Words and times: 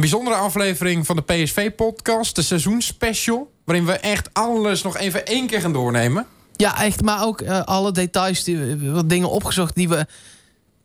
Een 0.00 0.08
bijzondere 0.10 0.36
aflevering 0.36 1.06
van 1.06 1.16
de 1.16 1.22
PSV-podcast, 1.22 2.36
de 2.36 2.42
seizoensspecial. 2.42 3.52
Waarin 3.64 3.86
we 3.86 3.92
echt 3.92 4.28
alles 4.32 4.82
nog 4.82 4.96
even 4.96 5.26
één 5.26 5.46
keer 5.46 5.60
gaan 5.60 5.72
doornemen. 5.72 6.26
Ja, 6.56 6.82
echt. 6.82 7.02
Maar 7.02 7.24
ook 7.24 7.40
uh, 7.40 7.62
alle 7.62 7.92
details, 7.92 8.44
die, 8.44 8.76
wat 8.92 9.08
dingen 9.08 9.30
opgezocht 9.30 9.74
die 9.74 9.88
we 9.88 10.06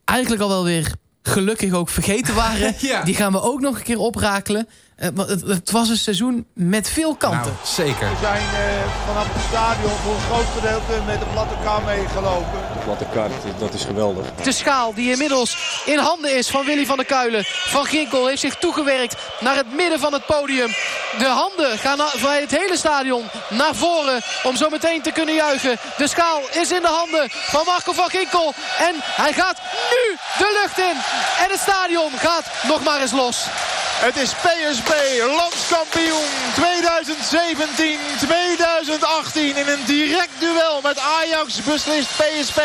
eigenlijk 0.05 0.41
al 0.41 0.49
wel 0.49 0.63
weer 0.63 0.93
gelukkig 1.21 1.73
ook 1.73 1.89
vergeten 1.89 2.35
waren. 2.35 2.75
Ja. 2.79 3.03
Die 3.03 3.15
gaan 3.15 3.31
we 3.31 3.41
ook 3.41 3.59
nog 3.59 3.77
een 3.77 3.83
keer 3.83 3.99
oprakelen. 3.99 4.67
Eh, 4.95 5.09
het, 5.15 5.41
het 5.41 5.71
was 5.71 5.89
een 5.89 5.97
seizoen 5.97 6.47
met 6.53 6.89
veel 6.89 7.15
kanten. 7.15 7.51
Nou, 7.51 7.65
zeker. 7.65 8.09
We 8.09 8.15
zijn 8.21 8.41
eh, 8.41 8.83
vanaf 9.07 9.33
het 9.33 9.43
stadion 9.47 9.91
voor 10.03 10.13
een 10.13 10.21
groot 10.21 10.45
gedeelte 10.55 11.05
met 11.05 11.19
de 11.19 11.25
platte 11.25 11.55
kar 11.63 11.81
meegelopen. 11.83 12.59
platte 12.83 13.05
kaart, 13.13 13.31
dat 13.59 13.73
is 13.73 13.83
geweldig. 13.83 14.25
De 14.43 14.51
schaal 14.51 14.93
die 14.93 15.11
inmiddels 15.11 15.81
in 15.85 15.97
handen 15.97 16.37
is 16.37 16.49
van 16.49 16.65
Willy 16.65 16.85
van 16.85 16.97
der 16.97 17.05
Kuilen. 17.05 17.43
Van 17.45 17.85
Ginkel 17.85 18.27
heeft 18.27 18.41
zich 18.41 18.55
toegewerkt 18.55 19.15
naar 19.39 19.55
het 19.55 19.73
midden 19.73 19.99
van 19.99 20.13
het 20.13 20.25
podium. 20.25 20.69
De 21.17 21.25
handen 21.25 21.77
gaan 21.77 21.97
bij 22.21 22.41
het 22.41 22.51
hele 22.51 22.77
stadion 22.77 23.23
naar 23.49 23.75
voren 23.75 24.21
om 24.43 24.55
zo 24.55 24.69
meteen 24.69 25.01
te 25.01 25.11
kunnen 25.11 25.35
juichen. 25.35 25.77
De 25.97 26.07
schaal 26.07 26.41
is 26.51 26.71
in 26.71 26.81
de 26.81 26.87
handen 26.87 27.29
van 27.29 27.61
Marco 27.65 27.91
van 27.91 28.09
Ginkel. 28.09 28.53
En 28.79 28.95
hij 28.99 29.33
gaat 29.33 29.57
nu 29.89 30.17
de 30.37 30.59
lucht 30.61 30.77
in. 30.77 30.97
En 31.43 31.51
het 31.51 31.59
stadion 31.59 32.11
gaat 32.17 32.45
nog 32.67 32.83
maar 32.83 33.01
eens 33.01 33.11
los. 33.11 33.47
Het 33.95 34.17
is 34.17 34.33
PSV, 34.33 34.91
landskampioen 35.25 36.29
2017-2018. 36.59 36.59
In 39.33 39.67
een 39.67 39.85
direct 39.85 40.39
duel 40.39 40.79
met 40.83 40.99
Ajax 40.99 41.63
beslist 41.63 42.09
PSV 42.17 42.59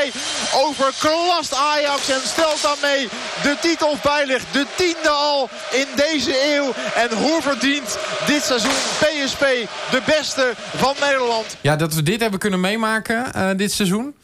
overklast 0.54 1.54
Ajax. 1.54 2.08
En 2.08 2.20
stelt 2.24 2.62
daarmee 2.62 3.08
de 3.42 3.56
titel 3.60 3.96
veilig. 4.00 4.42
De 4.52 4.66
tiende 4.76 5.08
al 5.08 5.48
in 5.70 5.86
deze 5.96 6.54
eeuw. 6.54 6.72
En 6.94 7.16
hoe 7.16 7.42
verdient 7.42 7.98
dit 8.26 8.42
seizoen 8.42 8.80
PSV 8.98 9.66
de 9.90 10.02
beste 10.06 10.52
van 10.76 10.94
Nederland? 11.00 11.56
Ja, 11.60 11.76
dat 11.76 11.94
we 11.94 12.02
dit 12.02 12.20
hebben 12.20 12.40
kunnen 12.40 12.60
meemaken 12.60 13.34
eh, 13.34 13.48
dit 13.56 13.72
seizoen. 13.72 14.14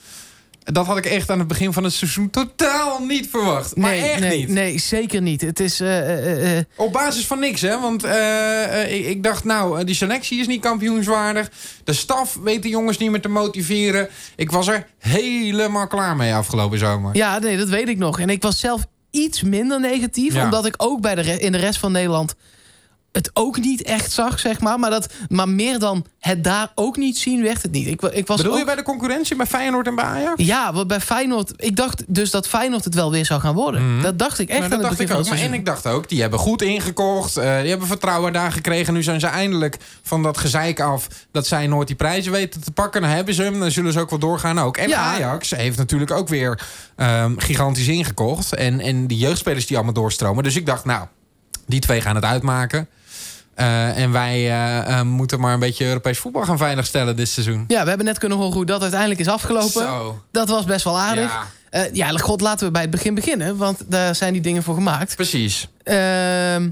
Dat 0.73 0.87
had 0.87 0.97
ik 0.97 1.07
echt 1.07 1.31
aan 1.31 1.39
het 1.39 1.49
begin 1.49 1.73
van 1.73 1.85
het 1.85 1.93
seizoen 1.93 2.31
totaal 2.31 2.99
niet 3.05 3.29
verwacht. 3.31 3.77
Maar 3.77 3.91
nee, 3.91 4.11
echt 4.11 4.21
nee, 4.21 4.39
niet. 4.39 4.49
nee, 4.49 4.79
zeker 4.79 5.23
niet. 5.23 5.41
Het 5.41 5.61
is... 5.61 5.81
eh, 5.81 5.99
eh, 5.99 6.59
eh, 6.59 6.65
Op 6.77 6.93
basis 6.93 7.27
van 7.27 7.39
niks, 7.39 7.61
hè? 7.61 7.81
Want 7.81 8.05
ik, 8.89 9.07
ik 9.07 9.23
dacht, 9.23 9.45
nou, 9.45 9.85
die 9.85 9.95
selectie 9.95 10.41
is 10.41 10.47
niet 10.47 10.61
kampioenswaardig. 10.61 11.51
De 11.85 11.93
staf 11.93 12.39
weet 12.43 12.63
de 12.63 12.69
jongens 12.69 12.99
niet 12.99 13.11
meer 13.11 13.21
te 13.21 13.29
motiveren. 13.29 14.09
Ik 14.37 14.51
was 14.51 14.69
er 14.69 14.87
helemaal 14.99 15.87
klaar 15.87 16.17
mee 16.17 16.35
afgelopen 16.35 16.79
zomer. 16.79 17.17
Ja, 17.17 17.39
nee, 17.39 17.57
dat 17.57 17.69
weet 17.69 17.89
ik 17.89 17.99
nog. 17.99 18.21
En 18.21 18.31
ik 18.31 18.43
was 18.43 18.61
zelf 18.61 18.87
iets 19.11 19.43
minder 19.43 19.81
negatief. 19.81 20.35
Ja. 20.35 20.45
Omdat 20.45 20.67
ik 20.67 20.75
ook 20.77 21.01
bij 21.01 21.15
de 21.15 21.39
in 21.39 21.53
de 21.53 21.59
rest 21.59 21.79
van 21.79 21.93
Nederland 21.93 22.35
het 23.17 23.31
ook 23.33 23.59
niet 23.59 23.83
echt 23.83 24.13
zag, 24.13 24.39
zeg 24.39 24.61
maar. 24.61 24.79
Maar, 24.79 24.91
dat, 24.91 25.13
maar 25.29 25.49
meer 25.49 25.79
dan 25.79 26.07
het 26.19 26.45
daar 26.45 26.73
ook 26.75 26.97
niet 26.97 27.19
zien, 27.19 27.43
werd 27.43 27.63
het 27.63 27.73
niet. 27.73 27.87
Ik, 27.87 28.03
ik 28.03 28.27
was 28.27 28.37
Bedoel 28.37 28.53
ook, 28.53 28.59
je 28.59 28.65
bij 28.65 28.75
de 28.75 28.83
concurrentie 28.83 29.37
bij 29.37 29.47
Feyenoord 29.47 29.87
en 29.87 29.95
bij 29.95 30.05
Ajax? 30.05 30.45
Ja, 30.45 30.73
want 30.73 30.87
bij 30.87 31.01
Feyenoord... 31.01 31.53
Ik 31.57 31.77
dacht 31.77 32.05
dus 32.07 32.31
dat 32.31 32.49
Feyenoord 32.49 32.85
het 32.85 32.95
wel 32.95 33.11
weer 33.11 33.25
zou 33.27 33.41
gaan 33.41 33.55
worden. 33.55 34.03
Dat 34.03 34.19
dacht 34.19 34.39
ik 34.39 34.49
echt 34.49 34.59
Nou, 34.59 34.71
dat 34.71 34.81
dacht 34.81 35.01
ik 35.01 35.11
ook. 35.11 35.29
Maar, 35.29 35.39
en 35.39 35.55
ik 35.55 35.65
dacht 35.65 35.87
ook, 35.87 36.09
die 36.09 36.21
hebben 36.21 36.39
goed 36.39 36.63
ingekocht. 36.63 37.37
eh, 37.37 37.61
die 37.61 37.69
hebben 37.71 37.87
vertrouwen 37.87 38.33
daar 38.33 38.53
gekregen. 38.53 38.95
Nu 38.95 39.03
zijn 39.03 39.21
ze 39.21 39.27
eindelijk 39.27 39.77
van 40.03 40.23
dat 40.23 40.39
gezeik 40.39 40.81
af... 40.81 41.07
dat 41.33 41.47
zij 41.47 41.67
nooit 41.67 41.87
die 41.87 41.97
prijzen 41.97 42.33
weten 42.33 42.61
te 42.65 42.71
pakken. 42.71 43.01
Dan 43.01 43.11
hebben 43.11 43.35
ze 43.35 43.43
hem, 43.43 43.59
dan 43.59 43.71
zullen 43.71 43.93
ze 43.93 44.01
ook 44.01 44.11
wel 44.11 44.19
doorgaan 44.19 44.59
ook. 44.59 44.77
En 44.77 44.89
Ja. 44.89 44.99
Ajax 44.99 45.51
heeft 45.51 45.79
natuurlijk 45.79 46.11
ook 46.11 46.29
weer 46.29 46.61
ehm, 46.97 47.33
gigantisch 47.37 47.89
ingekocht. 47.89 48.55
En, 48.55 48.81
en 48.81 49.07
die 49.07 49.19
jeugdspelers 49.19 49.67
die 49.67 49.77
allemaal 49.77 49.95
doorstromen. 49.95 50.45
Dus 50.45 50.57
ik 50.57 50.67
dacht, 50.67 50.85
nou, 50.85 51.07
die 51.67 51.81
twee 51.81 52.01
gaan 52.01 52.15
het 52.15 52.25
uitmaken. 52.25 52.89
Eh, 53.57 53.99
en 53.99 54.13
wij 54.13 54.35
eh, 54.35 54.99
eh, 54.99 55.07
moeten 55.07 55.41
maar 55.41 55.53
een 55.53 55.61
beetje 55.61 55.87
Europees 55.87 56.19
voetbal 56.19 56.43
gaan 56.43 56.59
veiligstellen 56.59 57.17
dit 57.17 57.29
seizoen. 57.29 57.65
Ja, 57.69 57.83
we 57.83 57.89
hebben 57.89 58.07
net 58.07 58.19
kunnen 58.19 58.39
horen 58.39 58.55
hoe 58.55 58.67
dat 58.67 58.83
uiteindelijk 58.83 59.21
is 59.21 59.29
afgelopen. 59.29 59.83
Zo. 59.83 60.23
Dat 60.31 60.49
was 60.49 60.65
best 60.65 60.85
wel 60.85 60.99
aardig. 60.99 61.33
Ja. 61.71 61.89
Ja, 61.93 62.09
god, 62.09 62.41
laten 62.41 62.67
we 62.67 62.73
bij 62.73 62.83
het 62.83 62.91
begin 62.91 63.15
beginnen. 63.15 63.57
Want 63.57 63.83
daar 63.87 64.15
zijn 64.15 64.33
die 64.33 64.43
dingen 64.43 64.63
voor 64.63 64.75
gemaakt. 64.75 65.17
Precies. 65.17 65.69
Ehm 65.83 66.69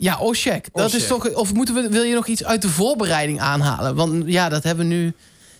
ja, 0.00 0.18
Oshek. 0.18 0.68
Dat 0.72 0.86
Oshek. 0.86 1.00
is 1.00 1.06
toch. 1.06 1.34
Of 1.34 1.54
moeten 1.54 1.74
we, 1.74 1.88
wil 1.88 2.02
je 2.02 2.14
nog 2.14 2.26
iets 2.26 2.44
uit 2.44 2.62
de 2.62 2.68
voorbereiding 2.68 3.40
aanhalen? 3.40 3.94
Want 3.94 4.22
ja, 4.26 4.48
dat 4.48 4.62
hebben 4.62 4.88
we 4.88 4.94
nu. 4.94 5.12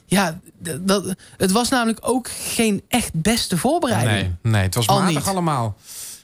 Ja, 0.06 0.41
dat, 0.81 1.15
het 1.37 1.53
was 1.53 1.69
namelijk 1.69 1.98
ook 2.03 2.28
geen 2.31 2.82
echt 2.88 3.10
beste 3.12 3.59
voorbereiding. 3.59 4.16
Nee, 4.42 4.53
nee 4.53 4.62
het 4.62 4.75
was 4.75 4.87
Al 4.87 4.98
matig 4.98 5.15
niet. 5.15 5.27
allemaal. 5.27 5.77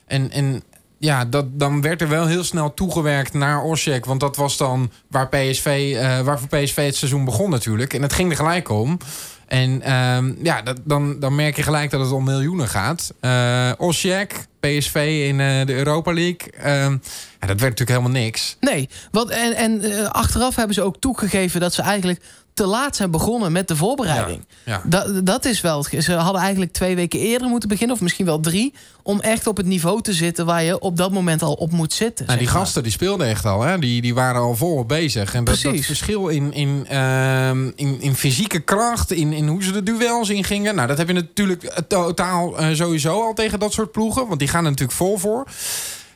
En, 0.05 0.31
en 0.31 0.63
ja, 0.99 1.25
dat, 1.25 1.45
dan 1.59 1.81
werd 1.81 2.01
er 2.01 2.09
wel 2.09 2.25
heel 2.25 2.43
snel 2.43 2.73
toegewerkt 2.73 3.33
naar 3.33 3.63
Osijek. 3.63 4.05
Want 4.05 4.19
dat 4.19 4.35
was 4.35 4.57
dan 4.57 4.91
waar, 5.07 5.29
PSV, 5.29 5.93
eh, 5.97 6.19
waar 6.19 6.39
voor 6.39 6.47
PSV 6.47 6.85
het 6.85 6.95
seizoen 6.95 7.25
begon 7.25 7.49
natuurlijk. 7.49 7.93
En 7.93 8.01
het 8.01 8.13
ging 8.13 8.29
er 8.29 8.37
gelijk 8.37 8.69
om. 8.69 8.97
En 9.47 9.81
ehm, 9.81 10.33
ja, 10.43 10.61
dat, 10.61 10.77
dan, 10.83 11.19
dan 11.19 11.35
merk 11.35 11.55
je 11.55 11.63
gelijk 11.63 11.91
dat 11.91 11.99
het 11.99 12.11
om 12.11 12.23
miljoenen 12.23 12.67
gaat. 12.67 13.13
Eh 13.19 13.71
Osijek, 13.77 14.47
PSV 14.59 15.25
in 15.27 15.39
eh, 15.39 15.65
de 15.65 15.73
Europa 15.73 16.13
League. 16.13 16.51
ehm, 16.51 16.91
ja, 17.39 17.47
dat 17.47 17.59
werd 17.59 17.79
natuurlijk 17.79 17.89
helemaal 17.89 18.21
niks. 18.21 18.57
Nee, 18.59 18.89
want 19.11 19.29
en, 19.29 19.55
en 19.55 19.81
eh, 19.81 20.05
achteraf 20.09 20.55
hebben 20.55 20.75
ze 20.75 20.81
ook 20.81 20.99
toegegeven 20.99 21.59
dat 21.59 21.73
ze 21.73 21.81
eigenlijk 21.81 22.21
te 22.57 22.65
laat 22.65 22.95
zijn 22.95 23.11
begonnen 23.11 23.51
met 23.51 23.67
de 23.67 23.75
voorbereiding. 23.75 24.45
Ja, 24.63 24.73
ja. 24.73 24.81
Dat, 24.85 25.25
dat 25.25 25.45
is 25.45 25.61
wel. 25.61 25.83
Ze 25.83 26.13
hadden 26.13 26.41
eigenlijk 26.41 26.71
twee 26.73 26.95
weken 26.95 27.19
eerder 27.19 27.47
moeten 27.47 27.69
beginnen, 27.69 27.95
of 27.95 28.01
misschien 28.01 28.25
wel 28.25 28.39
drie, 28.39 28.73
om 29.03 29.19
echt 29.19 29.47
op 29.47 29.57
het 29.57 29.65
niveau 29.65 30.01
te 30.01 30.13
zitten 30.13 30.45
waar 30.45 30.63
je 30.63 30.79
op 30.79 30.97
dat 30.97 31.11
moment 31.11 31.41
al 31.41 31.53
op 31.53 31.71
moet 31.71 31.93
zitten. 31.93 32.25
Nou, 32.25 32.37
die 32.37 32.47
maar. 32.47 32.57
gasten 32.57 32.83
die 32.83 32.91
speelden 32.91 33.27
echt 33.27 33.45
al. 33.45 33.61
Hè? 33.61 33.79
Die, 33.79 34.01
die 34.01 34.13
waren 34.13 34.41
al 34.41 34.55
volop 34.55 34.87
bezig. 34.87 35.33
En 35.33 35.43
dat, 35.43 35.57
verschil 35.57 36.27
in, 36.27 36.53
in, 36.53 36.85
ehm, 36.89 37.71
in, 37.75 38.01
in 38.01 38.15
fysieke 38.15 38.59
kracht, 38.59 39.11
in, 39.11 39.33
in 39.33 39.47
hoe 39.47 39.63
ze 39.63 39.71
de 39.71 39.83
duels 39.83 40.29
ingingen. 40.29 40.75
Nou, 40.75 40.87
dat 40.87 40.97
heb 40.97 41.07
je 41.07 41.13
natuurlijk 41.13 41.63
eh, 41.63 41.83
totaal 41.87 42.57
eh, 42.57 42.73
sowieso 42.73 43.21
al 43.21 43.33
tegen 43.33 43.59
dat 43.59 43.73
soort 43.73 43.91
ploegen. 43.91 44.27
Want 44.27 44.39
die 44.39 44.47
gaan 44.47 44.63
er 44.63 44.69
natuurlijk 44.69 44.97
vol 44.97 45.17
voor. 45.17 45.47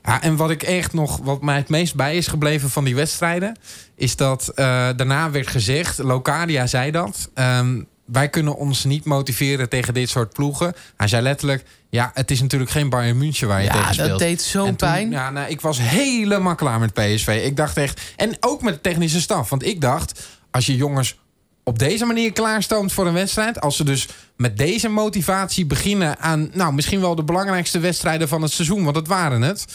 Ja, 0.03 0.21
en 0.21 0.35
wat 0.35 0.49
ik 0.49 0.63
echt 0.63 0.93
nog, 0.93 1.17
wat 1.23 1.41
mij 1.41 1.55
het 1.57 1.69
meest 1.69 1.95
bij 1.95 2.15
is 2.17 2.27
gebleven 2.27 2.69
van 2.69 2.83
die 2.83 2.95
wedstrijden, 2.95 3.57
is 3.95 4.15
dat 4.15 4.47
eh, 4.47 4.65
daarna 4.95 5.31
werd 5.31 5.47
gezegd, 5.47 5.97
Locadia 5.97 6.67
zei 6.67 6.91
dat. 6.91 7.29
ehm, 7.33 7.81
wij 8.05 8.29
kunnen 8.29 8.55
ons 8.55 8.83
niet 8.83 9.05
motiveren 9.05 9.69
tegen 9.69 9.93
dit 9.93 10.09
soort 10.09 10.33
ploegen. 10.33 10.73
Hij 10.97 11.07
zei 11.07 11.21
letterlijk: 11.21 11.63
Ja, 11.89 12.11
het 12.13 12.31
is 12.31 12.41
natuurlijk 12.41 12.71
geen 12.71 12.89
Bayern 12.89 13.17
München 13.17 13.47
waar 13.47 13.59
je 13.59 13.65
Ja, 13.65 13.71
tegen 13.71 13.87
dat 13.87 13.95
speelt. 14.05 14.19
deed 14.19 14.41
zo'n 14.41 14.67
En 14.67 14.75
toen- 14.75 14.89
pijn. 14.89 15.11
Ja, 15.11 15.29
nou, 15.29 15.49
ik 15.49 15.61
was 15.61 15.77
helemaal 15.81 16.55
klaar 16.55 16.79
met 16.79 16.93
PSV. 16.93 17.41
Ik 17.45 17.55
dacht 17.57 17.77
echt. 17.77 18.01
En 18.15 18.37
ook 18.39 18.61
met 18.61 18.73
de 18.73 18.81
technische 18.81 19.21
staf. 19.21 19.49
Want 19.49 19.65
ik 19.65 19.81
dacht, 19.81 20.27
als 20.51 20.65
je 20.65 20.75
jongens 20.75 21.19
op 21.63 21.79
deze 21.79 22.05
manier 22.05 22.31
klaarstoomt 22.31 22.91
voor 22.91 23.07
een 23.07 23.13
wedstrijd. 23.13 23.61
Als 23.61 23.75
ze 23.75 23.83
dus 23.83 24.07
met 24.37 24.57
deze 24.57 24.89
motivatie 24.89 25.65
beginnen 25.65 26.19
aan. 26.19 26.49
Nou, 26.53 26.73
misschien 26.73 27.01
wel 27.01 27.15
de 27.15 27.23
belangrijkste 27.23 27.79
wedstrijden 27.79 28.27
van 28.27 28.41
het 28.41 28.51
seizoen. 28.51 28.83
Want 28.83 28.95
dat 28.95 29.07
waren 29.07 29.41
het. 29.41 29.65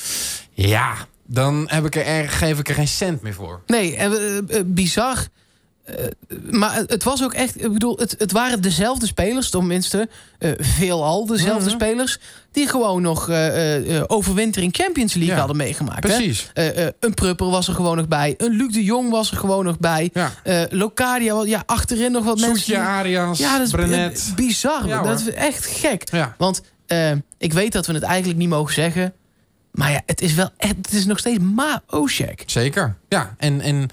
Ja, 0.53 0.95
dan 1.27 1.65
heb 1.67 1.85
ik 1.85 1.97
er, 1.97 2.29
geef 2.29 2.59
ik 2.59 2.69
er 2.69 2.75
geen 2.75 2.89
cent 2.89 3.23
meer 3.23 3.35
voor. 3.35 3.63
Nee, 3.67 3.97
en, 3.97 4.13
eh, 4.13 4.59
eh, 4.59 4.65
bizar. 4.67 5.27
Eh, 5.87 6.05
maar 6.51 6.75
het- 6.87 7.03
was 7.05 7.25
ook 7.25 7.33
echt, 7.35 7.65
ik 7.65 7.73
bedoel, 7.73 7.97
het, 7.99 8.15
het 8.19 8.33
waren 8.33 8.63
dezelfde 8.63 9.07
spelers, 9.07 9.51
tenminste, 9.51 10.09
eh 10.39 10.51
veelal 10.59 11.27
dezelfde 11.27 11.65
Mhm. 11.65 11.75
spelers, 11.75 12.19
die 12.53 12.69
gewoon 12.69 13.03
nog 13.03 13.29
eh, 13.29 14.03
overwintering 14.07 14.75
Champions 14.77 15.13
League 15.15 15.33
Ja, 15.33 15.39
hadden 15.39 15.57
meegemaakt. 15.57 16.01
Precies. 16.01 16.51
Een 17.01 17.15
Prupper 17.15 17.51
was 17.51 17.69
er 17.69 17.75
gewoon 17.75 17.97
nog 17.97 18.09
bij. 18.09 18.35
Een 18.39 18.53
Luc 18.53 18.73
de 18.73 18.85
Jong 18.85 19.11
was 19.11 19.31
er 19.31 19.37
gewoon 19.37 19.65
nog 19.65 19.79
bij. 19.79 20.11
Ja. 20.13 20.33
Locadia, 20.71 21.43
ja, 21.45 21.63
achterin 21.67 22.13
nog 22.13 22.25
wat 22.25 22.39
mensen. 22.41 22.57
Soetje, 22.59 22.79
Arias, 22.79 23.39
ja, 23.39 23.59
dat 23.59 23.67
is 23.67 23.73
Brenet. 23.73 24.33
bizar. 24.37 24.87
Ja, 24.87 25.03
dat 25.03 25.21
is 25.21 25.31
echt 25.31 25.67
gek. 25.67 26.11
Ja. 26.11 26.35
Want 26.39 26.63
ik 27.39 27.53
weet 27.53 27.73
dat 27.73 27.87
we 27.87 27.93
het 27.93 28.03
eigenlijk 28.03 28.39
niet 28.39 28.49
mogen 28.49 28.75
zeggen. 28.75 29.13
Maar 29.73 29.91
ja, 29.91 30.01
het 30.07 30.21
is 30.21 30.35
wel 30.35 30.51
echt, 30.57 30.77
het 30.77 30.93
is 30.93 31.05
nog 31.07 31.19
steeds 31.19 31.39
maar 31.55 31.81
Oshek. 31.91 32.43
Zeker. 32.47 32.97
Ja, 33.09 33.35
en, 33.39 33.61
en 33.61 33.89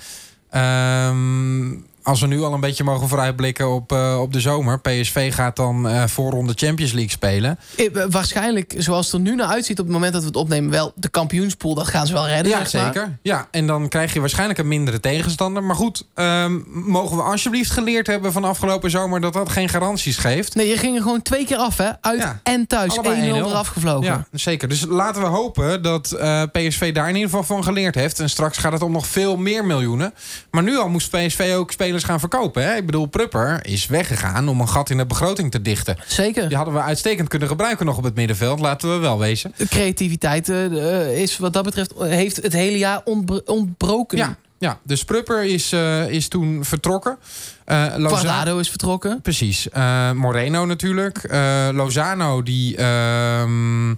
ehm, 0.50 1.72
als 2.04 2.22
we 2.22 2.28
nu 2.28 2.42
al 2.42 2.54
een 2.54 2.60
beetje 2.60 2.84
mogen 2.84 3.08
vooruitblikken 3.08 3.70
op, 3.74 3.92
eh, 3.92 4.18
op 4.22 4.34
de 4.34 4.40
zomer. 4.40 4.80
PSV 4.80 5.34
gaat 5.34 5.56
dan 5.56 5.88
eh 5.88 6.04
voorronde 6.08 6.54
Champions 6.56 6.92
League 6.92 7.12
spelen. 7.12 7.60
Eh, 7.76 7.86
Waarschijnlijk, 8.10 8.74
zoals 8.78 9.06
het 9.06 9.16
er 9.16 9.20
nu 9.22 9.36
naar 9.36 9.48
uitziet 9.48 9.80
op 9.80 9.86
het 9.86 9.94
moment 9.94 10.14
dat 10.14 10.22
we 10.22 10.28
het 10.28 10.38
opnemen, 10.38 10.72
wel 10.72 10.92
de 10.96 11.10
kampioenspool, 11.10 11.74
dat 11.76 11.88
gaan 11.88 12.08
ze 12.08 12.14
wel 12.14 12.28
redden. 12.28 12.52
Ja, 12.52 12.58
maar. 12.58 12.68
zeker. 12.68 13.18
Ja, 13.22 13.48
en 13.52 13.68
dan 13.68 13.88
krijg 13.88 14.14
je 14.14 14.20
waarschijnlijk 14.20 14.60
een 14.60 14.68
mindere 14.68 15.00
tegenstander. 15.00 15.64
Maar 15.64 15.76
goed, 15.76 16.08
ehm, 16.14 16.60
mogen 16.74 17.18
we 17.18 17.24
alsjeblieft 17.24 17.72
geleerd 17.72 18.08
hebben 18.08 18.32
van 18.32 18.44
afgelopen 18.44 18.90
zomer 18.92 19.22
dat 19.22 19.34
dat 19.34 19.50
geen 19.50 19.70
garanties 19.70 20.18
geeft. 20.18 20.56
Nee, 20.56 20.68
je 20.68 20.78
ging 20.78 20.96
er 20.96 21.02
gewoon 21.02 21.22
twee 21.22 21.46
keer 21.46 21.58
af, 21.58 21.78
hè? 21.78 21.90
Uit 22.02 22.20
Ja. 22.20 22.40
en 22.44 22.68
thuis. 22.68 22.96
1-0 22.98 23.04
Allebei 23.12 23.30
1-0. 23.30 23.50
eraf 23.50 23.68
gevlogen. 23.68 24.06
Ja, 24.06 24.26
zeker. 24.32 24.68
Dus 24.70 24.86
laten 24.90 25.22
we 25.22 25.28
hopen 25.28 25.82
dat 25.84 26.16
PSV 26.52 26.94
daar 26.94 27.10
in 27.10 27.16
ieder 27.16 27.30
geval 27.30 27.44
van 27.44 27.64
geleerd 27.64 27.96
heeft. 27.96 28.20
En 28.20 28.30
straks 28.30 28.58
gaat 28.58 28.72
het 28.72 28.82
om 28.82 28.92
nog 28.92 29.08
veel 29.08 29.38
meer 29.38 29.66
miljoenen. 29.66 30.14
Maar 30.52 30.64
nu 30.64 30.78
al 30.78 30.90
moest 30.90 31.10
PSV 31.10 31.54
ook 31.58 31.72
spelen 31.72 31.93
spelers 32.00 32.04
gaan 32.22 32.30
verkopen. 32.30 32.64
Hè? 32.64 32.76
Ik 32.76 32.86
bedoel, 32.86 33.06
Prupper 33.06 33.66
is 33.66 33.88
weggegaan 33.88 34.48
om 34.50 34.60
een 34.62 34.70
gat 34.70 34.90
in 34.90 34.98
de 34.98 35.06
begroting 35.06 35.52
te 35.52 35.62
dichten. 35.62 35.98
Zeker. 36.08 36.48
Die 36.48 36.58
hadden 36.58 36.74
we 36.76 36.82
uitstekend 36.82 37.28
kunnen 37.28 37.48
gebruiken 37.48 37.86
nog 37.86 37.98
op 37.98 38.04
het 38.04 38.16
middenveld. 38.16 38.60
Laten 38.60 38.90
we 38.94 38.98
wel 38.98 39.20
wezen. 39.20 39.54
De 39.58 39.68
creativiteit 39.68 40.50
eh, 40.50 41.22
is 41.22 41.38
wat 41.38 41.54
dat 41.54 41.64
betreft 41.64 41.94
heeft 41.98 42.36
het 42.36 42.54
hele 42.54 42.78
jaar 42.78 43.02
ontbro- 43.04 43.42
ontbroken. 43.46 44.18
Ja, 44.18 44.36
ja. 44.58 44.80
dus 44.84 45.04
Prupper 45.04 45.44
is, 45.44 45.72
eh, 45.72 46.10
is 46.10 46.28
toen 46.28 46.66
vertrokken. 46.66 47.18
Eh 47.66 47.86
Lozano- 47.98 48.60
is 48.60 48.70
vertrokken. 48.70 49.22
Precies. 49.22 49.70
Eh, 49.70 50.12
Moreno 50.12 50.66
natuurlijk. 50.66 51.18
Eh, 51.18 51.68
Lozano, 51.72 52.44
die, 52.44 52.76
ehm, 52.78 53.94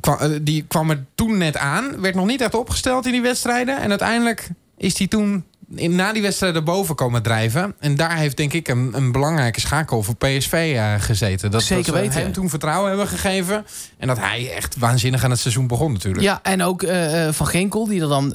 kwa- 0.00 0.18
eh, 0.18 0.30
die 0.42 0.64
kwam 0.68 0.90
er 0.90 1.04
toen 1.14 1.38
net 1.38 1.56
aan. 1.56 2.00
Werd 2.00 2.14
nog 2.14 2.26
niet 2.26 2.40
echt 2.40 2.54
opgesteld 2.54 3.06
in 3.06 3.12
die 3.12 3.22
wedstrijden. 3.22 3.80
En 3.80 3.90
uiteindelijk 3.90 4.48
is 4.76 4.98
hij 4.98 5.06
toen 5.06 5.44
in, 5.76 5.94
na 5.94 6.12
die 6.12 6.22
wedstrijden 6.22 6.64
boven 6.64 6.94
komen 6.94 7.22
drijven. 7.22 7.74
En 7.78 7.96
daar 7.96 8.16
heeft 8.16 8.36
denk 8.36 8.52
ik 8.52 8.68
een, 8.68 8.90
een 8.92 9.12
belangrijke 9.12 9.60
schakel 9.60 10.02
voor 10.02 10.16
PSV 10.16 10.72
eh, 10.76 10.94
gezeten. 10.98 11.50
Dat, 11.50 11.62
Zeker 11.62 11.84
dat 11.84 11.94
ze 11.94 12.00
weten. 12.00 12.20
hem 12.20 12.32
toen 12.32 12.48
vertrouwen 12.48 12.88
hebben 12.88 13.08
gegeven. 13.08 13.66
En 13.98 14.08
dat 14.08 14.18
hij 14.18 14.52
echt 14.54 14.76
waanzinnig 14.78 15.24
aan 15.24 15.30
het 15.30 15.40
seizoen 15.40 15.66
begon 15.66 15.92
natuurlijk. 15.92 16.22
Ja, 16.22 16.40
en 16.42 16.62
ook 16.62 16.82
eh, 16.82 17.26
eh, 17.26 17.34
Van 17.34 17.46
Ginkel, 17.46 17.86
die 17.86 18.00
er 18.00 18.08
dan 18.08 18.30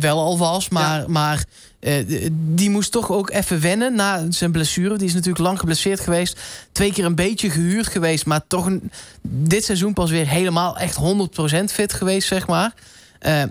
wel 0.00 0.18
al 0.20 0.38
was. 0.38 0.68
Maar, 0.68 1.10
maar 1.10 1.44
die 2.30 2.70
moest 2.70 2.92
toch 2.92 3.10
ook 3.10 3.30
even 3.30 3.60
wennen 3.60 3.94
na 3.94 4.24
zijn 4.28 4.52
blessure. 4.52 4.96
Die 4.96 5.06
is 5.06 5.14
natuurlijk 5.14 5.44
lang 5.44 5.58
geblesseerd 5.58 6.00
geweest. 6.00 6.40
Twee 6.72 6.92
keer 6.92 7.04
een 7.04 7.14
beetje 7.14 7.50
gehuurd 7.50 7.86
geweest. 7.86 8.26
Maar 8.26 8.40
toch 8.46 8.66
een, 8.66 8.90
dit 9.22 9.64
seizoen 9.64 9.92
pas 9.92 10.10
weer 10.10 10.28
helemaal 10.28 10.78
echt 10.78 10.98
100% 11.60 11.64
fit 11.64 11.92
geweest, 11.92 12.28
zeg 12.28 12.46
maar. 12.46 12.72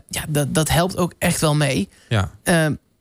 Ja, 0.10 0.26
dat, 0.28 0.54
dat 0.54 0.70
helpt 0.70 0.98
ook 0.98 1.14
echt 1.18 1.42
wel 1.42 1.56
mee. 1.56 1.90
Ja. 2.10 2.32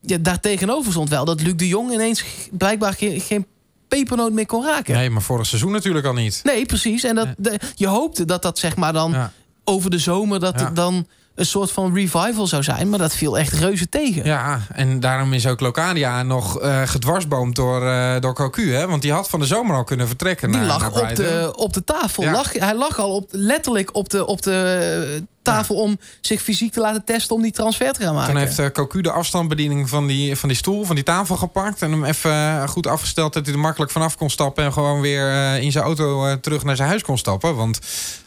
Ja, 0.01 0.17
daartegenover 0.19 0.91
stond 0.91 1.09
wel 1.09 1.25
dat 1.25 1.41
Luc 1.41 1.53
de 1.55 1.67
Jong 1.67 1.91
ineens 1.93 2.23
blijkbaar 2.51 2.93
geen, 2.93 3.19
geen 3.19 3.45
pepernoot 3.87 4.31
meer 4.31 4.45
kon 4.45 4.65
raken. 4.65 4.93
Nee, 4.95 5.09
maar 5.09 5.21
vorig 5.21 5.45
seizoen 5.45 5.71
natuurlijk 5.71 6.05
al 6.05 6.13
niet. 6.13 6.39
Nee, 6.43 6.65
precies. 6.65 7.03
En 7.03 7.15
dat, 7.15 7.27
de- 7.37 7.59
je 7.75 7.87
hoopte 7.87 8.25
dat 8.25 8.41
dat 8.41 8.59
zeg 8.59 8.75
maar 8.75 8.93
dan 8.93 9.11
Ja. 9.11 9.31
over 9.63 9.89
de 9.89 9.97
zomer... 9.99 10.39
dat 10.39 10.59
Ja. 10.59 10.65
het 10.65 10.75
dan 10.75 11.07
een 11.35 11.45
soort 11.45 11.71
van 11.71 11.93
revival 11.93 12.47
zou 12.47 12.63
zijn. 12.63 12.89
Maar 12.89 12.99
dat 12.99 13.13
viel 13.15 13.37
echt 13.37 13.53
reuze 13.53 13.89
tegen. 13.89 14.25
Ja, 14.25 14.61
en 14.73 14.99
daarom 14.99 15.33
is 15.33 15.47
ook 15.47 15.59
Locadia 15.59 16.23
nog 16.23 16.59
eh 16.59 16.81
gedwarsboomd 16.85 17.55
door, 17.55 17.87
eh 17.87 18.19
door 18.19 18.33
Cocu. 18.33 18.73
Hè? 18.73 18.87
Want 18.87 19.01
die 19.01 19.11
had 19.11 19.29
van 19.29 19.39
de 19.39 19.45
zomer 19.45 19.75
al 19.75 19.83
kunnen 19.83 20.07
vertrekken. 20.07 20.47
Die 20.51 20.57
naar, 20.59 20.67
lag 20.67 20.79
naar 20.93 21.09
op 21.09 21.15
de, 21.15 21.53
op 21.55 21.73
de 21.73 21.83
tafel. 21.83 22.23
Ja. 22.23 22.31
Lag, 22.31 22.53
hij 22.53 22.75
lag 22.75 22.99
al 22.99 23.15
op, 23.15 23.27
letterlijk 23.31 23.95
op 23.95 24.09
de, 24.09 24.25
op 24.27 24.41
de 24.41 25.15
eh, 25.17 25.21
tafel 25.51 25.75
om 25.75 25.99
zich 26.21 26.41
fysiek 26.41 26.71
te 26.71 26.79
laten 26.79 27.03
testen... 27.03 27.35
om 27.35 27.41
die 27.41 27.51
transfer 27.51 27.93
te 27.93 28.01
gaan 28.01 28.13
maken. 28.13 28.33
Toen 28.33 28.41
heeft 28.41 28.59
eh, 28.59 28.69
Cocu 28.69 29.01
de 29.01 29.11
afstandsbediening 29.11 29.89
van 29.89 30.07
die, 30.07 30.35
van 30.35 30.49
die 30.49 30.57
stoel, 30.57 30.83
van 30.83 30.95
die 30.95 31.03
tafel 31.03 31.35
gepakt. 31.35 31.81
En 31.81 31.91
hem 31.91 32.03
even 32.03 32.31
eh, 32.31 32.67
goed 32.67 32.87
afgesteld 32.87 33.33
dat 33.33 33.45
hij 33.45 33.53
er 33.53 33.59
makkelijk 33.59 33.91
vanaf 33.91 34.17
kon 34.17 34.29
stappen. 34.29 34.63
En 34.63 34.73
gewoon 34.73 35.01
weer 35.01 35.29
eh, 35.29 35.61
in 35.61 35.71
zijn 35.71 35.83
auto 35.83 36.39
terug 36.39 36.63
naar 36.63 36.75
zijn 36.75 36.87
huis 36.89 37.03
kon 37.03 37.17
stappen. 37.17 37.55
Want 37.55 37.79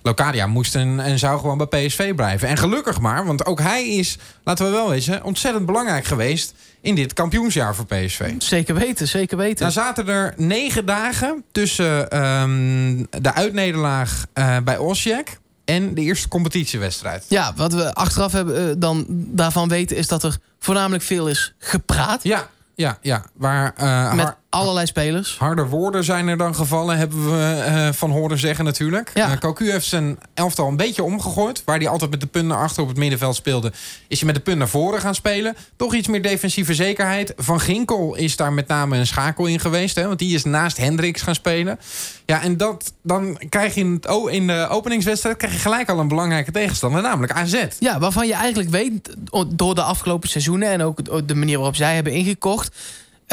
Locadia 0.03 0.47
moest 0.47 0.75
en, 0.75 1.01
en 1.01 1.19
zou 1.19 1.41
gewoon 1.41 1.59
bij 1.59 1.87
PSV 1.87 2.15
blijven. 2.15 2.49
En 2.49 2.57
gelukkig 2.57 3.01
maar, 3.01 3.27
want 3.27 3.47
ook 3.47 3.61
hij 3.61 3.89
is, 3.89 4.19
laten 4.45 4.65
we 4.65 4.71
wel 4.71 4.89
wezen, 4.89 5.25
ontzettend 5.25 5.67
belangrijk 5.67 6.05
geweest 6.05 6.55
in 6.81 6.95
dit 6.95 7.13
kampioensjaar 7.13 7.75
voor 7.75 7.87
PSV. 7.87 8.33
Zeker 8.39 8.75
weten, 8.75 9.09
zeker 9.09 9.37
weten. 9.37 9.61
Nou 9.61 9.73
zaten 9.73 10.09
er 10.09 10.35
negen 10.37 10.87
dagen 10.87 11.45
tussen 11.53 12.11
ehm, 12.11 13.05
de 13.23 13.35
uitnederlaag 13.35 14.25
bij 14.65 14.79
Osijek 14.79 15.40
en 15.71 15.95
de 15.95 16.01
eerste 16.01 16.29
competitiewedstrijd. 16.29 17.25
Ja, 17.29 17.53
wat 17.57 17.73
we 17.73 17.95
achteraf 17.95 18.33
hebben, 18.33 18.69
eh, 18.69 18.75
dan 18.79 19.05
daarvan 19.09 19.69
weten... 19.69 19.97
is 19.97 20.09
dat 20.09 20.23
er 20.23 20.37
voornamelijk 20.59 21.03
veel 21.03 21.29
is 21.29 21.55
gepraat. 21.59 22.23
Ja, 22.23 22.49
ja, 22.75 22.99
ja. 23.01 23.25
Waar 23.35 23.73
eh, 23.77 24.13
met 24.13 24.37
allerlei 24.51 24.87
spelers. 24.87 25.39
harde 25.39 25.67
woorden 25.67 26.05
zijn 26.05 26.29
er 26.29 26.37
dan 26.37 26.55
gevallen, 26.55 26.97
hebben 26.97 27.31
we 27.31 27.63
eh, 27.67 27.89
van 27.93 28.11
horen 28.11 28.39
zeggen 28.39 28.65
natuurlijk. 28.65 29.11
Ja. 29.15 29.37
Cocu 29.37 29.71
heeft 29.71 29.87
zijn 29.87 30.19
elftal 30.35 30.69
een 30.69 30.77
beetje 30.77 31.03
omgegooid. 31.03 31.63
Waar 31.65 31.79
hij 31.79 31.89
altijd 31.89 32.11
met 32.11 32.21
de 32.21 32.27
punt 32.27 32.47
naar 32.47 32.59
achter 32.59 32.83
op 32.83 32.89
het 32.89 32.97
middenveld 32.97 33.37
speelde... 33.37 33.73
is 34.09 34.19
hij 34.19 34.27
met 34.27 34.35
de 34.35 34.43
punt 34.43 34.59
naar 34.59 34.69
voren 34.69 35.01
gaan 35.01 35.15
spelen. 35.15 35.57
Toch 35.77 35.95
iets 35.95 36.09
meer 36.09 36.23
defensieve 36.23 36.75
zekerheid. 36.75 37.33
Van 37.37 37.61
Ginkel 37.61 38.15
is 38.15 38.37
daar 38.37 38.53
met 38.53 38.69
name 38.69 38.97
een 38.97 39.07
schakel 39.07 39.47
in 39.47 39.61
geweest. 39.61 39.95
Hè, 39.95 40.07
want 40.07 40.19
die 40.19 40.35
is 40.35 40.45
naast 40.45 40.77
Hendricks 40.77 41.23
gaan 41.23 41.35
spelen. 41.35 41.79
Ja, 42.27 42.43
en 42.43 42.57
dat, 42.57 42.93
dan 43.03 43.41
krijg 43.49 43.75
je 43.75 43.81
in, 43.81 44.01
het, 44.03 44.33
in 44.33 44.47
de 44.47 44.67
openingswedstrijd... 44.71 45.37
krijg 45.37 45.53
je 45.53 45.59
gelijk 45.59 45.89
al 45.89 45.99
een 45.99 46.09
belangrijke 46.09 46.51
tegenstander, 46.51 47.03
namelijk 47.03 47.33
AZ. 47.33 47.65
Ja, 47.79 47.99
waarvan 47.99 48.27
je 48.27 48.35
eigenlijk 48.35 48.71
weet, 48.71 49.17
door 49.49 49.75
de 49.75 49.83
afgelopen 49.83 50.29
seizoenen... 50.29 50.69
en 50.69 50.83
ook 50.83 51.29
de 51.29 51.35
manier 51.35 51.57
waarop 51.57 51.77
zij 51.77 51.95
hebben 51.95 52.13
ingekocht... 52.13 52.77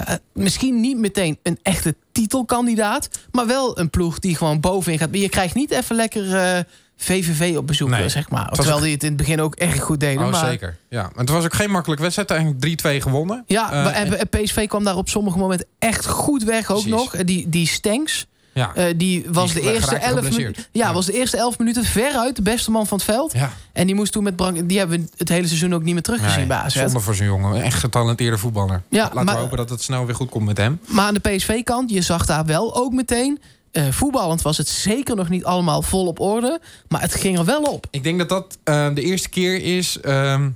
eh, 0.06 0.16
misschien 0.34 0.80
niet 0.82 0.98
meteen 0.98 1.38
een 1.44 1.60
echte 1.64 1.96
titelkandidaat... 2.12 3.10
maar 3.32 3.48
wel 3.48 3.80
een 3.80 3.90
ploeg 3.90 4.20
die 4.20 4.36
gewoon 4.36 4.60
bovenin 4.60 5.00
gaat. 5.00 5.10
Je 5.12 5.30
krijgt 5.30 5.56
niet 5.56 5.72
even 5.72 5.96
lekker 5.96 6.36
eh, 6.36 6.60
VVV 6.98 7.58
op 7.58 7.68
bezoek, 7.68 7.90
Nee. 7.90 8.04
eh, 8.04 8.10
zeg 8.10 8.30
maar. 8.30 8.50
Terwijl 8.52 8.76
ook- 8.78 8.84
die 8.84 8.92
het 8.94 9.02
in 9.04 9.08
het 9.08 9.18
begin 9.18 9.42
ook 9.42 9.56
erg 9.56 9.82
goed 9.84 10.00
deden. 10.00 10.24
Oh, 10.26 10.32
maar, 10.32 10.46
zeker. 10.50 10.78
Ja. 10.90 11.02
Maar 11.02 11.12
het 11.16 11.30
was 11.30 11.44
ook 11.44 11.54
geen 11.54 11.72
makkelijke 11.72 12.04
wedstrijd. 12.04 12.30
Eigenlijk 12.32 12.62
3-2 12.62 13.02
gewonnen. 13.02 13.44
Ja, 13.48 13.72
Eh, 13.72 14.00
en, 14.20 14.30
PSV 14.30 14.68
kwam 14.68 14.84
daar 14.84 14.96
op 14.98 15.10
sommige 15.10 15.38
momenten 15.38 15.68
echt 15.80 16.06
goed 16.08 16.44
weg 16.44 16.72
ook 16.72 16.82
Precies. 16.82 16.92
nog. 16.92 17.16
Eh, 17.16 17.26
Die, 17.26 17.50
die 17.50 17.68
Stenks, 17.68 18.28
Ja. 18.58 18.72
eh, 18.76 18.94
die 18.96 19.26
was 19.32 19.54
Die 19.54 19.62
de 19.62 19.74
eerste 19.74 19.96
elf. 19.96 20.38
Ja, 20.38 20.52
Ja. 20.72 20.94
was 20.94 21.06
de 21.06 21.14
eerste 21.14 21.38
elf 21.38 21.58
minuten 21.60 21.84
veruit 21.84 22.36
de 22.36 22.42
beste 22.42 22.72
man 22.72 22.88
van 22.88 22.98
het 22.98 23.06
veld. 23.06 23.34
ja. 23.34 23.52
En 23.74 23.86
die 23.86 23.96
moest 23.96 24.12
toen 24.12 24.24
met 24.24 24.36
Brank. 24.36 24.70
Die 24.70 24.78
hebben 24.78 25.00
we 25.02 25.08
het 25.18 25.30
hele 25.30 25.48
seizoen 25.48 25.74
ook 25.74 25.84
niet 25.84 25.94
meer 25.94 26.04
teruggezien 26.04 26.38
Nee, 26.38 26.48
bij 26.48 26.58
AZ. 26.58 26.76
zonde 26.76 27.00
voor 27.00 27.16
zo'n 27.16 27.26
jongen. 27.26 27.62
Echt 27.64 27.80
getalenteerde 27.80 28.38
voetballer. 28.38 28.82
Ja, 28.90 29.04
Laten 29.04 29.26
maar- 29.26 29.36
we 29.36 29.42
hopen 29.42 29.58
dat 29.58 29.70
het 29.70 29.82
snel 29.82 30.06
weer 30.06 30.16
goed 30.16 30.30
komt 30.30 30.46
met 30.46 30.58
hem. 30.58 30.80
Maar 30.88 31.06
aan 31.06 31.14
de 31.14 31.20
PSV-kant, 31.20 31.90
je 31.90 32.02
zag 32.02 32.26
daar 32.26 32.46
wel 32.46 32.76
ook 32.76 32.94
meteen. 32.94 33.40
eh, 33.72 33.84
voetballend 33.92 34.42
was 34.42 34.58
het 34.58 34.68
zeker 34.68 35.16
nog 35.16 35.30
niet 35.30 35.44
allemaal 35.44 35.82
vol 35.82 36.08
op 36.08 36.20
orde. 36.20 36.60
Maar 36.88 37.02
het 37.02 37.16
ging 37.16 37.38
er 37.38 37.46
wel 37.46 37.62
op. 37.62 37.88
Ik 37.92 38.04
denk 38.04 38.18
dat 38.20 38.30
dat 38.30 38.58
eh, 38.64 38.88
de 38.94 39.02
eerste 39.02 39.30
keer 39.30 39.62
is 39.78 40.00
ehm, 40.00 40.50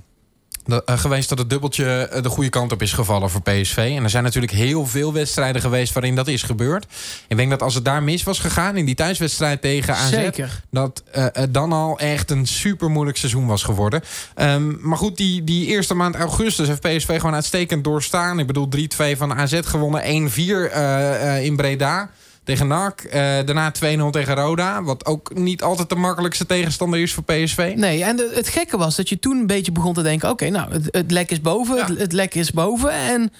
eh, 0.66 0.98
geweest 0.98 1.28
dat 1.28 1.38
het 1.38 1.50
dubbeltje 1.50 1.84
eh, 1.84 2.22
de 2.22 2.28
goede 2.28 2.50
kant 2.50 2.72
op 2.72 2.82
is 2.82 2.92
gevallen 2.92 3.30
voor 3.30 3.42
PSV. 3.42 3.94
En 3.96 4.02
er 4.02 4.10
zijn 4.10 4.24
natuurlijk 4.24 4.52
heel 4.52 4.86
veel 4.86 5.12
wedstrijden 5.12 5.62
geweest 5.62 5.92
waarin 5.92 6.14
dat 6.14 6.28
is 6.28 6.42
gebeurd. 6.42 6.86
Ik 7.28 7.36
denk 7.36 7.50
dat 7.50 7.62
als 7.62 7.74
het 7.74 7.84
daar 7.84 8.02
mis 8.02 8.22
was 8.22 8.38
gegaan 8.38 8.76
in 8.76 8.84
die 8.84 8.94
thuiswedstrijd 8.94 9.60
tegen 9.60 9.94
AZ... 9.94 10.10
Zeker. 10.10 10.62
dat 10.70 11.02
eh, 11.10 11.26
het 11.32 11.54
dan 11.54 11.72
al 11.72 11.98
echt 11.98 12.30
een 12.30 12.46
super 12.46 12.90
moeilijk 12.90 13.18
seizoen 13.18 13.46
was 13.46 13.62
geworden. 13.62 14.02
Ehm, 14.34 14.88
maar 14.88 14.98
goed, 14.98 15.16
die, 15.16 15.44
die 15.44 15.66
eerste 15.66 15.94
maand 15.94 16.14
augustus 16.14 16.68
heeft 16.68 16.80
PSV 16.80 17.16
gewoon 17.16 17.34
uitstekend 17.34 17.84
doorstaan. 17.84 18.38
Ik 18.38 18.46
bedoel, 18.46 18.68
3-2 18.76 19.16
van 19.16 19.34
AZ 19.34 19.60
gewonnen, 19.64 20.02
1-4 20.02 20.70
eh, 20.70 21.36
eh, 21.36 21.44
in 21.44 21.56
Breda 21.56 22.10
tegen 22.44 22.66
NAC. 22.66 23.00
Eh, 23.00 23.20
daarna 23.20 23.70
2-0 23.72 24.10
tegen 24.10 24.34
Roda, 24.34 24.82
wat 24.82 25.06
ook 25.06 25.34
niet 25.34 25.62
altijd 25.62 25.88
de 25.88 25.94
makkelijkste 25.94 26.46
tegenstander 26.46 27.00
is 27.00 27.12
voor 27.12 27.22
PSV. 27.24 27.72
Nee, 27.76 28.04
en 28.04 28.16
de- 28.16 28.32
het 28.34 28.48
gekke 28.48 28.76
was 28.76 28.96
dat 28.96 29.08
je 29.08 29.18
toen 29.18 29.36
een 29.36 29.46
beetje 29.46 29.72
begon 29.72 29.94
te 29.94 30.02
denken... 30.02 30.30
oké, 30.30 30.48
nou, 30.48 30.72
het, 30.72 30.88
het 30.90 31.10
lek 31.10 31.30
is 31.30 31.40
boven, 31.40 31.76
Ja. 31.76 31.86
het, 31.86 31.98
het 31.98 32.12
lek 32.12 32.34
is 32.34 32.50
boven. 32.50 32.90
En 32.92 33.32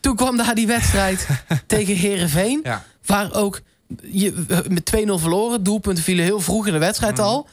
toen 0.00 0.16
kwam 0.16 0.36
daar 0.36 0.54
die 0.54 0.66
wedstrijd 0.66 1.26
tegen 1.66 1.96
Herenveen, 1.96 2.60
Ja. 2.62 2.84
waar 3.06 3.34
ook 3.34 3.60
je, 4.02 4.32
met 4.68 4.92
2-0 4.96 5.18
verloren. 5.20 5.62
Doelpunten 5.62 6.04
vielen 6.04 6.24
heel 6.24 6.40
vroeg 6.40 6.66
in 6.66 6.72
de 6.72 6.78
wedstrijd 6.78 7.18
al. 7.18 7.46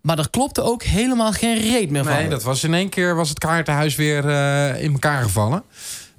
Maar 0.00 0.18
er 0.18 0.30
klopte 0.30 0.62
ook 0.62 0.82
helemaal 0.82 1.32
geen 1.32 1.58
reet 1.60 1.90
meer 1.90 2.02
van. 2.02 2.12
Mhm. 2.12 2.20
Nee, 2.20 2.30
dat 2.30 2.42
was 2.42 2.64
in 2.64 2.74
één 2.74 2.88
keer 2.88 3.14
was 3.14 3.28
het 3.28 3.38
kaartenhuis 3.38 3.94
weer 3.96 4.28
eh, 4.28 4.82
in 4.82 4.92
elkaar 4.92 5.22
gevallen. 5.22 5.62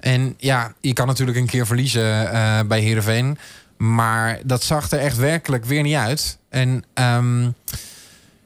En 0.00 0.34
ja, 0.38 0.72
je 0.80 0.92
kan 0.92 1.06
natuurlijk 1.06 1.38
een 1.38 1.46
keer 1.46 1.66
verliezen 1.66 2.32
eh, 2.32 2.60
bij 2.66 2.80
Heerenveen. 2.80 3.38
Maar 3.92 4.40
dat 4.44 4.62
zag 4.62 4.90
er 4.90 4.98
echt 4.98 5.16
werkelijk 5.16 5.64
weer 5.64 5.82
niet 5.82 5.94
uit. 5.94 6.38
En 6.48 6.84
ehm, 6.94 7.50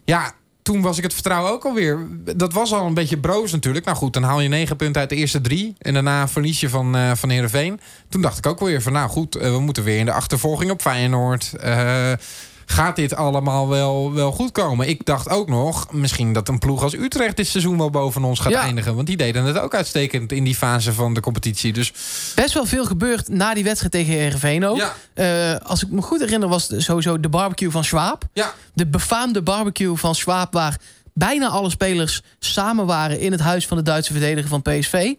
ja, 0.05 0.33
toen 0.63 0.81
was 0.81 0.97
ik 0.97 1.03
het 1.03 1.15
vertrouwen 1.15 1.53
ook 1.53 1.65
alweer. 1.65 2.07
Dat 2.37 2.53
was 2.53 2.73
al 2.73 2.87
een 2.87 2.95
beetje 2.95 3.19
broos 3.19 3.53
natuurlijk. 3.53 3.85
Nou 3.85 3.97
goed, 3.97 4.13
dan 4.13 4.23
haal 4.23 4.41
je 4.41 4.49
negen 4.49 4.77
punten 4.77 5.01
uit 5.01 5.11
de 5.11 5.17
eerste 5.17 5.41
drie. 5.41 5.75
En 5.79 5.95
daarna 5.95 6.29
verlies 6.29 6.61
je 6.61 6.69
van, 6.69 6.97
eh 6.97 7.11
van 7.15 7.31
Heerenveen. 7.31 7.81
Toen 8.09 8.23
dacht 8.23 8.39
ik 8.39 8.47
ook 8.47 8.61
weer 8.61 8.83
van 8.83 8.93
nou 8.93 9.09
goed, 9.09 9.37
eh, 9.37 9.51
we 9.51 9.61
moeten 9.61 9.85
weer 9.85 9.99
in 9.99 10.05
de 10.05 10.13
achtervolging 10.13 10.71
op 10.71 10.81
Feyenoord. 10.81 11.53
Eh, 11.61 12.13
gaat 12.71 12.97
dit 12.97 13.15
allemaal 13.15 13.69
wel, 13.69 14.13
wel 14.13 14.33
goed 14.33 14.53
komen? 14.53 14.89
Ik 14.89 15.05
dacht 15.05 15.29
ook 15.29 15.49
nog, 15.49 15.93
misschien 15.93 16.33
dat 16.33 16.49
een 16.49 16.59
ploeg 16.59 16.83
als 16.83 16.95
Utrecht 16.95 17.37
dit 17.37 17.47
seizoen 17.47 17.79
wel 17.79 17.91
boven 17.91 18.25
ons 18.25 18.39
gaat 18.41 18.53
Ja. 18.53 18.63
eindigen. 18.63 18.95
Want 18.95 19.07
die 19.07 19.17
deden 19.17 19.45
het 19.45 19.59
ook 19.59 19.75
uitstekend 19.75 20.33
in 20.33 20.45
die 20.45 20.55
fase 20.55 20.93
van 20.93 21.15
de 21.15 21.21
competitie. 21.21 21.73
Dus 21.73 21.93
Best 22.35 22.55
wel 22.55 22.67
veel 22.67 22.85
gebeurd 22.85 23.29
na 23.29 23.55
die 23.55 23.65
wedstrijd 23.65 23.93
tegen 23.93 24.13
Herenveen 24.13 24.67
ook. 24.67 24.77
ja, 24.77 24.95
Eh, 25.15 25.61
als 25.69 25.83
ik 25.83 25.91
me 25.91 26.03
goed 26.03 26.21
herinner 26.21 26.49
was 26.49 26.73
sowieso 26.77 27.21
de 27.21 27.29
barbecue 27.29 27.71
van 27.71 27.85
Schwab. 27.85 28.23
ja, 28.33 28.55
De 28.75 28.87
befaamde 28.87 29.43
barbecue 29.43 29.97
van 29.97 30.15
Schwab... 30.15 30.53
waar 30.53 30.79
bijna 31.15 31.49
alle 31.49 31.71
spelers 31.71 32.23
samen 32.39 32.87
waren... 32.87 33.21
in 33.21 33.33
het 33.33 33.41
huis 33.41 33.67
van 33.67 33.77
de 33.77 33.83
Duitse 33.83 34.13
verdediger 34.13 34.49
van 34.49 34.63
PSV. 34.63 35.13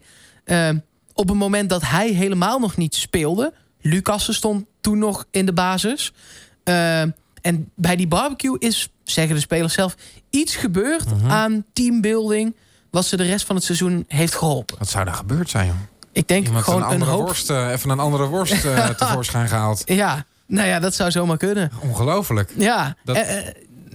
Eh, 0.44 0.68
op 1.14 1.28
het 1.28 1.36
moment 1.38 1.68
dat 1.70 1.82
hij 1.84 2.08
helemaal 2.08 2.58
nog 2.58 2.76
niet 2.76 2.94
speelde... 2.94 3.52
Lucassen 3.82 4.34
stond 4.34 4.64
toen 4.80 4.98
nog 4.98 5.24
in 5.30 5.46
de 5.46 5.52
basis. 5.52 6.12
Eh, 6.64 7.02
en 7.42 7.70
bij 7.74 7.96
die 7.96 8.08
barbecue 8.08 8.58
is, 8.58 8.88
zeggen 9.04 9.34
de 9.34 9.40
spelers 9.40 9.74
zelf... 9.74 9.94
iets 10.30 10.56
gebeurd 10.56 11.10
Mhm. 11.16 11.30
aan 11.30 11.64
teambuilding... 11.72 12.54
wat 12.90 13.04
ze 13.04 13.16
de 13.16 13.22
rest 13.24 13.46
van 13.46 13.56
het 13.56 13.64
seizoen 13.64 14.04
heeft 14.08 14.34
geholpen. 14.34 14.78
wat 14.78 14.88
zou 14.88 15.04
daar 15.04 15.14
gebeurd 15.14 15.50
zijn, 15.50 15.66
joh? 15.66 15.74
Ik 16.12 16.28
denk 16.28 16.46
Iemand 16.46 16.64
gewoon 16.64 16.78
een 16.80 16.86
een, 16.86 16.92
andere 16.92 17.10
hoop... 17.10 17.20
worst, 17.26 17.50
eh, 17.50 17.70
even 17.70 17.90
een 17.90 17.98
andere 18.00 18.26
worst 18.26 18.64
eh, 18.64 18.88
tevoorschijn 18.98 19.48
gehaald. 19.48 19.82
Ja, 19.84 20.24
nou 20.46 20.68
ja, 20.68 20.78
dat 20.80 20.94
zou 20.94 21.10
zomaar 21.10 21.36
kunnen. 21.36 21.70
Ongelooflijk. 21.80 22.52
Ja, 22.56 22.96
Dat- 23.04 23.16
Eh, 23.16 23.36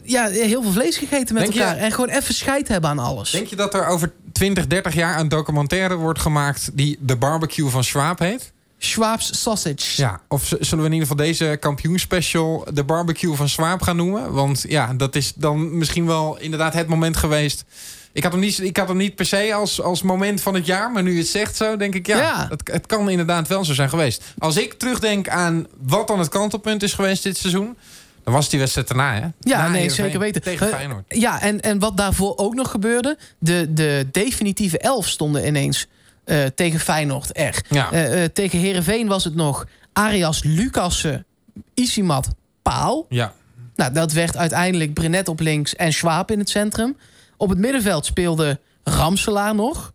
ja 0.04 0.28
heel 0.28 0.62
veel 0.62 0.72
vlees 0.72 0.98
gegeten 0.98 1.34
met 1.34 1.44
Denk 1.44 1.54
je- 1.56 1.64
elkaar. 1.64 1.78
En 1.78 1.92
gewoon 1.92 2.10
even 2.10 2.34
scheid 2.34 2.68
hebben 2.68 2.90
aan 2.90 3.00
alles. 3.00 3.32
Denk 3.32 3.48
je 3.48 3.56
dat 3.56 3.74
er 3.74 3.88
over 3.88 4.12
20, 4.32 4.68
30 4.68 4.94
jaar 4.94 5.20
een 5.20 5.30
documentaire 5.30 5.96
wordt 5.96 6.20
gemaakt 6.20 6.70
die 6.74 6.98
de 7.00 7.16
barbecue 7.16 7.70
van 7.70 7.84
Schwab 7.84 8.20
heet? 8.20 8.54
Schwab's 8.89 9.42
sausage. 9.42 10.01
Ja, 10.01 10.22
of 10.27 10.46
zullen 10.46 10.84
we 10.84 10.89
in 10.89 10.94
ieder 10.94 11.08
geval 11.08 11.25
deze 11.25 11.58
kampioenspecial 11.60 12.68
de 12.74 12.84
barbecue 12.84 13.36
van 13.36 13.50
Schwab 13.50 13.82
gaan 13.82 13.96
noemen? 13.96 14.34
Want 14.34 14.65
ja, 14.68 14.94
dat 14.94 15.15
is 15.15 15.34
dan 15.36 15.77
misschien 15.77 16.06
wel 16.06 16.38
inderdaad 16.39 16.74
het 16.74 16.88
moment 16.88 17.18
geweest. 17.18 17.65
Ik 18.12 18.24
had 18.24 18.32
hem 18.32 18.42
niet, 18.42 18.60
ik 18.60 18.77
had 18.77 18.88
hem 18.88 18.98
niet 18.98 19.15
per 19.15 19.25
se 19.25 19.54
als, 19.54 19.82
als 19.82 20.01
moment 20.01 20.42
van 20.42 20.54
het 20.54 20.65
jaar, 20.65 20.92
maar 20.92 21.04
nu 21.04 21.12
je 21.12 21.18
het 21.18 21.27
zegt 21.27 21.56
zo, 21.56 21.77
denk 21.77 21.96
ik 21.96 22.08
ja, 22.08 22.18
Ja. 22.18 22.48
Het, 22.50 22.70
het 22.72 22.86
kan 22.86 23.10
inderdaad 23.10 23.48
wel 23.48 23.65
zo 23.65 23.74
zijn 23.74 23.89
geweest. 23.89 24.24
Als 24.38 24.58
ik 24.58 24.74
terugdenk 24.74 25.30
aan 25.30 25.68
wat 25.82 26.08
dan 26.08 26.20
het 26.20 26.30
kantelpunt 26.30 26.84
is 26.84 26.94
geweest 26.94 27.24
dit 27.24 27.38
seizoen, 27.38 27.77
dan 28.24 28.34
was 28.34 28.50
die 28.50 28.60
wedstrijd 28.60 28.88
daarna, 28.88 29.13
hè? 29.13 29.20
Ja, 29.20 29.32
Na 29.39 29.62
nee, 29.62 29.72
Heerenveen 29.72 30.06
zeker 30.06 30.20
weten. 30.20 30.42
Tegen 30.42 30.68
Feyenoord. 30.68 31.04
Ja, 31.08 31.42
en, 31.42 31.62
en 31.62 31.80
wat 31.80 31.98
daarvoor 31.98 32.38
ook 32.38 32.54
nog 32.54 32.72
gebeurde... 32.72 33.18
de, 33.38 33.74
de 33.74 34.08
definitieve 34.12 34.77
elf 34.77 35.08
stonden 35.08 35.48
ineens 35.48 35.88
eh, 36.25 36.44
tegen 36.55 36.79
Feyenoord. 36.79 37.29
Ja. 37.70 37.91
Eh, 37.91 38.24
eh, 38.24 38.29
tegen 38.34 38.60
Herenveen 38.60 39.08
was 39.08 39.24
het 39.24 39.36
nog 39.36 39.65
Arias 39.94 40.44
Lucassen, 40.44 41.25
Isimat, 41.74 42.27
Paal. 42.62 43.05
Ja, 43.10 43.34
Nou, 43.75 43.94
dat 43.94 44.12
werd 44.12 44.38
uiteindelijk 44.38 44.94
Brenet 44.94 45.27
op 45.27 45.39
links 45.39 45.75
en 45.75 45.94
Schwab 45.94 46.32
in 46.32 46.39
het 46.39 46.50
centrum. 46.50 46.98
Op 47.38 47.50
het 47.50 47.58
middenveld 47.58 48.05
speelde 48.05 48.60
Ramselaar 48.84 49.55
nog. 49.55 49.94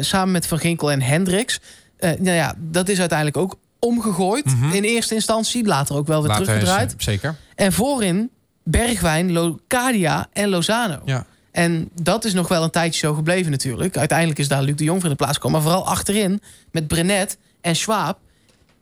samen 0.00 0.32
met 0.32 0.46
Van 0.46 0.58
Ginkel 0.58 0.90
en 0.90 1.02
Hendricks. 1.02 1.60
Nou 2.00 2.30
ja, 2.30 2.54
dat 2.58 2.88
is 2.88 2.98
uiteindelijk 2.98 3.36
ook 3.36 3.56
omgegooid. 3.78 4.44
Mhm. 4.44 4.70
In 4.72 4.82
eerste 4.82 5.14
instantie, 5.14 5.64
later 5.66 5.96
ook 5.96 6.06
wel 6.06 6.20
weer 6.20 6.28
later 6.30 6.44
teruggedraaid. 6.44 6.94
is- 6.98 7.04
zeker. 7.04 7.36
En 7.54 7.72
voorin 7.72 8.30
Bergwijn, 8.64 9.32
Locadia 9.32 10.26
en 10.32 10.48
Lozano. 10.48 11.00
Ja. 11.04 11.26
En 11.54 11.88
dat 12.02 12.24
is 12.24 12.32
nog 12.32 12.48
wel 12.48 12.62
een 12.62 12.70
tijdje 12.70 12.98
zo 12.98 13.14
gebleven 13.14 13.50
natuurlijk. 13.50 13.96
Uiteindelijk 13.96 14.38
is 14.38 14.48
daar 14.48 14.62
Luc 14.62 14.76
de 14.76 14.84
Jong 14.84 15.00
voor 15.00 15.10
in 15.10 15.16
de 15.16 15.22
plaats 15.22 15.36
gekomen. 15.36 15.62
Maar 15.62 15.70
vooral 15.70 15.86
achterin, 15.90 16.40
met 16.72 16.86
Brenet 16.86 17.38
en 17.60 17.76
Schwab... 17.76 18.18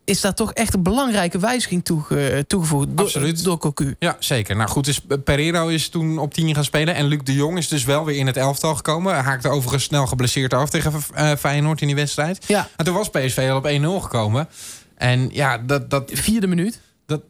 is 0.05 0.21
daar 0.21 0.35
toch 0.35 0.53
echt 0.53 0.75
een 0.75 0.83
belangrijke 0.83 1.39
wijziging 1.39 1.85
toege- 1.85 2.45
toegevoegd. 2.47 2.87
Door, 2.91 3.07
Absoluut. 3.07 3.45
Door 3.45 3.59
Cocu. 3.59 3.97
Ja, 3.99 4.17
zeker. 4.19 4.57
Nou 4.57 4.69
goed, 4.69 4.85
dus 4.85 5.01
Pereiro 5.25 5.69
is 5.69 5.89
toen 5.89 6.19
op 6.19 6.35
10 6.35 6.55
gaan 6.55 6.65
spelen. 6.65 6.95
En 6.95 7.05
Luc 7.07 7.21
de 7.23 7.33
Jong 7.35 7.59
is 7.59 7.69
dus 7.69 7.85
wel 7.85 8.05
weer 8.05 8.17
in 8.17 8.27
het 8.27 8.37
elftal 8.37 8.75
gekomen. 8.75 9.15
Hij 9.15 9.23
haakte 9.23 9.49
overigens 9.49 9.85
snel 9.85 10.07
geblesseerd 10.07 10.55
af 10.55 10.71
tegen 10.71 10.93
eh, 11.15 11.33
Feyenoord 11.39 11.81
in 11.81 11.87
die 11.87 11.97
wedstrijd. 11.97 12.45
Ja, 12.47 12.69
En 12.77 12.85
toen 12.85 12.95
was 12.95 13.11
PSV 13.11 13.49
al 13.51 13.57
op 13.57 14.01
1-0 14.01 14.03
gekomen. 14.03 14.49
En 14.95 15.29
ja, 15.33 15.59
dat, 15.59 15.91
dat, 15.91 16.11
vierde 16.15 16.47
minuut. 16.47 16.81
dat, 17.07 17.21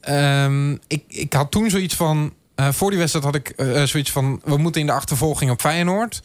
ehm, 0.00 0.72
ik, 0.86 1.04
ik 1.08 1.32
had 1.32 1.50
toen 1.50 1.70
zoiets 1.70 1.94
van... 1.94 2.32
eh, 2.66 2.72
voor 2.72 2.90
die 2.90 2.98
wedstrijd 2.98 3.24
had 3.24 3.34
ik 3.34 3.48
eh, 3.48 3.82
zoiets 3.82 4.10
van... 4.10 4.40
we 4.44 4.56
moeten 4.56 4.80
in 4.80 4.86
de 4.86 4.92
achtervolging 4.92 5.50
op 5.50 5.60
Feyenoord. 5.60 6.22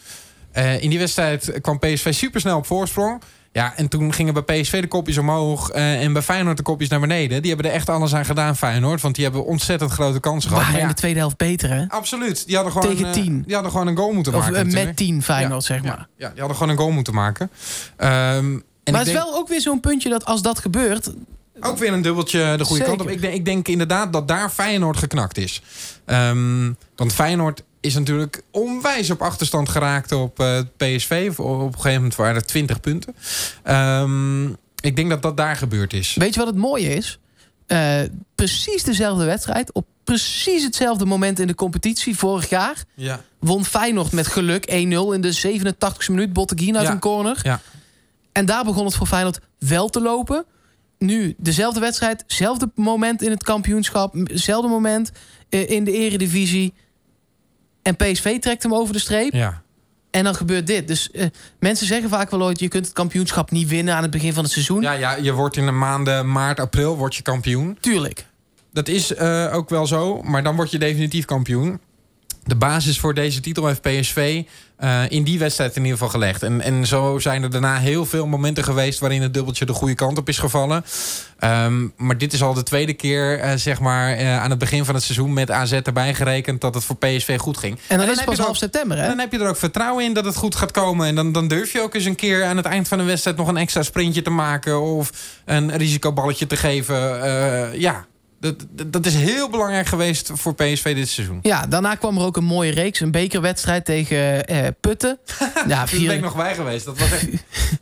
In 0.80 0.90
die 0.90 1.00
wedstrijd 1.00 1.62
kwam 1.62 1.80
PSV 1.80 2.14
supersnel 2.14 2.58
op 2.58 2.66
voorsprong. 2.66 3.22
Ja, 3.52 3.74
en 3.76 3.88
toen 3.88 4.14
gingen 4.14 4.34
bij 4.34 4.44
PSV 4.44 4.82
de 4.82 4.88
kopjes 4.88 5.18
omhoog... 5.18 5.70
en 5.70 6.14
bij 6.14 6.22
Feyenoord 6.22 6.58
de 6.58 6.64
kopjes 6.64 6.90
naar 6.90 7.00
beneden. 7.00 7.42
Die 7.42 7.52
hebben 7.52 7.72
er 7.72 7.78
echt 7.78 7.90
alles 7.90 8.16
aan 8.16 8.26
gedaan, 8.26 8.56
Feyenoord. 8.56 9.02
Want 9.02 9.16
die 9.16 9.24
hebben 9.24 9.46
ontzettend 9.46 9.92
grote 9.92 10.20
kansen 10.20 10.50
gehad. 10.50 10.66
Maar 10.66 10.74
in 10.74 10.82
ja, 10.82 10.88
de 10.88 10.94
tweede 10.94 11.20
helft 11.20 11.38
beter, 11.38 11.70
hè? 11.70 11.86
Absoluut. 11.88 12.46
Die 12.46 12.56
hadden 12.56 12.74
gewoon, 12.74 12.90
Tegen 12.90 13.06
eh, 13.06 13.14
10. 13.14 13.44
die 13.46 13.54
hadden 13.54 13.72
gewoon 13.72 13.88
een 13.88 13.98
goal 13.98 14.12
moeten 14.12 14.34
Of 14.34 14.52
maken. 14.52 14.72
met 14.72 14.98
10 14.98 15.24
Feyenoord, 15.24 15.64
zeg 15.64 15.84
maar. 15.84 15.92
Ja, 15.92 16.08
ja, 16.18 16.30
die 16.30 16.40
hadden 16.40 16.58
gewoon 16.58 16.72
een 16.72 16.80
goal 16.80 16.92
moeten 16.92 17.14
maken. 17.14 17.50
Ehm, 17.98 18.12
en 18.14 18.64
maar 18.92 19.00
het 19.00 19.08
is 19.08 19.14
denk 19.14 19.26
wel 19.26 19.36
ook 19.36 19.48
weer 19.48 19.62
zo'n 19.62 19.80
puntje 19.80 20.10
dat 20.10 20.26
als 20.26 20.42
dat 20.42 20.60
gebeurt... 20.60 21.12
ook 21.60 21.78
weer 21.78 21.94
een 21.94 22.02
dubbeltje 22.02 22.40
de 22.58 22.64
goede 22.64 22.84
Zeker. 22.84 22.86
kant 22.86 23.02
op. 23.02 23.10
Ik 23.16 23.22
denk, 23.22 23.34
ik 23.34 23.46
denk 23.46 23.68
inderdaad 23.68 24.14
dat 24.14 24.28
daar 24.28 24.50
Feyenoord 24.50 24.98
geknakt 24.98 25.38
is. 25.38 25.62
Ehm, 26.06 26.72
want 26.96 27.14
Feyenoord 27.14 27.64
is 27.82 27.94
natuurlijk 27.94 28.42
onwijs 28.52 29.10
op 29.10 29.22
achterstand 29.22 29.70
geraakt 29.70 30.12
op 30.12 30.40
eh, 30.40 30.60
PSV. 30.78 31.28
Op 31.32 31.40
op 31.40 31.62
een 31.62 31.74
gegeven 31.74 31.94
moment 31.94 32.16
waren 32.16 32.36
er 32.36 32.46
20 32.46 32.80
punten. 32.80 33.16
Ehm, 33.64 34.46
ik 34.80 34.96
denk 34.96 35.10
dat 35.10 35.22
dat 35.22 35.38
daar 35.38 35.56
gebeurd 35.56 35.94
is. 35.94 36.16
Weet 36.16 36.34
je 36.34 36.40
wat 36.40 36.50
het 36.50 36.58
mooie 36.58 36.94
is? 36.96 37.20
Eh, 37.68 38.00
precies 38.36 38.84
dezelfde 38.84 39.26
wedstrijd. 39.26 39.74
Op 39.74 39.86
precies 40.04 40.64
hetzelfde 40.64 41.06
moment 41.06 41.40
in 41.40 41.48
de 41.48 41.56
competitie 41.56 42.18
vorig 42.18 42.50
jaar. 42.50 42.84
Ja. 42.94 43.22
Won 43.40 43.66
Feyenoord 43.66 44.12
met 44.12 44.28
geluk 44.28 44.66
1-0 44.66 45.14
in 45.14 45.22
de 45.22 45.32
87e 45.32 46.12
minuut. 46.12 46.34
Botteguin 46.34 46.78
uit 46.78 46.86
Ja. 46.88 46.92
een 46.92 47.00
corner. 47.00 47.40
Ja. 47.44 47.62
En 48.32 48.46
daar 48.46 48.64
begon 48.64 48.86
het 48.86 48.96
voor 48.96 49.08
Feyenoord 49.08 49.40
wel 49.60 49.90
te 49.90 50.02
lopen. 50.02 50.46
Nu 50.98 51.36
dezelfde 51.38 51.80
wedstrijd, 51.80 52.24
zelfde 52.28 52.72
moment 52.76 53.22
in 53.22 53.32
het 53.32 53.44
kampioenschap, 53.44 54.14
hetzelfde 54.14 54.68
moment 54.70 55.12
eh, 55.50 55.70
in 55.70 55.84
de 55.84 55.92
eredivisie. 55.92 56.74
En 57.82 57.96
PSV 57.96 58.40
trekt 58.40 58.64
hem 58.64 58.74
over 58.74 58.94
de 58.94 59.00
streep. 59.00 59.34
ja. 59.34 59.64
En 60.12 60.24
dan 60.24 60.36
gebeurt 60.36 60.68
dit. 60.68 60.88
Dus 60.88 61.12
eh, 61.12 61.26
mensen 61.60 61.88
zeggen 61.88 62.10
vaak 62.10 62.30
wel 62.30 62.44
ooit... 62.44 62.60
je 62.60 62.68
kunt 62.68 62.86
het 62.86 62.94
kampioenschap 62.94 63.52
niet 63.52 63.68
winnen 63.68 63.96
aan 63.96 64.02
het 64.02 64.12
begin 64.12 64.34
van 64.34 64.44
het 64.44 64.52
seizoen. 64.52 64.82
Ja, 64.82 64.92
ja, 64.92 65.16
je 65.16 65.34
wordt 65.34 65.58
in 65.58 65.66
de 65.66 65.72
maanden 65.72 66.32
maart, 66.32 66.60
april 66.60 66.98
word 66.98 67.16
je 67.16 67.22
kampioen. 67.22 67.78
Tuurlijk. 67.80 68.26
Dat 68.72 68.88
is 68.88 69.14
eh, 69.14 69.50
ook 69.54 69.70
wel 69.70 69.88
zo, 69.88 70.22
maar 70.22 70.44
dan 70.44 70.56
word 70.56 70.72
je 70.72 70.80
definitief 70.80 71.26
kampioen. 71.26 71.80
De 72.46 72.56
basis 72.56 73.00
voor 73.00 73.14
deze 73.14 73.40
titel 73.40 73.68
heeft 73.68 73.82
PSV 73.82 74.44
eh, 74.78 75.02
in 75.10 75.24
die 75.24 75.40
wedstrijd 75.40 75.76
in 75.76 75.82
ieder 75.82 75.98
geval 75.98 76.12
gelegd. 76.12 76.44
En, 76.44 76.62
en 76.62 76.86
zo 76.86 77.20
zijn 77.20 77.44
er 77.44 77.52
daarna 77.52 77.78
heel 77.78 78.06
veel 78.06 78.28
momenten 78.28 78.64
geweest... 78.64 79.00
waarin 79.00 79.22
het 79.22 79.34
dubbeltje 79.34 79.66
de 79.66 79.74
goede 79.74 79.96
kant 79.96 80.18
op 80.18 80.30
is 80.30 80.38
gevallen. 80.38 80.86
Ehm, 81.40 81.88
maar 81.98 82.18
dit 82.18 82.34
is 82.34 82.44
al 82.44 82.54
de 82.54 82.64
tweede 82.64 82.94
keer, 82.94 83.40
eh, 83.40 83.56
zeg 83.56 83.80
maar, 83.80 84.14
eh, 84.14 84.42
aan 84.42 84.50
het 84.50 84.60
begin 84.60 84.86
van 84.86 84.96
het 84.96 85.04
seizoen... 85.04 85.34
met 85.34 85.52
AZ 85.52 85.72
erbij 85.72 86.14
gerekend 86.14 86.62
dat 86.62 86.74
het 86.74 86.84
voor 86.84 86.98
PSV 86.98 87.38
goed 87.38 87.58
ging. 87.58 87.80
En 87.88 87.98
dan 87.98 88.10
is 88.10 88.18
heb 88.18 88.28
het 88.28 88.36
pas 88.36 88.46
half 88.46 88.58
september, 88.58 88.98
en 88.98 89.04
hè? 89.04 89.10
dan 89.10 89.20
heb 89.20 89.32
je 89.32 89.40
er 89.40 89.48
ook 89.48 89.58
vertrouwen 89.58 90.04
in 90.04 90.14
dat 90.14 90.26
het 90.26 90.36
goed 90.36 90.56
gaat 90.56 90.72
komen. 90.72 91.08
En 91.08 91.16
dan, 91.16 91.32
dan 91.32 91.48
durf 91.48 91.72
je 91.72 91.82
ook 91.82 91.94
eens 91.94 92.06
een 92.06 92.16
keer 92.16 92.44
aan 92.44 92.58
het 92.58 92.66
eind 92.66 92.88
van 92.88 92.98
de 92.98 93.04
wedstrijd... 93.04 93.38
nog 93.38 93.48
een 93.48 93.58
extra 93.58 93.84
sprintje 93.84 94.22
te 94.22 94.30
maken 94.30 94.82
of 94.82 95.12
een 95.46 95.78
risicoballetje 95.78 96.48
te 96.48 96.58
geven. 96.58 96.96
Ja, 97.80 98.06
dat, 98.88 99.06
is 99.06 99.16
heel 99.16 99.50
belangrijk 99.50 99.88
geweest 99.88 100.32
voor 100.34 100.56
PSV 100.56 100.96
dit 100.96 101.10
seizoen. 101.10 101.40
Ja, 101.42 101.66
daarna 101.68 101.96
kwam 101.96 102.18
er 102.18 102.24
ook 102.24 102.38
een 102.38 102.44
mooie 102.44 102.72
reeks. 102.72 103.00
Een 103.00 103.12
bekerwedstrijd 103.12 103.86
tegen 103.86 104.48
eh, 104.48 104.68
Putten. 104.80 105.20
ja, 105.40 105.52
Daar 105.54 105.66
ben 105.66 105.88
vier, 105.88 106.12
ik 106.12 106.22
nog 106.22 106.36
bij 106.36 106.56
geweest. 106.56 106.86
Dat 106.86 107.00
was 107.00 107.12
echt... 107.12 107.28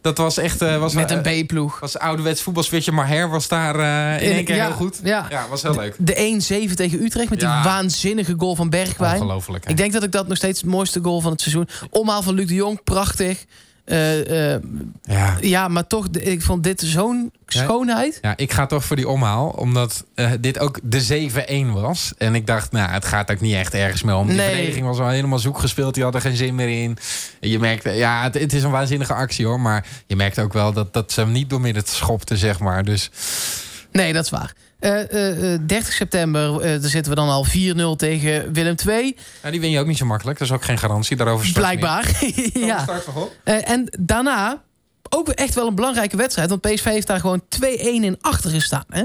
dat 0.02 0.18
was 0.18 0.38
echt 0.38 0.62
eh, 0.62 0.80
was, 0.80 0.94
met 0.94 1.12
een 1.12 1.24
eh, 1.24 1.44
B-ploeg. 1.44 1.80
was 1.80 1.98
ouderwets 1.98 2.42
voetbalsfitje. 2.42 2.92
Maar 2.92 3.08
her 3.08 3.30
was 3.30 3.48
daar 3.48 3.76
in 4.22 4.32
één 4.32 4.46
keer 4.46 4.56
ja, 4.56 4.66
heel 4.66 4.76
goed. 4.76 5.00
Ja. 5.04 5.26
Ja, 5.30 5.48
was 5.50 5.62
heel 5.62 5.76
leuk. 5.76 5.96
De 5.98 6.68
1-7 6.70 6.74
tegen 6.74 7.04
Utrecht 7.04 7.30
met 7.30 7.42
Ja. 7.42 7.56
die 7.56 7.72
waanzinnige 7.72 8.34
goal 8.38 8.56
van 8.56 8.70
Bergwijn. 8.70 9.22
Ongelooflijk. 9.22 9.64
hè? 9.64 9.70
Ik 9.70 9.78
denk 9.78 9.94
dat 9.94 10.04
ik 10.04 10.12
dat 10.12 10.28
nog 10.28 10.38
steeds 10.38 10.62
het 10.62 10.70
mooiste 10.70 11.00
goal 11.04 11.22
van 11.22 11.32
het 11.32 11.42
seizoen... 11.42 11.68
Omhaal 11.90 12.22
van 12.22 12.34
Luc 12.34 12.48
de 12.48 12.54
Jong, 12.54 12.84
prachtig. 12.84 13.46
Eh, 13.86 14.54
eh, 14.56 14.62
Ja. 15.04 15.38
ja, 15.42 15.68
maar 15.68 15.88
toch, 15.88 16.08
ik 16.08 16.42
vond 16.42 16.64
dit 16.64 16.82
zo'n 16.86 17.32
schoonheid. 17.48 18.18
Ja, 18.22 18.34
ik 18.38 18.52
ga 18.54 18.66
toch 18.66 18.86
voor 18.86 18.96
die 18.96 19.08
omhaal. 19.08 19.50
Omdat 19.50 20.06
eh, 20.16 20.32
dit 20.40 20.60
ook 20.60 20.80
de 20.84 21.02
7-1 21.02 21.72
was. 21.82 22.14
En 22.18 22.36
ik 22.36 22.48
dacht, 22.48 22.72
nou, 22.72 22.92
het 22.92 23.06
gaat 23.06 23.32
ook 23.32 23.40
niet 23.42 23.54
echt 23.56 23.74
ergens 23.74 24.04
meer 24.04 24.16
om. 24.16 24.28
Die 24.28 24.36
Nee. 24.36 24.48
verdediging 24.48 24.86
was 24.86 25.00
al 25.00 25.08
helemaal 25.08 25.40
zoek 25.40 25.58
gespeeld. 25.60 25.94
Die 25.94 26.04
hadden 26.04 26.22
geen 26.22 26.36
zin 26.36 26.56
meer 26.56 26.82
in. 26.84 26.98
Je 27.40 27.60
merkte, 27.60 27.90
ja, 27.90 28.24
het, 28.24 28.34
het 28.40 28.54
is 28.54 28.64
een 28.64 28.72
waanzinnige 28.72 29.14
actie 29.14 29.46
hoor. 29.46 29.60
Maar 29.60 29.86
je 30.08 30.16
merkte 30.16 30.42
ook 30.42 30.54
wel 30.54 30.74
dat, 30.74 30.94
dat 30.94 31.12
ze 31.12 31.20
hem 31.22 31.32
niet 31.32 31.50
door 31.50 31.62
midden 31.62 31.84
schopte, 31.86 32.38
zeg 32.38 32.60
maar. 32.60 32.84
Dus 32.86 33.10
Nee, 33.92 34.14
dat 34.14 34.24
is 34.24 34.30
waar. 34.30 34.54
Eh, 34.84 35.02
eh, 35.12 35.54
eh, 35.54 35.60
30 35.66 35.94
september, 35.94 36.60
eh, 36.62 36.82
daar 36.82 36.90
zitten 36.90 37.12
we 37.12 37.20
dan 37.20 37.30
al 37.30 37.44
4-0 37.44 37.96
tegen 37.96 38.54
Willem 38.54 38.76
II. 38.88 39.16
ja, 39.44 39.52
die 39.52 39.60
win 39.60 39.70
je 39.70 39.80
ook 39.80 39.88
niet 39.88 39.98
zo 39.98 40.06
makkelijk. 40.06 40.40
Dat 40.40 40.48
is 40.48 40.54
ook 40.54 40.64
geen 40.64 40.78
garantie. 40.78 41.16
Daarover 41.18 41.46
meer. 41.46 41.54
Blijkbaar. 41.54 42.12
Ja. 42.54 42.80
Start. 42.82 43.06
Eh, 43.44 43.70
en 43.70 43.88
daarna 44.00 44.62
ook 45.10 45.30
echt 45.30 45.54
wel 45.56 45.68
een 45.68 45.76
belangrijke 45.76 46.18
wedstrijd. 46.18 46.50
Want 46.50 46.62
PSV 46.62 46.84
heeft 46.84 47.08
daar 47.08 47.20
gewoon 47.20 47.42
2-1 47.50 48.04
in 48.04 48.18
achter 48.22 48.50
gestaan. 48.52 48.86
Hè? 48.90 49.04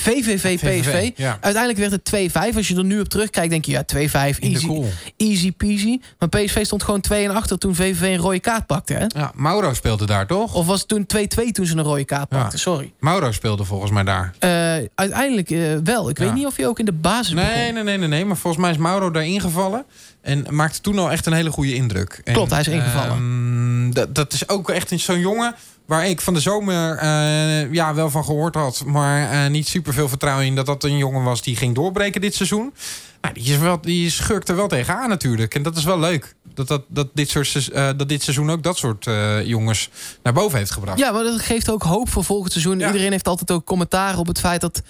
VVV, 0.00 0.54
PSV. 0.56 0.84
VVV, 0.84 1.10
ja. 1.16 1.38
Uiteindelijk 1.40 1.78
werd 1.78 1.92
het 1.92 2.30
2-5. 2.52 2.56
Als 2.56 2.68
je 2.68 2.76
er 2.76 2.84
nu 2.84 3.00
op 3.00 3.08
terugkijkt, 3.08 3.50
denk 3.50 3.64
je 3.64 3.70
ja, 3.72 3.82
2-5, 3.82 4.38
In 4.38 4.52
de 4.52 4.58
easy, 4.58 4.82
easy 5.16 5.52
peasy. 5.52 6.00
Maar 6.18 6.28
PSV 6.28 6.64
stond 6.64 6.82
gewoon 6.82 7.00
2 7.00 7.30
achter 7.30 7.58
toen 7.58 7.74
VVV 7.74 8.00
een 8.02 8.16
rode 8.16 8.40
kaart 8.40 8.66
pakte. 8.66 8.94
Hè? 8.94 9.04
Ja, 9.08 9.32
Mauro 9.34 9.74
speelde 9.74 10.06
daar 10.06 10.26
toch? 10.26 10.54
Of 10.54 10.66
was 10.66 10.78
het 10.80 10.88
toen 10.88 11.06
2-2 11.48 11.50
toen 11.52 11.66
ze 11.66 11.76
een 11.76 11.82
rode 11.82 12.04
kaart 12.04 12.26
Ja. 12.30 12.38
pakten? 12.38 12.58
Sorry. 12.58 12.92
Mauro 13.00 13.32
speelde 13.32 13.64
volgens 13.64 13.90
mij 13.90 14.02
daar. 14.02 14.34
Eh, 14.38 14.50
uiteindelijk 14.94 15.50
eh, 15.50 15.60
wel. 15.84 16.08
Ik 16.08 16.18
weet 16.18 16.34
niet 16.34 16.46
of 16.46 16.56
hij 16.56 16.66
ook 16.66 16.78
in 16.78 16.84
de 16.84 16.92
basis 16.92 17.34
Nee, 17.34 17.44
begon. 17.44 17.74
nee, 17.74 17.82
nee, 17.82 17.96
nee, 17.98 18.08
nee. 18.08 18.24
Maar 18.24 18.36
volgens 18.36 18.62
mij 18.62 18.70
is 18.70 18.76
Mauro 18.76 19.10
daar 19.10 19.26
ingevallen. 19.26 19.84
En 20.22 20.46
maakte 20.50 20.80
toen 20.80 20.98
al 20.98 21.10
echt 21.10 21.26
een 21.26 21.32
hele 21.32 21.50
goede 21.50 21.74
indruk. 21.74 22.20
En, 22.24 22.32
Klopt, 22.32 22.50
hij 22.50 22.60
is 22.60 22.68
ingevallen. 22.68 23.10
ehm, 23.16 23.90
dat, 23.92 24.14
dat 24.14 24.32
is 24.32 24.48
ook 24.48 24.70
echt 24.70 24.92
zo'n 24.96 25.18
jongen 25.20 25.54
waar 25.88 26.08
ik 26.08 26.20
van 26.20 26.34
de 26.34 26.40
zomer 26.40 26.96
eh, 26.96 27.72
ja, 27.72 27.94
wel 27.94 28.10
van 28.10 28.24
gehoord 28.24 28.54
had, 28.54 28.84
maar 28.86 29.30
eh, 29.30 29.50
niet 29.50 29.68
super 29.68 29.92
veel 29.92 30.08
vertrouwen 30.08 30.46
in 30.46 30.54
dat 30.54 30.66
dat 30.66 30.84
een 30.84 30.96
jongen 30.96 31.22
was 31.22 31.42
die 31.42 31.56
ging 31.56 31.74
doorbreken 31.74 32.20
dit 32.20 32.34
seizoen. 32.34 32.74
Nou, 33.20 33.34
die, 33.34 33.52
is 33.52 33.58
wel, 33.58 33.80
die 33.80 34.10
schurkt 34.10 34.48
er 34.48 34.56
wel 34.56 34.68
tegenaan 34.68 35.08
natuurlijk. 35.08 35.54
En 35.54 35.62
dat 35.62 35.76
is 35.76 35.84
wel 35.84 35.98
leuk. 35.98 36.34
Dat, 36.54 36.68
dat, 36.68 36.82
dat, 36.88 37.08
dit, 37.14 37.28
soort, 37.28 37.70
uh, 37.72 37.88
dat 37.96 38.08
dit 38.08 38.22
seizoen 38.22 38.50
ook 38.50 38.62
dat 38.62 38.76
soort 38.76 39.06
jongens 39.44 39.90
naar 40.22 40.32
boven 40.32 40.58
heeft 40.58 40.70
gebracht. 40.70 40.98
Ja, 40.98 41.10
maar 41.10 41.22
dat 41.22 41.40
geeft 41.40 41.70
ook 41.70 41.82
hoop 41.82 42.08
voor 42.08 42.24
volgend 42.24 42.52
seizoen. 42.52 42.80
Iedereen 42.80 43.12
heeft 43.12 43.28
altijd 43.28 43.50
ook 43.50 43.64
commentaar 43.64 44.18
op 44.18 44.26
het 44.26 44.40
feit 44.40 44.60
dat 44.60 44.82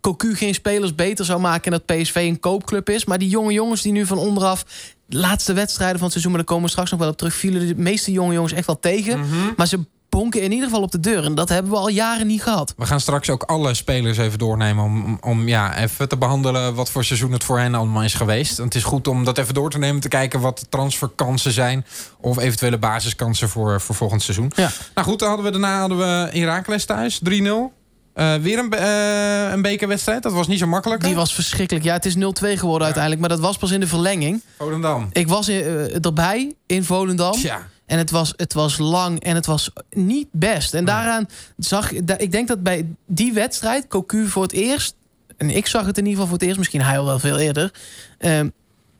Cocu 0.00 0.34
geen 0.34 0.54
spelers 0.54 0.94
beter 0.94 1.24
zou 1.24 1.40
maken... 1.40 1.72
en 1.72 1.82
dat 1.86 1.96
PSV 1.96 2.14
een 2.14 2.40
koopclub 2.40 2.88
is. 2.88 3.04
Maar 3.04 3.18
die 3.18 3.28
jonge 3.28 3.52
jongens 3.52 3.82
die 3.82 3.92
nu 3.92 4.06
van 4.06 4.18
onderaf... 4.18 4.64
de 5.06 5.16
laatste 5.16 5.52
wedstrijden 5.52 5.96
van 5.96 6.02
het 6.02 6.12
seizoen... 6.12 6.32
maar 6.32 6.40
daar 6.40 6.50
komen 6.50 6.64
we 6.64 6.70
straks 6.70 6.90
nog 6.90 7.00
wel 7.00 7.08
op 7.08 7.16
terug... 7.16 7.34
vielen 7.34 7.66
de 7.66 7.74
meeste 7.76 8.12
jonge 8.12 8.32
jongens 8.32 8.52
echt 8.52 8.66
wel 8.66 8.78
tegen. 8.78 9.20
Mhm. 9.20 9.52
Maar 9.56 9.66
ze 9.66 9.78
bonken 10.10 10.42
in 10.42 10.52
ieder 10.52 10.66
geval 10.66 10.82
op 10.82 10.90
de 10.90 11.00
deur. 11.00 11.24
En 11.24 11.34
dat 11.34 11.48
hebben 11.48 11.72
we 11.72 11.78
al 11.78 11.88
jaren 11.88 12.26
niet 12.26 12.42
gehad. 12.42 12.74
We 12.76 12.86
gaan 12.86 13.00
straks 13.00 13.30
ook 13.30 13.42
alle 13.42 13.74
spelers 13.74 14.18
even 14.18 14.38
doornemen... 14.38 14.84
om, 14.84 15.18
om 15.20 15.48
ja, 15.48 15.76
even 15.76 16.08
te 16.08 16.16
behandelen 16.16 16.74
wat 16.74 16.90
voor 16.90 17.04
seizoen 17.04 17.32
het 17.32 17.44
voor 17.44 17.58
hen 17.58 17.74
allemaal 17.74 18.02
is 18.02 18.14
geweest. 18.14 18.58
En 18.58 18.64
het 18.64 18.74
is 18.74 18.84
goed 18.84 19.08
om 19.08 19.24
dat 19.24 19.38
even 19.38 19.54
door 19.54 19.70
te 19.70 19.78
nemen... 19.78 20.00
te 20.00 20.08
kijken 20.08 20.40
wat 20.40 20.58
de 20.58 20.68
transferkansen 20.68 21.52
zijn... 21.52 21.86
of 22.20 22.38
eventuele 22.38 22.78
basiskansen 22.78 23.48
voor, 23.48 23.80
voor 23.80 23.94
volgend 23.94 24.22
seizoen. 24.22 24.52
Ja. 24.56 24.70
Nou 24.94 25.06
goed, 25.06 25.18
dan 25.18 25.28
hadden 25.28 25.46
we, 25.46 25.52
daarna 25.52 25.78
hadden 25.78 25.98
we 25.98 26.38
Herakles 26.38 26.84
thuis, 26.84 27.20
3-0. 27.30 27.78
Uh, 28.14 28.34
weer 28.34 28.58
een, 28.58 28.74
uh, 28.74 29.52
een 29.52 29.62
bekerwedstrijd. 29.62 30.22
Dat 30.22 30.32
was 30.32 30.46
niet 30.46 30.58
zo 30.58 30.66
makkelijk. 30.66 31.02
Die 31.02 31.14
was 31.14 31.34
verschrikkelijk. 31.34 31.84
Ja, 31.84 31.92
het 31.92 32.04
is 32.04 32.14
0-2 32.14 32.18
geworden 32.18 32.78
ja. 32.78 32.84
uiteindelijk. 32.84 33.20
Maar 33.20 33.28
dat 33.28 33.40
was 33.40 33.56
pas 33.56 33.70
in 33.70 33.80
de 33.80 33.86
verlenging. 33.86 34.42
Volendam. 34.58 35.08
Ik 35.12 35.28
was 35.28 35.48
uh, 35.48 36.04
erbij 36.04 36.54
in 36.66 36.84
Volendam. 36.84 37.38
Ja. 37.38 37.68
En 37.90 37.98
het 37.98 38.10
was, 38.10 38.32
het 38.36 38.52
was 38.52 38.78
lang 38.78 39.20
en 39.20 39.34
het 39.34 39.46
was 39.46 39.70
niet 39.90 40.28
best. 40.32 40.74
En 40.74 40.84
daaraan 40.84 41.28
zag 41.56 41.92
ik 41.92 42.32
denk 42.32 42.48
dat 42.48 42.62
bij 42.62 42.86
die 43.06 43.32
wedstrijd, 43.32 43.86
Cocu 43.88 44.28
voor 44.28 44.42
het 44.42 44.52
eerst... 44.52 44.94
en 45.36 45.50
ik 45.50 45.66
zag 45.66 45.86
het 45.86 45.98
in 45.98 46.04
ieder 46.06 46.12
geval 46.12 46.26
voor 46.26 46.38
het 46.38 46.46
eerst, 46.46 46.58
misschien 46.58 46.80
hij 46.82 46.98
al 46.98 47.04
wel 47.04 47.18
veel 47.18 47.38
eerder... 47.38 47.72
Uh, 48.20 48.40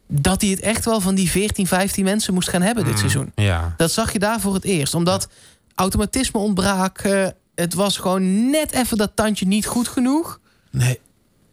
dat 0.06 0.40
hij 0.40 0.50
het 0.50 0.61
echt 0.61 0.85
wel 0.85 1.00
van 1.00 1.14
die 1.14 1.30
14, 1.30 1.66
15 1.66 2.04
mensen 2.04 2.35
moest 2.35 2.49
gaan 2.49 2.62
hebben 2.62 2.85
dit 2.85 2.92
mm, 2.92 2.99
seizoen. 2.99 3.32
Ja. 3.35 3.75
Dat 3.76 3.92
zag 3.92 4.12
je 4.12 4.18
daar 4.18 4.40
voor 4.40 4.54
het 4.54 4.64
eerst. 4.64 4.94
Omdat 4.94 5.28
automatisme 5.75 6.40
ontbraak. 6.40 7.04
Uh, 7.04 7.26
het 7.54 7.75
was 7.75 7.97
gewoon 7.97 8.50
net 8.50 8.73
even 8.73 8.97
dat 8.97 9.11
tandje 9.14 9.47
niet 9.47 9.66
goed 9.66 9.88
genoeg. 9.88 10.40
Nee. 10.70 11.00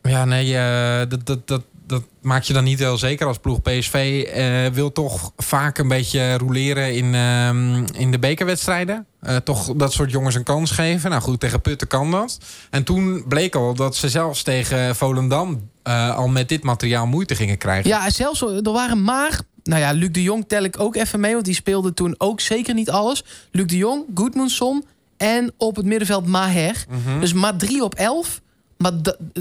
Ja, 0.02 0.26
nee, 0.26 0.54
uh, 0.54 1.10
dat, 1.10 1.26
dat, 1.26 1.48
dat, 1.48 1.64
dat 1.88 2.04
maak 2.22 2.44
je 2.44 2.54
dan 2.54 2.64
niet 2.64 2.80
heel 2.80 2.98
zeker 2.98 3.28
als 3.28 3.38
ploeg. 3.38 3.62
PSV 3.62 4.26
uh, 4.36 4.74
wil 4.74 4.92
toch 4.92 5.32
vaak 5.38 5.78
een 5.78 5.88
beetje 5.88 6.38
roleren 6.38 6.94
in, 6.94 7.14
uh, 7.14 8.02
in 8.02 8.12
de 8.12 8.20
bekerwedstrijden. 8.20 9.06
Uh, 9.22 9.36
toch 9.36 9.74
dat 9.76 9.94
soort 9.94 10.12
jongens 10.12 10.36
een 10.36 10.44
kans 10.44 10.72
geven. 10.72 11.10
Nou 11.10 11.22
goed, 11.22 11.40
tegen 11.40 11.62
Putten 11.62 11.88
kan 11.88 12.12
dat. 12.12 12.38
En 12.70 12.84
toen 12.84 13.24
bleek 13.28 13.56
al 13.56 13.74
dat 13.74 13.96
ze 13.96 14.10
zelfs 14.10 14.44
tegen 14.44 14.96
Volendam... 14.96 15.70
al 16.16 16.28
met 16.28 16.50
dit 16.50 16.64
materiaal 16.64 17.08
moeite 17.08 17.36
gingen 17.36 17.58
krijgen. 17.58 17.90
Ja, 17.90 18.10
zelfs 18.10 18.42
er 18.42 18.72
waren 18.72 19.04
maar... 19.04 19.40
Nou 19.64 19.82
ja, 19.82 19.92
Luc 19.92 20.12
de 20.12 20.24
Jong 20.24 20.46
tel 20.48 20.64
ik 20.64 20.80
ook 20.80 20.96
even 20.96 21.20
mee... 21.20 21.34
want 21.34 21.46
die 21.46 21.54
speelde 21.54 21.94
toen 21.94 22.16
ook 22.18 22.40
zeker 22.40 22.74
niet 22.74 22.90
alles. 22.90 23.24
Luc 23.52 23.66
de 23.66 23.78
Jong, 23.78 24.06
Goedmundsson 24.16 24.86
en 25.18 25.54
op 25.58 25.76
het 25.76 25.86
middenveld 25.86 26.26
Maher. 26.26 26.86
Mm 26.90 27.02
-hmm. 27.06 27.20
Dus 27.20 27.34
maar 27.34 27.56
3 27.56 27.84
op 27.84 27.96
11. 27.96 28.42
Maar 28.78 28.92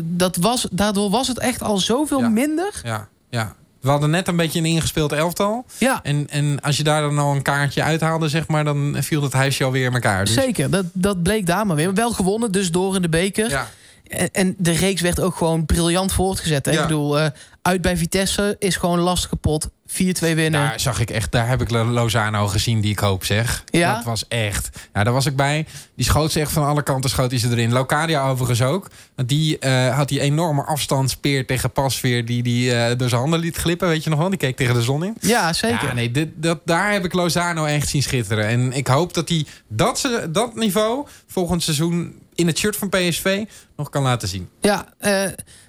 dat 0.05 0.37
was, 0.37 0.66
daardoor 0.71 1.11
was 1.11 1.28
het 1.28 1.38
echt 1.38 1.62
al 1.62 1.78
zoveel 1.78 2.21
ja. 2.21 2.28
minder. 2.28 2.81
Ja, 2.85 3.09
ja. 3.31 3.55
We 3.81 3.93
hadden 3.93 4.11
net 4.11 4.28
een 4.28 4.37
beetje 4.37 4.59
een 4.59 4.64
ingespeeld 4.64 5.12
elftal. 5.12 5.64
Ja. 5.78 6.00
En, 6.02 6.26
en 6.28 6.61
als 6.61 6.76
je 6.76 6.83
daar 6.83 7.00
dan 7.00 7.19
al 7.19 7.35
een 7.35 7.43
kaartje 7.43 7.83
uithaalde, 7.83 8.28
zeg 8.28 8.49
maar, 8.49 8.64
dan 8.64 8.97
viel 8.99 9.23
het 9.23 9.33
huisje 9.33 9.64
alweer 9.64 9.87
in 9.87 9.95
elkaar. 9.95 10.25
Dus... 10.25 10.35
Zeker, 10.35 10.71
dat, 10.71 10.85
dat 10.93 11.23
bleek 11.23 11.47
daar 11.47 11.66
maar 11.66 11.76
weer. 11.76 11.95
Wel 11.95 12.11
gewonnen, 12.11 12.52
dus 12.52 12.71
door 12.71 12.97
in 12.97 13.02
de 13.02 13.09
beker. 13.09 13.50
Ja. 13.50 13.69
En, 14.09 14.28
en 14.33 14.55
de 14.59 14.73
reeks 14.73 15.00
werd 15.00 15.21
ook 15.21 15.37
gewoon 15.37 15.66
briljant 15.66 16.12
voortgezet. 16.12 16.66
Hè? 16.66 16.73
Ja. 16.73 16.81
Ik 16.81 16.87
bedoel, 16.87 17.21
uh, 17.21 17.26
uit 17.62 17.81
bij 17.81 17.97
Vitesse 17.97 18.57
is 18.59 18.76
gewoon 18.76 18.99
lastig 18.99 19.40
pot. 19.40 19.69
4-2 19.87 19.93
winnen. 20.21 20.50
Daar 20.50 20.81
zag 20.81 21.00
ik 21.00 21.11
echt, 21.11 21.33
daar 21.33 21.49
heb 21.49 21.61
ik 21.61 21.71
Lozano 21.71 22.47
gezien 22.47 22.81
die 22.81 22.90
ik 22.90 22.99
hoop 22.99 23.25
zeg. 23.25 23.64
Ja? 23.71 23.95
Dat 23.95 24.05
was 24.05 24.28
echt. 24.28 24.88
Ja, 24.95 25.05
daar 25.05 25.12
was 25.12 25.26
ik 25.26 25.37
bij. 25.37 25.66
Die 25.95 26.05
schoot 26.05 26.33
ze 26.33 26.40
echt 26.40 26.52
van 26.52 26.66
alle 26.66 26.83
kanten 26.83 27.11
schoot 27.11 27.31
hij 27.31 27.40
ze 27.40 27.50
erin. 27.50 27.73
Locadia 27.73 28.28
overigens 28.28 28.62
ook. 28.62 28.90
Want 29.14 29.28
die 29.28 29.57
uh, 29.61 29.97
had 29.97 30.09
die 30.09 30.21
enorme 30.21 30.62
afstandspeer 30.62 31.47
tegen 31.47 31.71
Pasveer 31.71 32.25
die 32.25 32.43
die 32.43 32.71
uh, 32.71 32.87
door 32.97 33.09
zijn 33.09 33.21
handen 33.21 33.40
liet 33.40 33.57
glippen, 33.57 33.88
weet 33.88 34.05
je 34.05 34.11
nog 34.11 34.19
wel? 34.19 34.28
Die 34.28 34.38
keek 34.38 34.57
tegen 34.57 34.75
de 34.75 34.83
zon 34.83 35.05
in. 35.05 35.16
Ja, 35.21 35.52
zeker. 35.52 35.87
Ja, 35.87 35.93
nee, 35.95 36.11
dit, 36.11 36.28
dat, 36.35 36.61
daar 36.64 36.93
heb 36.93 37.05
ik 37.05 37.12
Lozano 37.12 37.64
echt 37.64 37.88
zien 37.88 38.02
schitteren. 38.02 38.47
En 38.47 38.73
ik 38.73 38.87
hoop 38.87 39.14
dat 39.14 39.28
hij 39.28 39.47
dat, 39.69 39.99
ze, 39.99 40.28
dat 40.31 40.55
niveau 40.55 41.07
volgend 41.26 41.63
seizoen 41.63 42.15
in 42.34 42.47
het 42.47 42.58
shirt 42.58 42.76
van 42.76 42.89
PSV 42.89 43.45
nog 43.76 43.91
kan 43.91 44.02
laten 44.02 44.28
zien. 44.28 44.49
Ja, 44.61 44.87
uh, 45.00 45.23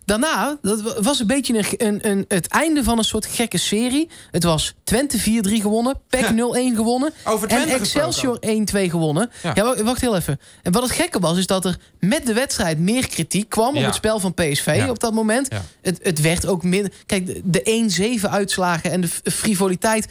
daarna, 0.07 0.57
dat 0.61 0.99
was 0.99 1.19
een 1.19 1.27
beetje 1.27 1.57
een, 1.57 1.87
een, 1.87 2.09
een, 2.09 2.25
het 2.27 2.47
einde 2.47 2.83
van 2.83 2.97
een 2.97 3.03
soort 3.03 3.25
gekke 3.25 3.57
serie. 3.57 4.09
Het 4.31 4.43
was 4.43 4.73
Twente 4.83 5.19
4-3 5.19 5.21
gewonnen, 5.61 6.01
PEC 6.09 6.21
ja. 6.21 6.71
0-1 6.71 6.75
gewonnen. 6.75 7.13
Over 7.23 7.47
en 7.47 7.67
Excelsior 7.67 8.39
1-2 8.39 8.41
gewonnen. 8.71 9.29
Ja. 9.43 9.51
ja. 9.55 9.83
wacht 9.83 10.01
heel 10.01 10.15
even. 10.15 10.39
En 10.63 10.71
wat 10.71 10.83
het 10.83 10.91
gekke 10.91 11.19
was, 11.19 11.37
is 11.37 11.47
dat 11.47 11.65
er 11.65 11.77
met 11.99 12.25
de 12.25 12.33
wedstrijd 12.33 12.79
meer 12.79 13.07
kritiek 13.07 13.49
kwam 13.49 13.73
ja. 13.73 13.79
op 13.79 13.85
het 13.85 13.95
spel 13.95 14.19
van 14.19 14.33
PSV 14.33 14.85
op 14.89 14.99
dat 14.99 15.13
moment. 15.13 15.47
Het, 15.81 15.99
het 16.03 16.21
werd 16.21 16.45
ook 16.45 16.63
minder. 16.63 16.91
Kijk, 17.05 17.41
de 17.43 18.19
1-7 18.21 18.29
uitslagen 18.29 18.91
en 18.91 19.01
de 19.01 19.09
frivoliteit 19.23 20.07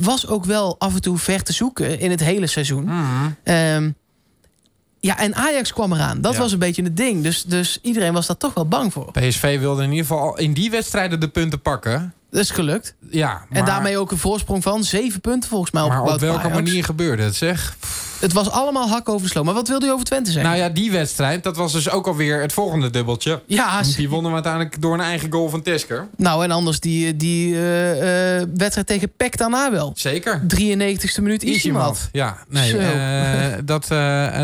was 0.00 0.26
ook 0.26 0.44
wel 0.44 0.76
af 0.78 0.94
en 0.94 1.00
toe 1.00 1.18
ver 1.18 1.42
te 1.42 1.52
zoeken 1.52 2.00
in 2.00 2.10
het 2.10 2.20
hele 2.20 2.46
seizoen. 2.46 2.84
Mm. 2.84 3.36
Um, 3.44 3.96
ja, 5.00 5.18
en 5.18 5.34
Ajax 5.34 5.72
kwam 5.72 5.92
eraan. 5.92 6.20
Dat 6.20 6.32
Ja. 6.32 6.38
was 6.38 6.52
een 6.52 6.58
beetje 6.58 6.82
het 6.82 6.96
ding. 6.96 7.22
Dus, 7.22 7.42
dus 7.44 7.78
iedereen 7.82 8.12
was 8.12 8.26
daar 8.26 8.36
toch 8.36 8.54
wel 8.54 8.68
bang 8.68 8.92
voor. 8.92 9.10
PSV 9.12 9.58
wilde 9.58 9.82
in 9.82 9.90
ieder 9.90 10.06
geval 10.06 10.38
in 10.38 10.52
die 10.52 10.70
wedstrijden 10.70 11.20
de 11.20 11.28
punten 11.28 11.60
pakken. 11.60 12.14
Dat 12.30 12.40
is 12.40 12.50
gelukt. 12.50 12.94
Ja, 13.10 13.28
maar, 13.48 13.58
En 13.58 13.64
daarmee 13.64 13.98
ook 13.98 14.10
een 14.10 14.18
voorsprong 14.18 14.62
van 14.62 14.84
zeven 14.84 15.20
punten 15.20 15.48
volgens 15.50 15.70
mij. 15.70 15.88
maar 15.88 16.02
op 16.02 16.20
welke 16.20 16.48
manier 16.48 16.84
gebeurde 16.84 17.22
het, 17.22 17.34
zeg? 17.36 17.76
Het 18.20 18.32
was 18.32 18.50
allemaal 18.50 18.88
hak 18.88 19.08
over 19.08 19.22
de 19.22 19.28
sloot. 19.32 19.44
Maar 19.44 19.54
wat 19.54 19.68
wilde 19.68 19.86
je 19.86 19.92
over 19.92 20.04
Twente 20.04 20.30
zeggen? 20.30 20.50
Nou 20.50 20.62
ja, 20.62 20.68
die 20.68 20.90
wedstrijd, 20.90 21.42
dat 21.42 21.56
was 21.56 21.72
dus 21.72 21.90
ook 21.90 22.06
alweer 22.06 22.40
het 22.40 22.52
volgende 22.52 22.90
dubbeltje. 22.90 23.42
ja, 23.46 23.82
Die 23.96 24.08
wonnen 24.08 24.28
we 24.28 24.34
uiteindelijk 24.34 24.82
door 24.82 24.94
een 24.94 25.00
eigen 25.00 25.32
goal 25.32 25.48
van 25.48 25.62
Tesker. 25.62 26.06
nou 26.16 26.44
en 26.44 26.50
anders 26.50 26.80
die, 26.80 27.16
die 27.16 27.54
eh, 27.54 28.40
eh, 28.40 28.48
wedstrijd 28.54 28.86
tegen 28.86 29.12
PEC 29.16 29.36
daarna 29.36 29.70
wel. 29.70 29.92
Zeker. 29.94 30.42
93ste 30.56 31.22
minuut 31.22 31.42
Isimat. 31.42 32.08
Ja, 32.12 32.36
nee, 32.48 32.78
eh, 32.78 33.58
dat, 33.64 33.86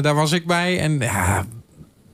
daar 0.03 0.15
was 0.15 0.33
ik 0.33 0.47
bij. 0.47 0.81
En 0.81 0.99
ja, 0.99 1.45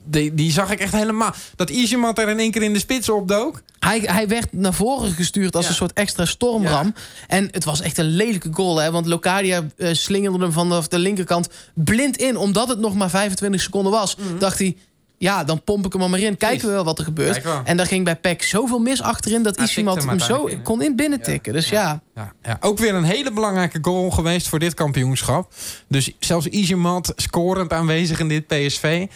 die, 0.05 0.35
die 0.35 0.53
zag 0.53 0.71
ik 0.71 0.81
echt 0.81 0.93
helemaal. 0.93 1.35
Dat 1.57 1.71
Isimat 1.71 2.19
er 2.19 2.29
in 2.29 2.39
één 2.39 2.51
keer 2.51 2.63
in 2.63 2.73
de 2.73 2.79
spits 2.79 3.09
opdook. 3.09 3.63
Hij, 3.79 3.99
hij 4.05 4.29
werd 4.29 4.53
naar 4.53 4.75
voren 4.75 5.13
gestuurd 5.13 5.55
als 5.57 5.65
Ja. 5.65 5.71
een 5.71 5.77
soort 5.77 5.93
extra 5.93 6.25
stormram. 6.25 6.95
En 7.29 7.49
het 7.51 7.65
was 7.65 7.81
echt 7.81 7.99
een 7.99 8.09
lelijke 8.11 8.49
goal. 8.53 8.79
Hè? 8.79 8.91
Want 8.91 9.07
Locadia 9.07 9.63
eh, 9.77 9.89
slingerde 9.93 10.39
hem 10.39 10.53
vanaf 10.53 10.89
de 10.89 10.99
linkerkant 10.99 11.49
blind 11.75 12.17
in. 12.17 12.37
Omdat 12.37 12.69
het 12.69 12.79
nog 12.79 12.95
maar 12.95 13.11
25 13.11 13.61
seconden 13.61 13.93
was. 13.93 14.17
Dacht 14.39 14.59
hij, 14.59 14.77
ja, 15.19 15.45
dan 15.45 15.63
pomp 15.63 15.87
ik 15.87 15.93
hem 15.93 16.11
maar 16.11 16.21
in. 16.21 16.37
Kijken 16.37 16.67
we 16.67 16.73
wel 16.73 16.85
wat 16.85 16.99
er 16.99 17.05
gebeurt. 17.05 17.43
En 17.65 17.77
daar 17.77 17.87
ging 17.87 18.05
bij 18.05 18.17
Peck 18.17 18.43
zoveel 18.43 18.79
mis 18.79 19.03
achterin... 19.03 19.43
dat 19.43 19.61
Isimat 19.61 20.05
hem 20.05 20.19
zo 20.19 20.45
in, 20.47 20.63
kon 20.63 20.83
in 20.83 20.97
binnen 20.97 21.21
tikken. 21.23 21.53
Dus 21.53 21.69
ja, 21.69 22.03
Ja, 22.15 22.33
ja, 22.43 22.57
ook 22.61 22.79
weer 22.79 22.95
een 22.95 23.05
hele 23.05 23.33
belangrijke 23.33 23.79
goal 23.83 24.11
geweest 24.11 24.49
voor 24.49 24.59
dit 24.59 24.75
kampioenschap. 24.75 25.53
Dus 25.89 26.11
zelfs 26.19 26.47
Isimat 26.47 27.13
scorend 27.17 27.73
aanwezig 27.73 28.21
in 28.21 28.29
dit 28.29 28.47
PSV. 28.47 29.07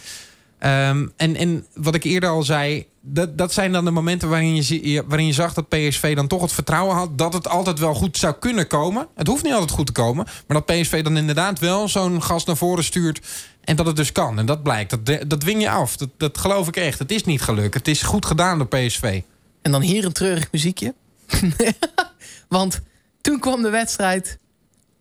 Ehm, 0.59 1.07
en, 1.15 1.35
en 1.35 1.65
wat 1.73 1.95
ik 1.95 2.03
eerder 2.03 2.29
al 2.29 2.43
zei, 2.43 2.85
dat, 3.01 3.37
dat 3.37 3.53
zijn 3.53 3.71
dan 3.71 3.85
de 3.85 3.91
momenten 3.91 4.29
waarin 4.29 4.55
je, 4.55 5.03
waarin 5.07 5.25
je 5.25 5.33
zag 5.33 5.53
dat 5.53 5.69
PSV 5.69 6.15
dan 6.15 6.27
toch 6.27 6.41
het 6.41 6.51
vertrouwen 6.51 6.95
had 6.95 7.17
dat 7.17 7.33
het 7.33 7.47
altijd 7.47 7.79
wel 7.79 7.93
goed 7.93 8.17
zou 8.17 8.35
kunnen 8.39 8.67
komen. 8.67 9.07
Het 9.15 9.27
hoeft 9.27 9.43
niet 9.43 9.53
altijd 9.53 9.71
goed 9.71 9.85
te 9.85 9.91
komen, 9.91 10.25
maar 10.47 10.63
dat 10.63 10.65
PSV 10.65 11.03
dan 11.03 11.17
inderdaad 11.17 11.59
wel 11.59 11.87
zo'n 11.87 12.23
gast 12.23 12.47
naar 12.47 12.57
voren 12.57 12.83
stuurt 12.83 13.21
en 13.63 13.75
dat 13.75 13.85
het 13.85 13.95
dus 13.95 14.11
kan. 14.11 14.39
En 14.39 14.45
dat 14.45 14.63
blijkt, 14.63 14.89
dat, 14.89 15.29
dat 15.29 15.39
dwing 15.39 15.61
je 15.61 15.69
af. 15.69 15.97
Dat, 15.97 16.09
dat 16.17 16.37
geloof 16.37 16.67
ik 16.67 16.75
echt. 16.75 16.99
Het 16.99 17.11
is 17.11 17.23
niet 17.23 17.41
gelukt. 17.41 17.73
Het 17.73 17.87
is 17.87 18.01
goed 18.01 18.25
gedaan 18.25 18.57
door 18.57 18.67
PSV. 18.67 19.21
En 19.61 19.71
dan 19.71 19.81
hier 19.81 20.05
een 20.05 20.13
treurig 20.13 20.51
muziekje. 20.51 20.93
Want 22.47 22.81
toen 23.21 23.39
kwam 23.39 23.61
de 23.61 23.69
wedstrijd 23.69 24.39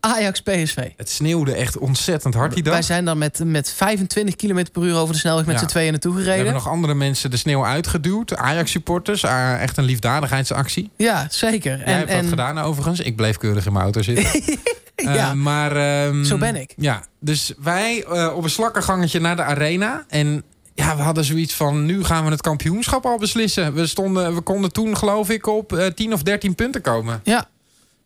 Ajax-PSV. 0.07 0.89
Het 0.97 1.11
sneeuwde 1.11 1.53
echt 1.55 1.79
ontzettend 1.79 2.35
hard 2.35 2.55
die 2.55 2.63
dag. 2.63 2.73
Wij 2.73 2.83
zijn 2.83 3.05
dan 3.05 3.19
met, 3.19 3.41
met 3.45 3.73
25 3.73 4.37
km 4.37 4.65
per 4.73 4.83
uur 4.83 4.95
over 4.97 5.15
de 5.15 5.21
snelweg 5.21 5.47
met 5.47 5.55
Ja. 5.55 5.61
z'n 5.61 5.67
tweeën 5.67 5.91
naartoe 5.91 6.13
We 6.13 6.19
gereden. 6.19 6.37
hebben 6.45 6.55
nog 6.63 6.69
andere 6.69 6.95
mensen 6.95 7.31
de 7.31 7.37
sneeuw 7.37 7.65
uitgeduwd. 7.65 8.37
Ajax-supporters. 8.37 9.25
Ah, 9.25 9.63
echt 9.63 9.77
een 9.77 9.85
liefdadigheidsactie. 9.85 10.91
Ja, 10.97 11.27
zeker. 11.31 11.79
Jij 11.79 11.93
hebt 11.95 12.11
dat 12.11 12.27
gedaan 12.27 12.59
overigens. 12.59 13.01
Ik 13.01 13.17
bleef 13.17 13.37
keurig 13.37 13.67
in 13.67 13.73
mijn 13.73 13.85
auto 13.85 14.03
zitten. 14.03 14.25
ja, 14.97 15.15
Eh, 15.31 15.33
maar, 15.33 15.77
ehm, 15.77 16.25
Zo 16.25 16.39
ben 16.39 16.57
ik. 16.57 16.75
Ja, 16.77 17.03
dus 17.21 17.53
wij 17.63 18.05
eh, 18.05 18.33
op 18.37 18.45
een 18.45 18.51
slakkengangetje 18.51 19.21
naar 19.21 19.37
de 19.37 19.43
arena. 19.43 20.05
En 20.09 20.43
ja, 20.75 20.97
we 20.97 21.03
hadden 21.03 21.25
zoiets 21.25 21.55
van... 21.55 21.85
nu 21.85 22.05
gaan 22.05 22.25
we 22.25 22.31
het 22.31 22.41
kampioenschap 22.41 23.05
al 23.07 23.19
beslissen. 23.19 23.75
We, 23.75 23.87
stonden, 23.87 24.35
we 24.35 24.41
konden 24.41 24.73
toen 24.73 24.97
geloof 24.97 25.31
ik 25.31 25.47
op 25.47 25.73
eh 25.73 25.87
10 25.87 26.13
of 26.13 26.23
13 26.23 26.55
punten 26.55 26.81
komen. 26.81 27.21
ja. 27.25 27.49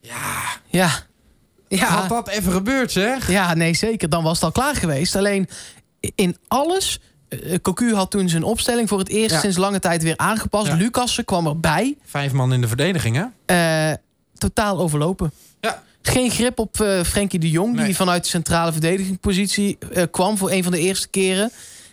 Ja, 0.03 0.17
Ja, 0.67 0.91
Ja. 1.79 1.87
Had 1.87 2.09
dat 2.09 2.29
even 2.29 2.53
gebeurd, 2.53 2.93
zeg. 2.93 3.31
Ja, 3.31 3.55
nee, 3.55 3.75
zeker. 3.75 4.09
Dan 4.09 4.23
was 4.23 4.35
het 4.35 4.45
al 4.45 4.53
klaar 4.53 4.75
geweest. 4.77 5.17
Alleen 5.17 5.49
in 6.15 6.37
alles... 6.49 7.01
eh, 7.29 7.39
Cocu 7.63 7.95
had 7.95 8.11
toen 8.11 8.29
zijn 8.29 8.43
opstelling 8.43 8.89
voor 8.89 8.99
het 8.99 9.09
eerst 9.09 9.35
Ja. 9.35 9.41
sinds 9.41 9.57
lange 9.57 9.79
tijd 9.79 10.03
weer 10.03 10.17
aangepast. 10.17 10.67
Ja. 10.67 10.75
Lucassen 10.75 11.25
kwam 11.25 11.47
erbij. 11.47 11.97
Vijf 12.05 12.33
man 12.33 12.53
in 12.53 12.61
de 12.61 12.69
verdediging, 12.69 13.17
hè? 13.17 13.25
Eh, 13.91 13.97
totaal 14.39 14.79
overlopen. 14.79 15.33
Ja. 15.61 15.83
Geen 16.03 16.31
grip 16.31 16.59
op 16.59 16.81
eh 16.81 17.03
Frenkie 17.03 17.39
de 17.39 17.51
Jong, 17.51 17.75
Nee. 17.77 17.85
die 17.85 17.97
vanuit 17.97 18.23
de 18.23 18.29
centrale 18.29 18.73
verdedigingspositie 18.73 19.79
kwam 20.11 20.37
voor 20.39 20.51
een 20.51 20.63
van 20.63 20.73
de 20.73 20.79
eerste 20.79 21.09
keren. 21.09 21.51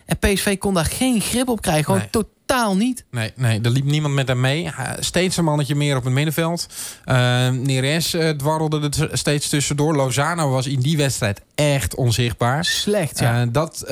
En 0.07 0.17
PSV 0.19 0.57
kon 0.57 0.73
daar 0.73 0.85
geen 0.85 1.21
grip 1.21 1.49
op 1.49 1.61
krijgen. 1.61 1.83
Gewoon 1.83 1.99
Nee. 1.99 2.09
totaal 2.09 2.75
niet. 2.75 3.05
Nee, 3.11 3.31
nee, 3.35 3.61
er 3.61 3.69
liep 3.69 3.83
niemand 3.85 4.13
met 4.13 4.27
hem 4.27 4.39
mee. 4.39 4.71
Steeds 4.99 5.37
een 5.37 5.43
mannetje 5.43 5.75
meer 5.75 5.97
op 5.97 6.03
het 6.03 6.13
middenveld. 6.13 6.67
Uh, 7.05 7.15
Neres 7.49 8.13
eh, 8.13 8.29
dwarrelde 8.29 8.89
er 8.99 9.17
steeds 9.17 9.49
tussendoor. 9.49 9.95
Lozano 9.95 10.49
was 10.49 10.67
in 10.67 10.79
die 10.79 10.97
wedstrijd 10.97 11.41
echt 11.55 11.95
onzichtbaar. 11.95 12.65
Slecht, 12.65 13.19
ja. 13.19 13.41
Eh, 13.41 13.47
dat, 13.51 13.83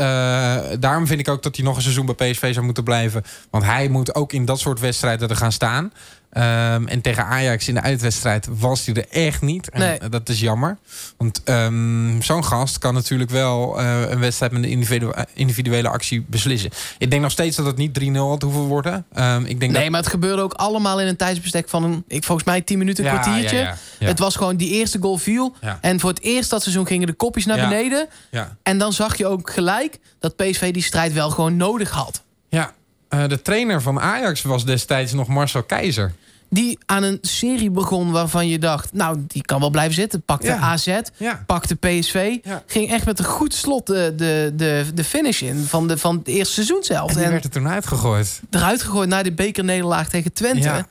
daarom 0.80 1.08
vind 1.08 1.20
ik 1.20 1.28
ook 1.30 1.44
dat 1.44 1.56
hij 1.56 1.66
nog 1.66 1.76
een 1.76 1.82
seizoen 1.82 2.06
bij 2.16 2.32
PSV 2.32 2.54
zou 2.54 2.66
moeten 2.66 2.84
blijven. 2.84 3.24
Want 3.50 3.64
hij 3.64 3.88
moet 3.90 4.16
ook 4.16 4.34
in 4.34 4.46
dat 4.46 4.60
soort 4.60 4.80
wedstrijden 4.80 5.30
er 5.30 5.36
gaan 5.36 5.52
staan. 5.52 5.92
Ehm, 6.36 6.88
en 6.88 7.02
tegen 7.02 7.26
Ajax 7.26 7.68
in 7.68 7.74
de 7.74 7.82
uitwedstrijd 7.82 8.48
was 8.58 8.86
hij 8.86 8.96
er 8.96 9.06
echt 9.10 9.42
niet. 9.42 9.70
En 9.70 9.80
Nee. 9.80 9.98
eh, 9.98 10.10
dat 10.10 10.30
is 10.30 10.40
jammer. 10.40 10.78
Want 11.18 11.42
ehm, 11.44 12.22
zo'n 12.22 12.44
gast 12.44 12.78
kan 12.78 12.94
natuurlijk 12.94 13.30
wel 13.30 13.80
eh, 13.80 14.02
een 14.10 14.20
wedstrijd 14.20 14.52
met 14.52 14.64
een 14.64 14.70
individu- 14.70 15.12
individuele 15.34 15.90
actie 15.90 16.26
beslissen. 16.28 16.70
Ik 16.98 17.10
denk 17.10 17.22
nog 17.22 17.32
steeds 17.32 17.56
dat 17.58 17.66
het 17.66 17.78
niet 17.78 17.94
3-0 17.94 18.30
had 18.30 18.42
hoeven 18.42 18.62
worden. 18.62 19.06
Ehm, 19.14 19.42
ik 19.46 19.60
denk 19.60 19.72
Nee, 19.72 19.82
dat... 19.82 19.92
maar 19.92 20.00
het 20.02 20.10
gebeurde 20.10 20.42
ook 20.42 20.54
allemaal 20.54 21.02
in 21.02 21.08
een 21.08 21.16
tijdsbestek 21.16 21.70
van 21.70 21.84
een, 21.84 22.04
ik, 22.08 22.24
volgens 22.24 22.48
mij 22.48 22.62
10 22.62 22.78
minuten, 22.78 23.06
een 23.06 23.14
Ja, 23.14 23.20
kwartiertje. 23.20 23.58
ja, 23.58 23.64
ja, 23.64 23.76
ja. 24.00 24.08
Het 24.08 24.20
was 24.20 24.36
gewoon 24.36 24.56
die 24.58 24.70
eerste 24.72 25.00
goal 25.02 25.18
viel. 25.18 25.56
En 25.82 26.00
voor 26.00 26.10
het 26.10 26.22
eerst 26.22 26.50
dat 26.50 26.62
seizoen 26.62 26.88
gingen 26.88 27.08
de 27.08 27.14
kopjes 27.14 27.46
naar 27.46 27.58
Ja. 27.58 27.68
beneden. 27.70 28.08
Ja, 28.32 28.56
En 28.64 28.78
dan 28.78 28.94
zag 28.94 29.18
je 29.18 29.26
ook 29.28 29.50
gelijk 29.50 30.00
dat 30.20 30.36
PSV 30.36 30.74
die 30.74 30.84
strijd 30.84 31.14
wel 31.14 31.30
gewoon 31.30 31.56
nodig 31.58 31.90
had. 31.90 32.22
ja. 32.50 32.74
Eh, 33.10 33.28
de 33.28 33.42
trainer 33.42 33.82
van 33.82 34.00
Ajax 34.00 34.42
was 34.42 34.66
destijds 34.66 35.14
nog 35.14 35.28
Marcel 35.28 35.64
Keizer. 35.64 36.14
Die 36.56 36.80
aan 36.86 37.04
een 37.04 37.18
serie 37.22 37.72
begon 37.72 38.12
waarvan 38.12 38.48
je 38.48 38.60
dacht... 38.60 38.94
nou, 38.94 39.18
die 39.28 39.42
kan 39.42 39.60
wel 39.60 39.70
blijven 39.70 39.94
zitten. 39.94 40.22
Pakte 40.22 40.48
Ja. 40.48 40.58
AZ, 40.58 41.00
Ja. 41.18 41.44
pakte 41.46 41.76
PSV. 41.76 42.38
Ja. 42.44 42.64
Ging 42.66 42.92
echt 42.92 43.06
met 43.06 43.20
een 43.20 43.26
goed 43.26 43.54
slot 43.54 43.88
de, 43.88 44.14
de, 44.16 44.52
de, 44.56 44.86
de 44.94 45.04
finish 45.04 45.42
in 45.42 45.64
van, 45.64 45.88
de, 45.88 45.98
van 45.98 46.18
het 46.18 46.28
eerste 46.28 46.54
seizoen 46.54 46.84
zelf. 46.84 47.10
En 47.10 47.16
die 47.16 47.26
En 47.26 47.32
werd 47.32 47.44
er 47.44 47.50
toen 47.50 47.68
uitgegooid. 47.68 48.42
eruit 48.50 48.82
gegooid 48.82 49.10
naar 49.10 49.24
de 49.24 49.32
bekernederlaag 49.34 50.10
tegen 50.10 50.34
Twente. 50.34 50.86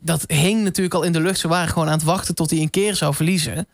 Dat 0.00 0.24
hing 0.26 0.62
natuurlijk 0.62 0.94
al 0.94 1.02
in 1.02 1.12
de 1.12 1.20
lucht. 1.20 1.38
Ze 1.38 1.48
waren 1.48 1.68
gewoon 1.68 1.86
aan 1.88 1.92
het 1.94 2.02
wachten 2.02 2.34
tot 2.34 2.50
hij 2.50 2.60
een 2.60 2.70
keer 2.70 2.94
zou 2.94 3.14
verliezen. 3.14 3.66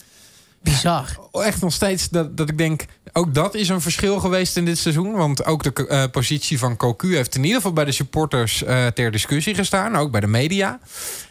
Bizar. 0.62 1.18
echt 1.32 1.60
nog 1.60 1.72
steeds 1.72 2.08
dat, 2.08 2.36
dat 2.36 2.48
ik 2.48 2.58
denk... 2.58 2.84
ook 3.12 3.34
dat 3.34 3.54
is 3.54 3.68
een 3.68 3.80
verschil 3.80 4.18
geweest 4.20 4.56
in 4.56 4.64
dit 4.64 4.78
seizoen. 4.78 5.12
Want 5.12 5.44
ook 5.44 5.62
de 5.62 5.86
eh, 5.86 6.04
positie 6.10 6.58
van 6.58 6.76
Cocu 6.76 7.16
heeft 7.16 7.34
in 7.34 7.42
ieder 7.42 7.56
geval 7.56 7.72
bij 7.72 7.84
de 7.84 7.92
supporters 7.92 8.62
eh, 8.64 8.86
ter 8.86 9.10
discussie 9.10 9.54
gestaan. 9.54 9.96
Ook 9.96 10.10
bij 10.10 10.20
de 10.20 10.26
media. 10.26 10.78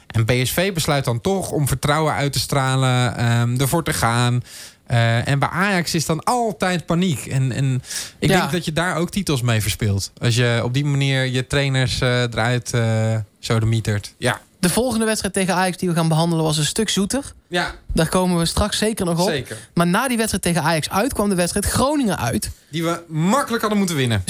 En 0.08 0.26
PSV 0.26 0.74
besluit 0.74 1.06
dan 1.06 1.22
toch 1.22 1.50
om 1.52 1.68
vertrouwen 1.68 2.14
uit 2.14 2.34
te 2.34 2.40
stralen. 2.40 3.18
ehm, 3.18 3.60
ervoor 3.60 3.84
te 3.84 3.94
gaan. 3.94 4.44
Eh, 4.88 5.28
en 5.28 5.40
bij 5.40 5.50
Ajax 5.50 5.94
is 5.96 6.06
dan 6.06 6.24
altijd 6.24 6.86
paniek. 6.86 7.26
En, 7.26 7.52
en 7.52 7.84
ik 8.20 8.30
Ja. 8.30 8.40
denk 8.40 8.52
dat 8.52 8.66
je 8.66 8.74
daar 8.74 8.96
ook 8.98 9.10
titels 9.10 9.42
mee 9.42 9.62
verspeelt. 9.62 10.12
Als 10.18 10.36
je 10.36 10.62
op 10.64 10.74
die 10.74 10.86
manier 10.86 11.26
je 11.26 11.48
trainers 11.48 12.02
eh, 12.02 12.22
eruit 12.22 12.74
eh 12.74 13.16
zo 13.40 13.60
de 13.60 13.66
mietert. 13.66 14.14
Ja, 14.18 14.42
De 14.68 14.74
volgende 14.74 15.06
wedstrijd 15.06 15.34
tegen 15.34 15.54
Ajax 15.56 15.78
die 15.78 15.90
we 15.90 15.96
gaan 15.96 16.08
behandelen 16.08 16.44
was 16.46 16.58
een 16.58 16.66
stuk 16.66 16.90
zoeter. 16.90 17.34
ja 17.48 17.72
Daar 17.94 18.10
komen 18.10 18.38
we 18.38 18.46
straks 18.46 18.78
zeker 18.78 19.06
nog 19.06 19.20
op. 19.22 19.28
zeker. 19.30 19.58
Maar 19.74 19.88
na 19.88 20.08
die 20.08 20.18
wedstrijd 20.18 20.44
tegen 20.44 20.62
Ajax 20.62 20.90
uit 20.90 21.14
kwam 21.14 21.30
de 21.30 21.36
wedstrijd 21.36 21.66
Groningen 21.66 22.18
uit. 22.20 22.50
7-0 22.50 22.52
Die 22.70 22.84
we 22.84 23.04
makkelijk 23.08 23.62
hadden 23.62 23.78
moeten 23.78 23.96
winnen. 23.96 24.24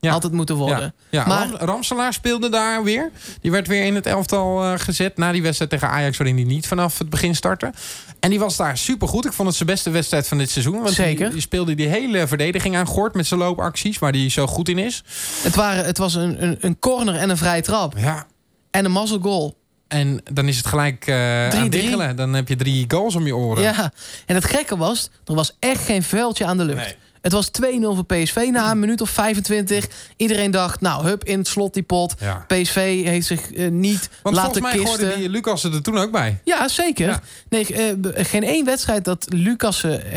Ja. 0.00 0.10
had 0.10 0.22
het 0.22 0.32
moeten 0.32 0.56
worden. 0.56 0.94
Ja, 1.10 1.20
ja. 1.20 1.26
Maar- 1.26 1.48
Ram- 1.48 1.56
Ramselaar 1.68 2.12
speelde 2.12 2.48
daar 2.48 2.82
weer. 2.84 3.10
Die 3.40 3.50
werd 3.50 3.66
weer 3.66 3.84
in 3.84 3.94
het 3.94 4.06
elftal 4.06 4.62
eh, 4.64 4.72
gezet 4.76 5.16
na 5.16 5.32
die 5.32 5.42
wedstrijd 5.42 5.70
tegen 5.70 5.88
Ajax... 5.88 6.16
waarin 6.16 6.36
hij 6.36 6.44
niet 6.44 6.66
vanaf 6.66 6.98
het 6.98 7.10
begin 7.10 7.34
startte. 7.34 7.72
En 8.20 8.30
die 8.30 8.38
was 8.38 8.56
daar 8.56 8.78
supergoed. 8.78 9.24
Ik 9.24 9.32
vond 9.32 9.48
het 9.48 9.56
zijn 9.56 9.68
beste 9.68 9.90
wedstrijd 9.90 10.28
van 10.28 10.38
dit 10.38 10.50
seizoen. 10.50 10.80
Want 10.82 10.94
Zeker. 10.94 11.24
Die, 11.24 11.32
die 11.32 11.40
speelde 11.40 11.74
die 11.74 11.86
hele 11.88 12.26
verdediging 12.26 12.76
aan 12.76 12.86
Gort 12.86 13.14
met 13.14 13.26
zijn 13.26 13.40
loopacties... 13.40 13.98
waar 13.98 14.12
hij 14.12 14.28
zo 14.30 14.46
goed 14.46 14.68
in 14.68 14.78
is. 14.78 15.02
Het, 15.42 15.54
waren, 15.54 15.84
het 15.84 15.98
was 15.98 16.14
een, 16.14 16.42
een, 16.42 16.56
een 16.60 16.78
corner 16.78 17.14
en 17.14 17.30
een 17.30 17.36
vrije 17.36 17.62
trap. 17.62 17.94
Ja. 17.98 18.26
En 18.72 18.84
een 18.84 18.90
mazzelgoal. 18.92 19.56
En 19.88 20.20
dan 20.32 20.48
is 20.48 20.56
het 20.56 20.66
gelijk 20.66 21.06
eh 21.06 21.48
aan 21.48 21.66
3-3. 21.66 21.68
diggelen. 21.68 22.16
Dan 22.16 22.32
heb 22.34 22.48
je 22.48 22.56
drie 22.56 22.84
goals 22.88 23.14
om 23.14 23.26
je 23.26 23.36
oren. 23.36 23.62
Ja. 23.62 23.92
En 24.26 24.34
het 24.34 24.44
gekke 24.44 24.76
was, 24.76 25.10
er 25.24 25.34
was 25.34 25.56
echt 25.58 25.84
geen 25.84 26.02
vuiltje 26.02 26.44
aan 26.44 26.56
de 26.56 26.64
lucht. 26.64 26.76
Nee. 26.84 26.94
Het 27.20 27.32
was 27.32 27.48
2-0 27.48 27.60
voor 27.80 28.04
PSV 28.04 28.48
na 28.50 28.70
een 28.70 28.78
minuut 28.78 29.00
of 29.00 29.10
25. 29.10 29.88
Iedereen 30.16 30.50
dacht, 30.50 30.80
nou, 30.80 31.04
hup, 31.04 31.24
in 31.24 31.38
het 31.38 31.48
slot 31.48 31.74
die 31.74 31.82
pot. 31.82 32.14
Ja. 32.18 32.44
PSV 32.46 33.04
heeft 33.04 33.26
zich 33.26 33.52
eh, 33.52 33.70
niet 33.70 34.10
Want 34.22 34.36
laten 34.36 34.52
volgens 34.52 34.74
mij 34.74 34.84
kisten. 34.84 34.98
gooide 35.00 35.20
die 35.20 35.28
Lucas 35.28 35.64
er 35.64 35.82
toen 35.82 35.98
ook 35.98 36.10
bij. 36.10 36.40
Ja, 36.44 36.68
zeker. 36.68 37.08
Ja. 37.08 37.20
Nee, 37.48 37.66
eh, 37.66 37.94
geen 38.26 38.44
één 38.44 38.64
wedstrijd 38.64 39.04
dat 39.04 39.26
Lucassen 39.28 40.12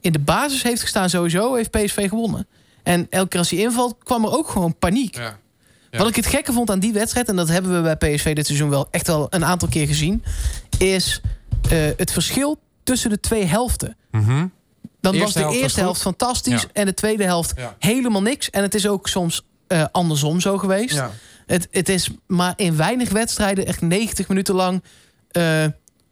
in 0.00 0.12
de 0.12 0.18
basis 0.18 0.62
heeft 0.62 0.80
gestaan 0.80 1.10
sowieso... 1.10 1.54
heeft 1.54 1.70
PSV 1.70 2.08
gewonnen. 2.08 2.46
En 2.82 3.06
elke 3.10 3.28
keer 3.28 3.38
als 3.38 3.50
hij 3.50 3.58
invalt, 3.58 3.94
kwam 4.02 4.24
er 4.24 4.32
ook 4.32 4.48
gewoon 4.48 4.78
paniek. 4.78 5.16
Ja. 5.16 5.38
Ja. 5.92 5.98
Wat 5.98 6.08
ik 6.08 6.16
het 6.16 6.26
gekke 6.26 6.52
vond 6.52 6.70
aan 6.70 6.78
die 6.78 6.92
wedstrijd... 6.92 7.28
en 7.28 7.36
dat 7.36 7.48
hebben 7.48 7.82
we 7.82 7.96
bij 7.96 8.14
PSV 8.14 8.34
dit 8.34 8.46
seizoen 8.46 8.68
wel 8.68 8.88
echt 8.90 9.06
wel 9.06 9.26
een 9.30 9.44
aantal 9.44 9.68
keer 9.68 9.86
gezien... 9.86 10.24
is 10.78 11.20
eh, 11.70 11.78
het 11.96 12.12
verschil 12.12 12.58
tussen 12.82 13.10
de 13.10 13.20
twee 13.20 13.44
helften. 13.44 13.96
Mhm. 14.10 14.46
Dan 15.00 15.18
was 15.18 15.32
de 15.32 15.40
helft 15.40 15.56
eerste 15.56 15.80
helft 15.80 16.00
fantastisch... 16.00 16.62
Ja. 16.62 16.68
en 16.72 16.86
de 16.86 16.94
tweede 16.94 17.24
helft 17.24 17.52
Ja. 17.56 17.76
helemaal 17.78 18.22
niks. 18.22 18.50
En 18.50 18.62
het 18.62 18.74
is 18.74 18.88
ook 18.88 19.08
soms 19.08 19.44
eh, 19.66 19.84
andersom 19.92 20.40
zo 20.40 20.58
geweest. 20.58 21.02
Het, 21.46 21.68
het 21.70 21.88
is 21.88 22.08
maar 22.26 22.52
in 22.56 22.76
weinig 22.76 23.10
wedstrijden... 23.10 23.66
echt 23.66 23.80
90 23.80 24.28
minuten 24.28 24.54
lang 24.54 24.82
eh, 25.30 25.64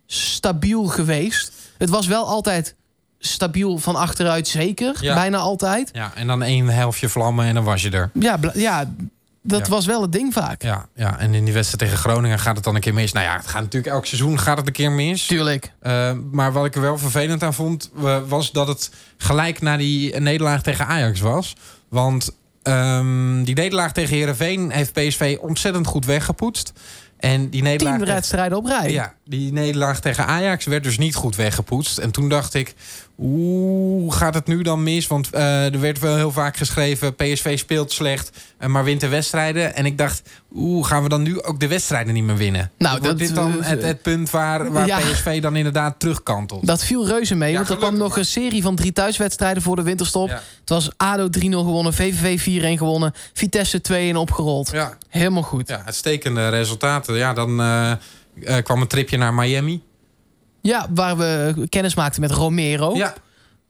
stabiel 0.07 0.85
geweest. 0.85 1.53
Het 1.79 1.89
was 1.89 2.07
wel 2.07 2.27
altijd 2.27 2.75
stabiel 3.19 3.79
van 3.79 3.97
achteruit, 3.97 4.49
zeker. 4.49 4.97
Bijna 5.01 5.39
altijd. 5.39 5.91
ja, 5.93 6.13
en 6.15 6.27
dan 6.27 6.43
één 6.43 6.69
helftje 6.69 7.09
vlammen 7.09 7.47
en 7.47 7.55
dan 7.55 7.65
was 7.65 7.83
je 7.83 7.91
er. 7.91 8.11
Ja, 8.15 8.39
ja 8.55 8.95
dat 9.43 9.67
Ja. 9.67 9.73
was 9.73 9.87
wel 9.87 10.03
het 10.03 10.13
ding 10.13 10.33
vaak. 10.33 10.63
Ja, 10.63 10.87
ja, 10.95 11.19
en 11.19 11.35
in 11.35 11.45
die 11.45 11.55
wedstrijd 11.55 11.83
tegen 11.83 11.99
Groningen 11.99 12.39
gaat 12.39 12.55
het 12.57 12.65
dan 12.65 12.75
een 12.75 12.81
keer 12.81 12.95
mis. 12.95 13.13
Nou 13.13 13.27
ja, 13.27 13.37
het 13.37 13.47
gaat 13.47 13.63
natuurlijk 13.63 13.93
elk 13.95 14.07
seizoen 14.07 14.39
gaat 14.39 14.57
het 14.59 14.67
een 14.67 14.73
keer 14.73 14.91
mis. 14.93 15.27
Tuurlijk. 15.27 15.73
Uh, 15.83 16.13
maar 16.31 16.53
wat 16.53 16.65
ik 16.65 16.75
er 16.75 16.81
wel 16.81 16.99
vervelend 16.99 17.43
aan 17.43 17.55
vond, 17.55 17.91
wa- 17.93 18.25
was 18.25 18.53
dat 18.53 18.69
het 18.69 18.91
gelijk 19.17 19.61
na 19.61 19.77
die 19.77 20.17
nederlaag 20.21 20.63
tegen 20.63 20.87
Ajax 20.87 21.21
was. 21.21 21.57
Want 21.89 22.31
ehm, 22.63 23.43
die 23.45 23.55
nederlaag 23.55 23.93
tegen 23.93 24.17
Herenveen 24.17 24.71
heeft 24.71 24.93
PSV 24.93 25.37
ontzettend 25.41 25.87
goed 25.87 26.05
weggepoetst. 26.05 26.73
En 27.19 27.49
die 27.51 27.63
nederlaag. 27.63 27.97
Tien 27.97 28.07
wedstrijden 28.07 28.59
op 28.59 28.65
rij. 28.67 28.91
Ja, 28.93 29.15
die 29.25 29.53
nederlaag 29.53 30.01
tegen 30.01 30.27
Ajax 30.27 30.65
werd 30.65 30.85
dus 30.85 30.99
niet 30.99 31.15
goed 31.15 31.37
weggepoetst. 31.37 31.99
En 31.99 32.11
toen 32.11 32.29
dacht 32.29 32.55
ik, 32.55 32.75
hoe 33.21 34.13
gaat 34.13 34.35
het 34.35 34.47
nu 34.47 34.63
dan 34.63 34.83
mis? 34.83 35.07
Want 35.07 35.31
eh, 35.31 35.75
er 35.75 35.81
werd 35.81 35.99
wel 35.99 36.17
heel 36.17 36.33
vaak 36.33 36.57
geschreven... 36.57 37.15
PSV 37.15 37.59
speelt 37.59 37.93
slecht, 37.93 38.31
eh, 38.59 38.69
maar 38.69 38.85
wint 38.85 39.01
de 39.01 39.09
wedstrijden. 39.09 39.75
En 39.75 39.87
ik 39.87 39.99
dacht, 39.99 40.23
hoe 40.49 40.87
gaan 40.87 41.03
we 41.03 41.09
dan 41.09 41.23
nu 41.23 41.43
ook 41.43 41.61
de 41.61 41.69
wedstrijden 41.69 42.15
niet 42.15 42.25
meer 42.25 42.37
winnen? 42.37 42.71
Nou, 42.79 42.91
Wordt 42.91 43.19
dat, 43.19 43.19
dit 43.19 43.35
dan 43.35 43.63
eh, 43.63 43.69
het, 43.69 43.83
het 43.83 44.03
punt 44.03 44.31
waar, 44.31 44.73
waar 44.73 44.87
ja. 44.87 44.99
PSV 44.99 45.41
dan 45.41 45.57
inderdaad 45.57 46.01
terugkantelt? 46.01 46.67
Dat 46.67 46.85
viel 46.85 47.07
reuze 47.07 47.35
mee, 47.35 47.51
Ja, 47.51 47.57
want 47.57 47.69
er 47.69 47.77
kwam 47.77 47.97
nog 47.97 48.17
een 48.17 48.25
serie 48.25 48.63
van 48.63 48.77
drie 48.77 48.93
thuiswedstrijden 48.93 49.63
voor 49.63 49.77
de 49.77 49.83
winterstop. 49.83 50.29
Ja. 50.29 50.43
Het 50.61 50.69
was 50.69 50.91
ADO 50.97 51.29
3-0 51.39 51.41
gewonnen, 51.41 51.95
VVV 51.95 52.63
4-1 52.77 52.79
gewonnen, 52.79 53.13
Vitesse 53.33 54.13
2-1 54.13 54.17
opgerold. 54.17 54.71
Ja, 54.71 54.97
Helemaal 55.09 55.43
goed. 55.43 55.69
Ja, 55.69 55.83
uitstekende 55.85 56.49
resultaten. 56.49 57.17
Ja, 57.17 57.33
dan 57.33 57.57
kwam 58.63 58.81
een 58.81 58.87
tripje 58.87 59.17
naar 59.17 59.35
Miami. 59.35 59.83
Waar 60.91 61.17
we 61.17 61.67
kennis 61.69 61.95
maakten 61.95 62.21
met 62.21 62.31
Romero. 62.31 62.97
Ja, 62.97 63.15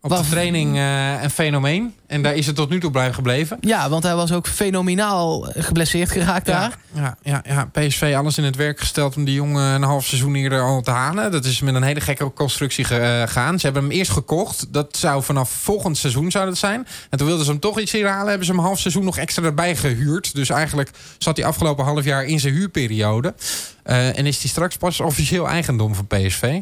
op 0.00 0.10
de 0.10 0.28
training 0.30 0.76
eh, 0.76 1.22
een 1.22 1.30
fenomeen. 1.30 1.94
En 2.06 2.22
daar 2.22 2.34
is 2.34 2.46
het 2.46 2.56
tot 2.56 2.68
nu 2.68 2.80
toe 2.80 2.90
blijven 2.90 3.14
gebleven. 3.14 3.58
Ja, 3.60 3.88
want 3.88 4.02
hij 4.02 4.14
was 4.14 4.32
ook 4.32 4.46
fenomenaal 4.46 5.40
geblesseerd 5.40 6.10
geraakt 6.10 6.46
daar. 6.46 6.78
Ja, 6.92 7.16
ja, 7.22 7.42
ja, 7.46 7.64
PSV 7.64 8.14
alles 8.16 8.38
in 8.38 8.44
het 8.44 8.56
werk 8.56 8.78
gesteld 8.78 9.16
om 9.16 9.24
die 9.24 9.34
jongen 9.34 9.62
een 9.62 9.82
half 9.82 10.04
seizoen 10.04 10.34
eerder 10.34 10.62
al 10.62 10.82
te 10.82 10.90
halen. 10.90 11.32
Dat 11.32 11.44
is 11.44 11.60
met 11.60 11.74
een 11.74 11.82
hele 11.82 12.00
gekke 12.00 12.32
constructie 12.32 12.84
gegaan. 12.84 13.58
Ze 13.58 13.64
hebben 13.64 13.82
hem 13.82 13.92
eerst 13.92 14.10
gekocht. 14.10 14.72
Dat 14.72 14.96
zou 14.96 15.22
vanaf 15.22 15.50
volgend 15.50 15.98
seizoen 15.98 16.30
zou 16.30 16.46
dat 16.46 16.58
zijn. 16.58 16.86
En 17.10 17.18
toen 17.18 17.26
wilden 17.26 17.44
ze 17.44 17.50
hem 17.50 17.60
toch 17.60 17.80
iets 17.80 17.94
inhalen. 17.94 18.28
Hebben 18.28 18.46
ze 18.46 18.50
hem 18.50 18.60
een 18.60 18.66
half 18.66 18.78
seizoen 18.78 19.04
nog 19.04 19.18
extra 19.18 19.42
erbij 19.42 19.76
gehuurd. 19.76 20.34
Dus 20.34 20.50
eigenlijk 20.50 20.90
zat 21.18 21.36
hij 21.36 21.46
afgelopen 21.46 21.84
half 21.84 22.04
jaar 22.04 22.24
in 22.24 22.40
zijn 22.40 22.54
huurperiode. 22.54 23.34
Eh, 23.82 24.18
en 24.18 24.26
is 24.26 24.40
hij 24.40 24.50
straks 24.50 24.76
pas 24.76 25.00
officieel 25.00 25.48
eigendom 25.48 25.94
van 25.94 26.06
PSV. 26.06 26.60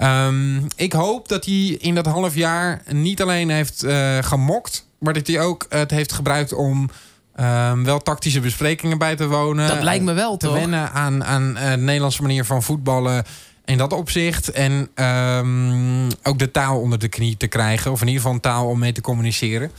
Ehm, 0.00 0.60
ik 0.76 0.92
hoop 0.92 1.28
dat 1.28 1.44
hij 1.44 1.76
in 1.78 1.94
dat 1.94 2.06
half 2.06 2.34
jaar 2.34 2.82
niet 2.88 3.22
alleen 3.22 3.50
heeft 3.50 3.82
eh, 3.82 4.18
gemokt, 4.20 4.86
maar 4.98 5.12
dat 5.12 5.26
hij 5.26 5.40
ook 5.40 5.66
het 5.68 5.90
heeft 5.90 6.12
gebruikt 6.12 6.52
om 6.52 6.90
ehm, 7.34 7.84
wel 7.84 7.98
tactische 7.98 8.40
besprekingen 8.40 8.98
bij 8.98 9.16
te 9.16 9.26
wonen. 9.26 9.68
Dat 9.68 9.82
lijkt 9.82 10.04
me 10.04 10.12
wel, 10.12 10.36
te 10.36 10.46
toch? 10.46 10.54
wennen 10.54 10.92
aan, 10.92 11.24
aan 11.24 11.56
eh, 11.56 11.70
de 11.70 11.76
Nederlandse 11.76 12.22
manier 12.22 12.44
van 12.44 12.62
voetballen. 12.62 13.24
In 13.64 13.78
dat 13.78 13.92
opzicht. 13.92 14.50
En 14.50 14.88
ehm, 14.94 16.10
ook 16.22 16.38
de 16.38 16.50
taal 16.50 16.80
onder 16.80 16.98
de 16.98 17.08
knie 17.08 17.36
te 17.36 17.46
krijgen. 17.46 17.90
Of 17.90 18.00
in 18.00 18.06
ieder 18.06 18.22
geval 18.22 18.36
een 18.36 18.42
taal 18.42 18.66
om 18.66 18.78
mee 18.78 18.92
te 18.92 19.00
communiceren. 19.00 19.70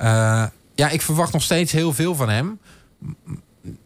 Uh, 0.00 0.44
ja, 0.74 0.88
ik 0.88 1.02
verwacht 1.02 1.32
nog 1.32 1.42
steeds 1.42 1.72
heel 1.72 1.92
veel 1.92 2.14
van 2.14 2.28
hem. 2.28 2.58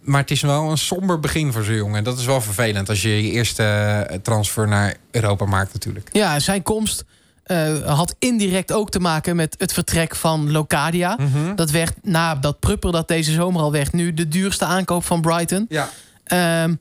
Maar 0.01 0.21
het 0.21 0.31
is 0.31 0.41
wel 0.41 0.71
een 0.71 0.79
somber 0.79 1.21
begin 1.21 1.53
voor 1.53 1.63
zo'n 1.63 1.75
jongen. 1.75 2.05
Dat 2.05 2.19
is 2.19 2.25
wel 2.25 2.41
vervelend 2.41 2.89
als 2.89 3.03
je 3.03 3.23
je 3.23 3.31
eerste 3.31 3.63
eh, 3.63 4.19
transfer 4.23 4.69
naar 4.69 4.97
Europa 5.11 5.45
maakt 5.45 5.73
natuurlijk. 5.73 6.09
Ja, 6.13 6.39
zijn 6.39 6.63
komst 6.63 7.05
uh, 7.49 7.97
had 7.97 8.15
indirect 8.19 8.73
ook 8.73 8.91
te 8.91 9.01
maken 9.01 9.37
met 9.37 9.55
het 9.59 9.73
vertrek 9.73 10.17
van 10.17 10.51
Locadia. 10.51 11.17
Mhm. 11.21 11.55
Dat 11.55 11.71
werd 11.71 11.93
na 12.03 12.35
dat 12.35 12.59
Prupper 12.59 12.93
dat 12.93 13.09
deze 13.09 13.33
zomer 13.33 13.61
al 13.63 13.73
werd... 13.73 13.93
nu 13.93 14.15
de 14.15 14.29
duurste 14.29 14.65
aankoop 14.65 15.05
van 15.05 15.21
Brighton. 15.21 15.67
Ja. 15.69 15.91
Ehm, 16.25 16.75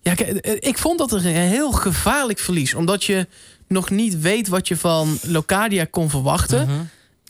ja, 0.00 0.16
eh, 0.16 0.56
ik 0.58 0.78
vond 0.78 0.98
dat 0.98 1.12
een 1.12 1.22
heel 1.22 1.72
gevaarlijk 1.72 2.38
verlies. 2.38 2.74
Omdat 2.74 3.04
je 3.04 3.26
nog 3.68 3.90
niet 3.90 4.20
weet 4.20 4.48
wat 4.48 4.68
je 4.68 4.76
van 4.76 5.18
Locadia 5.22 5.86
kon 5.90 6.10
verwachten. 6.10 6.66
Mhm. 6.66 6.80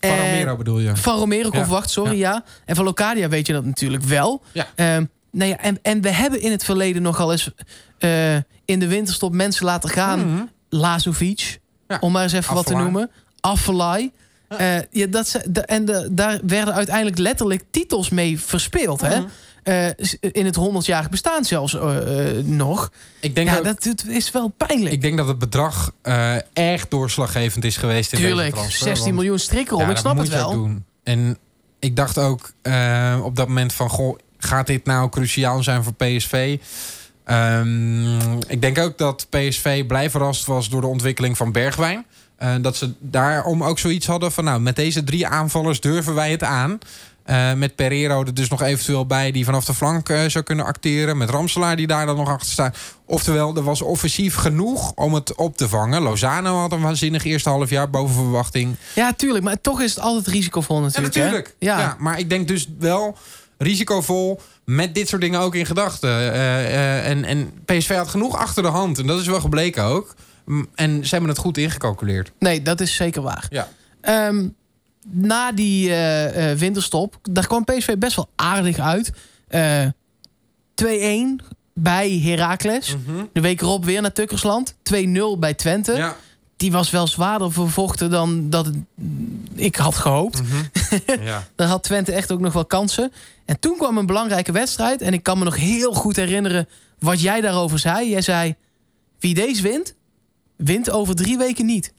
Van 0.08 0.18
Romero 0.18 0.56
bedoel 0.56 0.78
je? 0.78 0.96
Van 0.96 1.18
Romero 1.18 1.48
Ja. 1.52 1.58
verwachten, 1.58 1.90
sorry, 1.90 2.18
Ja. 2.18 2.30
ja. 2.32 2.44
En 2.64 2.74
van 2.76 2.84
Locadia 2.84 3.28
weet 3.28 3.46
je 3.46 3.52
dat 3.52 3.64
natuurlijk 3.64 4.02
wel. 4.02 4.42
Ja. 4.52 4.66
Ehm, 4.74 5.04
nou 5.30 5.50
ja, 5.50 5.58
en, 5.58 5.78
en 5.82 6.00
we 6.00 6.10
hebben 6.10 6.40
in 6.40 6.50
het 6.50 6.64
verleden 6.64 7.02
nogal 7.02 7.32
eens 7.32 7.50
eh, 7.98 8.34
in 8.64 8.78
de 8.78 8.86
winterstop 8.88 9.32
mensen 9.32 9.64
laten 9.64 9.90
gaan. 9.90 10.32
Mhm. 10.32 10.42
Lazovic, 10.68 11.60
Ja. 11.88 11.96
om 12.00 12.12
maar 12.12 12.22
eens 12.22 12.32
even 12.32 12.54
wat 12.54 12.66
te 12.66 12.74
noemen. 12.74 13.10
Affelay. 13.40 14.12
Eh, 14.48 14.76
ja, 14.90 15.06
dat 15.06 15.28
ze, 15.28 15.38
en 15.66 15.84
de, 15.84 16.08
daar 16.10 16.40
werden 16.46 16.74
uiteindelijk 16.74 17.18
letterlijk 17.18 17.62
titels 17.70 18.10
mee 18.10 18.40
verspeeld. 18.40 19.00
Hè? 19.00 19.08
Mhm. 19.18 19.18
Eh, 19.18 19.30
s- 19.98 20.16
in 20.20 20.44
het 20.44 20.56
100-jarig 20.56 21.10
bestaan 21.10 21.44
zelfs 21.44 21.74
eh, 21.74 22.38
eh, 22.38 22.44
nog. 22.44 22.90
Ik 23.20 23.34
denk 23.34 23.48
Ja, 23.48 23.60
dat, 23.60 23.82
dat 23.82 24.04
is 24.08 24.30
wel 24.30 24.48
pijnlijk. 24.48 24.92
Ik 24.94 25.00
denk 25.02 25.16
dat 25.16 25.28
het 25.28 25.38
bedrag 25.38 25.92
eh 26.02 26.34
echt 26.52 26.90
doorslaggevend 26.90 27.64
is 27.64 27.76
geweest 27.76 28.12
in 28.12 28.18
Tuurlijk, 28.18 28.40
deze 28.50 28.52
transfer. 28.56 28.82
16 28.86 29.04
want- 29.04 29.16
miljoen 29.16 29.38
strik 29.38 29.66
erop. 29.68 29.80
Ja, 29.80 29.90
ik 29.90 29.96
snap 29.96 30.14
moet 30.14 30.24
het 30.24 30.32
wel. 30.34 30.50
doen. 30.52 30.84
En 31.04 31.38
ik 31.78 31.96
dacht 31.96 32.18
ook 32.18 32.52
eh, 32.62 33.20
op 33.24 33.36
dat 33.36 33.48
moment 33.48 33.72
van... 33.72 33.88
Goh, 33.88 34.18
gaat 34.38 34.66
dit 34.66 34.84
nou 34.84 35.08
cruciaal 35.08 35.62
zijn 35.62 35.84
voor 35.84 35.94
PSV? 35.94 36.58
Ehm, 37.24 38.38
ik 38.48 38.60
denk 38.60 38.78
ook 38.78 38.98
dat 38.98 39.26
PSV 39.30 39.86
blij 39.86 40.10
verrast 40.10 40.46
was 40.46 40.68
door 40.68 40.80
de 40.80 40.86
ontwikkeling 40.86 41.36
van 41.36 41.52
Bergwijn. 41.52 42.04
Eh, 42.36 42.54
dat 42.60 42.76
ze 42.76 42.92
daarom 42.98 43.62
ook 43.64 43.78
zoiets 43.78 44.06
hadden 44.06 44.32
van... 44.32 44.44
nou, 44.44 44.60
met 44.60 44.76
deze 44.76 45.04
drie 45.04 45.26
aanvallers 45.26 45.80
durven 45.80 46.14
wij 46.14 46.30
het 46.30 46.42
aan. 46.42 46.78
Eh, 47.24 47.52
met 47.52 47.74
Pereiro 47.74 48.24
er 48.24 48.34
dus 48.34 48.48
nog 48.48 48.62
eventueel 48.62 49.06
bij... 49.06 49.30
die 49.30 49.44
vanaf 49.44 49.64
de 49.64 49.74
flank 49.74 50.08
eh, 50.08 50.24
zou 50.26 50.44
kunnen 50.44 50.64
acteren. 50.64 51.16
Met 51.16 51.30
Ramselaar 51.30 51.76
die 51.76 51.86
daar 51.86 52.06
dan 52.06 52.16
nog 52.16 52.28
achter 52.28 52.52
staat. 52.52 52.76
Oftewel, 53.06 53.56
er 53.56 53.62
was 53.62 53.82
offensief 53.82 54.34
genoeg 54.34 54.92
om 54.94 55.14
het 55.14 55.34
op 55.34 55.56
te 55.56 55.68
vangen. 55.68 56.02
Lozano 56.02 56.56
had 56.58 56.72
een 56.72 56.80
waanzinnig 56.80 57.24
eerste 57.24 57.48
half 57.48 57.70
jaar 57.70 57.90
boven 57.90 58.14
verwachting. 58.14 58.76
Ja, 58.94 59.12
tuurlijk. 59.12 59.44
Maar 59.44 59.60
toch 59.60 59.80
is 59.80 59.94
het 59.94 60.04
altijd 60.04 60.26
risicovol 60.26 60.76
Ja, 60.76 60.82
natuurlijk. 60.82 61.14
natuurlijk. 61.14 61.54
Hè? 61.58 61.66
Ja. 61.66 61.78
Ja. 61.78 61.96
maar 61.98 62.18
ik 62.18 62.28
denk 62.30 62.48
dus 62.48 62.68
wel 62.78 63.16
risicovol 63.58 64.40
met 64.64 64.94
dit 64.94 65.08
soort 65.08 65.22
dingen 65.22 65.40
ook 65.40 65.54
in 65.54 65.66
gedachten. 65.66 66.32
Eh, 66.32 67.08
en, 67.08 67.24
en 67.24 67.52
PSV 67.64 67.94
had 67.96 68.08
genoeg 68.08 68.36
achter 68.36 68.62
de 68.62 68.68
hand. 68.68 68.98
En 68.98 69.06
dat 69.06 69.20
is 69.20 69.26
wel 69.26 69.40
gebleken 69.40 69.84
ook. 69.84 70.14
En 70.74 71.04
ze 71.06 71.10
hebben 71.10 71.30
het 71.30 71.38
goed 71.38 71.58
ingecalculeerd. 71.58 72.32
Nee, 72.38 72.62
dat 72.62 72.80
is 72.80 72.94
zeker 72.94 73.22
waar. 73.22 73.46
Ja. 73.50 73.68
Ehm, 74.00 74.48
na 75.10 75.52
die 75.52 75.90
eh, 75.90 76.50
eh, 76.50 76.58
winterstop, 76.58 77.18
daar 77.22 77.46
kwam 77.46 77.64
PSV 77.64 77.96
best 77.98 78.16
wel 78.16 78.28
aardig 78.36 78.78
uit. 78.78 79.12
Eh 79.48 79.86
2-1 80.74 81.44
bij 81.74 82.20
Heracles. 82.24 82.96
De 83.32 83.40
week 83.40 83.60
erop 83.60 83.84
weer 83.84 84.02
naar 84.02 84.12
Tukkersland. 84.12 84.74
2-0 84.82 85.38
bij 85.38 85.54
Twente. 85.54 85.92
Ja. 85.92 86.16
Die 86.56 86.72
was 86.72 86.90
wel 86.90 87.06
zwaarder 87.06 87.52
vervochten 87.52 88.10
dan 88.10 88.50
dat 88.50 88.70
ik 89.54 89.76
had 89.76 89.94
gehoopt. 89.94 90.42
ja. 91.20 91.48
Dan 91.54 91.68
had 91.68 91.82
Twente 91.82 92.12
echt 92.12 92.32
ook 92.32 92.40
nog 92.40 92.52
wel 92.52 92.64
kansen. 92.64 93.12
En 93.44 93.60
toen 93.60 93.76
kwam 93.76 93.98
een 93.98 94.06
belangrijke 94.06 94.52
wedstrijd. 94.52 95.00
En 95.00 95.12
ik 95.12 95.22
kan 95.22 95.38
me 95.38 95.44
nog 95.44 95.56
heel 95.56 95.92
goed 95.92 96.16
herinneren 96.16 96.68
wat 96.98 97.20
jij 97.20 97.40
daarover 97.40 97.78
zei. 97.78 98.08
Jij 98.08 98.22
zei, 98.22 98.54
wie 99.18 99.34
deze 99.34 99.62
wint, 99.62 99.94
wint 100.56 100.90
over 100.90 101.14
drie 101.14 101.38
weken 101.38 101.66
niet. 101.66 101.92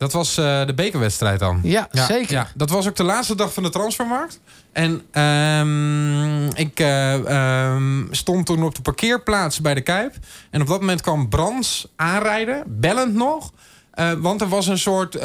Dat 0.00 0.12
was 0.12 0.36
eh, 0.36 0.66
de 0.66 0.74
bekerwedstrijd 0.74 1.38
dan. 1.38 1.60
Ja, 1.62 1.88
zeker. 1.92 2.32
Ja, 2.32 2.48
dat 2.54 2.70
was 2.70 2.88
ook 2.88 2.96
de 2.96 3.02
laatste 3.02 3.34
dag 3.34 3.52
van 3.52 3.62
de 3.62 3.68
transfermarkt. 3.68 4.40
En 4.72 5.02
ehm, 5.10 6.46
ik 6.46 6.80
eh, 6.80 7.14
ehm, 7.14 8.04
stond 8.10 8.46
toen 8.46 8.62
op 8.62 8.74
de 8.74 8.82
parkeerplaats 8.82 9.60
bij 9.60 9.74
de 9.74 9.80
Kuip. 9.80 10.14
En 10.50 10.60
op 10.60 10.66
dat 10.66 10.80
moment 10.80 11.00
kwam 11.00 11.28
Brands 11.28 11.86
aanrijden, 11.96 12.62
bellend 12.66 13.14
nog. 13.14 13.52
Eh, 13.90 14.12
want 14.12 14.40
er 14.40 14.48
was 14.48 14.66
een 14.66 14.78
soort 14.78 15.16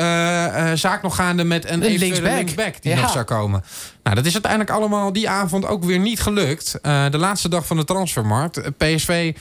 zaak 0.79 1.01
nog 1.01 1.15
gaande 1.15 1.43
met 1.43 1.69
een, 1.69 1.79
linksback. 1.79 2.33
linksback 2.33 2.81
die 2.81 2.95
Ja. 2.95 3.01
nog 3.01 3.11
zou 3.11 3.25
komen. 3.25 3.63
Nou, 4.03 4.15
dat 4.15 4.25
is 4.25 4.33
uiteindelijk 4.33 4.71
allemaal 4.71 5.13
die 5.13 5.29
avond 5.29 5.65
ook 5.65 5.83
weer 5.83 5.99
niet 5.99 6.19
gelukt. 6.19 6.79
De 6.81 7.17
laatste 7.17 7.49
dag 7.49 7.65
van 7.65 7.77
de 7.77 7.83
transfermarkt. 7.83 8.77
PSV 8.77 9.35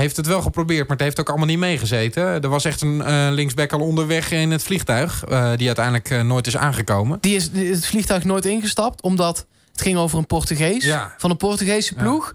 heeft 0.00 0.16
het 0.16 0.26
wel 0.26 0.42
geprobeerd, 0.42 0.88
maar 0.88 0.96
het 0.96 1.06
heeft 1.06 1.20
ook 1.20 1.28
allemaal 1.28 1.46
niet 1.46 1.58
meegezeten. 1.58 2.22
Er 2.24 2.48
was 2.48 2.64
echt 2.64 2.80
een 2.82 3.02
eh, 3.02 3.28
linksback 3.30 3.72
al 3.72 3.80
onderweg 3.80 4.30
in 4.30 4.50
het 4.50 4.62
vliegtuig. 4.62 5.24
eh, 5.24 5.52
die 5.56 5.66
uiteindelijk 5.66 6.10
eh, 6.10 6.20
nooit 6.22 6.46
is 6.46 6.56
aangekomen. 6.56 7.18
Die 7.20 7.36
is 7.36 7.50
die- 7.50 7.70
het 7.70 7.86
vliegtuig 7.86 8.24
nooit 8.24 8.44
ingestapt, 8.44 9.02
omdat 9.02 9.46
het 9.72 9.80
ging 9.82 9.96
over 9.98 10.18
een 10.18 10.26
Portugees. 10.26 10.84
Ja. 10.84 11.14
Van 11.18 11.30
een 11.30 11.36
Portugese 11.36 11.94
ploeg. 11.94 12.34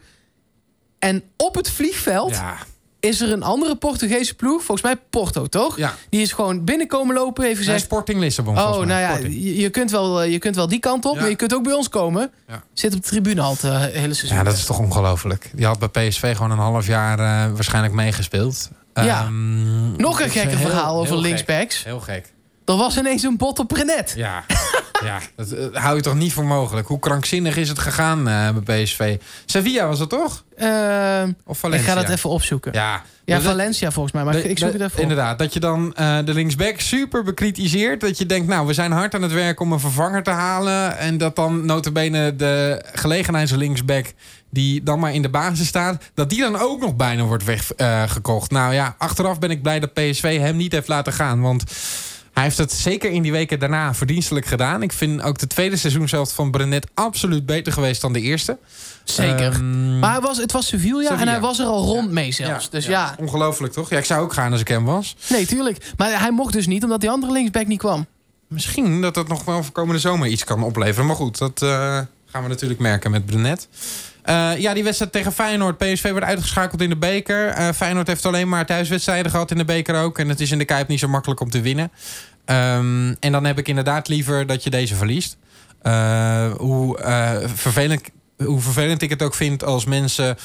En 1.00 1.24
op 1.38 1.56
het 1.56 1.70
vliegveld 1.70 2.32
Ja, 2.32 2.58
is 3.02 3.22
er 3.22 3.32
een 3.32 3.44
andere 3.44 3.76
Portugese 3.76 4.34
ploeg. 4.36 4.64
Volgens 4.64 4.82
mij 4.82 4.96
Porto, 5.10 5.46
toch? 5.48 5.78
ja. 5.78 5.96
Die 6.10 6.22
is 6.22 6.32
gewoon 6.32 6.64
binnenkomen 6.64 7.16
lopen. 7.16 7.44
Even 7.44 7.58
gezegd, 7.58 7.82
Sporting 7.82 8.20
Lissabon. 8.20 8.58
oh, 8.58 8.72
nou 8.78 8.88
ja, 8.88 9.18
je, 9.18 9.56
je 9.56 9.70
kunt 9.70 9.92
wel, 9.92 10.22
eh, 10.22 10.32
je 10.32 10.38
kunt 10.40 10.56
wel 10.56 10.68
die 10.68 10.80
kant 10.80 11.06
op. 11.06 11.14
Ja. 11.16 11.20
Maar 11.22 11.30
je 11.30 11.36
kunt 11.36 11.54
ook 11.54 11.64
bij 11.64 11.74
ons 11.74 11.90
komen. 11.90 12.32
Ja. 12.48 12.64
Zit 12.74 12.94
op 12.96 13.02
de 13.02 13.08
tribune 13.08 13.42
al 13.42 13.52
het 13.52 13.64
eh, 13.64 13.80
hele 13.80 14.14
seizoen. 14.14 14.38
Ja, 14.38 14.44
dat 14.44 14.54
is 14.54 14.66
toch 14.66 14.80
ongelooflijk. 14.80 15.52
Die 15.54 15.66
had 15.66 15.92
bij 15.92 16.08
PSV 16.08 16.36
gewoon 16.36 16.52
een 16.52 16.58
half 16.58 16.88
jaar 16.88 17.20
eh, 17.20 17.54
waarschijnlijk 17.54 17.94
meegespeeld. 17.94 18.70
Ja. 18.94 19.22
Ehm, 19.22 19.96
Nog 19.96 20.22
een 20.22 20.30
gekke 20.30 20.56
heel- 20.56 20.68
verhaal 20.68 20.96
over 20.96 21.08
heel 21.14 21.18
gek. 21.22 21.26
linksbacks. 21.28 21.84
Heel 21.84 22.00
gek. 22.00 22.34
Er 22.72 22.78
was 22.78 22.98
ineens 22.98 23.24
een 23.24 23.38
bot 23.38 23.60
op 23.60 23.72
Renet. 23.72 24.14
Ja, 24.16 24.44
ja 25.04 25.20
dat 25.36 25.52
eh, 25.52 25.66
hou 25.84 25.96
je 25.96 26.02
toch 26.02 26.16
niet 26.16 26.34
voor 26.34 26.46
mogelijk. 26.46 26.88
Hoe 26.88 27.00
krankzinnig 27.00 27.58
is 27.58 27.70
het 27.70 27.80
gegaan 27.80 28.28
eh, 28.28 28.50
bij 28.64 28.84
PSV? 28.84 29.18
Sevilla 29.46 29.88
was 29.88 30.00
het 30.00 30.10
toch? 30.10 30.44
Eh, 30.56 31.24
Of 31.46 31.56
ik 31.56 31.62
Valencia? 31.62 31.94
ga 31.94 32.02
dat 32.02 32.10
even 32.10 32.30
opzoeken. 32.30 32.72
Ja, 32.74 33.02
Ja, 33.26 33.36
dat- 33.36 33.44
Valencia 33.46 33.92
volgens 33.92 34.14
mij. 34.14 34.24
Maar 34.24 34.34
de- 34.34 34.50
ik 34.50 34.58
zoek 34.60 34.72
de- 34.72 34.78
het 34.78 34.82
even 34.82 34.96
op. 34.96 35.02
Inderdaad, 35.02 35.40
dat 35.40 35.54
je 35.54 35.60
dan 35.60 35.94
eh, 35.96 36.18
de 36.26 36.34
linksback 36.34 36.80
super 36.80 37.24
bekritiseert. 37.24 38.02
Dat 38.02 38.18
je 38.18 38.26
denkt, 38.26 38.48
nou, 38.48 38.68
we 38.68 38.74
zijn 38.74 38.92
hard 38.92 39.16
aan 39.16 39.22
het 39.22 39.34
werk 39.34 39.60
om 39.60 39.72
een 39.72 39.80
vervanger 39.80 40.24
te 40.24 40.30
halen. 40.32 40.98
En 40.98 41.18
dat 41.18 41.36
dan 41.36 41.66
notabene 41.66 42.36
de 42.36 42.82
gelegenheidslinksback... 42.94 44.06
die 44.50 44.84
dan 44.84 45.00
maar 45.00 45.14
in 45.14 45.22
de 45.22 45.30
basis 45.30 45.68
staat... 45.68 46.04
dat 46.14 46.30
die 46.30 46.40
dan 46.42 46.60
ook 46.60 46.80
nog 46.82 46.96
bijna 46.96 47.24
wordt 47.24 47.44
weggekocht. 47.44 48.52
nou 48.52 48.74
ja, 48.74 48.96
achteraf 48.98 49.40
ben 49.40 49.52
ik 49.52 49.62
blij 49.62 49.80
dat 49.80 49.94
PSV 49.94 50.40
hem 50.40 50.56
niet 50.56 50.72
heeft 50.72 50.88
laten 50.88 51.14
gaan. 51.14 51.42
Want 51.42 51.64
hij 52.34 52.44
heeft 52.44 52.58
het 52.58 52.72
zeker 52.72 53.12
in 53.12 53.22
die 53.22 53.32
weken 53.32 53.60
daarna 53.60 53.94
verdienstelijk 53.94 54.46
gedaan. 54.46 54.82
Ik 54.82 54.92
vind 54.92 55.22
ook 55.22 55.38
de 55.38 55.48
tweede 55.48 55.78
seizoen 55.78 56.10
zelf 56.10 56.34
van 56.34 56.52
Brenet 56.52 56.88
absoluut 56.94 57.46
beter 57.46 57.74
geweest 57.74 58.02
dan 58.02 58.14
de 58.14 58.22
eerste. 58.22 58.58
Zeker. 59.04 59.52
Ehm, 59.52 60.00
maar 60.00 60.12
hij 60.12 60.22
was, 60.22 60.38
het 60.38 60.52
was 60.52 60.68
Sevilla, 60.68 61.00
en 61.00 61.06
Sevilla. 61.06 61.32
hij 61.32 61.40
was 61.40 61.60
er 61.60 61.66
al 61.66 61.84
rond 61.84 62.12
mee 62.12 62.32
zelfs. 62.32 62.70
dus 62.70 62.86
ja. 62.86 63.16
Ongelooflijk 63.18 63.74
toch? 63.74 63.90
Ja, 63.90 63.98
ik 63.98 64.06
zou 64.06 64.22
ook 64.22 64.34
gaan 64.34 64.52
als 64.52 64.62
ik 64.62 64.68
hem 64.68 64.86
was. 64.86 65.16
nee, 65.30 65.46
tuurlijk. 65.46 65.92
Maar 65.98 66.20
hij 66.20 66.32
mocht 66.32 66.54
dus 66.54 66.68
niet, 66.68 66.84
omdat 66.84 67.02
die 67.02 67.10
andere 67.10 67.32
linksback 67.32 67.68
niet 67.68 67.80
kwam. 67.80 68.06
Misschien 68.48 69.02
dat 69.02 69.14
dat 69.14 69.28
nog 69.28 69.44
wel 69.44 69.64
voor 69.64 69.74
komende 69.74 70.02
zomer 70.02 70.28
iets 70.28 70.44
kan 70.44 70.64
opleveren. 70.64 71.06
Maar 71.06 71.16
goed, 71.16 71.38
dat 71.38 71.62
eh, 71.62 72.00
gaan 72.26 72.44
we 72.44 72.50
natuurlijk 72.50 72.80
merken 72.80 73.12
met 73.12 73.26
Brunet. 73.26 73.68
Eh, 74.24 74.58
ja, 74.58 74.74
die 74.74 74.84
wedstrijd 74.84 75.12
tegen 75.12 75.32
Feyenoord. 75.32 75.78
PSV 75.78 76.12
werd 76.12 76.24
uitgeschakeld 76.24 76.82
in 76.82 76.90
de 76.90 76.98
beker. 76.98 77.48
Eh, 77.48 77.70
Feyenoord 77.70 78.08
heeft 78.08 78.26
alleen 78.26 78.50
maar 78.50 78.66
thuiswedstrijden 78.66 79.32
gehad 79.32 79.52
in 79.52 79.58
de 79.58 79.66
beker 79.66 79.96
ook. 79.96 80.20
En 80.20 80.30
het 80.30 80.40
is 80.40 80.52
in 80.52 80.58
de 80.58 80.66
Kuip 80.66 80.88
niet 80.88 81.00
zo 81.00 81.08
makkelijk 81.08 81.40
om 81.40 81.50
te 81.50 81.62
winnen. 81.62 81.92
Ehm, 82.46 83.14
en 83.20 83.32
dan 83.32 83.46
heb 83.46 83.58
ik 83.58 83.68
inderdaad 83.68 84.08
liever 84.08 84.48
dat 84.48 84.64
je 84.64 84.70
deze 84.70 84.96
verliest. 84.96 85.38
Eh, 85.82 86.52
hoe, 86.58 87.00
vervelend, 87.56 88.02
hoe 88.38 88.62
vervelend 88.62 89.02
ik 89.02 89.10
het 89.10 89.22
ook 89.22 89.34
vind 89.34 89.64
als 89.64 89.86
mensen 89.86 90.38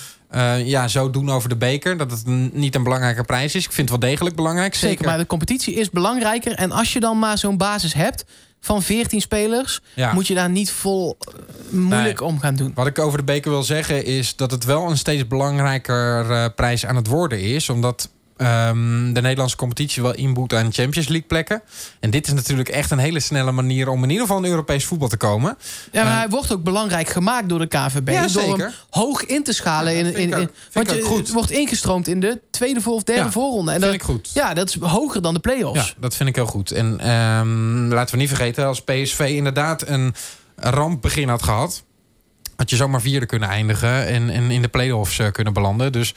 ja, 0.65 0.89
zo 0.89 1.11
doen 1.11 1.31
over 1.31 1.49
de 1.49 1.57
beker. 1.57 1.97
Dat 1.97 2.11
het 2.11 2.27
niet 2.53 2.75
een 2.75 2.83
belangrijke 2.83 3.25
prijs 3.25 3.55
is. 3.55 3.65
Ik 3.65 3.73
vind 3.73 3.91
het 3.91 4.01
wel 4.01 4.11
degelijk 4.11 4.37
belangrijk. 4.37 4.75
Zeker, 4.75 5.05
maar 5.05 5.19
de 5.19 5.27
competitie 5.27 5.75
is 5.75 5.91
belangrijker. 5.91 6.53
En 6.55 6.73
als 6.73 6.93
je 6.93 7.01
dan 7.01 7.19
maar 7.19 7.39
zo'n 7.39 7.57
basis 7.57 7.95
hebt 7.95 8.25
van 8.67 8.83
14 8.83 9.21
spelers... 9.21 9.81
Ja. 9.95 10.13
moet 10.13 10.27
je 10.27 10.35
daar 10.35 10.51
niet 10.51 10.71
vol 10.71 11.17
eh, 11.21 11.35
moeilijk 11.71 12.21
Nee. 12.21 12.29
om 12.29 12.39
gaan 12.41 12.57
doen. 12.57 12.73
Wat 12.75 12.87
ik 12.87 12.99
over 12.99 13.19
de 13.19 13.25
beker 13.25 13.51
wil 13.51 13.63
zeggen 13.63 14.05
is 14.05 14.37
dat 14.37 14.51
het 14.51 14.65
wel 14.65 14.91
een 14.91 14.99
steeds 14.99 15.27
belangrijker 15.27 16.31
eh, 16.31 16.45
prijs 16.57 16.87
aan 16.87 16.97
het 16.97 17.07
worden 17.07 17.41
is. 17.41 17.69
Omdat 17.69 18.09
ehm, 18.37 19.13
de 19.13 19.21
Nederlandse 19.21 19.57
competitie 19.57 20.03
wel 20.03 20.15
inboet 20.15 20.55
aan 20.55 20.73
Champions 20.73 21.09
League 21.09 21.27
plekken. 21.29 21.63
En 22.01 22.11
dit 22.11 22.27
is 22.27 22.33
natuurlijk 22.33 22.69
echt 22.69 22.91
een 22.91 22.99
hele 22.99 23.21
snelle 23.21 23.53
manier 23.53 23.89
om 23.89 24.03
in 24.03 24.11
ieder 24.11 24.27
geval 24.27 24.43
in 24.43 24.51
Europees 24.51 24.85
voetbal 24.85 25.09
te 25.09 25.17
komen. 25.17 25.57
Ja, 25.93 26.03
maar 26.03 26.13
Eh, 26.13 26.19
hij 26.19 26.29
wordt 26.29 26.53
ook 26.53 26.63
belangrijk 26.63 27.09
gemaakt 27.09 27.49
door 27.49 27.59
de 27.59 27.67
KVB. 27.67 28.09
Ja, 28.09 28.21
door 28.21 28.29
zeker. 28.31 28.59
hem 28.59 28.73
hoog 28.91 29.25
in 29.25 29.43
te 29.45 29.53
schalen. 29.53 29.93
Ja, 29.93 29.99
in, 29.99 30.15
in, 30.17 30.33
in, 30.39 30.51
want 30.73 30.91
je 30.91 31.03
goed. 31.03 31.31
wordt 31.31 31.51
ingestroomd 31.51 32.09
in 32.09 32.21
de 32.21 32.41
tweede 32.51 32.81
voor- 32.81 32.95
of 32.95 33.03
derde 33.03 33.23
Ja, 33.23 33.31
voorronde. 33.31 33.73
En 33.73 33.81
Dat 33.81 33.89
vind 33.91 34.03
ik 34.03 34.09
goed. 34.09 34.31
ja, 34.35 34.55
dat 34.55 34.69
is 34.69 34.77
hoger 34.81 35.23
dan 35.23 35.35
de 35.35 35.41
Ja, 35.43 35.51
play-offs. 35.53 35.95
dat 35.99 36.17
vind 36.17 36.29
ik 36.29 36.35
heel 36.35 36.47
goed. 36.47 36.71
En 36.71 37.01
ehm, 37.01 37.87
laten 37.89 38.15
we 38.15 38.21
niet 38.21 38.29
vergeten, 38.29 38.67
als 38.67 38.83
PSV 38.83 39.21
inderdaad 39.35 39.89
een 39.89 40.15
rampbegin 40.57 41.29
had 41.29 41.43
gehad, 41.43 41.85
had 42.57 42.71
je 42.71 42.77
zomaar 42.77 43.01
vierde 43.01 43.27
kunnen 43.27 43.49
eindigen 43.49 44.07
en, 44.07 44.31
en 44.31 44.51
in 44.51 44.63
de 44.63 44.69
play-offs 44.69 45.19
eh, 45.19 45.31
kunnen 45.33 45.53
belanden. 45.53 45.93
Dus 45.93 46.15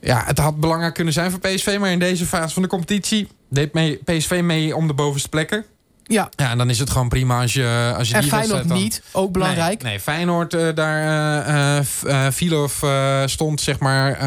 ja, 0.00 0.22
het 0.26 0.38
had 0.38 0.60
belangrijk 0.60 0.94
kunnen 0.94 1.12
zijn 1.12 1.30
voor 1.30 1.40
PSV, 1.40 1.76
maar 1.80 1.90
in 1.90 1.98
deze 1.98 2.26
fase 2.26 2.54
van 2.54 2.62
de 2.62 2.68
competitie 2.68 3.28
deed 3.50 3.72
mee, 3.72 3.96
PSV 4.04 4.40
mee 4.44 4.76
om 4.76 4.86
de 4.86 4.94
bovenste 4.94 5.28
plekken. 5.28 5.64
Ja. 6.04 6.28
Ja, 6.36 6.50
en 6.50 6.58
dan 6.58 6.70
is 6.70 6.78
het 6.78 6.90
gewoon 6.90 7.08
prima 7.08 7.40
als 7.40 7.52
je, 7.52 7.94
als 7.96 8.08
je 8.08 8.14
En 8.14 8.20
die 8.20 8.30
Feyenoord 8.30 8.68
dan- 8.68 8.78
niet, 8.78 9.02
ook 9.12 9.32
belangrijk. 9.32 9.82
Nee, 9.82 9.92
nee 9.92 10.00
Feyenoord, 10.00 10.54
eh, 10.54 10.68
daar 10.74 11.80
eh, 12.82 13.26
stond 13.26 13.60
zeg 13.60 13.78
maar 13.78 14.20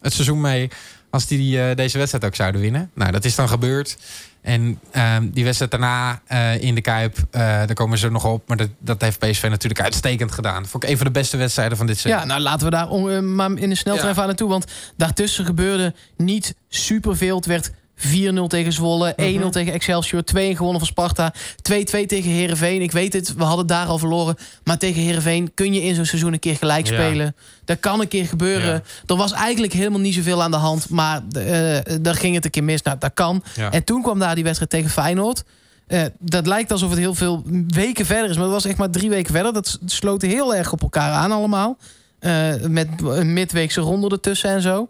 het 0.00 0.12
seizoen 0.12 0.40
mee... 0.40 0.70
als 1.10 1.26
die 1.26 1.74
deze 1.74 1.98
wedstrijd 1.98 2.24
ook 2.24 2.34
zouden 2.34 2.60
winnen. 2.60 2.90
Nou, 2.94 3.12
dat 3.12 3.24
is 3.24 3.34
dan 3.34 3.48
gebeurd. 3.48 3.96
En 4.42 4.78
ehm, 4.90 5.28
die 5.30 5.44
wedstrijd 5.44 5.70
daarna 5.70 6.20
eh, 6.26 6.62
in 6.62 6.74
de 6.74 6.80
Kuip, 6.80 7.16
eh, 7.30 7.40
daar 7.40 7.74
komen 7.74 7.98
ze 7.98 8.10
nog 8.10 8.24
op. 8.24 8.48
Maar 8.48 8.56
dat, 8.56 8.68
dat 8.78 9.00
heeft 9.00 9.18
PSV 9.18 9.46
natuurlijk 9.50 9.80
uitstekend 9.80 10.32
gedaan. 10.32 10.66
Vond 10.66 10.82
ik 10.84 10.90
een 10.90 10.96
van 10.96 11.06
de 11.06 11.12
beste 11.12 11.36
wedstrijden 11.36 11.76
van 11.76 11.86
dit 11.86 11.98
seizoen. 11.98 12.22
Ja, 12.22 12.28
nou 12.28 12.40
laten 12.40 12.64
we 12.64 12.70
daar 12.70 12.88
on- 12.88 13.10
eh, 13.10 13.20
maar 13.20 13.50
in 13.50 13.68
de 13.68 13.74
sneltrein 13.74 14.14
Ja. 14.14 14.20
aan 14.20 14.26
naartoe. 14.26 14.48
Want 14.48 14.64
daartussen 14.96 15.44
gebeurde 15.44 15.94
niet 16.16 16.54
superveel. 16.68 17.36
Het 17.36 17.46
werd 17.46 17.70
4-0 17.98 18.46
tegen 18.46 18.72
Zwolle, 18.72 19.12
1-0 19.16 19.22
Mhm. 19.38 19.50
tegen 19.50 19.72
Excelsior, 19.72 20.22
2-1 20.24 20.56
gewonnen 20.56 20.78
van 20.78 20.86
Sparta, 20.88 21.32
2-2 21.62 22.06
tegen 22.06 22.30
Herenveen. 22.30 22.82
Ik 22.82 22.92
weet 22.92 23.12
het, 23.12 23.34
we 23.34 23.44
hadden 23.44 23.66
daar 23.66 23.86
al 23.86 23.98
verloren. 23.98 24.36
Maar 24.64 24.78
tegen 24.78 25.02
Herenveen 25.02 25.54
kun 25.54 25.72
je 25.74 25.82
in 25.82 25.94
zo'n 25.94 26.04
seizoen 26.04 26.32
een 26.32 26.38
keer 26.38 26.56
gelijk 26.56 26.86
Ja. 26.86 26.92
spelen. 26.94 27.36
Dat 27.64 27.80
kan 27.80 28.00
een 28.00 28.08
keer 28.08 28.26
gebeuren. 28.26 28.72
Ja. 28.74 28.82
Er 29.06 29.16
was 29.16 29.32
eigenlijk 29.32 29.72
helemaal 29.72 30.00
niet 30.00 30.14
zoveel 30.14 30.42
aan 30.42 30.50
de 30.50 30.56
hand. 30.56 30.88
Maar 30.88 31.22
eh 31.32 31.78
daar 32.00 32.14
ging 32.14 32.34
het 32.34 32.44
een 32.44 32.50
keer 32.50 32.64
mis. 32.64 32.82
Nou, 32.82 32.96
dat 32.98 33.10
kan. 33.14 33.42
Ja. 33.56 33.70
En 33.72 33.84
toen 33.84 34.02
kwam 34.02 34.18
daar 34.18 34.34
die 34.34 34.44
wedstrijd 34.44 34.70
tegen 34.70 34.90
Feyenoord. 34.90 35.42
Eh, 35.86 36.02
dat 36.18 36.46
lijkt 36.46 36.72
alsof 36.72 36.90
het 36.90 36.98
heel 36.98 37.14
veel 37.14 37.42
weken 37.68 38.06
verder 38.06 38.30
is. 38.30 38.34
Maar 38.36 38.44
het 38.44 38.52
was 38.54 38.64
echt 38.64 38.78
maar 38.78 38.90
drie 38.90 39.10
weken 39.10 39.32
verder. 39.34 39.52
Dat 39.52 39.78
sloot 39.86 40.22
heel 40.22 40.54
erg 40.54 40.72
op 40.72 40.82
elkaar 40.82 41.12
aan 41.12 41.32
allemaal. 41.32 41.76
Eh, 42.18 42.54
met 42.68 42.88
een 43.04 43.32
midweekse 43.32 43.80
ronde 43.80 44.08
ertussen 44.08 44.50
en 44.50 44.62
zo. 44.62 44.88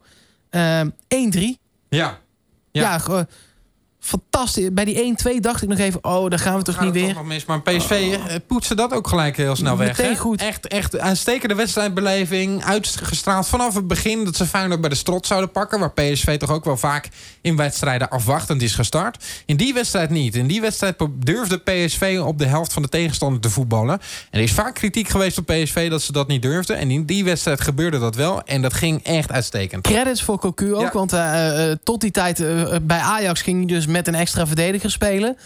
Eh, 0.51 0.81
1-3. 1.09 1.59
ja. 1.89 2.19
Ja, 2.73 2.99
Ja. 2.99 3.27
Fantastisch. 4.01 4.73
Bij 4.73 4.85
die 4.85 5.17
1-2 5.37 5.41
dacht 5.41 5.63
ik 5.63 5.69
nog 5.69 5.79
even... 5.79 6.05
oh, 6.05 6.31
daar 6.31 6.39
gaan 6.39 6.57
we 6.57 6.63
toch 6.63 6.75
Gaat 6.75 6.85
niet 6.85 6.93
weer. 6.93 7.07
toch 7.07 7.15
nog 7.15 7.27
mis. 7.27 7.45
Maar 7.45 7.63
PSV 7.63 7.91
eh, 7.91 8.35
poetste 8.47 8.75
dat 8.75 8.93
ook 8.93 9.09
gelijk 9.09 9.37
heel 9.37 9.57
snel 9.57 9.77
weg. 9.77 9.97
Meteen 9.97 10.13
hè? 10.13 10.19
goed. 10.19 10.41
Echt, 10.41 10.67
echt 10.67 10.99
uitstekende 10.99 11.55
wedstrijdbeleving. 11.55 12.65
Uitgestraald 12.65 13.47
vanaf 13.49 13.75
het 13.75 13.87
begin 13.87 14.25
dat 14.25 14.37
ze 14.37 14.47
Feyenoord 14.47 14.81
bij 14.81 14.91
de 14.91 14.97
strot 14.97 15.27
zouden 15.27 15.51
pakken. 15.51 15.81
Waar 15.81 15.93
PSV 15.93 16.39
toch 16.39 16.51
ook 16.51 16.65
wel 16.65 16.77
vaak 16.77 17.09
in 17.41 17.57
wedstrijden 17.57 18.09
afwachtend 18.09 18.63
is 18.63 18.75
gestart. 18.75 19.25
In 19.47 19.57
die 19.57 19.75
wedstrijd 19.75 20.11
niet. 20.11 20.35
In 20.35 20.47
die 20.47 20.61
wedstrijd 20.61 20.97
durfde 21.15 21.59
PSV 21.59 22.21
op 22.25 22.39
de 22.39 22.47
helft 22.47 22.73
van 22.73 22.83
de 22.83 22.89
tegenstander 22.89 23.41
te 23.41 23.51
voetballen. 23.51 23.99
En 24.31 24.39
er 24.39 24.41
is 24.41 24.53
vaak 24.53 24.75
kritiek 24.75 25.09
geweest 25.09 25.39
op 25.39 25.47
PSV 25.47 25.91
dat 25.91 26.03
ze 26.03 26.13
dat 26.13 26.29
niet 26.29 26.43
durfden. 26.43 26.77
En 26.77 26.91
in 26.91 27.05
die 27.05 27.25
wedstrijd 27.25 27.61
gebeurde 27.61 27.99
dat 27.99 28.15
wel. 28.15 28.43
En 28.43 28.63
dat 28.63 28.75
ging 28.75 29.03
echt 29.03 29.33
uitstekend. 29.33 29.83
Credits 29.83 30.23
voor 30.23 30.39
Cocu 30.39 30.75
ook. 30.75 30.81
Ja. 30.81 30.91
Want 30.93 31.13
eh, 31.13 31.71
eh, 31.71 31.77
tot 31.83 32.01
die 32.01 32.11
tijd 32.11 32.37
bij 32.83 32.99
Ajax 32.99 33.43
ging 33.43 33.57
hij 33.57 33.67
dus 33.67 33.87
met 33.87 33.98
een 34.07 34.15
extra 34.15 34.47
verdediger 34.47 34.91
spelen. 34.91 35.37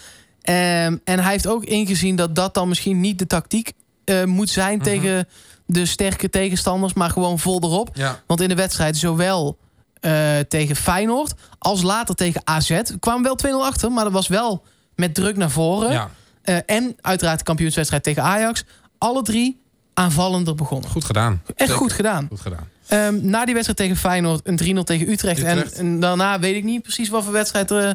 Ehm, 0.41 0.97
en 1.03 1.19
hij 1.19 1.31
heeft 1.31 1.47
ook 1.47 1.63
ingezien 1.63 2.15
dat 2.15 2.35
dat 2.35 2.53
dan 2.53 2.67
misschien 2.67 2.99
niet 2.99 3.19
de 3.19 3.27
tactiek 3.27 3.71
eh, 4.05 4.23
moet 4.23 4.49
zijn 4.49 4.75
Mhm. 4.77 4.83
tegen 4.85 5.27
de 5.65 5.85
sterke 5.85 6.29
tegenstanders, 6.29 6.93
maar 6.93 7.09
gewoon 7.09 7.39
vol 7.39 7.61
erop. 7.63 7.89
Ja. 7.93 8.21
Want 8.27 8.41
in 8.41 8.49
de 8.49 8.55
wedstrijd, 8.55 8.97
zowel 8.97 9.57
eh, 9.99 10.39
tegen 10.39 10.75
Feyenoord 10.75 11.33
als 11.59 11.81
later 11.81 12.15
tegen 12.15 12.41
AZ, 12.43 12.81
kwamen 12.99 13.23
wel 13.23 13.35
2-0 13.35 13.65
achter, 13.65 13.91
maar 13.91 14.03
dat 14.03 14.13
was 14.13 14.27
wel 14.27 14.63
met 14.95 15.13
druk 15.15 15.37
naar 15.37 15.49
voren. 15.51 15.91
ja, 15.91 16.09
Eh, 16.41 16.57
en 16.65 16.95
uiteraard 17.01 17.37
de 17.37 17.43
kampioenswedstrijd 17.43 18.03
tegen 18.03 18.23
Ajax. 18.23 18.63
Alle 18.97 19.21
drie 19.21 19.61
aanvallender 19.93 20.55
begonnen. 20.55 20.89
goed 20.89 21.03
gedaan. 21.03 21.41
Echt 21.45 21.55
Zeker. 21.57 21.75
goed 21.75 21.93
gedaan. 21.93 22.25
Goed 22.29 22.39
gedaan. 22.41 22.67
Ehm, 22.87 23.19
na 23.29 23.45
die 23.45 23.53
wedstrijd 23.53 23.79
tegen 23.79 23.95
Feyenoord 23.97 24.47
een 24.47 24.55
3-0 24.55 24.83
tegen 24.83 25.09
Utrecht. 25.11 25.39
Utrecht. 25.39 25.73
En, 25.73 25.85
en 25.85 25.99
daarna 25.99 26.39
weet 26.39 26.55
ik 26.55 26.63
niet 26.63 26.81
precies 26.81 27.09
wat 27.09 27.23
voor 27.23 27.33
wedstrijd. 27.33 27.71
eh, 27.71 27.89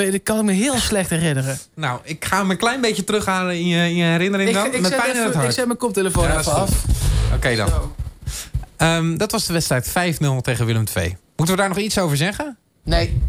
ik 0.00 0.06
weet, 0.06 0.14
ik 0.14 0.24
kan 0.24 0.36
het 0.36 0.46
me 0.46 0.52
heel 0.52 0.76
slecht 0.78 1.10
herinneren. 1.10 1.58
Nou, 1.74 2.00
ik 2.02 2.24
ga 2.24 2.38
hem 2.38 2.50
een 2.50 2.56
klein 2.56 2.80
beetje 2.80 3.04
terughalen 3.04 3.54
in 3.54 3.66
je, 3.66 3.76
in 3.88 3.94
je 3.96 4.04
herinnering 4.04 4.48
Ik, 4.48 4.54
dan. 4.54 4.66
ik, 4.66 4.80
met 4.80 4.90
zet 4.90 5.00
pijn 5.00 5.16
in 5.16 5.22
het 5.22 5.34
hart. 5.34 5.46
ik 5.48 5.52
zet 5.54 5.66
mijn 5.66 5.78
koptelefoon 5.78 6.24
Ja, 6.24 6.38
even 6.38 6.52
af. 6.52 6.70
Oké 7.34 7.56
dan. 7.56 7.68
Ehm, 8.76 9.16
dat 9.16 9.32
was 9.32 9.46
de 9.46 9.52
wedstrijd 9.52 9.88
5-0 9.88 10.40
tegen 10.42 10.66
Willem 10.66 10.84
II. 10.96 11.16
Moeten 11.36 11.54
we 11.54 11.60
daar 11.60 11.68
nog 11.70 11.78
iets 11.78 11.98
over 11.98 12.16
zeggen? 12.16 12.56
Nee. 12.84 13.20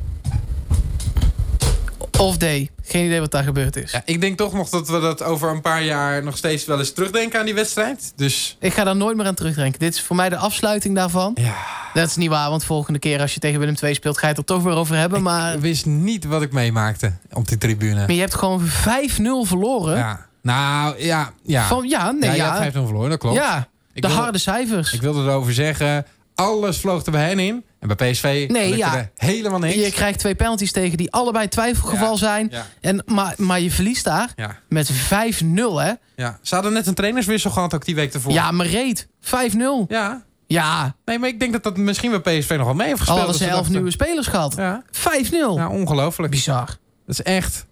Of 2.22 2.38
day. 2.38 2.70
Geen 2.84 3.06
idee 3.06 3.20
wat 3.20 3.32
daar 3.32 3.44
gebeurd 3.44 3.76
is. 3.76 3.92
Ja, 3.92 4.02
ik 4.06 4.22
denk 4.22 4.38
toch 4.38 4.54
nog 4.54 4.70
dat 4.70 4.88
we 4.90 5.00
dat 5.00 5.24
over 5.24 5.50
een 5.50 5.62
paar 5.62 5.84
jaar 5.84 6.24
nog 6.24 6.38
steeds 6.38 6.66
wel 6.66 6.80
eens 6.80 6.94
terugdenken 6.94 7.40
aan 7.40 7.46
die 7.46 7.54
wedstrijd. 7.54 8.14
Dus 8.16 8.58
Ik 8.60 8.74
ga 8.74 8.84
daar 8.84 8.96
nooit 8.96 9.18
meer 9.18 9.26
aan 9.26 9.34
terugdenken. 9.36 9.80
Dit 9.80 9.94
is 9.94 10.02
voor 10.02 10.16
mij 10.16 10.30
de 10.30 10.38
afsluiting 10.38 10.96
daarvan. 10.96 11.32
ja, 11.42 11.56
Dat 11.94 12.08
is 12.10 12.16
niet 12.16 12.30
waar, 12.30 12.50
want 12.50 12.64
volgende 12.64 13.00
keer 13.00 13.22
als 13.22 13.34
je 13.34 13.40
tegen 13.40 13.60
Willem 13.60 13.76
II 13.84 13.94
speelt... 13.94 14.16
ga 14.18 14.22
je 14.22 14.28
het 14.28 14.38
er 14.38 14.46
toch 14.56 14.64
weer 14.64 14.74
over 14.74 14.96
hebben. 14.96 15.22
Maar, 15.22 15.54
ik 15.54 15.60
wist 15.60 15.86
niet 15.86 16.26
wat 16.26 16.42
ik 16.42 16.52
meemaakte 16.52 17.14
op 17.34 17.48
die 17.48 17.58
tribune. 17.58 17.96
maar 17.96 18.12
je 18.12 18.20
hebt 18.20 18.36
gewoon 18.36 18.62
5-0 18.68 18.72
verloren. 19.48 19.98
Ja. 19.98 20.26
Nou, 20.42 20.96
ja. 21.04 21.32
Ja, 21.44 21.68
Van, 21.68 21.88
ja, 21.90 22.12
nee, 22.12 22.30
ja, 22.30 22.32
je 22.36 22.38
ja. 22.42 22.62
hebt 22.62 22.76
5-0 22.76 22.80
verloren, 22.86 23.10
dat 23.10 23.20
klopt. 23.20 23.36
Ja, 23.36 23.68
Ik 23.94 24.02
de 24.02 24.08
wilde- 24.08 24.24
harde 24.24 24.38
cijfers. 24.38 24.94
Ik 24.94 25.02
wilde 25.02 25.22
erover 25.22 25.54
zeggen, 25.54 26.06
alles 26.36 26.78
vloog 26.78 27.06
er 27.06 27.12
bij 27.12 27.28
hen 27.28 27.40
in. 27.40 27.64
En 27.82 27.88
bij 27.96 28.12
PSV 28.12 28.46
Nee, 28.48 28.78
ja. 28.78 28.98
er 28.98 29.12
helemaal 29.16 29.60
niks. 29.60 29.76
Je 29.76 29.92
krijgt 29.92 30.20
twee 30.20 30.36
penalties 30.36 30.72
tegen 30.72 30.98
die 30.98 31.12
allebei 31.12 31.48
twijfelgeval 31.48 32.12
Ja. 32.12 32.18
zijn. 32.18 32.48
Ja, 32.52 32.66
En, 32.82 33.04
maar, 33.06 33.34
maar 33.38 33.60
je 33.60 33.72
verliest 33.72 34.04
daar 34.04 34.32
ja, 34.36 34.58
met 34.70 34.92
5-0, 34.92 34.94
hè? 35.56 35.92
ja. 36.16 36.40
Ze 36.42 36.54
hadden 36.56 36.74
net 36.74 36.88
een 36.88 36.94
trainerswissel 36.94 37.52
gehad 37.52 37.74
ook 37.74 37.86
die 37.86 37.96
week 37.96 38.14
ervoor. 38.14 38.32
Ja, 38.32 38.52
maar 38.52 38.66
reed. 38.68 39.08
5-0. 39.22 39.28
Ja. 39.88 40.24
Ja, 40.48 40.96
Nee, 41.06 41.20
maar 41.20 41.30
ik 41.30 41.40
denk 41.40 41.52
dat 41.54 41.64
dat 41.64 41.78
misschien 41.78 42.22
bij 42.22 42.40
PSV 42.40 42.50
nog 42.58 42.66
wel 42.66 42.74
mee 42.74 42.88
heeft 42.88 43.00
al 43.00 43.06
gespeeld. 43.06 43.20
hadden 43.20 43.36
ze 43.36 43.48
elf 43.50 43.70
nieuwe 43.70 43.92
spelers 43.92 44.28
gehad. 44.28 44.54
5-0. 44.56 44.60
Ja, 45.32 45.52
ja 45.56 45.70
ongelooflijk. 45.70 46.32
Bizar. 46.32 46.66
Dat 46.66 46.76
is 47.20 47.22
echt. 47.22 47.66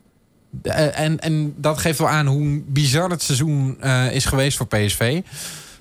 Eh, 0.62 1.00
en, 1.00 1.20
en 1.20 1.54
dat 1.58 1.78
geeft 1.78 2.00
wel 2.00 2.10
aan 2.10 2.26
hoe 2.28 2.62
bizar 2.68 3.10
het 3.10 3.22
seizoen 3.24 3.78
eh, 3.80 4.12
is 4.12 4.26
geweest 4.26 4.58
voor 4.58 4.68
PSV. 4.68 5.22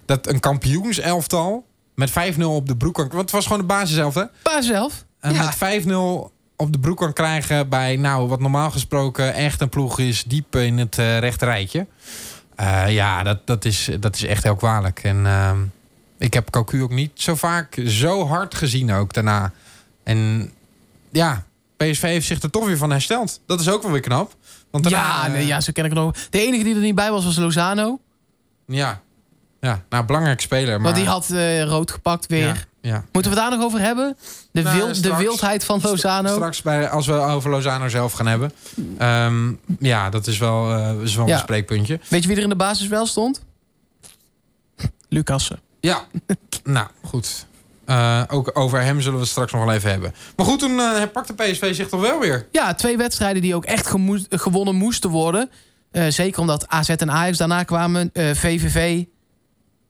Dat 0.04 0.26
een 0.28 0.40
kampioenselftal 0.40 1.66
met 1.98 2.10
5-0 2.10 2.42
op 2.42 2.68
de 2.68 2.76
broek 2.76 2.94
kan... 2.94 3.08
Want 3.08 3.20
het 3.20 3.30
was 3.30 3.46
gewoon 3.46 3.60
de 3.60 3.66
basiself, 3.66 4.14
hè? 4.14 4.24
Paar 4.42 4.62
zelf. 4.62 5.04
En 5.20 5.32
ja. 5.32 5.54
met 5.60 5.84
5-0 5.84 5.88
op 6.56 6.72
de 6.72 6.78
broek 6.80 6.98
kan 6.98 7.12
krijgen 7.12 7.68
bij, 7.68 7.96
nou, 7.96 8.28
wat 8.28 8.40
normaal 8.40 8.70
gesproken 8.70 9.34
echt 9.34 9.60
een 9.60 9.68
ploeg 9.68 9.98
is, 9.98 10.24
diep 10.24 10.56
in 10.56 10.78
het 10.78 10.98
eh 10.98 11.18
rechte 11.18 11.44
rijtje. 11.44 11.86
Eh, 12.54 12.92
ja, 12.94 13.22
dat, 13.22 13.46
dat, 13.46 13.64
is, 13.64 13.90
dat 14.00 14.14
is 14.14 14.24
echt 14.24 14.42
heel 14.42 14.56
kwalijk. 14.56 15.00
En 15.02 15.26
ehm, 15.26 15.58
ik 16.18 16.34
heb 16.34 16.50
Cocu 16.50 16.82
ook 16.82 16.90
niet 16.90 17.10
zo 17.14 17.34
vaak 17.34 17.82
zo 17.86 18.26
hard 18.26 18.54
gezien 18.54 18.92
ook 18.92 19.12
daarna. 19.12 19.52
En 20.02 20.50
ja, 21.10 21.44
PSV 21.76 22.02
heeft 22.02 22.26
zich 22.26 22.42
er 22.42 22.50
toch 22.50 22.66
weer 22.66 22.76
van 22.76 22.90
hersteld. 22.90 23.40
Dat 23.46 23.60
is 23.60 23.68
ook 23.68 23.82
wel 23.82 23.92
weer 23.92 24.00
knap. 24.00 24.34
Want 24.70 24.84
daarna, 24.84 25.08
Ja, 25.08 25.26
eh, 25.26 25.32
nee, 25.32 25.46
ja, 25.46 25.60
zo 25.60 25.72
ken 25.72 25.84
ik 25.84 25.90
het 25.90 25.98
nog. 26.00 26.12
De 26.30 26.40
enige 26.40 26.64
die 26.64 26.74
er 26.74 26.80
niet 26.80 26.94
bij 26.94 27.10
was, 27.10 27.24
was 27.24 27.36
Lozano. 27.36 28.00
ja. 28.66 29.00
Ja, 29.60 29.82
nou, 29.88 30.04
belangrijk 30.04 30.40
speler. 30.40 30.74
Maar 30.74 30.82
Want 30.92 30.96
die 30.96 31.06
had 31.06 31.30
eh, 31.30 31.62
rood 31.62 31.90
gepakt 31.90 32.26
weer. 32.26 32.46
Ja, 32.46 32.90
ja. 32.90 33.04
Moeten 33.12 33.32
we 33.32 33.38
het 33.40 33.48
daar 33.48 33.58
nog 33.58 33.66
over 33.66 33.80
hebben? 33.80 34.16
De, 34.52 34.62
Nou, 34.62 34.76
wil- 34.76 35.02
de 35.02 35.16
wildheid 35.16 35.64
van 35.64 35.80
Lozano. 35.82 36.34
Straks 36.34 36.62
bij, 36.62 36.88
als 36.88 37.06
we 37.06 37.12
over 37.12 37.50
Lozano 37.50 37.88
zelf 37.88 38.12
gaan 38.12 38.26
hebben. 38.26 38.52
Ehm, 38.98 39.52
ja, 39.78 40.10
dat 40.10 40.26
is 40.26 40.38
wel, 40.38 40.72
eh, 40.74 41.02
is 41.02 41.14
wel 41.14 41.24
een 41.24 41.30
Ja. 41.30 41.36
bespreekpuntje. 41.36 42.00
Weet 42.08 42.22
je 42.22 42.28
wie 42.28 42.36
er 42.36 42.42
in 42.42 42.48
de 42.48 42.56
basis 42.56 42.86
wel 42.88 43.06
stond? 43.06 43.42
Lucassen. 45.08 45.60
Ja, 45.80 46.04
nou 46.64 46.86
goed. 47.04 47.46
Eh, 47.84 48.22
ook 48.28 48.50
over 48.58 48.80
hem 48.82 48.98
zullen 49.00 49.14
we 49.14 49.20
het 49.20 49.30
straks 49.30 49.52
nog 49.52 49.64
wel 49.64 49.74
even 49.74 49.90
hebben. 49.90 50.14
Maar 50.36 50.46
goed, 50.46 50.58
toen 50.58 50.80
eh 50.80 51.02
pakte 51.12 51.34
PSV 51.34 51.74
zich 51.74 51.88
toch 51.88 52.00
wel 52.00 52.18
weer. 52.20 52.46
Ja, 52.52 52.74
twee 52.74 52.96
wedstrijden 52.96 53.42
die 53.42 53.54
ook 53.54 53.64
echt 53.64 53.94
gewonnen 54.30 54.74
moesten 54.74 55.10
worden. 55.10 55.50
Eh, 55.90 56.06
zeker 56.08 56.40
omdat 56.40 56.68
AZ 56.68 56.88
en 56.88 57.10
Ajax 57.10 57.38
daarna 57.38 57.62
kwamen. 57.62 58.10
eh, 58.12 58.30
VVV 58.34 59.04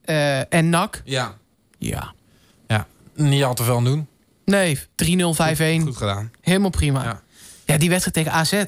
eh, 0.09 0.53
en 0.53 0.69
NAC. 0.69 1.01
Ja. 1.05 1.37
Ja. 1.77 2.13
ja. 2.67 2.87
Niet 3.15 3.43
al 3.43 3.53
te 3.53 3.63
veel 3.63 3.75
aan 3.75 3.83
doen. 3.83 4.07
Nee, 4.45 4.77
3-0, 4.77 4.81
5-1. 4.81 5.83
Goed 5.83 5.97
gedaan. 5.97 6.31
Helemaal 6.41 6.69
prima. 6.69 7.03
Ja. 7.03 7.21
Ja. 7.65 7.77
die 7.77 7.89
wedstrijd 7.89 8.15
tegen 8.15 8.31
AZ. 8.31 8.63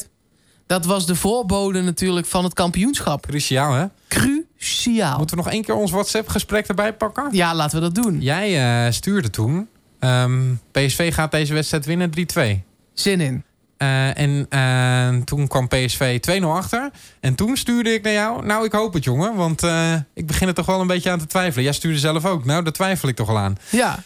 Dat 0.66 0.86
was 0.86 1.06
de 1.06 1.16
voorbode 1.16 1.82
natuurlijk 1.82 2.28
van 2.28 2.44
het 2.44 2.54
kampioenschap. 2.54 3.28
Cruciaal, 3.28 3.74
hè? 3.74 3.86
Cruciaal. 4.08 5.18
Moeten 5.18 5.38
we 5.38 5.44
nog 5.44 5.52
één 5.52 5.64
keer 5.64 5.76
ons 5.76 5.92
WhatsApp-gesprek 5.92 6.68
erbij 6.68 6.94
pakken? 6.94 7.28
Ja, 7.32 7.56
laten 7.56 7.80
we 7.82 7.92
dat 7.92 8.04
doen. 8.04 8.22
Jij 8.22 8.86
eh, 8.86 8.92
stuurde 8.92 9.30
toen 9.30 9.68
Ehm, 10.02 10.54
PSV 10.72 11.14
gaat 11.14 11.32
deze 11.32 11.54
wedstrijd 11.54 11.86
winnen 11.86 12.10
3-2. 12.10 12.64
Zin 12.94 13.22
in. 13.22 13.44
Uh, 13.82 14.18
en 14.18 14.48
uh, 14.50 15.24
toen 15.24 15.48
kwam 15.48 15.68
PSV 15.68 16.20
2-0 16.42 16.44
achter. 16.44 16.90
En 17.20 17.36
toen 17.36 17.58
stuurde 17.58 17.94
ik 17.94 18.04
naar 18.04 18.14
jou. 18.14 18.46
Nou, 18.46 18.66
ik 18.66 18.72
hoop 18.72 18.94
het, 18.94 19.04
jongen. 19.04 19.36
Want 19.36 19.64
uh, 19.64 19.94
ik 20.14 20.28
begin 20.28 20.48
er 20.48 20.54
toch 20.54 20.66
wel 20.66 20.82
een 20.82 20.88
beetje 20.88 21.10
aan 21.10 21.20
te 21.20 21.26
twijfelen. 21.26 21.64
Jij 21.64 21.74
stuurde 21.74 22.00
zelf 22.00 22.26
ook. 22.26 22.46
Nou, 22.46 22.64
daar 22.64 22.74
twijfel 22.74 23.10
ik 23.10 23.16
toch 23.16 23.28
wel 23.28 23.38
aan. 23.38 23.58
Ja. 23.70 24.04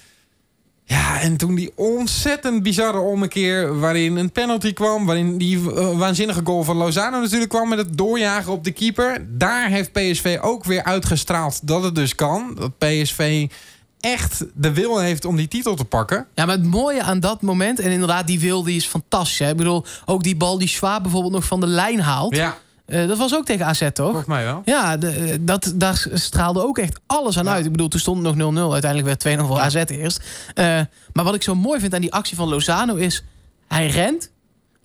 Ja, 0.88 1.20
en 1.20 1.38
toen 1.38 1.56
die 1.56 1.72
ontzettend 1.76 2.64
bizarre 2.64 3.00
ommekeer... 3.00 3.80
waarin 3.80 4.18
een 4.18 4.32
penalty 4.32 4.74
kwam... 4.74 5.06
waarin 5.06 5.38
die 5.38 5.60
waanzinnige 5.98 6.42
goal 6.44 6.64
van 6.64 6.78
Lozano 6.78 7.20
natuurlijk 7.20 7.50
kwam... 7.50 7.70
met 7.70 7.78
het 7.78 7.98
doorjagen 7.98 8.52
op 8.52 8.64
de 8.64 8.72
keeper. 8.72 9.26
Daar 9.30 9.70
heeft 9.70 9.92
PSV 9.92 10.38
ook 10.42 10.64
weer 10.64 10.84
uitgestraald 10.84 11.68
dat 11.68 11.84
het 11.84 11.96
dus 11.96 12.16
kan. 12.16 12.56
Dat 12.60 12.78
PSV 12.78 13.48
echt 14.06 14.46
de 14.54 14.74
wil 14.74 15.00
heeft 15.00 15.26
om 15.26 15.36
die 15.36 15.48
titel 15.48 15.76
te 15.76 15.86
pakken. 15.86 16.28
Ja, 16.36 16.46
maar 16.46 16.56
het 16.56 16.66
mooie 16.66 17.02
aan 17.02 17.20
dat 17.20 17.42
moment... 17.42 17.80
en 17.80 17.92
inderdaad, 17.92 18.28
die 18.28 18.40
wil 18.40 18.64
die 18.64 18.76
is 18.76 18.86
fantastisch. 18.86 19.40
Hè? 19.40 19.50
Ik 19.50 19.58
bedoel, 19.58 19.86
ook 20.06 20.24
die 20.24 20.36
bal 20.36 20.58
die 20.58 20.68
Schwab 20.68 21.02
bijvoorbeeld 21.02 21.34
nog 21.34 21.46
van 21.46 21.60
de 21.60 21.68
lijn 21.68 22.00
haalt... 22.00 22.36
Ja. 22.36 22.58
Uh, 22.88 23.08
dat 23.08 23.18
was 23.18 23.36
ook 23.36 23.46
tegen 23.46 23.66
AZ, 23.66 23.80
toch? 23.94 24.06
Volgens 24.06 24.26
mij 24.26 24.44
wel. 24.44 24.62
Ja, 24.66 24.98
de, 24.98 25.38
dat, 25.42 25.74
daar 25.76 26.08
straalde 26.14 26.64
ook 26.64 26.78
echt 26.78 27.00
alles 27.06 27.38
aan 27.38 27.46
ja. 27.46 27.52
uit. 27.52 27.66
Ik 27.66 27.72
bedoel, 27.72 27.88
toen 27.88 28.00
stond 28.00 28.26
het 28.26 28.36
nog 28.36 28.54
0-0. 28.54 28.72
Uiteindelijk 28.72 29.24
werd 29.24 29.40
2-0 29.40 29.46
voor 29.46 29.58
ja. 29.58 29.64
AZ 29.64 29.76
eerst. 29.76 30.22
Uh, 30.56 30.66
maar 31.14 31.24
wat 31.24 31.36
ik 31.36 31.44
zo 31.44 31.56
mooi 31.56 31.80
vind 31.80 31.94
aan 31.94 32.02
die 32.02 32.14
actie 32.14 32.36
van 32.36 32.50
Lozano 32.50 32.96
is... 32.96 33.24
hij 33.68 33.88
rent, 33.88 34.32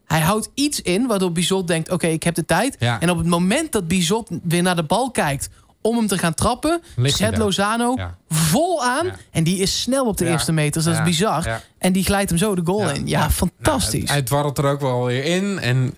hij 0.07 0.21
houdt 0.21 0.51
iets 0.55 0.83
in... 0.83 1.07
waardoor 1.07 1.33
Bizot 1.33 1.67
denkt, 1.67 1.87
oké, 1.87 1.95
okay, 1.95 2.13
ik 2.13 2.23
heb 2.23 2.35
de 2.35 2.45
tijd. 2.45 2.77
Ja. 2.79 3.01
En 3.01 3.11
op 3.11 3.19
het 3.19 3.27
moment 3.27 3.73
dat 3.73 3.89
Bizot 3.89 4.29
weer 4.43 4.63
naar 4.63 4.77
de 4.77 4.85
bal 4.85 5.11
kijkt 5.11 5.49
om 5.81 5.97
hem 5.97 6.07
te 6.07 6.19
gaan 6.19 6.35
trappen. 6.35 6.83
Zet 7.03 7.39
Lozano 7.39 7.95
ja. 7.97 8.17
vol 8.29 8.85
aan. 8.85 9.07
Ja. 9.07 9.17
En 9.31 9.45
die 9.45 9.59
is 9.59 9.81
snel 9.81 10.07
op 10.07 10.17
de 10.17 10.25
ja. 10.25 10.31
eerste 10.31 10.53
meters. 10.53 10.85
Dat 10.85 10.95
is 10.95 11.03
bizar. 11.03 11.63
En 11.79 11.93
die 11.93 12.05
glijdt 12.05 12.31
hem 12.31 12.39
zo 12.39 12.55
de 12.55 12.63
goal 12.65 12.91
in. 12.91 13.07
Ja, 13.07 13.31
fantastisch. 13.31 14.01
Nou, 14.01 14.13
hij 14.13 14.23
dwarrelt 14.23 14.59
er 14.59 14.65
ook 14.65 14.81
wel 14.81 15.05
weer 15.05 15.25
in. 15.25 15.59
En 15.59 15.95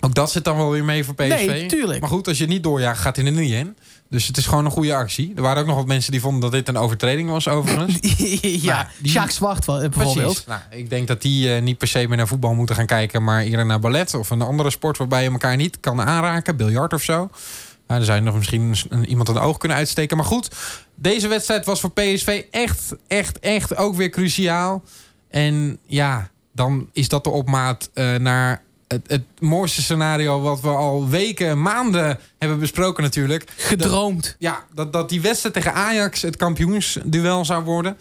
ook 0.00 0.14
dat 0.14 0.30
zit 0.30 0.44
dan 0.44 0.56
wel 0.56 0.70
weer 0.70 0.84
mee 0.84 1.04
voor 1.04 1.14
PSV. 1.14 1.46
Nee, 1.46 1.66
tuurlijk. 1.66 2.00
Maar 2.00 2.08
goed, 2.08 2.28
als 2.28 2.38
je 2.38 2.46
niet 2.46 2.62
doorjaagt, 2.62 3.00
gaat 3.00 3.16
hij 3.16 3.24
er 3.24 3.32
niet 3.32 3.52
in. 3.52 3.76
Dus 4.10 4.26
het 4.26 4.36
is 4.36 4.46
gewoon 4.46 4.64
een 4.64 4.70
goede 4.70 4.94
actie. 4.94 5.32
Er 5.36 5.42
waren 5.42 5.60
ook 5.60 5.66
nog 5.66 5.76
wat 5.76 5.86
mensen 5.86 6.12
die 6.12 6.20
vonden 6.20 6.40
dat 6.40 6.52
dit 6.52 6.68
een 6.68 6.76
overtreding 6.76 7.30
was, 7.30 7.48
overigens. 7.48 7.98
ja, 8.62 8.74
nou, 8.74 8.86
die... 8.98 9.12
Jacques 9.12 9.34
Zwart 9.34 9.66
bijvoorbeeld. 9.66 10.44
Nou, 10.46 10.60
ik 10.70 10.90
denk 10.90 11.08
dat 11.08 11.22
die 11.22 11.48
uh, 11.48 11.62
niet 11.62 11.78
per 11.78 11.88
se 11.88 12.08
meer 12.08 12.16
naar 12.16 12.28
voetbal 12.28 12.54
moeten 12.54 12.74
gaan 12.74 12.86
kijken... 12.86 13.24
maar 13.24 13.42
eerder 13.42 13.66
naar 13.66 13.80
ballet 13.80 14.14
of 14.14 14.30
een 14.30 14.42
andere 14.42 14.70
sport... 14.70 14.98
waarbij 14.98 15.22
je 15.22 15.30
elkaar 15.30 15.56
niet 15.56 15.80
kan 15.80 16.00
aanraken. 16.00 16.56
Biljart 16.56 16.92
of 16.92 17.02
zo. 17.02 17.30
Ja, 17.90 17.96
er 17.96 18.04
zou 18.04 18.20
nog 18.20 18.36
misschien 18.36 18.74
iemand 19.06 19.28
een 19.28 19.38
oog 19.38 19.56
kunnen 19.56 19.78
uitsteken. 19.78 20.16
Maar 20.16 20.26
goed, 20.26 20.50
deze 20.94 21.28
wedstrijd 21.28 21.64
was 21.64 21.80
voor 21.80 21.90
PSV 21.90 22.42
echt, 22.50 22.94
echt, 23.06 23.38
echt 23.38 23.76
ook 23.76 23.94
weer 23.94 24.10
cruciaal. 24.10 24.82
En 25.30 25.78
ja, 25.86 26.30
dan 26.52 26.88
is 26.92 27.08
dat 27.08 27.24
de 27.24 27.30
opmaat 27.30 27.90
uh, 27.94 28.14
naar 28.14 28.62
het, 28.88 29.02
het, 29.06 29.22
mooiste 29.38 29.82
scenario... 29.82 30.40
wat 30.40 30.60
we 30.60 30.68
al 30.68 31.08
weken, 31.08 31.62
maanden 31.62 32.18
hebben 32.38 32.58
besproken 32.58 33.02
natuurlijk. 33.02 33.44
Gedroomd. 33.56 34.22
Dat, 34.22 34.36
ja, 34.38 34.64
dat, 34.74 34.92
dat 34.92 35.08
die 35.08 35.20
wedstrijd 35.20 35.54
tegen 35.54 35.74
Ajax 35.74 36.22
het 36.22 36.36
kampioensduel 36.36 37.44
zou 37.44 37.64
worden. 37.64 37.98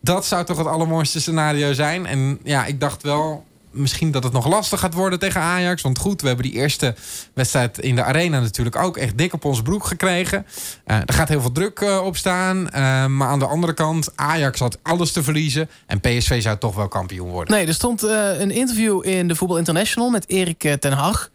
Dat 0.00 0.26
zou 0.26 0.44
toch 0.44 0.58
het 0.58 0.66
allermooiste 0.66 1.20
scenario 1.20 1.72
zijn. 1.72 2.06
En 2.06 2.38
ja, 2.42 2.64
ik 2.64 2.80
dacht 2.80 3.02
wel 3.02 3.44
misschien 3.76 4.10
dat 4.10 4.22
het 4.22 4.32
nog 4.32 4.46
lastig 4.46 4.80
gaat 4.80 4.94
worden 4.94 5.18
tegen 5.18 5.40
Ajax. 5.40 5.82
Want 5.82 5.98
goed, 5.98 6.20
we 6.20 6.26
hebben 6.26 6.46
die 6.46 6.54
eerste 6.54 6.94
wedstrijd 7.34 7.78
in 7.78 7.94
de 7.94 8.02
arena 8.02 8.40
natuurlijk 8.40 8.76
ook 8.76 8.96
echt 8.96 9.18
dik 9.18 9.32
op 9.32 9.44
ons 9.44 9.62
broek 9.62 9.86
gekregen. 9.86 10.46
Uh, 10.86 10.96
er 10.96 11.14
gaat 11.14 11.28
heel 11.28 11.40
veel 11.40 11.52
druk 11.52 11.80
uh, 11.80 12.04
op 12.04 12.16
staan. 12.16 12.56
Uh, 12.58 12.70
maar 13.06 13.28
aan 13.28 13.38
de 13.38 13.46
andere 13.46 13.74
kant, 13.74 14.12
Ajax 14.14 14.60
had 14.60 14.78
alles 14.82 15.12
te 15.12 15.22
verliezen. 15.22 15.68
En 15.86 16.00
PSV 16.00 16.42
zou 16.42 16.58
toch 16.58 16.74
wel 16.74 16.88
kampioen 16.88 17.30
worden. 17.30 17.54
Nee, 17.54 17.66
er 17.66 17.74
stond 17.74 18.02
een 18.02 18.50
interview 18.50 19.06
in 19.06 19.28
de 19.28 19.34
Voetbal 19.34 19.58
International 19.58 20.10
met 20.10 20.28
Erik 20.28 20.76
ten 20.80 20.92
Hag. 20.92 21.30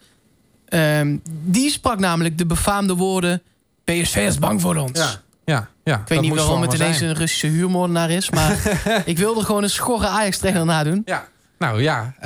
Ehm, 0.68 1.18
die 1.44 1.70
sprak 1.70 2.00
namelijk 2.00 2.38
de 2.38 2.46
befaamde 2.46 2.96
woorden... 2.96 3.42
PSV 3.84 4.16
is 4.16 4.40
bang 4.40 4.62
voor 4.62 4.76
ons. 4.76 5.00
Ja. 5.00 5.22
Ja, 5.46 5.70
ja, 5.84 6.00
ik 6.00 6.08
weet 6.08 6.22
niet 6.22 6.36
waarom 6.36 6.62
het 6.62 6.74
ineens 6.74 7.02
een 7.02 7.14
Russische 7.14 7.48
huurmoordenaar 7.48 8.10
is. 8.10 8.30
Maar 8.30 8.82
ik 9.06 9.18
wilde 9.18 9.44
gewoon 9.44 9.64
een 9.64 9.70
schorre 9.70 10.08
Ajax-trainer 10.08 10.66
nadoen. 10.66 11.02
Ja, 11.06 11.28
nou 11.62 11.82
ja. 11.82 12.14
Uh... 12.18 12.24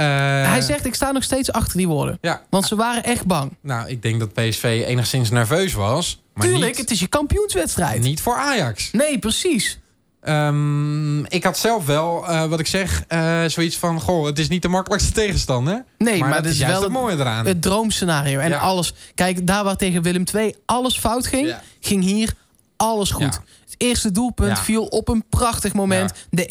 Hij 0.49 0.61
zegt, 0.61 0.85
ik 0.85 0.95
sta 0.95 1.11
nog 1.11 1.23
steeds 1.23 1.51
achter 1.51 1.77
die 1.77 1.87
woorden. 1.87 2.17
Ja. 2.21 2.41
Want 2.49 2.65
ze 2.65 2.75
waren 2.75 3.03
echt 3.03 3.25
bang. 3.25 3.51
Nou, 3.61 3.89
ik 3.89 4.01
denk 4.01 4.19
dat 4.19 4.33
PSV 4.33 4.83
enigszins 4.87 5.29
nerveus 5.29 5.73
was. 5.73 6.23
Maar 6.33 6.47
Tuurlijk, 6.47 6.65
niet, 6.65 6.77
het 6.77 6.91
is 6.91 6.99
je 6.99 7.07
kampioenswedstrijd. 7.07 8.01
Niet 8.01 8.21
voor 8.21 8.35
Ajax. 8.35 8.91
Nee, 8.91 9.19
precies. 9.19 9.79
Um, 10.27 11.25
ik 11.25 11.43
had 11.43 11.57
zelf 11.57 11.85
wel, 11.85 12.25
uh, 12.29 12.45
wat 12.45 12.59
ik 12.59 12.67
zeg, 12.67 13.03
uh, 13.09 13.43
zoiets 13.45 13.77
van... 13.77 14.01
Goh, 14.01 14.25
het 14.25 14.39
is 14.39 14.47
niet 14.47 14.61
de 14.61 14.67
makkelijkste 14.67 15.11
tegenstander. 15.11 15.83
Nee, 15.97 16.19
maar, 16.19 16.29
maar 16.29 16.43
dat 16.43 16.51
is 16.51 16.59
wel 16.59 16.81
het 16.81 16.91
mooie 16.91 17.15
eraan. 17.15 17.45
Het 17.45 17.61
droomscenario. 17.61 18.39
En 18.39 18.49
Ja. 18.49 18.57
alles... 18.57 18.93
Kijk, 19.15 19.47
daar 19.47 19.63
waar 19.63 19.75
tegen 19.75 20.01
Willem 20.01 20.23
II 20.33 20.55
alles 20.65 20.97
fout 20.99 21.27
ging... 21.27 21.47
Ja. 21.47 21.61
ging 21.79 22.03
hier 22.03 22.33
alles 22.77 23.11
goed. 23.11 23.23
Ja. 23.33 23.43
Het 23.65 23.75
eerste 23.77 24.11
doelpunt 24.11 24.57
Ja. 24.57 24.63
viel 24.63 24.85
op 24.85 25.07
een 25.07 25.23
prachtig 25.29 25.73
moment. 25.73 26.13
De 26.29 26.45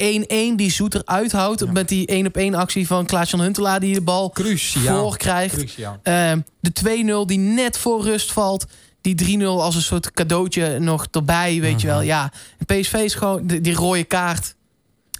1-1 0.52 0.56
die 0.56 0.70
Zoeter 0.72 1.02
uithoudt... 1.04 1.72
met 1.72 1.88
die 1.88 2.24
1-op-1 2.24 2.54
actie 2.56 2.86
van 2.86 3.06
Klaas-Jan 3.06 3.40
Huntelaar... 3.40 3.80
die 3.80 3.94
de 3.94 4.00
bal 4.00 4.30
Cruciaal. 4.30 5.02
voor 5.02 5.16
krijgt. 5.16 5.54
Cruciaal. 5.56 5.98
Ehm, 6.02 6.40
de 6.60 6.72
2-0 7.22 7.26
die 7.26 7.38
net 7.38 7.78
voor 7.78 8.02
rust 8.02 8.32
valt. 8.32 8.66
Die 9.00 9.38
3-0 9.38 9.42
als 9.44 9.74
een 9.74 9.82
soort 9.82 10.10
cadeautje 10.12 10.78
nog 10.78 11.06
erbij, 11.10 11.60
weet 11.60 11.80
je 11.80 11.86
wel. 11.86 11.96
Mhm. 11.98 12.06
Ja, 12.06 12.32
en 12.58 12.66
PSV 12.80 12.92
is 12.94 13.14
gewoon 13.14 13.46
die, 13.46 13.60
die 13.60 13.74
rode 13.74 14.04
kaart. 14.04 14.54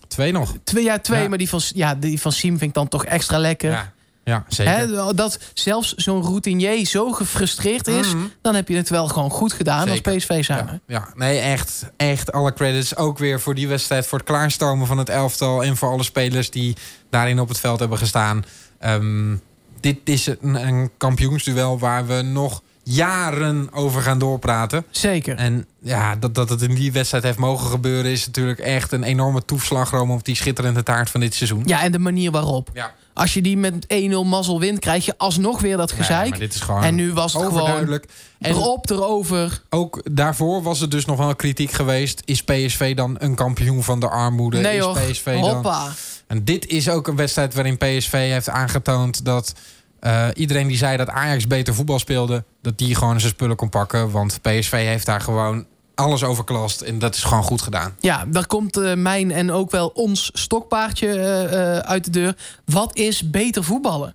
Twee 0.09 0.33
nog. 0.33 0.55
Twee 0.65 0.85
jaar 0.85 1.03
twee, 1.03 1.23
Ja. 1.23 1.29
maar 1.29 1.39
die 1.39 1.49
van, 1.49 1.61
ja, 1.75 1.95
die 1.95 2.21
van 2.21 2.33
Siem 2.33 2.59
vind 2.59 2.69
ik 2.71 2.75
dan 2.75 2.89
toch 2.89 3.05
extra 3.05 3.39
lekker. 3.39 3.93
Ja, 4.25 4.45
zeker. 4.49 4.77
Hè, 4.77 5.14
dat 5.14 5.39
zelfs 5.55 5.95
zo'n 5.95 6.22
routinier 6.22 6.87
zo 6.87 7.12
gefrustreerd 7.12 7.89
is... 7.89 8.14
Mhm. 8.14 8.25
dan 8.43 8.55
heb 8.55 8.68
je 8.68 8.77
het 8.77 8.89
wel 8.89 9.09
gewoon 9.09 9.31
goed 9.31 9.53
gedaan 9.53 9.89
Zeker. 9.89 10.12
als 10.12 10.25
PSV 10.25 10.45
zijn. 10.45 10.66
Ja, 10.66 10.81
ja, 10.87 11.09
nee, 11.14 11.39
echt, 11.39 11.91
echt 11.97 12.33
alle 12.33 12.53
credits. 12.53 12.97
Ook 12.97 13.18
weer 13.18 13.41
voor 13.41 13.55
die 13.55 13.68
wedstrijd, 13.68 14.07
voor 14.07 14.18
het 14.18 14.27
klaarstomen 14.27 14.87
van 14.87 14.99
het 14.99 15.09
elftal... 15.09 15.64
en 15.64 15.77
voor 15.77 15.89
alle 15.91 16.03
spelers 16.03 16.51
die 16.51 16.77
daarin 17.11 17.41
op 17.41 17.49
het 17.49 17.61
veld 17.61 17.79
hebben 17.79 17.99
gestaan. 17.99 18.45
Ehm, 18.79 19.37
dit 19.81 19.99
is 20.05 20.27
een, 20.27 20.66
een 20.66 20.91
kampioensduel 20.97 21.79
waar 21.79 22.07
we 22.07 22.22
nog 22.22 22.62
jaren 22.83 23.68
over 23.72 24.03
gaan 24.03 24.18
doorpraten. 24.18 24.85
Zeker. 24.91 25.37
En 25.37 25.66
ja, 25.79 26.16
dat, 26.16 26.35
dat 26.35 26.49
het 26.49 26.62
in 26.62 26.75
die 26.75 26.93
wedstrijd 26.93 27.25
heeft 27.25 27.39
mogen 27.39 27.70
gebeuren... 27.70 28.11
is 28.11 28.27
natuurlijk 28.27 28.59
echt 28.59 28.93
een 28.93 29.03
enorme 29.03 29.45
toeslagroom... 29.45 30.11
op 30.11 30.25
die 30.25 30.37
schitterende 30.37 30.83
taart 30.83 31.11
van 31.11 31.20
dit 31.20 31.35
seizoen. 31.35 31.62
Ja, 31.66 31.83
en 31.83 31.93
de 31.93 31.99
manier 31.99 32.31
waarop. 32.31 32.70
Ja. 32.72 32.95
Als 33.15 33.35
je 33.35 33.43
die 33.43 33.57
met 33.57 33.87
1-0 33.95 33.97
mazzel 34.25 34.61
wint, 34.61 34.79
krijg 34.79 35.05
je 35.05 35.15
alsnog 35.17 35.61
weer 35.61 35.77
dat 35.77 35.93
gezeik. 35.93 36.31
maar 36.31 36.39
dit 36.39 36.55
is 36.55 36.61
gewoon 36.61 36.83
en 36.83 36.95
nu 36.95 37.12
was 37.12 37.33
het 37.33 37.43
gewoon 37.43 38.01
erop, 38.41 38.91
erover. 38.91 39.62
ook 39.71 40.01
daarvoor 40.12 40.62
was 40.62 40.81
er 40.81 40.89
dus 40.89 41.05
nog 41.05 41.19
wel 41.19 41.37
kritiek 41.37 41.71
geweest. 41.71 42.23
Is 42.25 42.43
PSV 42.43 42.95
dan 42.95 43.17
een 43.19 43.35
kampioen 43.35 43.83
van 43.83 44.01
de 44.01 44.09
armoede? 44.09 44.59
Nee 44.59 44.79
is 44.79 45.11
PSV 45.11 45.41
dan... 45.41 45.55
hoppa. 45.55 45.93
En 46.27 46.45
dit 46.45 46.67
is 46.67 46.89
ook 46.89 47.09
een 47.09 47.17
wedstrijd 47.17 47.55
waarin 47.55 47.79
PSV 47.79 48.12
heeft 48.12 48.49
aangetoond 48.49 49.25
dat 49.25 49.55
eh, 50.01 50.29
iedereen 50.35 50.67
die 50.69 50.77
zei 50.77 50.97
dat 50.97 51.09
Ajax 51.09 51.47
beter 51.47 51.75
voetbal 51.75 51.99
speelde, 51.99 52.45
dat 52.62 52.79
die 52.79 52.95
gewoon 52.95 53.21
zijn 53.21 53.33
spullen 53.33 53.57
kon 53.57 53.69
pakken. 53.69 54.11
Want 54.11 54.39
PSV 54.43 54.71
heeft 54.71 55.07
daar 55.07 55.21
gewoon 55.21 55.67
alles 55.95 56.22
overklast 56.22 56.80
en 56.80 56.99
dat 56.99 57.14
is 57.14 57.22
gewoon 57.22 57.42
goed 57.42 57.62
gedaan. 57.62 57.95
Ja, 58.01 58.24
daar 58.28 58.47
komt 58.47 58.76
eh, 58.76 58.95
mijn 58.95 59.30
en 59.30 59.51
ook 59.51 59.70
wel 59.70 59.88
ons 59.88 60.30
stokpaardje 60.32 61.09
eh, 61.09 61.76
eh, 61.76 61.78
uit 61.78 62.05
de 62.05 62.11
deur. 62.11 62.36
Wat 62.64 62.97
is 62.97 63.30
beter 63.30 63.64
voetballen? 63.64 64.14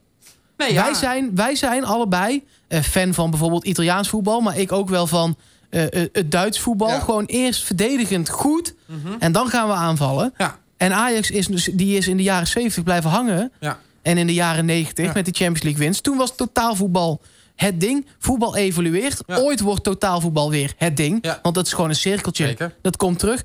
Nee, 0.58 0.74
Wij, 0.74 0.94
zijn, 0.94 1.36
wij 1.36 1.56
zijn 1.56 1.86
allebei 1.86 2.44
eh, 2.68 2.82
fan 2.82 3.14
van 3.14 3.30
bijvoorbeeld 3.30 3.66
Italiaans 3.66 4.10
voetbal... 4.10 4.42
maar 4.42 4.58
ik 4.58 4.72
ook 4.72 4.90
wel 4.90 5.08
van 5.08 5.36
eh, 5.70 5.84
eh, 6.04 6.10
het 6.12 6.32
Duits 6.32 6.60
voetbal. 6.60 6.88
Ja. 6.88 7.00
Gewoon 7.00 7.26
eerst 7.26 7.64
verdedigend 7.64 8.30
goed 8.30 8.74
en 9.20 9.32
dan 9.32 9.50
gaan 9.50 9.68
we 9.68 9.74
aanvallen. 9.74 10.34
Ja. 10.38 10.58
En 10.78 10.94
Ajax 10.94 11.32
is, 11.32 11.48
dus, 11.48 11.70
die 11.74 11.98
is 11.98 12.08
in 12.08 12.18
de 12.18 12.24
jaren 12.24 12.48
70 12.48 12.84
blijven 12.84 13.10
hangen... 13.10 13.52
Ja. 13.60 13.80
en 14.02 14.18
in 14.18 14.28
de 14.28 14.34
jaren 14.34 14.66
90 14.66 15.06
Ja. 15.06 15.12
met 15.14 15.26
die 15.26 15.34
Champions 15.34 15.64
League 15.64 15.82
winst. 15.84 16.04
Toen 16.04 16.18
was 16.18 16.36
totaalvoetbal 16.36 17.22
het 17.60 17.80
ding. 17.80 18.06
Voetbal 18.20 18.56
evolueert. 18.56 19.24
Ja. 19.28 19.38
Ooit 19.38 19.60
wordt 19.60 19.84
totaalvoetbal 19.84 20.50
weer 20.50 20.74
het 20.78 20.98
ding. 20.98 21.18
Ja. 21.22 21.40
Want 21.42 21.56
dat 21.56 21.66
is 21.66 21.74
gewoon 21.74 21.90
een 21.90 21.96
cirkeltje. 21.96 22.46
Zeker. 22.46 22.76
Dat 22.82 22.98
komt 22.98 23.20
terug. 23.20 23.44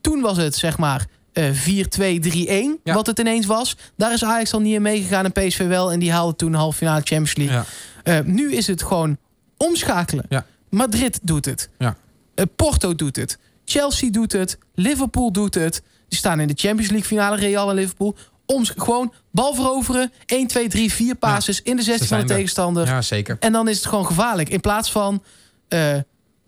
Toen 0.00 0.20
was 0.20 0.36
het 0.36 0.54
zeg 0.54 0.78
maar 0.78 1.06
eh 1.32 1.50
4-2-3-1 1.50 2.80
Ja. 2.84 2.94
wat 2.94 3.06
het 3.06 3.18
ineens 3.18 3.46
was. 3.46 3.76
Daar 3.96 4.12
is 4.12 4.24
Ajax 4.24 4.52
al 4.52 4.60
niet 4.60 4.74
in 4.74 4.82
meegegaan 4.82 5.24
en 5.24 5.32
PSV 5.32 5.66
wel. 5.66 5.92
En 5.92 5.98
die 5.98 6.12
haalde 6.12 6.36
toen 6.36 6.54
halve 6.54 6.76
finale 6.76 7.00
Champions 7.04 7.34
League. 7.36 7.62
Eh, 8.02 8.18
nu 8.24 8.52
is 8.52 8.66
het 8.66 8.82
gewoon 8.82 9.16
omschakelen. 9.56 10.24
Ja. 10.28 10.46
Madrid 10.70 11.18
doet 11.22 11.44
het. 11.44 11.68
Ja. 11.78 11.96
Eh, 12.34 12.44
Porto 12.56 12.94
doet 12.94 13.16
het. 13.16 13.38
Chelsea 13.64 14.10
doet 14.10 14.32
het. 14.32 14.58
Liverpool 14.74 15.32
doet 15.32 15.54
het. 15.54 15.82
Die 16.08 16.18
staan 16.18 16.40
in 16.40 16.48
de 16.48 16.54
Champions 16.56 16.90
League 16.90 17.08
finale. 17.08 17.36
Real 17.36 17.68
en 17.70 17.74
Liverpool. 17.76 18.16
Oms 18.46 18.72
gewoon 18.76 19.12
bal 19.30 19.54
veroveren. 19.54 20.12
1, 20.26 20.46
2, 20.46 20.68
3, 20.68 20.92
4 20.92 21.14
passes 21.14 21.62
in 21.62 21.76
de 21.76 21.82
16 21.82 22.06
Ze 22.06 22.14
van 22.14 22.22
de 22.26 22.30
er. 22.30 22.34
tegenstander. 22.38 22.86
ja, 22.86 23.02
zeker. 23.02 23.36
En 23.40 23.52
dan 23.52 23.68
is 23.68 23.76
het 23.76 23.86
gewoon 23.86 24.06
gevaarlijk. 24.06 24.48
In 24.48 24.60
plaats 24.60 24.92
van 24.92 25.22
eh, 25.68 25.96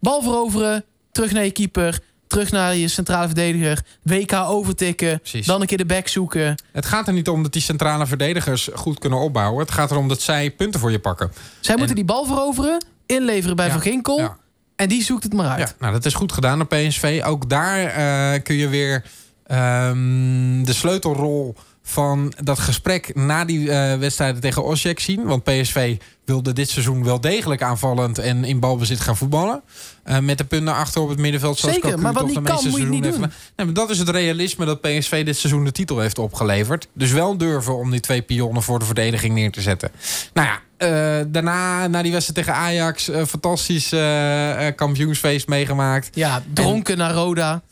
bal 0.00 0.22
veroveren, 0.22 0.84
terug 1.12 1.32
naar 1.32 1.44
je 1.44 1.50
keeper, 1.50 1.98
terug 2.26 2.50
naar 2.50 2.76
je 2.76 2.88
centrale 2.88 3.26
verdediger. 3.26 3.84
WK 4.02 4.32
overtikken. 4.32 5.18
Precies. 5.20 5.46
Dan 5.46 5.60
een 5.60 5.66
keer 5.66 5.78
de 5.78 5.86
back 5.86 6.08
zoeken. 6.08 6.62
Het 6.72 6.86
gaat 6.86 7.06
er 7.06 7.12
niet 7.12 7.28
om 7.28 7.42
dat 7.42 7.52
die 7.52 7.62
centrale 7.62 8.06
verdedigers 8.06 8.68
goed 8.74 8.98
kunnen 8.98 9.18
opbouwen. 9.18 9.60
Het 9.60 9.70
gaat 9.70 9.90
erom 9.90 10.08
dat 10.08 10.20
zij 10.20 10.50
punten 10.50 10.80
voor 10.80 10.90
je 10.90 10.98
pakken. 10.98 11.32
Zij 11.60 11.76
moeten 11.76 11.94
die 11.96 12.04
bal 12.04 12.24
veroveren. 12.26 12.84
Inleveren 13.06 13.56
bij 13.56 13.66
Ja, 13.66 13.72
Van 13.72 13.80
Ginkel. 13.80 14.18
ja. 14.18 14.36
En 14.76 14.88
die 14.88 15.02
zoekt 15.04 15.22
het 15.22 15.32
maar 15.32 15.48
uit. 15.48 15.58
Ja, 15.68 15.74
nou, 15.78 15.92
dat 15.92 16.04
is 16.04 16.14
goed 16.14 16.32
gedaan 16.32 16.58
door 16.58 16.66
PSV. 16.66 17.22
Ook 17.24 17.48
daar 17.48 17.84
eh, 17.84 18.42
kun 18.42 18.56
je 18.56 18.68
weer 18.68 19.04
ehm, 19.46 20.62
de 20.64 20.72
sleutelrol 20.72 21.54
van 21.88 22.32
dat 22.42 22.58
gesprek 22.58 23.14
na 23.14 23.44
die 23.44 23.70
eh, 23.70 23.98
wedstrijden 23.98 24.40
tegen 24.40 24.64
Osijek 24.64 25.00
zien. 25.00 25.24
Want 25.24 25.44
PSV 25.44 25.96
wilde 26.24 26.52
dit 26.52 26.70
seizoen 26.70 27.04
wel 27.04 27.20
degelijk 27.20 27.62
aanvallend 27.62 28.18
en 28.18 28.44
in 28.44 28.60
balbezit 28.60 29.00
gaan 29.00 29.16
voetballen. 29.16 29.62
Eh, 30.04 30.18
met 30.18 30.38
de 30.38 30.44
punten 30.44 30.74
achter 30.74 31.00
op 31.00 31.08
het 31.08 31.18
middenveld. 31.18 31.58
Zoals 31.58 31.74
Zeker, 31.74 31.98
maar 31.98 32.12
wat 32.12 32.26
niet 32.26 32.42
kan, 32.42 32.42
moet 32.42 32.62
je 32.62 32.68
niet 32.68 32.72
seizoenen 32.72 32.92
doen. 32.92 33.02
heeft 33.02 33.14
gedaan. 33.14 33.32
Nee, 33.56 33.66
maar 33.66 33.74
dat 33.74 33.90
is 33.90 33.98
het 33.98 34.08
realisme 34.08 34.64
dat 34.64 34.80
PSV 34.80 35.24
dit 35.24 35.36
seizoen 35.36 35.64
de 35.64 35.72
titel 35.72 35.98
heeft 35.98 36.18
opgeleverd. 36.18 36.88
Dus 36.92 37.12
wel 37.12 37.36
durven 37.36 37.76
om 37.76 37.90
die 37.90 38.00
twee 38.00 38.22
pionnen 38.22 38.62
voor 38.62 38.78
de 38.78 38.84
verdediging 38.84 39.34
neer 39.34 39.50
te 39.50 39.60
zetten. 39.60 39.90
Nou 40.34 40.48
ja, 40.48 40.60
eh, 40.76 41.24
daarna, 41.28 41.86
na 41.86 42.02
die 42.02 42.12
wedstrijd 42.12 42.46
tegen 42.46 42.62
Ajax, 42.62 43.10
fantastisch 43.26 43.94
kampioensfeest 44.76 45.48
meegemaakt. 45.48 46.08
Ja, 46.12 46.42
dronken 46.52 46.98
naar 46.98 47.12
Roda. 47.12 47.62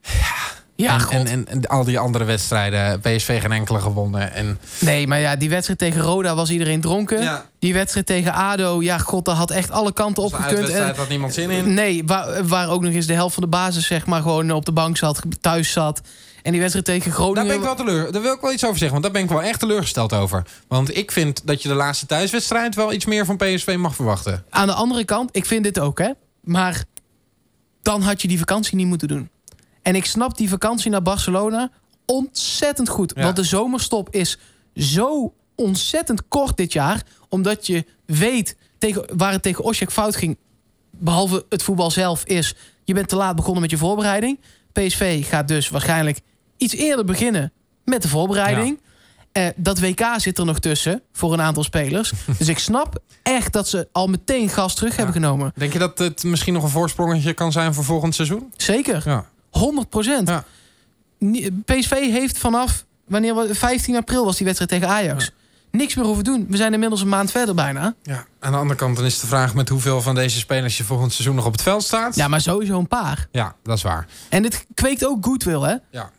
Ja, 0.00 0.53
en, 0.76 1.00
god. 1.00 1.12
en, 1.12 1.26
en, 1.26 1.48
en 1.48 1.66
al 1.66 1.84
die 1.84 1.98
andere 1.98 2.24
wedstrijden, 2.24 3.00
PSV 3.00 3.40
geen 3.40 3.52
enkele 3.52 3.80
gewonnen. 3.80 4.32
En, 4.32 4.58
Nee, 4.78 5.06
maar 5.06 5.20
ja, 5.20 5.36
die 5.36 5.48
wedstrijd 5.50 5.78
tegen 5.78 6.00
Roda 6.00 6.34
was 6.34 6.50
iedereen 6.50 6.80
dronken. 6.80 7.22
Ja. 7.22 7.46
Die 7.58 7.74
wedstrijd 7.74 8.06
tegen 8.06 8.32
ADO, 8.32 8.82
ja, 8.82 8.98
god, 8.98 9.24
daar 9.24 9.34
had 9.34 9.50
echt 9.50 9.70
alle 9.70 9.92
kanten 9.92 10.22
op 10.22 10.30
de 10.30 10.36
gekund. 10.36 10.56
uitwedstrijd 10.56 10.96
had 10.96 11.08
niemand 11.08 11.34
zin 11.34 11.50
in. 11.50 11.74
Nee, 11.74 12.02
waar, 12.04 12.46
waar 12.46 12.68
ook 12.70 12.82
nog 12.82 12.92
eens 12.92 13.06
de 13.06 13.12
helft 13.14 13.34
van 13.34 13.42
de 13.42 13.48
basis 13.48 13.86
zeg 13.86 14.06
maar 14.06 14.22
gewoon 14.22 14.50
op 14.50 14.64
de 14.64 14.72
bank 14.72 14.96
zat, 14.96 15.22
thuis 15.40 15.72
zat. 15.72 16.00
En 16.42 16.50
die 16.50 16.60
wedstrijd 16.60 16.86
tegen 16.86 17.10
Daar 17.10 17.20
Groningen... 17.20 17.46
ben 17.46 17.56
ik 17.56 17.62
wel 17.62 17.74
teleur. 17.74 18.12
Daar 18.12 18.22
wil 18.22 18.34
ik 18.34 18.40
wel 18.40 18.52
iets 18.52 18.64
over 18.64 18.78
zeggen. 18.78 19.00
Want 19.00 19.02
daar 19.02 19.22
ben 19.22 19.22
ik 19.22 19.36
wel 19.36 19.48
echt 19.48 19.60
teleurgesteld 19.60 20.12
over. 20.12 20.42
Want 20.68 20.96
ik 20.96 21.12
vind 21.12 21.46
dat 21.46 21.62
je 21.62 21.68
de 21.68 21.74
laatste 21.74 22.06
thuiswedstrijd 22.06 22.74
wel 22.74 22.92
iets 22.92 23.04
meer 23.04 23.24
van 23.24 23.36
PSV 23.36 23.74
mag 23.78 23.94
verwachten. 23.94 24.44
Aan 24.50 24.66
de 24.66 24.72
andere 24.72 25.04
kant, 25.04 25.36
ik 25.36 25.46
vind 25.46 25.64
dit 25.64 25.80
ook, 25.80 25.98
hè. 25.98 26.10
Maar 26.40 26.84
dan 27.82 28.02
had 28.02 28.22
je 28.22 28.28
die 28.28 28.38
vakantie 28.38 28.76
niet 28.76 28.86
moeten 28.86 29.08
doen. 29.08 29.30
En 29.84 29.94
ik 29.94 30.04
snap 30.04 30.36
die 30.36 30.48
vakantie 30.48 30.90
naar 30.90 31.02
Barcelona 31.02 31.70
ontzettend 32.06 32.88
goed. 32.88 33.12
Ja. 33.16 33.22
Want 33.22 33.36
de 33.36 33.44
zomerstop 33.44 34.10
is 34.10 34.38
zo 34.74 35.34
ontzettend 35.54 36.28
kort 36.28 36.56
dit 36.56 36.72
jaar. 36.72 37.02
Omdat 37.28 37.66
je 37.66 37.84
weet 38.06 38.56
tegen, 38.78 39.16
waar 39.16 39.32
het 39.32 39.42
tegen 39.42 39.64
Osijek 39.64 39.92
fout 39.92 40.16
ging. 40.16 40.38
Behalve 40.90 41.46
het 41.48 41.62
voetbal 41.62 41.90
zelf 41.90 42.24
is... 42.24 42.54
je 42.84 42.94
bent 42.94 43.08
te 43.08 43.16
laat 43.16 43.36
begonnen 43.36 43.60
met 43.62 43.70
je 43.70 43.76
voorbereiding. 43.76 44.40
PSV 44.72 45.28
gaat 45.28 45.48
dus 45.48 45.68
waarschijnlijk 45.68 46.20
iets 46.56 46.74
eerder 46.74 47.04
beginnen 47.04 47.52
met 47.84 48.02
de 48.02 48.08
voorbereiding. 48.08 48.80
Eh, 49.32 49.46
dat 49.56 49.80
WK 49.80 50.04
zit 50.16 50.38
er 50.38 50.44
nog 50.44 50.58
tussen 50.58 51.02
voor 51.12 51.32
een 51.32 51.40
aantal 51.40 51.62
spelers. 51.62 52.12
dus 52.38 52.48
ik 52.48 52.58
snap 52.58 53.02
echt 53.22 53.52
dat 53.52 53.68
ze 53.68 53.88
al 53.92 54.06
meteen 54.06 54.48
gas 54.48 54.74
terug 54.74 54.96
hebben 54.96 55.14
genomen. 55.14 55.52
Denk 55.56 55.72
je 55.72 55.78
dat 55.78 55.98
het 55.98 56.24
misschien 56.24 56.54
nog 56.54 56.62
een 56.62 56.68
voorsprongetje 56.68 57.32
kan 57.32 57.52
zijn 57.52 57.74
voor 57.74 57.84
volgend 57.84 58.14
seizoen? 58.14 58.52
Zeker, 58.56 59.02
Ja. 59.04 59.32
100 59.58 59.88
procent. 59.90 60.28
Ja. 60.28 60.44
PSV 61.64 61.90
heeft 61.90 62.38
vanaf 62.38 62.84
wanneer 63.06 63.34
we- 63.36 63.54
15 63.54 63.96
april 63.96 64.24
was 64.24 64.36
die 64.36 64.44
wedstrijd 64.46 64.70
tegen 64.70 64.88
Ajax. 64.88 65.30
Niks 65.70 65.94
meer 65.94 66.04
hoeven 66.04 66.24
doen. 66.24 66.46
We 66.48 66.56
zijn 66.56 66.72
inmiddels 66.72 67.00
een 67.00 67.08
maand 67.08 67.30
verder 67.30 67.54
bijna. 67.54 67.94
ja. 68.02 68.26
Aan 68.40 68.52
de 68.52 68.58
andere 68.58 68.78
kant 68.78 68.96
dan 68.96 69.04
is 69.04 69.20
de 69.20 69.26
vraag 69.26 69.54
met 69.54 69.68
hoeveel 69.68 70.00
van 70.02 70.14
deze 70.14 70.38
spelers 70.38 70.76
je 70.76 70.84
volgend 70.84 71.12
seizoen 71.12 71.34
nog 71.34 71.46
op 71.46 71.52
het 71.52 71.62
veld 71.62 71.82
staat. 71.82 72.14
Ja, 72.14 72.28
maar 72.28 72.40
sowieso 72.40 72.78
een 72.78 72.88
paar. 72.88 73.28
Ja, 73.30 73.54
dat 73.62 73.76
is 73.76 73.82
waar. 73.82 74.06
En 74.28 74.42
dit 74.42 74.66
kweekt 74.74 75.06
ook 75.06 75.24
goodwill, 75.24 75.60
hè? 75.60 75.74
Ja. 75.90 76.10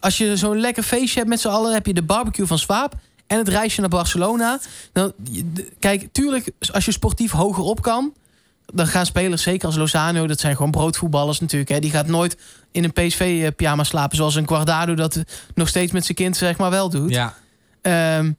Als 0.00 0.18
je 0.18 0.36
zo'n 0.36 0.60
lekker 0.60 0.82
feestje 0.82 1.18
hebt 1.18 1.30
met 1.30 1.40
z'n 1.40 1.48
allen... 1.48 1.72
heb 1.72 1.86
je 1.86 1.94
de 1.94 2.02
barbecue 2.02 2.46
van 2.46 2.58
Swaap 2.58 2.94
en 3.26 3.38
het 3.38 3.48
reisje 3.48 3.80
naar 3.80 3.88
Barcelona. 3.90 4.58
Dan, 4.92 5.12
je- 5.22 5.52
de- 5.52 5.72
kijk, 5.78 6.08
tuurlijk, 6.12 6.50
als 6.72 6.84
je 6.84 6.92
sportief 6.92 7.30
hoger 7.30 7.62
op 7.62 7.82
kan... 7.82 8.12
dan 8.66 8.86
gaan 8.86 9.06
spelers, 9.06 9.42
zeker 9.42 9.66
als 9.66 9.76
Lozano... 9.76 10.26
dat 10.26 10.40
zijn 10.40 10.56
gewoon 10.56 10.70
broodvoetballers 10.70 11.40
natuurlijk. 11.40 11.70
Hè, 11.70 11.78
die 11.78 11.90
gaat 11.90 12.06
nooit 12.06 12.36
in 12.72 12.84
een 12.84 12.92
PSV-pyjama 12.92 13.84
slapen... 13.84 14.16
zoals 14.16 14.34
een 14.34 14.48
Guardado 14.48 14.94
dat 14.94 15.22
nog 15.54 15.68
steeds 15.68 15.92
met 15.92 16.04
zijn 16.04 16.16
kind 16.16 16.36
zeg 16.36 16.56
maar 16.56 16.70
wel 16.70 16.90
doet. 16.90 17.10
Ja. 17.10 17.34
Ehm, 17.82 18.32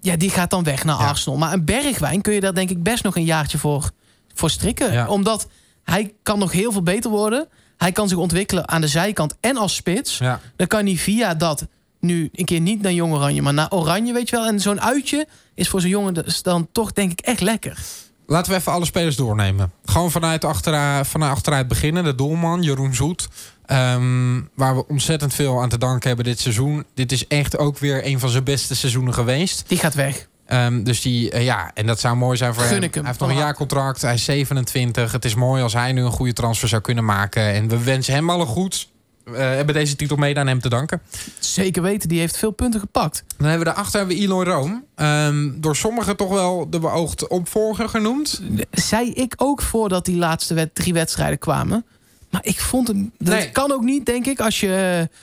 ja, 0.00 0.16
die 0.16 0.30
gaat 0.30 0.50
dan 0.50 0.64
weg 0.64 0.84
naar 0.84 0.98
Ja. 1.00 1.06
Arsenal. 1.08 1.38
Maar 1.38 1.52
een 1.52 1.64
Bergwijn 1.64 2.20
kun 2.20 2.32
je 2.32 2.40
daar 2.40 2.54
denk 2.54 2.70
ik 2.70 2.82
best 2.82 3.04
nog 3.04 3.16
een 3.16 3.24
jaartje 3.24 3.58
voor, 3.58 3.90
voor 4.34 4.50
strikken. 4.50 4.92
Ja. 4.92 5.06
Omdat 5.08 5.48
hij 5.84 6.12
kan 6.22 6.38
nog 6.38 6.52
heel 6.52 6.72
veel 6.72 6.82
beter 6.82 7.10
worden. 7.10 7.48
Hij 7.76 7.92
kan 7.92 8.08
zich 8.08 8.18
ontwikkelen 8.18 8.68
aan 8.68 8.80
de 8.80 8.88
zijkant 8.88 9.34
en 9.40 9.56
als 9.56 9.74
spits. 9.74 10.18
ja. 10.18 10.40
Dan 10.56 10.66
kan 10.66 10.86
hij 10.86 10.96
via 10.96 11.34
dat 11.34 11.66
nu 12.00 12.28
een 12.32 12.44
keer 12.44 12.60
niet 12.60 12.82
naar 12.82 12.92
Jong 12.92 13.12
Oranje, 13.14 13.42
maar 13.42 13.54
naar 13.54 13.70
Oranje, 13.70 14.12
weet 14.12 14.28
je 14.28 14.36
wel. 14.36 14.46
En 14.46 14.60
zo'n 14.60 14.80
uitje 14.80 15.26
is 15.54 15.68
voor 15.68 15.80
zo'n 15.80 15.90
jongen 15.90 16.14
dus 16.14 16.42
dan 16.42 16.68
toch 16.72 16.92
denk 16.92 17.12
ik 17.12 17.20
echt 17.20 17.40
lekker. 17.40 17.78
Laten 18.26 18.52
we 18.52 18.58
even 18.58 18.72
alle 18.72 18.84
spelers 18.84 19.16
doornemen. 19.16 19.72
Gewoon 19.84 20.10
vanuit, 20.10 20.44
achtera, 20.44 21.04
vanuit 21.04 21.32
achteruit 21.32 21.68
beginnen. 21.68 22.04
De 22.04 22.14
doelman, 22.14 22.62
Jeroen 22.62 22.94
Zoet. 22.94 23.28
Ehm, 23.66 24.40
waar 24.54 24.74
we 24.76 24.88
ontzettend 24.88 25.34
veel 25.34 25.62
aan 25.62 25.68
te 25.68 25.78
danken 25.78 26.06
hebben 26.06 26.24
dit 26.24 26.40
seizoen. 26.40 26.84
Dit 26.94 27.12
is 27.12 27.26
echt 27.26 27.58
ook 27.58 27.78
weer 27.78 28.06
een 28.06 28.18
van 28.20 28.28
zijn 28.28 28.44
beste 28.44 28.76
seizoenen 28.76 29.14
geweest. 29.14 29.64
Die 29.68 29.78
gaat 29.78 29.94
weg. 29.94 30.28
Ehm, 30.46 30.82
dus 30.82 31.00
die, 31.00 31.30
eh, 31.30 31.44
ja, 31.44 31.70
en 31.74 31.86
dat 31.86 32.00
zou 32.00 32.16
mooi 32.16 32.36
zijn 32.36 32.54
voor 32.54 32.62
hem. 32.62 32.72
hem. 32.72 32.90
Hij 32.92 33.02
heeft 33.04 33.20
nog 33.20 33.28
een 33.28 33.36
jaar 33.36 33.54
contract. 33.54 34.02
Hij 34.02 34.14
is 34.14 34.24
27. 34.24 35.12
Het 35.12 35.24
is 35.24 35.34
mooi 35.34 35.62
als 35.62 35.72
hij 35.72 35.92
nu 35.92 36.02
een 36.02 36.10
goede 36.10 36.32
transfer 36.32 36.68
zou 36.68 36.82
kunnen 36.82 37.04
maken. 37.04 37.42
En 37.42 37.68
we 37.68 37.84
wensen 37.84 38.14
hem 38.14 38.30
alle 38.30 38.46
goeds. 38.46 38.92
Hebben 39.32 39.74
deze 39.74 39.96
titel 39.96 40.16
mede 40.16 40.40
aan 40.40 40.46
hem 40.46 40.60
te 40.60 40.68
danken. 40.68 41.00
Zeker 41.38 41.82
weten, 41.82 42.08
die 42.08 42.18
heeft 42.18 42.36
veel 42.36 42.50
punten 42.50 42.80
gepakt. 42.80 43.24
Dan 43.36 43.48
hebben 43.48 43.66
we 43.66 43.72
daarachter 43.72 43.98
hebben 43.98 44.16
we 44.16 44.22
Eloy 44.22 44.44
Room. 44.44 44.84
Ehm, 44.94 45.50
door 45.60 45.76
sommigen 45.76 46.16
toch 46.16 46.28
wel 46.28 46.70
de 46.70 46.78
beoogd 46.78 47.28
opvolger 47.28 47.88
genoemd. 47.88 48.40
Zei 48.70 49.10
ik 49.12 49.34
ook 49.36 49.62
voordat 49.62 50.04
die 50.04 50.16
laatste 50.16 50.70
drie 50.72 50.92
wedstrijden 50.92 51.38
kwamen. 51.38 51.84
Maar 52.30 52.44
ik 52.44 52.60
vond 52.60 52.88
hem. 52.88 53.12
Dat 53.18 53.34
Nee. 53.34 53.50
kan 53.50 53.72
ook 53.72 53.82
niet, 53.82 54.06
denk 54.06 54.26
ik, 54.26 54.40
als 54.40 54.60
je 54.60 54.98
eh, 55.10 55.16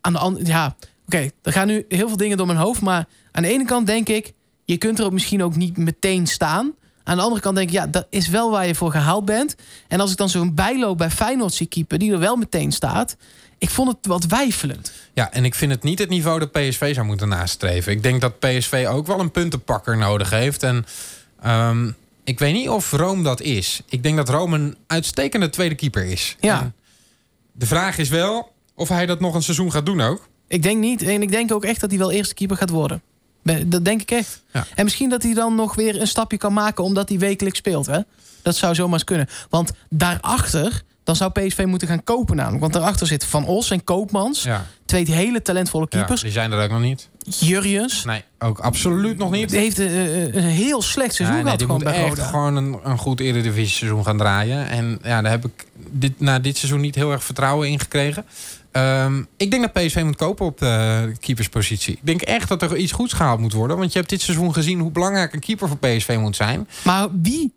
aan 0.00 0.12
de 0.12 0.18
andere. 0.18 0.46
Ja, 0.46 0.76
oké, 1.06 1.30
er 1.42 1.52
gaan 1.52 1.66
nu 1.66 1.84
heel 1.88 2.08
veel 2.08 2.16
dingen 2.16 2.36
door 2.36 2.46
mijn 2.46 2.58
hoofd. 2.58 2.80
Maar 2.80 3.06
aan 3.32 3.42
de 3.42 3.48
ene 3.48 3.64
kant 3.64 3.86
denk 3.86 4.08
ik, 4.08 4.32
je 4.64 4.76
kunt 4.76 4.98
er 4.98 5.04
ook 5.04 5.12
misschien 5.12 5.42
ook 5.42 5.56
niet 5.56 5.76
meteen 5.76 6.26
staan. 6.26 6.72
Aan 7.04 7.16
de 7.16 7.22
andere 7.22 7.40
kant 7.40 7.56
denk 7.56 7.68
ik, 7.68 7.74
ja, 7.74 7.86
dat 7.86 8.06
is 8.10 8.28
wel 8.28 8.50
waar 8.50 8.66
je 8.66 8.74
voor 8.74 8.90
gehaald 8.90 9.24
bent. 9.24 9.54
En 9.88 10.00
als 10.00 10.10
ik 10.10 10.16
dan 10.16 10.28
zo'n 10.28 10.54
bijloop 10.54 10.98
bij 10.98 11.10
Feyenoord 11.10 11.54
zie 11.54 11.66
keeper, 11.66 11.98
die 11.98 12.12
er 12.12 12.18
wel 12.18 12.36
meteen 12.36 12.72
staat. 12.72 13.16
Ik 13.64 13.70
vond 13.70 13.88
het 13.88 14.06
wat 14.06 14.24
wijfelend. 14.24 14.92
Ja, 15.12 15.32
en 15.32 15.44
ik 15.44 15.54
vind 15.54 15.72
het 15.72 15.82
niet 15.82 15.98
het 15.98 16.08
niveau 16.08 16.38
dat 16.38 16.52
PSV 16.52 16.94
zou 16.94 17.06
moeten 17.06 17.28
nastreven. 17.28 17.92
Ik 17.92 18.02
denk 18.02 18.20
dat 18.20 18.38
PSV 18.38 18.86
ook 18.88 19.06
wel 19.06 19.20
een 19.20 19.30
puntenpakker 19.30 19.96
nodig 19.96 20.30
heeft. 20.30 20.62
En 20.62 20.86
ehm, 21.40 21.90
ik 22.24 22.38
weet 22.38 22.52
niet 22.52 22.68
of 22.68 22.92
Rome 22.92 23.22
dat 23.22 23.40
is. 23.40 23.82
Ik 23.88 24.02
denk 24.02 24.16
dat 24.16 24.28
Rome 24.28 24.58
een 24.58 24.76
uitstekende 24.86 25.50
tweede 25.50 25.74
keeper 25.74 26.04
is. 26.04 26.36
Ja. 26.40 26.60
En 26.60 26.74
de 27.52 27.66
vraag 27.66 27.98
is 27.98 28.08
wel 28.08 28.52
of 28.74 28.88
hij 28.88 29.06
dat 29.06 29.20
nog 29.20 29.34
een 29.34 29.42
seizoen 29.42 29.72
gaat 29.72 29.86
doen 29.86 30.00
ook. 30.00 30.28
Ik 30.48 30.62
denk 30.62 30.80
niet. 30.80 31.02
En 31.02 31.22
ik 31.22 31.30
denk 31.30 31.52
ook 31.52 31.64
echt 31.64 31.80
dat 31.80 31.90
hij 31.90 31.98
wel 31.98 32.10
eerste 32.10 32.34
keeper 32.34 32.56
gaat 32.56 32.70
worden. 32.70 33.02
Dat 33.66 33.84
denk 33.84 34.00
ik 34.02 34.10
echt. 34.10 34.42
Ja. 34.52 34.66
En 34.74 34.84
misschien 34.84 35.08
dat 35.08 35.22
hij 35.22 35.34
dan 35.34 35.54
nog 35.54 35.74
weer 35.74 36.00
een 36.00 36.06
stapje 36.06 36.36
kan 36.36 36.52
maken 36.52 36.84
omdat 36.84 37.08
hij 37.08 37.18
wekelijks 37.18 37.58
speelt. 37.58 37.86
Hè? 37.86 38.00
Dat 38.42 38.56
zou 38.56 38.74
zomaar 38.74 38.94
eens 38.94 39.04
kunnen. 39.04 39.28
Want 39.50 39.72
daarachter, 39.88 40.82
dan 41.04 41.16
zou 41.16 41.30
PSV 41.30 41.64
moeten 41.66 41.88
gaan 41.88 42.04
kopen 42.04 42.36
namelijk. 42.36 42.60
Want 42.60 42.72
daarachter 42.72 43.06
zitten 43.06 43.28
Van 43.28 43.46
Os 43.46 43.70
en 43.70 43.84
Koopmans. 43.84 44.42
Ja, 44.42 44.66
Twee 44.84 45.10
hele 45.10 45.42
talentvolle 45.42 45.86
ja 45.90 45.98
keepers. 45.98 46.20
die 46.22 46.30
zijn 46.30 46.52
er 46.52 46.64
ook 46.64 46.70
nog 46.70 46.80
niet. 46.80 47.08
Jurjens. 47.38 48.04
Nee, 48.04 48.22
ook 48.38 48.58
absoluut 48.58 49.18
nog 49.18 49.30
niet. 49.30 49.48
Die 49.50 49.58
heeft 49.58 49.78
een, 49.78 49.94
een- 49.94 50.36
een 50.36 50.42
heel 50.42 50.82
slecht 50.82 51.14
seizoen 51.14 51.38
Ja, 51.38 51.42
nee, 51.42 51.52
gehad 51.52 51.58
die 51.58 51.66
gewoon 51.66 51.82
moet 51.82 51.92
bij 51.92 52.04
echt 52.24 52.30
gewoon 52.30 52.56
een, 52.56 52.78
een 52.82 52.98
goed 52.98 53.20
Eredivisie 53.20 53.76
seizoen 53.76 54.04
gaan 54.04 54.18
draaien. 54.18 54.68
En 54.68 54.98
ja, 55.02 55.22
daar 55.22 55.30
heb 55.30 55.44
ik 55.44 55.66
dit, 55.90 56.20
na 56.20 56.38
dit 56.38 56.56
seizoen 56.56 56.80
niet 56.80 56.94
heel 56.94 57.12
erg 57.12 57.24
vertrouwen 57.24 57.68
in 57.68 57.80
gekregen. 57.80 58.24
Ehm, 58.72 59.22
ik 59.36 59.50
denk 59.50 59.62
dat 59.62 59.72
PSV 59.84 60.02
moet 60.04 60.16
kopen 60.16 60.46
op 60.46 60.58
de 60.58 61.12
keeperspositie. 61.20 61.92
Ik 61.94 62.00
denk 62.06 62.22
echt 62.22 62.48
dat 62.48 62.62
er 62.62 62.76
iets 62.76 62.92
goeds 62.92 63.12
gehaald 63.12 63.40
moet 63.40 63.52
worden. 63.52 63.76
Want 63.78 63.92
je 63.92 63.98
hebt 63.98 64.10
dit 64.10 64.20
seizoen 64.20 64.52
gezien 64.54 64.80
hoe 64.80 64.90
belangrijk 64.90 65.32
een 65.32 65.40
keeper 65.40 65.68
voor 65.68 65.78
PSV 65.78 66.16
moet 66.20 66.36
zijn. 66.36 66.68
Maar 66.84 67.08
wie? 67.22 67.52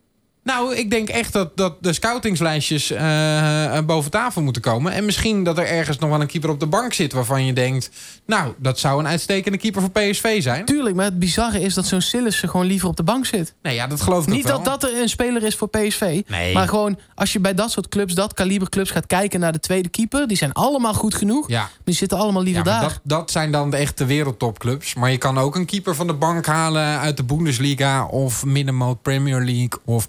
Nou, 0.47 0.75
ik 0.75 0.89
denk 0.89 1.09
echt 1.09 1.33
dat, 1.33 1.57
dat 1.57 1.75
de 1.81 1.93
scoutingslijstjes 1.93 2.91
eh, 2.91 3.79
boven 3.85 4.11
tafel 4.11 4.41
moeten 4.41 4.61
komen. 4.61 4.91
En 4.91 5.05
misschien 5.05 5.43
dat 5.43 5.57
er 5.57 5.65
ergens 5.67 5.97
nog 5.97 6.09
wel 6.09 6.21
een 6.21 6.27
keeper 6.27 6.49
op 6.49 6.59
de 6.59 6.67
bank 6.67 6.93
zit... 6.93 7.13
waarvan 7.13 7.45
je 7.45 7.53
denkt, 7.53 7.89
nou, 8.25 8.53
dat 8.57 8.79
zou 8.79 8.99
een 8.99 9.07
uitstekende 9.07 9.57
keeper 9.57 9.81
voor 9.81 9.91
PSV 9.91 10.41
zijn. 10.41 10.65
Tuurlijk, 10.65 10.95
maar 10.95 11.05
het 11.05 11.19
bizarre 11.19 11.61
is 11.61 11.73
dat 11.73 11.85
zo'n 11.85 12.01
Sillissen 12.01 12.49
gewoon 12.49 12.65
liever 12.65 12.87
op 12.89 12.95
de 12.95 13.03
bank 13.03 13.25
zit. 13.25 13.53
Nee, 13.61 13.75
ja, 13.75 13.87
dat 13.87 14.01
geloof 14.01 14.23
ik 14.23 14.33
Niet 14.33 14.47
dat 14.47 14.65
dat 14.65 14.83
er 14.83 15.01
een 15.01 15.09
speler 15.09 15.43
is 15.43 15.55
voor 15.55 15.69
PSV. 15.69 16.21
Nee. 16.27 16.53
Maar 16.53 16.67
gewoon, 16.67 16.99
als 17.15 17.33
je 17.33 17.39
bij 17.39 17.53
dat 17.53 17.71
soort 17.71 17.87
clubs, 17.87 18.13
dat 18.13 18.33
kaliber 18.33 18.69
clubs 18.69 18.91
gaat 18.91 19.07
kijken 19.07 19.39
naar 19.39 19.51
de 19.51 19.59
tweede 19.59 19.89
keeper. 19.89 20.27
Die 20.27 20.37
zijn 20.37 20.53
allemaal 20.53 20.93
goed 20.93 21.15
genoeg. 21.15 21.49
Ja, 21.49 21.69
Die 21.83 21.95
zitten 21.95 22.17
allemaal 22.17 22.43
liever 22.43 22.65
Ja, 22.65 22.71
daar. 22.71 22.81
dat, 22.81 22.99
dat 23.03 23.31
zijn 23.31 23.51
dan 23.51 23.71
de 23.71 23.77
echte 23.77 24.05
wereldtopclubs. 24.05 24.93
Maar 24.93 25.11
je 25.11 25.17
kan 25.17 25.37
ook 25.37 25.55
een 25.55 25.65
keeper 25.65 25.95
van 25.95 26.07
de 26.07 26.13
bank 26.13 26.45
halen 26.45 26.99
uit 26.99 27.17
de 27.17 27.23
Bundesliga 27.23 28.05
of 28.05 28.45
middenmoot 28.45 29.01
Premier 29.01 29.39
League 29.43 29.79
of 29.85 30.07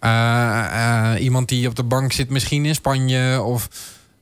Eh, 0.00 1.12
eh, 1.14 1.22
iemand 1.22 1.48
die 1.48 1.68
op 1.68 1.74
de 1.76 1.82
bank 1.84 2.12
zit, 2.12 2.30
misschien 2.30 2.64
in 2.64 2.74
Spanje. 2.74 3.42
Of, 3.42 3.68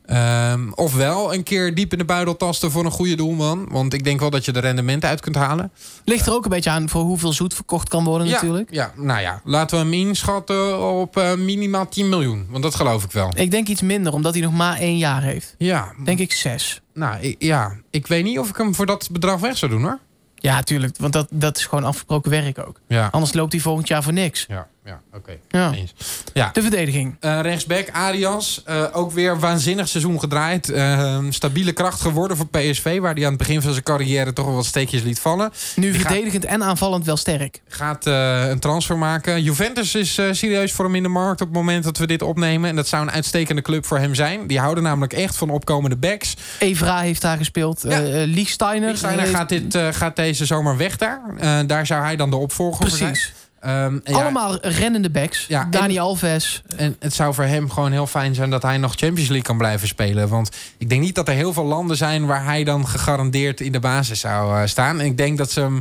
ehm, 0.06 0.70
of 0.74 0.94
wel 0.94 1.34
een 1.34 1.42
keer 1.42 1.74
diep 1.74 1.92
in 1.92 1.98
de 1.98 2.04
buidel 2.04 2.36
tasten 2.36 2.70
voor 2.70 2.84
een 2.84 2.90
goede 2.90 3.14
doelman. 3.14 3.68
Want 3.70 3.92
ik 3.94 4.04
denk 4.04 4.20
wel 4.20 4.30
dat 4.30 4.44
je 4.44 4.52
de 4.52 4.58
rendementen 4.60 5.08
uit 5.08 5.20
kunt 5.20 5.34
halen. 5.36 5.72
Ligt 6.04 6.26
er 6.26 6.32
ook 6.32 6.44
een 6.44 6.50
beetje 6.50 6.70
aan 6.70 6.88
voor 6.88 7.02
hoeveel 7.02 7.32
zoet 7.32 7.54
verkocht 7.54 7.88
kan 7.88 8.04
worden 8.04 8.28
natuurlijk. 8.28 8.68
Ja, 8.72 8.92
nou 8.96 9.20
ja, 9.20 9.40
laten 9.44 9.76
we 9.78 9.82
hem 9.84 9.92
inschatten 9.92 10.80
op 11.00 11.16
eh, 11.16 11.34
minimaal 11.34 11.88
10 11.88 12.08
miljoen. 12.08 12.46
Want 12.50 12.62
dat 12.62 12.74
geloof 12.74 13.04
ik 13.04 13.12
wel. 13.12 13.32
Ik 13.34 13.50
denk 13.50 13.68
iets 13.68 13.82
minder, 13.82 14.12
omdat 14.12 14.34
hij 14.34 14.42
nog 14.42 14.52
maar 14.52 14.78
één 14.78 14.98
jaar 14.98 15.22
heeft. 15.22 15.54
Ja, 15.58 15.92
Denk 16.04 16.18
ik 16.18 16.32
zes. 16.32 16.80
nou, 16.94 17.20
ik, 17.20 17.36
ja, 17.38 17.76
ik 17.90 18.06
weet 18.06 18.24
niet 18.24 18.38
of 18.38 18.48
ik 18.48 18.56
hem 18.56 18.74
voor 18.74 18.86
dat 18.86 19.08
bedrag 19.12 19.40
weg 19.40 19.56
zou 19.56 19.70
doen 19.72 19.82
hoor. 19.82 19.98
Ja, 20.40 20.62
tuurlijk. 20.62 20.96
Want 20.98 21.12
dat, 21.12 21.26
dat 21.30 21.56
is 21.56 21.66
gewoon 21.66 21.84
afgesproken 21.84 22.30
werk 22.30 22.58
ook. 22.66 22.80
Ja, 22.88 23.08
Anders 23.10 23.32
loopt 23.32 23.52
hij 23.52 23.60
volgend 23.60 23.88
jaar 23.88 24.02
voor 24.02 24.12
niks. 24.12 24.44
ja, 24.48 24.66
ja 24.88 25.00
oké. 25.14 25.32
Ja. 25.50 25.72
Eens. 25.72 25.94
Ja, 26.32 26.50
De 26.52 26.62
verdediging. 26.62 27.16
Eh, 27.20 27.40
rechtsback 27.40 27.90
Arias, 27.92 28.62
eh, 28.64 28.84
ook 28.92 29.12
weer 29.12 29.38
waanzinnig 29.38 29.88
seizoen 29.88 30.20
gedraaid. 30.20 30.68
Eh, 30.70 31.18
stabiele 31.28 31.72
kracht 31.72 32.00
geworden 32.00 32.36
voor 32.36 32.46
PSV, 32.48 32.98
waar 33.00 33.14
hij 33.14 33.22
aan 33.24 33.28
het 33.28 33.38
begin 33.38 33.62
van 33.62 33.72
zijn 33.72 33.84
carrière 33.84 34.32
toch 34.32 34.44
wel 34.46 34.54
wat 34.54 34.64
steekjes 34.64 35.02
liet 35.02 35.20
vallen. 35.20 35.52
Nu 35.76 35.90
Die 35.90 36.00
gaat- 36.00 36.02
verdedigend 36.10 36.44
en 36.44 36.62
aanvallend 36.62 37.04
wel 37.04 37.16
sterk. 37.16 37.60
Gaat 37.68 38.06
eh, 38.06 38.48
een 38.48 38.58
transfer 38.58 38.98
maken. 38.98 39.42
Juventus 39.42 39.94
is 39.94 40.14
serieus 40.14 40.72
voor 40.72 40.84
hem 40.84 40.94
in 40.94 41.02
de 41.02 41.08
markt 41.08 41.40
op 41.40 41.46
het 41.46 41.56
moment 41.56 41.84
dat 41.84 41.98
we 41.98 42.06
dit 42.06 42.22
opnemen. 42.22 42.70
En 42.70 42.76
dat 42.76 42.88
zou 42.88 43.02
een 43.02 43.10
uitstekende 43.10 43.62
club 43.62 43.86
voor 43.86 43.98
hem 43.98 44.14
zijn. 44.14 44.46
Die 44.46 44.58
houden 44.58 44.84
namelijk 44.84 45.12
echt 45.12 45.36
van 45.36 45.50
opkomende 45.50 45.96
backs. 45.96 46.36
Evra 46.58 47.00
heeft 47.00 47.22
daar 47.22 47.36
gespeeld. 47.36 47.82
Ja. 47.88 48.02
Eh, 48.02 49.28
gaat, 49.30 49.48
dit, 49.48 49.78
gaat 49.90 50.16
deze 50.16 50.44
zomer 50.46 50.76
weg 50.76 50.96
daar. 50.96 51.20
Daar 51.66 51.86
zou 51.86 52.02
hij 52.02 52.16
dan 52.16 52.30
de 52.30 52.36
opvolger 52.36 52.88
voor 52.88 52.96
zijn. 52.98 53.18
Ehm, 53.60 53.74
en 53.76 54.00
ja, 54.04 54.12
Allemaal 54.20 54.58
rennende 54.60 55.10
backs. 55.10 55.46
Ja, 55.48 55.62
en- 55.62 55.70
Dani 55.70 55.98
Alves. 55.98 56.62
En 56.76 56.96
het 56.98 57.14
zou 57.14 57.34
voor 57.34 57.44
hem 57.44 57.70
gewoon 57.70 57.92
heel 57.92 58.06
fijn 58.06 58.34
zijn 58.34 58.50
dat 58.50 58.62
hij 58.62 58.78
nog 58.78 58.90
Champions 58.96 59.28
League 59.28 59.42
kan 59.46 59.58
blijven 59.58 59.88
spelen. 59.88 60.28
Want 60.28 60.50
ik 60.78 60.88
denk 60.88 61.00
niet 61.02 61.14
dat 61.14 61.28
er 61.28 61.34
heel 61.34 61.52
veel 61.52 61.64
landen 61.64 61.96
zijn 61.96 62.26
waar 62.26 62.44
hij 62.44 62.64
dan 62.64 62.88
gegarandeerd 62.88 63.60
in 63.60 63.72
de 63.72 63.80
basis 63.80 64.20
zou 64.20 64.60
eh, 64.60 64.66
staan. 64.66 65.00
En 65.00 65.06
ik 65.06 65.16
denk 65.16 65.38
dat 65.38 65.50
ze 65.50 65.60
hem 65.60 65.80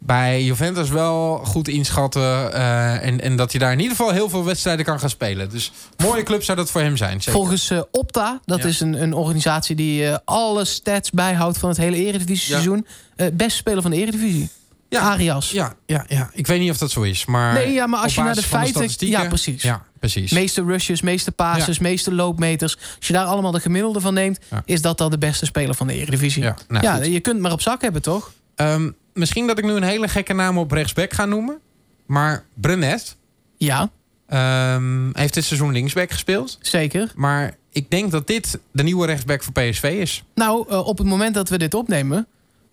bij 0.00 0.42
Juventus 0.44 0.88
wel 0.88 1.36
goed 1.44 1.68
inschatten. 1.68 2.52
eh, 2.52 3.06
en, 3.06 3.20
en 3.20 3.36
dat 3.36 3.50
hij 3.50 3.60
daar 3.60 3.72
in 3.72 3.80
ieder 3.80 3.96
geval 3.96 4.12
heel 4.12 4.28
veel 4.28 4.44
wedstrijden 4.44 4.84
kan 4.84 5.00
gaan 5.00 5.10
spelen. 5.10 5.50
Dus 5.50 5.72
mooie 5.96 6.22
club 6.22 6.42
zou 6.42 6.58
dat 6.58 6.70
voor 6.70 6.80
hem 6.80 6.96
zijn. 6.96 7.16
Zeker. 7.22 7.32
Volgens 7.32 7.70
eh, 7.70 7.80
Opta, 7.90 8.40
dat 8.44 8.62
Ja. 8.62 8.68
is 8.68 8.80
een, 8.80 9.02
een 9.02 9.14
organisatie 9.14 9.76
die 9.76 10.08
alle 10.24 10.64
stats 10.64 11.10
bijhoudt 11.10 11.58
van 11.58 11.68
het 11.68 11.78
hele 11.78 11.96
Eredivisie 11.96 12.50
seizoen. 12.52 12.86
Beste 13.32 13.56
speler 13.58 13.82
van 13.82 13.90
de 13.90 13.96
Eredivisie. 13.96 14.48
Ja. 14.88 15.00
Arias. 15.00 15.50
Ja, 15.50 15.74
ja, 15.86 16.04
ja, 16.08 16.30
ik 16.32 16.46
weet 16.46 16.60
niet 16.60 16.70
of 16.70 16.78
dat 16.78 16.90
zo 16.90 17.02
is. 17.02 17.24
Maar 17.24 17.54
Nee, 17.54 17.72
ja, 17.72 17.86
maar 17.86 18.00
als 18.00 18.14
je 18.14 18.22
naar 18.22 18.34
de 18.34 18.42
feiten... 18.42 19.08
ja, 19.08 19.24
precies. 19.28 19.62
Ja, 19.62 19.82
precies. 20.00 20.32
Meeste 20.32 20.64
rushes, 20.64 21.02
meeste 21.02 21.32
passes, 21.32 21.78
meeste 21.78 22.14
loopmeters. 22.14 22.76
Als 22.96 23.06
je 23.06 23.12
daar 23.12 23.24
allemaal 23.24 23.50
de 23.52 23.60
gemiddelde 23.60 24.00
van 24.00 24.14
neemt... 24.14 24.38
Ja. 24.50 24.62
is 24.64 24.82
dat 24.82 24.98
dan 24.98 25.10
de 25.10 25.18
beste 25.18 25.46
speler 25.46 25.74
van 25.74 25.86
de 25.86 25.94
Eredivisie. 25.94 26.42
Ja, 26.42 26.56
nou, 26.68 26.84
ja, 26.84 27.02
je 27.02 27.20
kunt 27.20 27.40
maar 27.40 27.52
op 27.52 27.60
zak 27.60 27.82
hebben, 27.82 28.02
toch? 28.02 28.32
Ehm, 28.54 28.90
misschien 29.14 29.46
dat 29.46 29.58
ik 29.58 29.64
nu 29.64 29.72
een 29.72 29.82
hele 29.82 30.08
gekke 30.08 30.32
naam 30.32 30.58
op 30.58 30.70
rechtsback 30.72 31.12
ga 31.12 31.24
noemen. 31.24 31.58
Maar 32.06 32.44
Brenet 32.54 33.16
Ja, 33.56 33.90
ehm, 34.26 35.10
heeft 35.12 35.34
dit 35.34 35.44
seizoen 35.44 35.72
linksback 35.72 36.10
gespeeld. 36.10 36.58
zeker. 36.60 37.12
Maar 37.14 37.56
ik 37.72 37.90
denk 37.90 38.10
dat 38.10 38.26
dit 38.26 38.58
de 38.72 38.82
nieuwe 38.82 39.06
rechtsback 39.06 39.42
voor 39.42 39.52
PSV 39.52 39.96
is. 40.00 40.24
Nou, 40.34 40.68
eh, 40.68 40.86
op 40.86 40.98
het 40.98 41.06
moment 41.06 41.34
dat 41.34 41.48
we 41.48 41.58
dit 41.58 41.74
opnemen... 41.74 42.26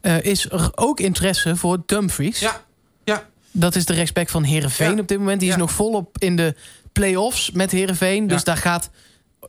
eh, 0.06 0.24
is 0.24 0.50
er 0.50 0.72
ook 0.76 1.00
interesse 1.00 1.56
voor 1.56 1.78
Dumfries. 1.86 2.40
Ja, 2.40 2.62
ja. 3.04 3.24
Dat 3.52 3.76
is 3.76 3.86
de 3.86 3.94
rechtsback 3.94 4.30
van 4.30 4.44
Herenveen 4.44 4.96
Ja. 4.96 5.02
op 5.02 5.08
dit 5.08 5.18
moment. 5.18 5.40
Die 5.40 5.50
is 5.50 5.56
nog 5.56 5.72
volop 5.72 6.18
in 6.18 6.36
de 6.36 6.56
play-offs 6.92 7.52
met 7.52 7.72
Herenveen. 7.72 8.28
Dus 8.28 8.44
daar 8.44 8.58
gaat 8.58 8.90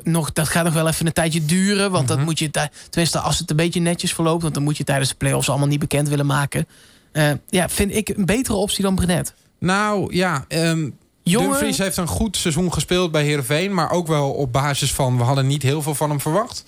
nog, 0.03 0.33
dat 0.33 0.49
gaat 0.49 0.65
nog 0.65 0.73
wel 0.75 0.89
even 0.89 1.07
een 1.07 1.13
tijdje 1.13 1.45
duren. 1.45 1.91
Want 1.91 2.09
dat 2.09 2.17
Mhm. 2.17 2.27
moet 2.27 2.39
je, 2.39 2.51
tenminste 2.91 3.19
als 3.19 3.39
het 3.39 3.51
een 3.51 3.57
beetje 3.57 3.81
netjes 3.81 4.15
verloopt... 4.15 4.43
want 4.43 4.55
dan 4.55 4.63
moet 4.63 4.77
je 4.77 4.85
tijdens 4.85 5.09
de 5.09 5.15
play-offs 5.17 5.49
allemaal 5.49 5.69
niet 5.69 5.79
bekend 5.79 6.09
willen 6.09 6.27
maken. 6.27 6.67
Eh, 7.13 7.31
ja, 7.49 7.69
vind 7.69 7.95
ik 7.95 8.09
een 8.09 8.25
betere 8.25 8.57
optie 8.57 8.83
dan 8.83 8.95
Brenet. 8.95 9.35
Nou 9.59 10.15
ja, 10.15 10.45
ehm 10.49 10.91
Jongen, 11.23 11.49
Dumfries 11.51 11.79
heeft 11.79 11.97
een 11.97 12.07
goed 12.07 12.37
seizoen 12.37 12.73
gespeeld 12.73 13.13
bij 13.13 13.23
Heerenveen. 13.25 13.75
Maar 13.75 13.91
ook 13.91 14.07
wel 14.07 14.31
op 14.33 14.53
basis 14.53 14.93
van, 14.95 15.17
we 15.17 15.23
hadden 15.23 15.47
niet 15.47 15.63
heel 15.63 15.83
veel 15.83 15.95
van 15.95 16.11
hem 16.11 16.21
verwacht. 16.21 16.65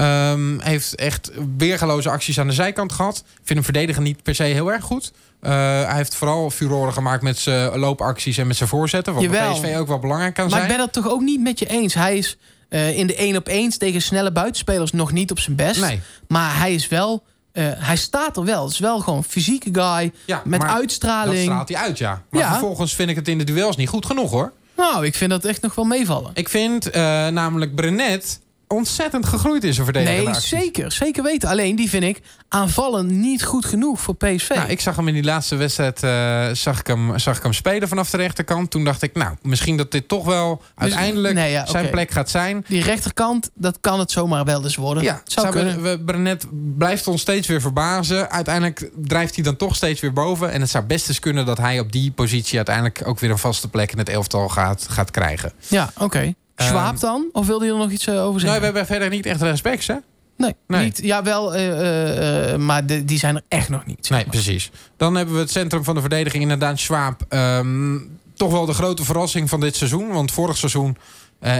Ehm 0.00 0.58
heeft 0.58 0.94
echt 0.94 1.30
weergeloze 1.56 2.10
acties 2.10 2.40
aan 2.40 2.46
de 2.46 2.52
zijkant 2.52 2.92
gehad. 2.92 3.16
Ik 3.16 3.24
vind 3.34 3.48
hem 3.48 3.64
verdedigen 3.64 4.02
niet 4.02 4.22
per 4.22 4.34
se 4.34 4.42
heel 4.42 4.72
erg 4.72 4.84
goed. 4.84 5.12
Eh, 5.40 5.50
hij 5.84 5.96
heeft 5.96 6.14
vooral 6.14 6.50
furoren 6.50 6.92
gemaakt 6.92 7.22
met 7.22 7.38
zijn 7.38 7.78
loopacties 7.78 8.38
en 8.38 8.46
met 8.46 8.56
zijn 8.56 8.68
voorzetten. 8.68 9.14
Wat 9.14 9.22
Jawel. 9.22 9.60
bij 9.60 9.70
PSV 9.70 9.76
ook 9.78 9.86
wel 9.88 9.98
belangrijk 9.98 10.34
kan 10.34 10.44
maar 10.48 10.52
ik 10.58 10.64
zijn. 10.64 10.76
ben 10.76 10.86
dat 10.86 10.92
toch 11.02 11.12
ook 11.12 11.20
niet 11.20 11.40
met 11.40 11.58
je 11.58 11.66
eens. 11.66 11.94
Hij 11.94 12.16
is 12.18 12.36
eh, 12.68 12.98
in 12.98 13.06
de 13.06 13.14
1 13.14 13.36
op 13.36 13.48
1 13.48 13.78
tegen 13.78 14.02
snelle 14.02 14.32
buitenspelers 14.32 14.92
nog 14.92 15.12
niet 15.12 15.30
op 15.30 15.38
zijn 15.38 15.56
best. 15.56 15.80
Nee, 15.80 16.00
Maar 16.28 16.56
hij 16.58 16.74
is 16.74 16.88
wel... 16.88 17.22
eh, 17.52 17.64
hij 17.76 17.96
staat 17.96 18.36
er 18.36 18.44
wel. 18.44 18.62
Het 18.64 18.72
is 18.72 18.78
wel 18.78 18.98
gewoon 19.00 19.18
een 19.18 19.24
fysieke 19.24 19.68
guy. 19.72 20.12
ja, 20.24 20.42
Met 20.44 20.58
maar 20.60 20.68
dat 20.68 20.76
uitstraling. 20.78 21.42
straalt 21.42 21.68
hij 21.68 21.78
uit, 21.78 21.98
ja. 21.98 22.22
Maar 22.30 22.40
Ja. 22.42 22.50
vervolgens 22.50 22.94
vind 22.94 23.10
ik 23.10 23.16
het 23.16 23.28
in 23.28 23.38
de 23.38 23.44
duels 23.44 23.76
niet 23.76 23.88
goed 23.88 24.06
genoeg, 24.06 24.30
hoor. 24.30 24.52
Nou, 24.76 25.06
ik 25.06 25.14
vind 25.14 25.30
dat 25.30 25.44
echt 25.44 25.62
nog 25.62 25.74
wel 25.74 25.84
meevallen. 25.84 26.30
Ik 26.34 26.48
vind 26.48 26.92
namelijk 27.32 27.74
Brenet 27.74 28.40
ontzettend 28.72 29.26
gegroeid 29.26 29.64
in 29.64 29.72
zijn 29.74 29.84
verdedigende 29.84 30.22
Nee, 30.22 30.28
acties. 30.34 30.48
zeker. 30.48 30.92
Zeker 30.92 31.22
weten. 31.22 31.48
Alleen 31.48 31.76
die 31.76 31.88
vind 31.88 32.04
ik 32.04 32.20
aanvallen 32.48 33.20
niet 33.20 33.44
goed 33.44 33.64
genoeg 33.64 34.00
voor 34.00 34.14
PSV. 34.14 34.48
Nou, 34.54 34.68
ik 34.68 34.80
zag 34.80 34.96
hem 34.96 35.08
in 35.08 35.14
die 35.14 35.24
laatste 35.24 35.56
wedstrijd 35.56 36.02
eh, 36.02 36.48
zag 36.52 36.80
ik 36.80 36.86
hem, 36.86 37.18
zag 37.18 37.36
ik 37.36 37.42
hem 37.42 37.52
spelen 37.52 37.88
vanaf 37.88 38.10
de 38.10 38.16
rechterkant. 38.16 38.70
Toen 38.70 38.84
dacht 38.84 39.02
ik, 39.02 39.14
nou, 39.14 39.36
misschien 39.42 39.76
dat 39.76 39.90
dit 39.90 40.08
toch 40.08 40.24
wel 40.24 40.62
uiteindelijk 40.74 41.34
nee, 41.34 41.50
ja, 41.50 41.66
zijn 41.66 41.90
plek 41.90 42.10
gaat 42.10 42.30
zijn. 42.30 42.64
Die 42.68 42.82
rechterkant, 42.82 43.50
dat 43.54 43.78
kan 43.80 43.98
het 43.98 44.10
zomaar 44.10 44.44
wel 44.44 44.62
eens 44.62 44.76
worden. 44.76 45.02
Ja, 45.02 45.22
zou 45.24 45.46
zou 45.46 45.58
kunnen. 45.64 45.82
we, 45.82 46.00
Brenet 46.04 46.46
blijft 46.78 47.06
ons 47.06 47.20
steeds 47.20 47.46
weer 47.46 47.60
verbazen. 47.60 48.30
Uiteindelijk 48.30 48.90
drijft 48.96 49.34
hij 49.34 49.44
dan 49.44 49.56
toch 49.56 49.76
steeds 49.76 50.00
weer 50.00 50.12
boven. 50.12 50.52
En 50.52 50.60
het 50.60 50.70
zou 50.70 50.84
best 50.84 51.08
eens 51.08 51.18
kunnen 51.18 51.46
dat 51.46 51.58
hij 51.58 51.80
op 51.80 51.92
die 51.92 52.10
positie 52.10 52.56
uiteindelijk 52.56 53.02
ook 53.04 53.18
weer 53.18 53.30
een 53.30 53.38
vaste 53.38 53.68
plek 53.68 53.92
in 53.92 53.98
het 53.98 54.08
elftal 54.08 54.48
gaat, 54.48 54.86
gaat 54.90 55.10
krijgen. 55.10 55.52
Ja, 55.68 55.90
oké. 55.98 56.34
Ehm, 56.68 56.96
dan? 56.98 57.28
Of 57.32 57.46
wilde 57.46 57.64
je 57.64 57.72
er 57.72 57.78
nog 57.78 57.90
iets 57.90 58.06
eh, 58.06 58.24
over 58.24 58.40
zeggen? 58.40 58.58
we 58.58 58.64
hebben 58.64 58.86
verder 58.86 59.08
niet 59.08 59.26
echt 59.26 59.42
respects, 59.42 59.86
hè? 59.86 59.94
nee, 60.36 60.54
nee. 60.66 60.84
Niet, 60.84 61.00
ja, 61.02 61.22
wel, 61.22 61.54
eh, 61.54 62.52
eh, 62.52 62.58
maar 62.58 62.86
de, 62.86 63.04
die 63.04 63.18
zijn 63.18 63.36
er 63.36 63.42
echt 63.48 63.68
nog 63.68 63.86
niet. 63.86 64.06
zeg 64.06 64.18
Nee, 64.18 64.26
precies. 64.26 64.70
Dan 64.96 65.14
hebben 65.14 65.34
we 65.34 65.40
het 65.40 65.50
centrum 65.50 65.84
van 65.84 65.94
de 65.94 66.00
verdediging 66.00 66.42
inderdaad 66.42 66.78
Schwab. 66.78 67.24
Ehm, 67.28 67.98
toch 68.34 68.50
wel 68.52 68.66
de 68.66 68.72
grote 68.72 69.04
verrassing 69.04 69.48
van 69.48 69.60
dit 69.60 69.76
seizoen. 69.76 70.08
Want 70.08 70.32
vorig 70.32 70.56
seizoen 70.56 70.96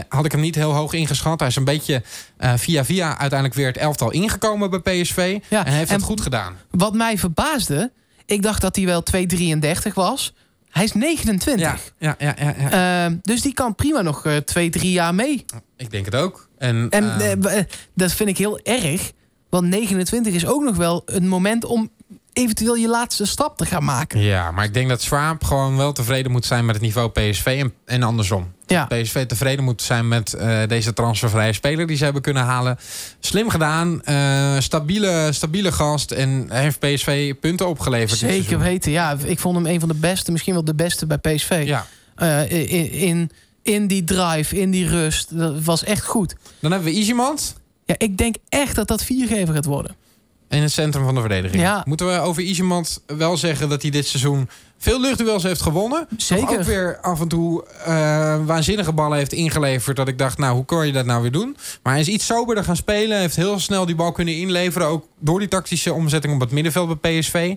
had 0.09 0.25
ik 0.25 0.33
hem 0.33 0.41
niet 0.41 0.55
heel 0.55 0.73
hoog 0.73 0.93
ingeschat. 0.93 1.39
Hij 1.41 1.49
is 1.49 1.57
een 1.57 1.65
beetje 1.65 2.03
via 2.57 2.85
via 2.85 3.09
uiteindelijk 3.09 3.55
weer 3.55 3.67
het 3.67 3.77
elftal 3.77 4.11
ingekomen 4.11 4.71
bij 4.71 5.03
PSV. 5.03 5.39
Ja, 5.49 5.67
en 5.67 5.73
heeft 5.73 5.91
en- 5.91 5.97
het 5.97 6.05
goed 6.05 6.21
gedaan. 6.21 6.57
Wat 6.71 6.95
mij 6.95 7.19
verbaasde, 7.19 7.93
ik 8.27 8.43
dacht 8.43 8.61
dat 8.61 8.77
hij 8.77 8.85
wel 8.85 9.03
2,33 9.03 9.95
was. 9.95 10.33
Hij 10.71 10.85
is 10.85 10.93
29. 10.93 11.93
ja, 11.99 12.17
ja, 12.19 12.35
ja, 12.39 12.55
ja. 12.59 13.05
Ehm, 13.05 13.17
dus 13.23 13.43
die 13.43 13.55
kan 13.55 13.75
prima 13.75 14.03
nog 14.03 14.27
eh, 14.27 14.37
twee, 14.37 14.71
drie 14.71 14.93
jaar 14.93 15.15
mee. 15.15 15.45
Ik 15.77 15.91
denk 15.91 16.05
het 16.05 16.15
ook. 16.15 16.49
En, 16.59 16.87
En 16.91 17.21
ehm, 17.21 17.43
eh, 17.43 17.59
eh, 17.59 17.65
dat 17.95 18.13
vind 18.13 18.29
ik 18.29 18.39
heel 18.39 18.59
erg. 18.59 19.13
Want 19.49 19.67
29 19.67 20.35
is 20.35 20.47
ook 20.47 20.63
nog 20.63 20.77
wel 20.77 21.03
een 21.07 21.29
moment 21.29 21.65
om 21.65 21.91
eventueel 22.33 22.75
je 22.77 22.89
laatste 22.89 23.27
stap 23.27 23.57
te 23.57 23.67
gaan 23.67 23.85
maken. 23.85 24.21
ja, 24.21 24.51
maar 24.51 24.65
ik 24.65 24.75
denk 24.75 24.89
dat 24.89 25.03
Schwab 25.03 25.45
gewoon 25.45 25.77
wel 25.77 25.93
tevreden 25.93 26.33
moet 26.33 26.47
zijn 26.47 26.65
met 26.67 26.75
het 26.75 26.85
niveau 26.85 27.11
PSV 27.11 27.57
en, 27.61 27.73
en 27.85 28.03
andersom. 28.03 28.53
Ja, 28.67 28.85
PSV 28.85 29.27
tevreden 29.27 29.65
moet 29.65 29.83
zijn 29.83 30.09
met 30.09 30.35
eh, 30.35 30.61
deze 30.69 30.93
transfervrije 30.93 31.53
speler 31.53 31.87
die 31.87 31.97
ze 31.97 32.05
hebben 32.05 32.23
kunnen 32.23 32.43
halen. 32.43 32.79
Slim 33.21 33.49
gedaan, 33.49 34.03
eh, 34.03 34.59
stabiele, 34.59 35.29
stabiele 35.33 35.73
gast 35.73 36.11
en 36.11 36.47
heeft 36.49 36.79
PSV 36.79 37.35
punten 37.41 37.69
opgeleverd. 37.69 38.19
zeker 38.19 38.59
weten. 38.59 38.93
Ja, 38.93 39.17
ik 39.25 39.39
vond 39.39 39.57
hem 39.57 39.67
een 39.67 39.81
van 39.81 39.89
de 39.89 39.95
beste, 39.95 40.33
misschien 40.33 40.55
wel 40.55 40.65
de 40.65 40.75
beste 40.75 41.07
bij 41.07 41.19
PSV. 41.19 41.63
Ja. 41.67 41.87
Eh, 42.15 42.51
in, 42.73 42.91
in, 42.93 43.31
in 43.63 43.87
die 43.87 44.05
drive, 44.05 44.61
in 44.61 44.71
die 44.71 44.89
rust. 44.89 45.39
Dat 45.39 45.63
was 45.63 45.85
echt 45.85 46.05
goed. 46.05 46.35
Dan 46.61 46.71
hebben 46.71 46.91
we 46.91 46.97
Easymans 46.97 47.55
Ja, 47.85 47.95
ik 47.99 48.17
denk 48.17 48.35
echt 48.49 48.75
dat 48.75 48.89
dat 48.89 49.05
viergever 49.05 49.55
gaat 49.55 49.65
worden. 49.65 49.97
In 50.51 50.63
het 50.63 50.73
centrum 50.73 51.05
van 51.05 51.15
de 51.15 51.21
verdediging. 51.21 51.63
Ja. 51.63 51.83
Moeten 51.85 52.07
we 52.07 52.21
over 52.21 52.43
Easymans 52.43 52.99
wel 53.07 53.37
zeggen 53.37 53.69
dat 53.69 53.83
hij 53.83 53.91
dit 53.91 54.07
seizoen 54.07 54.49
veel 54.79 55.01
luchtduels 55.01 55.43
heeft 55.43 55.63
gewonnen. 55.63 56.09
Zeker. 56.17 56.59
Ook 56.59 56.65
weer 56.65 56.99
af 57.01 57.21
en 57.21 57.29
toe 57.29 57.65
eh, 57.85 58.45
waanzinnige 58.45 58.93
ballen 58.93 59.19
heeft 59.19 59.33
ingeleverd. 59.33 59.97
Dat 59.97 60.09
ik 60.09 60.19
dacht, 60.19 60.39
nou, 60.39 60.55
hoe 60.55 60.65
kon 60.65 60.87
je 60.87 60.93
dat 60.93 61.07
nou 61.07 61.23
weer 61.23 61.33
doen? 61.33 61.57
Maar 61.83 61.93
hij 61.93 62.03
is 62.03 62.09
iets 62.09 62.27
soberder 62.27 62.65
gaan 62.65 62.77
spelen. 62.77 63.19
Heeft 63.19 63.37
heel 63.37 63.59
snel 63.59 63.87
die 63.87 63.95
bal 63.95 64.13
kunnen 64.13 64.37
inleveren. 64.37 64.89
Ook 64.89 65.07
door 65.19 65.39
die 65.39 65.49
tactische 65.49 65.93
omzetting 65.93 66.35
op 66.35 66.41
het 66.41 66.51
middenveld 66.51 67.01
bij 67.01 67.19
PSV. 67.19 67.55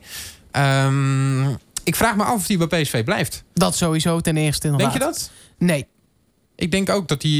Ehm, 0.51 1.49
ik 1.83 1.95
vraag 1.95 2.15
me 2.15 2.23
af 2.23 2.35
of 2.35 2.47
hij 2.47 2.57
bij 2.57 2.81
PSV 2.81 3.03
blijft. 3.03 3.43
Dat 3.53 3.75
sowieso 3.75 4.19
ten 4.19 4.37
eerste 4.37 4.67
inderdaad. 4.67 4.91
Denk 4.91 5.03
je 5.03 5.09
dat? 5.11 5.31
Nee, 5.57 5.87
Ik 6.55 6.71
denk 6.71 6.89
ook 6.89 7.07
dat 7.07 7.21
hij 7.21 7.31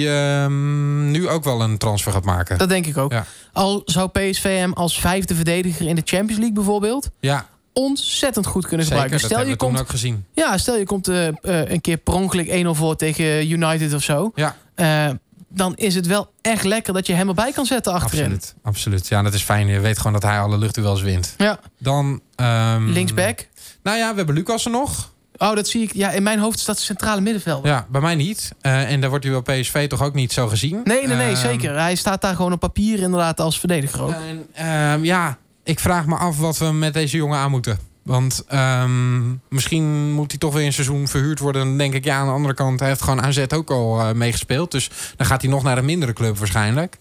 ehm, 0.44 1.12
nu 1.12 1.30
ook 1.30 1.44
wel 1.44 1.62
een 1.62 1.78
transfer 1.78 2.12
gaat 2.12 2.24
maken. 2.26 2.58
dat 2.58 2.70
denk 2.70 2.86
ik 2.86 2.98
ook. 2.98 3.12
Ja. 3.12 3.26
Al 3.54 3.82
zou 3.86 4.10
PSV 4.10 4.58
hem 4.58 4.74
als 4.74 5.00
vijfde 5.00 5.36
verdediger 5.36 5.88
in 5.88 5.96
de 5.96 6.02
Champions 6.06 6.38
League 6.38 6.54
bijvoorbeeld... 6.54 7.10
Ja, 7.20 7.48
ontzettend 7.74 8.46
goed 8.46 8.68
kunnen 8.68 8.86
Zeker, 8.86 9.02
gebruiken. 9.02 9.30
Stel 9.30 9.48
je, 9.48 9.56
komt, 9.56 9.80
ook 9.80 9.90
gezien. 9.90 10.26
ja, 10.34 10.58
stel 10.58 10.78
je 10.78 10.86
komt 10.86 11.08
eh, 11.08 11.28
eh, 11.28 11.34
een 11.44 11.82
keer 11.82 11.98
per 11.98 12.14
ongeluk 12.14 12.64
1-0 12.66 12.70
voor 12.70 12.96
tegen 12.96 13.50
United 13.52 13.94
of 13.94 14.04
zo. 14.04 14.32
Ja, 14.36 14.56
Eh, 14.76 15.10
dan 15.50 15.76
is 15.76 15.96
het 15.96 16.08
wel 16.08 16.32
echt 16.42 16.64
lekker 16.64 16.94
dat 16.94 17.08
je 17.08 17.14
hem 17.14 17.28
erbij 17.28 17.52
kan 17.52 17.66
zetten 17.66 17.94
achterin. 17.94 18.24
absoluut. 18.24 18.56
absoluut. 18.64 19.08
Ja, 19.08 19.22
dat 19.22 19.34
is 19.34 19.42
fijn. 19.44 19.68
Je 19.68 19.80
weet 19.80 19.98
gewoon 19.98 20.14
dat 20.14 20.24
hij 20.24 20.40
alle 20.40 20.58
luchtduels 20.58 21.02
wint. 21.02 21.34
Ja, 21.38 21.60
Dan... 21.80 22.22
ehm, 22.36 22.86
linksback. 22.90 23.48
Nou 23.84 23.98
ja, 23.98 24.10
we 24.12 24.18
hebben 24.18 24.36
Lucas 24.36 24.66
er 24.66 24.72
nog. 24.72 25.12
Oh, 25.50 25.56
dat 25.56 25.68
zie 25.68 25.82
ik. 25.82 25.94
Ja, 25.94 26.12
in 26.12 26.24
mijn 26.24 26.40
hoofd 26.40 26.60
staat 26.60 26.76
de 26.78 26.82
centrale 26.84 27.22
middenvelder. 27.22 27.72
Ja, 27.72 27.86
bij 27.90 28.02
mij 28.02 28.16
niet. 28.16 28.52
Eh, 28.62 28.92
en 28.92 29.02
daar 29.02 29.10
wordt 29.10 29.26
hij 29.26 29.42
bij 29.42 29.62
PSV 29.62 29.88
toch 29.88 30.02
ook 30.04 30.14
niet 30.14 30.34
zo 30.34 30.48
gezien. 30.48 30.82
Nee, 30.84 31.08
nee, 31.08 31.18
nee, 31.18 31.28
Ehm, 31.32 31.36
zeker. 31.42 31.80
Hij 31.80 31.96
staat 31.96 32.22
daar 32.22 32.36
gewoon 32.36 32.52
op 32.54 32.60
papier 32.60 33.00
inderdaad 33.00 33.40
als 33.40 33.60
verdediger 33.60 34.02
ook. 34.02 34.12
En, 34.12 34.46
ehm, 34.54 35.04
ja, 35.04 35.38
ik 35.64 35.80
vraag 35.80 36.06
me 36.06 36.16
af 36.16 36.38
wat 36.38 36.58
we 36.58 36.66
met 36.72 36.94
deze 36.94 37.18
jongen 37.18 37.38
aan 37.38 37.52
moeten. 37.52 37.78
Want 38.04 38.44
ehm, 38.48 39.22
misschien 39.50 40.12
moet 40.12 40.32
hij 40.32 40.40
toch 40.40 40.54
weer 40.54 40.66
een 40.66 40.74
seizoen 40.74 41.08
verhuurd 41.08 41.40
worden. 41.40 41.66
Dan 41.68 41.78
denk 41.78 41.94
ik, 41.94 42.04
ja, 42.06 42.18
aan 42.18 42.26
de 42.28 42.32
andere 42.34 42.54
kant, 42.54 42.80
hij 42.80 42.90
heeft 42.90 43.02
gewoon 43.02 43.22
AZ 43.24 43.44
ook 43.54 43.72
al 43.72 44.00
eh, 44.00 44.12
meegespeeld. 44.12 44.72
Dus 44.72 44.90
dan 45.16 45.26
gaat 45.28 45.42
hij 45.42 45.52
nog 45.52 45.64
naar 45.64 45.78
een 45.78 45.86
mindere 45.86 46.14
club 46.14 46.38
waarschijnlijk. 46.38 46.98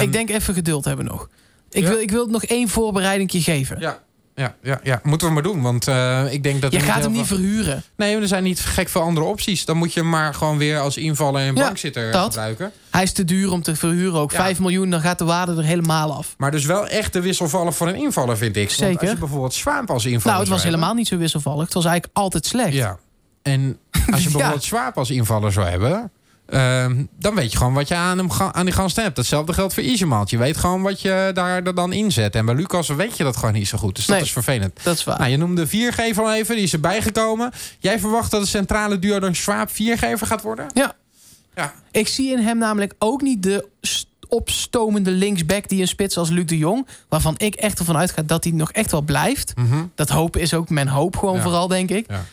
Ik 0.00 0.12
denk 0.12 0.30
even 0.30 0.54
geduld 0.54 0.84
hebben 0.84 1.04
nog. 1.04 1.28
Ik, 1.70 1.82
Ja? 1.82 1.88
wil, 1.88 1.98
ik 1.98 2.10
wil 2.10 2.20
het 2.22 2.30
nog 2.30 2.44
één 2.44 2.68
voorbereiding 2.68 3.30
geven. 3.32 3.80
Ja, 3.80 3.98
ja, 4.34 4.54
ja, 4.62 4.80
ja, 4.82 5.00
moeten 5.02 5.26
we 5.28 5.32
maar 5.32 5.42
doen. 5.42 5.62
Want 5.62 5.88
eh, 5.88 6.32
ik 6.32 6.42
denk 6.42 6.60
dat... 6.62 6.72
je 6.72 6.80
gaat 6.80 7.02
hem 7.02 7.12
niet 7.12 7.26
verhuren. 7.26 7.82
Nee, 7.96 8.16
er 8.16 8.28
zijn 8.28 8.42
niet 8.42 8.60
gek 8.60 8.88
veel 8.88 9.00
andere 9.00 9.26
opties. 9.26 9.64
Dan 9.64 9.76
moet 9.76 9.92
je 9.92 10.00
hem 10.00 10.08
maar 10.08 10.34
gewoon 10.34 10.58
weer 10.58 10.78
als 10.78 10.96
invaller 10.96 11.40
en 11.46 11.54
Ja, 11.54 11.64
bankzitter 11.64 12.12
dat. 12.12 12.24
gebruiken. 12.24 12.72
Hij 12.90 13.02
is 13.02 13.12
te 13.12 13.24
duur 13.24 13.52
om 13.52 13.62
te 13.62 13.76
verhuren. 13.76 14.20
Ook 14.20 14.32
Ja. 14.32 14.36
5 14.38 14.58
miljoen, 14.60 14.90
dan 14.90 15.00
gaat 15.00 15.18
de 15.18 15.24
waarde 15.24 15.56
er 15.56 15.64
helemaal 15.64 16.12
af. 16.14 16.34
Maar 16.38 16.50
dus 16.50 16.64
wel 16.64 16.86
echt 16.86 17.12
de 17.12 17.20
wisselvallen 17.20 17.72
voor 17.72 17.88
een 17.88 17.94
invaller, 17.96 18.36
vind 18.36 18.56
ik. 18.56 18.62
Want 18.68 18.72
Zeker. 18.78 19.00
als 19.00 19.10
je 19.10 19.16
bijvoorbeeld 19.16 19.54
Swaap 19.54 19.90
als 19.90 20.04
invaller 20.04 20.26
Nou, 20.26 20.38
het 20.40 20.48
was 20.48 20.62
hebben- 20.62 20.78
helemaal 20.78 20.94
niet 20.98 21.08
zo 21.08 21.16
wisselvallig. 21.18 21.64
Het 21.64 21.74
was 21.74 21.84
eigenlijk 21.84 22.16
altijd 22.18 22.46
slecht. 22.46 22.72
Ja. 22.72 22.98
En 23.42 23.78
als 23.90 24.22
je 24.22 24.26
Ja. 24.28 24.32
bijvoorbeeld 24.32 24.62
Swaap 24.64 24.98
als 24.98 25.10
invaller 25.10 25.52
zou 25.52 25.66
hebben... 25.68 26.10
ehm, 26.46 27.04
dan 27.18 27.34
weet 27.34 27.52
je 27.52 27.56
gewoon 27.58 27.72
wat 27.74 27.88
je 27.88 27.94
aan, 27.94 28.18
hem, 28.18 28.28
aan 28.52 28.64
die 28.64 28.74
gast 28.74 28.96
hebt. 28.96 29.16
Hetzelfde 29.16 29.52
geldt 29.52 29.74
voor 29.74 29.82
Isemalt. 29.82 30.30
Je 30.30 30.38
weet 30.38 30.56
gewoon 30.56 30.82
wat 30.82 31.00
je 31.00 31.30
daar 31.34 31.62
er 31.62 31.74
dan 31.74 31.92
inzet. 31.92 32.34
En 32.34 32.46
bij 32.46 32.54
Lucas 32.54 32.88
weet 32.88 33.16
je 33.16 33.24
dat 33.24 33.36
gewoon 33.36 33.54
niet 33.54 33.68
zo 33.68 33.78
goed. 33.78 33.96
Dus 33.96 34.06
dat 34.06 34.16
Nee. 34.16 34.24
is 34.24 34.32
vervelend. 34.32 34.80
Dat 34.82 34.96
is 34.96 35.04
waar. 35.04 35.18
Nou, 35.18 35.30
je 35.30 35.36
noemde 35.36 35.66
viergever 35.66 36.22
al 36.22 36.34
even. 36.34 36.54
Die 36.54 36.64
is 36.64 36.72
erbij 36.72 37.02
gekomen. 37.02 37.52
Jij 37.78 37.98
verwacht 37.98 38.30
dat 38.30 38.40
de 38.40 38.46
centrale 38.48 38.98
duo 38.98 39.18
dan 39.18 39.34
Swaap 39.34 39.70
viergever 39.70 40.26
gaat 40.26 40.42
worden? 40.42 40.66
Ja. 40.74 40.92
Ja. 41.54 41.72
Ik 41.90 42.08
zie 42.08 42.30
in 42.32 42.38
hem 42.38 42.58
namelijk 42.58 42.94
ook 42.98 43.22
niet 43.22 43.42
de 43.42 43.68
st- 43.80 44.06
opstomende 44.28 45.10
linksback 45.10 45.68
die 45.68 45.80
een 45.80 45.88
spits 45.88 46.16
als 46.16 46.28
Luc 46.30 46.44
de 46.46 46.58
Jong. 46.58 46.86
Waarvan 47.08 47.34
ik 47.36 47.54
echt 47.54 47.78
ervan 47.78 47.96
uitga 47.96 48.22
dat 48.22 48.44
hij 48.44 48.52
nog 48.52 48.72
echt 48.72 48.90
wel 48.90 49.02
blijft. 49.02 49.52
Mhm. 49.56 49.82
Dat 49.94 50.08
hopen 50.08 50.40
is 50.40 50.54
ook 50.54 50.68
mijn 50.68 50.88
hoop 50.88 51.16
gewoon 51.16 51.36
Ja. 51.36 51.42
vooral, 51.42 51.68
denk 51.68 51.90
ik. 51.90 52.06
Ja. 52.08 52.24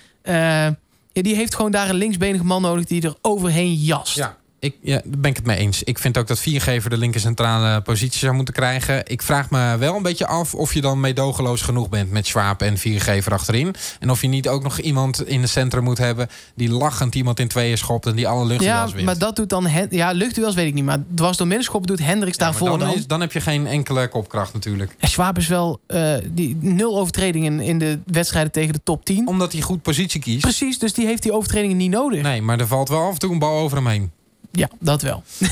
Eh, 0.67 0.73
ja, 1.13 1.21
die 1.21 1.35
heeft 1.35 1.55
gewoon 1.55 1.71
daar 1.71 1.89
een 1.89 1.95
linksbenige 1.95 2.43
man 2.43 2.61
nodig 2.61 2.85
die 2.85 3.01
er 3.01 3.15
overheen 3.21 3.73
jast. 3.73 4.15
Ja. 4.15 4.37
Ik, 4.61 4.75
ja, 4.81 5.01
daar 5.05 5.19
ben 5.19 5.29
ik 5.29 5.35
het 5.37 5.45
mee 5.45 5.57
eens. 5.57 5.83
Ik 5.83 5.99
vind 5.99 6.17
ook 6.17 6.27
dat 6.27 6.39
viergever 6.39 6.89
de 6.89 6.97
linker 6.97 7.19
centrale 7.21 7.81
positie 7.81 8.19
zou 8.19 8.33
moeten 8.33 8.53
krijgen. 8.53 9.03
Ik 9.07 9.21
vraag 9.21 9.49
me 9.49 9.77
wel 9.77 9.95
een 9.95 10.01
beetje 10.01 10.27
af 10.27 10.55
of 10.55 10.73
je 10.73 10.81
dan 10.81 10.99
meedogenloos 10.99 11.61
genoeg 11.61 11.89
bent 11.89 12.11
met 12.11 12.27
Schwab 12.27 12.61
en 12.61 12.77
viergever 12.77 13.31
achterin. 13.33 13.75
En 13.99 14.09
of 14.11 14.21
je 14.21 14.27
niet 14.27 14.47
ook 14.47 14.63
nog 14.63 14.79
iemand 14.79 15.27
in 15.27 15.41
het 15.41 15.49
centrum 15.49 15.83
moet 15.83 15.97
hebben 15.97 16.27
die 16.55 16.69
lachend 16.71 17.15
iemand 17.15 17.39
in 17.39 17.47
tweeën 17.47 17.77
schopt 17.77 18.05
en 18.05 18.15
die 18.15 18.27
alle 18.27 18.41
Ja, 18.43 18.47
luchtduels 18.47 18.93
wint. 18.93 19.05
maar 19.05 19.17
dat 19.17 19.35
doet 19.35 19.49
dan... 19.49 19.67
Hen- 19.67 19.87
Ja, 19.89 20.11
luchtduels 20.11 20.55
weet 20.55 20.67
ik 20.67 20.73
niet. 20.73 20.85
Maar 20.85 20.99
dwars 21.15 21.37
door 21.37 21.47
middenschop 21.47 21.87
doet 21.87 21.99
Hendricks 21.99 22.37
Ja, 22.37 22.43
daarvoor 22.45 22.69
dan, 22.69 22.79
dan. 22.79 22.93
is- 22.93 23.07
dan 23.07 23.21
heb 23.21 23.31
je 23.31 23.41
geen 23.41 23.67
enkele 23.67 24.07
kopkracht 24.07 24.53
natuurlijk. 24.53 24.95
En 24.99 25.07
Schwab 25.09 25.37
is 25.37 25.47
wel 25.47 25.79
eh, 25.87 26.13
die 26.31 26.57
nul 26.59 26.99
overtredingen 26.99 27.59
in 27.59 27.79
de 27.79 27.99
wedstrijden 28.05 28.51
tegen 28.51 28.73
de 28.73 28.81
top 28.83 29.05
10. 29.05 29.27
Omdat 29.27 29.51
hij 29.51 29.61
goed 29.61 29.81
positie 29.81 30.19
kiest. 30.21 30.41
Precies, 30.41 30.79
dus 30.79 30.93
die 30.93 31.05
heeft 31.05 31.23
die 31.23 31.33
overtredingen 31.33 31.77
niet 31.77 31.91
nodig. 31.91 32.21
Nee, 32.21 32.41
maar 32.41 32.59
er 32.59 32.67
valt 32.67 32.89
wel 32.89 33.01
af 33.01 33.13
en 33.13 33.19
toe 33.19 33.31
een 33.31 33.39
bal 33.39 33.57
over 33.59 33.77
hem 33.77 33.87
heen. 33.87 34.11
Ja, 34.51 34.69
dat 34.79 35.01
wel. 35.01 35.23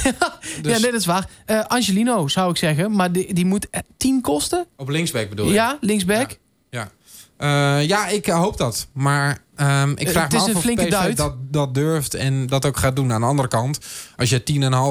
Dus 0.62 0.72
Ja, 0.74 0.80
nee, 0.80 0.92
dat 0.92 1.00
is 1.00 1.06
waar. 1.06 1.28
Eh, 1.46 1.60
Angelino 1.68 2.28
zou 2.28 2.50
ik 2.52 2.58
zeggen, 2.58 2.96
maar 2.96 3.12
die, 3.12 3.34
die 3.34 3.46
moet 3.46 3.70
eh, 3.70 3.82
10 3.98 4.22
kosten. 4.22 4.66
Op 4.78 4.90
linksback 4.90 5.30
bedoel 5.30 5.48
je? 5.48 5.54
Ja, 5.54 5.78
linksback. 5.82 6.38
Ja. 6.70 6.90
Eh, 7.38 7.88
ja, 7.88 8.08
ik 8.08 8.28
eh, 8.28 8.36
hoop 8.40 8.58
dat. 8.58 8.88
Maar 8.94 9.38
ehm, 9.56 9.92
ik 9.92 10.00
Eh, 10.08 10.12
vraag 10.12 10.24
het 10.24 10.32
me 10.32 10.38
is 10.38 10.44
af 10.44 10.50
een 10.50 10.56
of 10.56 10.62
flinke 10.62 10.82
PSV 10.84 10.92
duit. 10.92 11.18
dat, 11.18 11.34
dat 11.52 11.74
durft 11.74 12.14
en 12.14 12.48
dat 12.48 12.66
ook 12.66 12.78
gaat 12.78 12.96
doen. 12.96 13.14
Aan 13.14 13.22
de 13.22 13.28
andere 13.28 13.48
kant, 13.48 13.80
als 14.18 14.30
je 14.30 14.44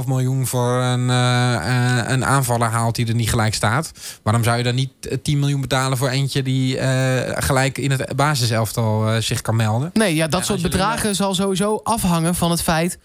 10,5 0.02 0.06
miljoen 0.08 0.46
voor 0.46 0.72
een, 0.82 1.10
eh, 1.10 1.54
eh, 2.00 2.10
een 2.10 2.24
aanvaller 2.24 2.68
haalt 2.68 2.94
die 2.94 3.06
er 3.06 3.14
niet 3.14 3.30
gelijk 3.30 3.54
staat... 3.54 3.90
waarom 4.22 4.44
zou 4.44 4.56
je 4.56 4.62
dan 4.62 4.74
niet 4.74 4.90
eh, 5.08 5.16
10 5.22 5.38
miljoen 5.38 5.60
betalen 5.60 5.98
voor 5.98 6.08
eentje 6.08 6.42
die 6.42 6.78
eh, 6.78 7.42
gelijk 7.44 7.78
in 7.78 7.90
het 7.90 8.16
basiselftal 8.16 9.08
eh, 9.08 9.20
zich 9.20 9.40
kan 9.42 9.56
melden? 9.56 9.90
Nee, 9.92 10.14
ja, 10.14 10.26
dat 10.28 10.40
Ja, 10.40 10.46
soort 10.46 10.62
bedragen 10.62 11.14
zal 11.14 11.34
sowieso 11.34 11.80
afhangen 11.84 12.34
van 12.34 12.50
het 12.50 12.62
feit 12.62 12.98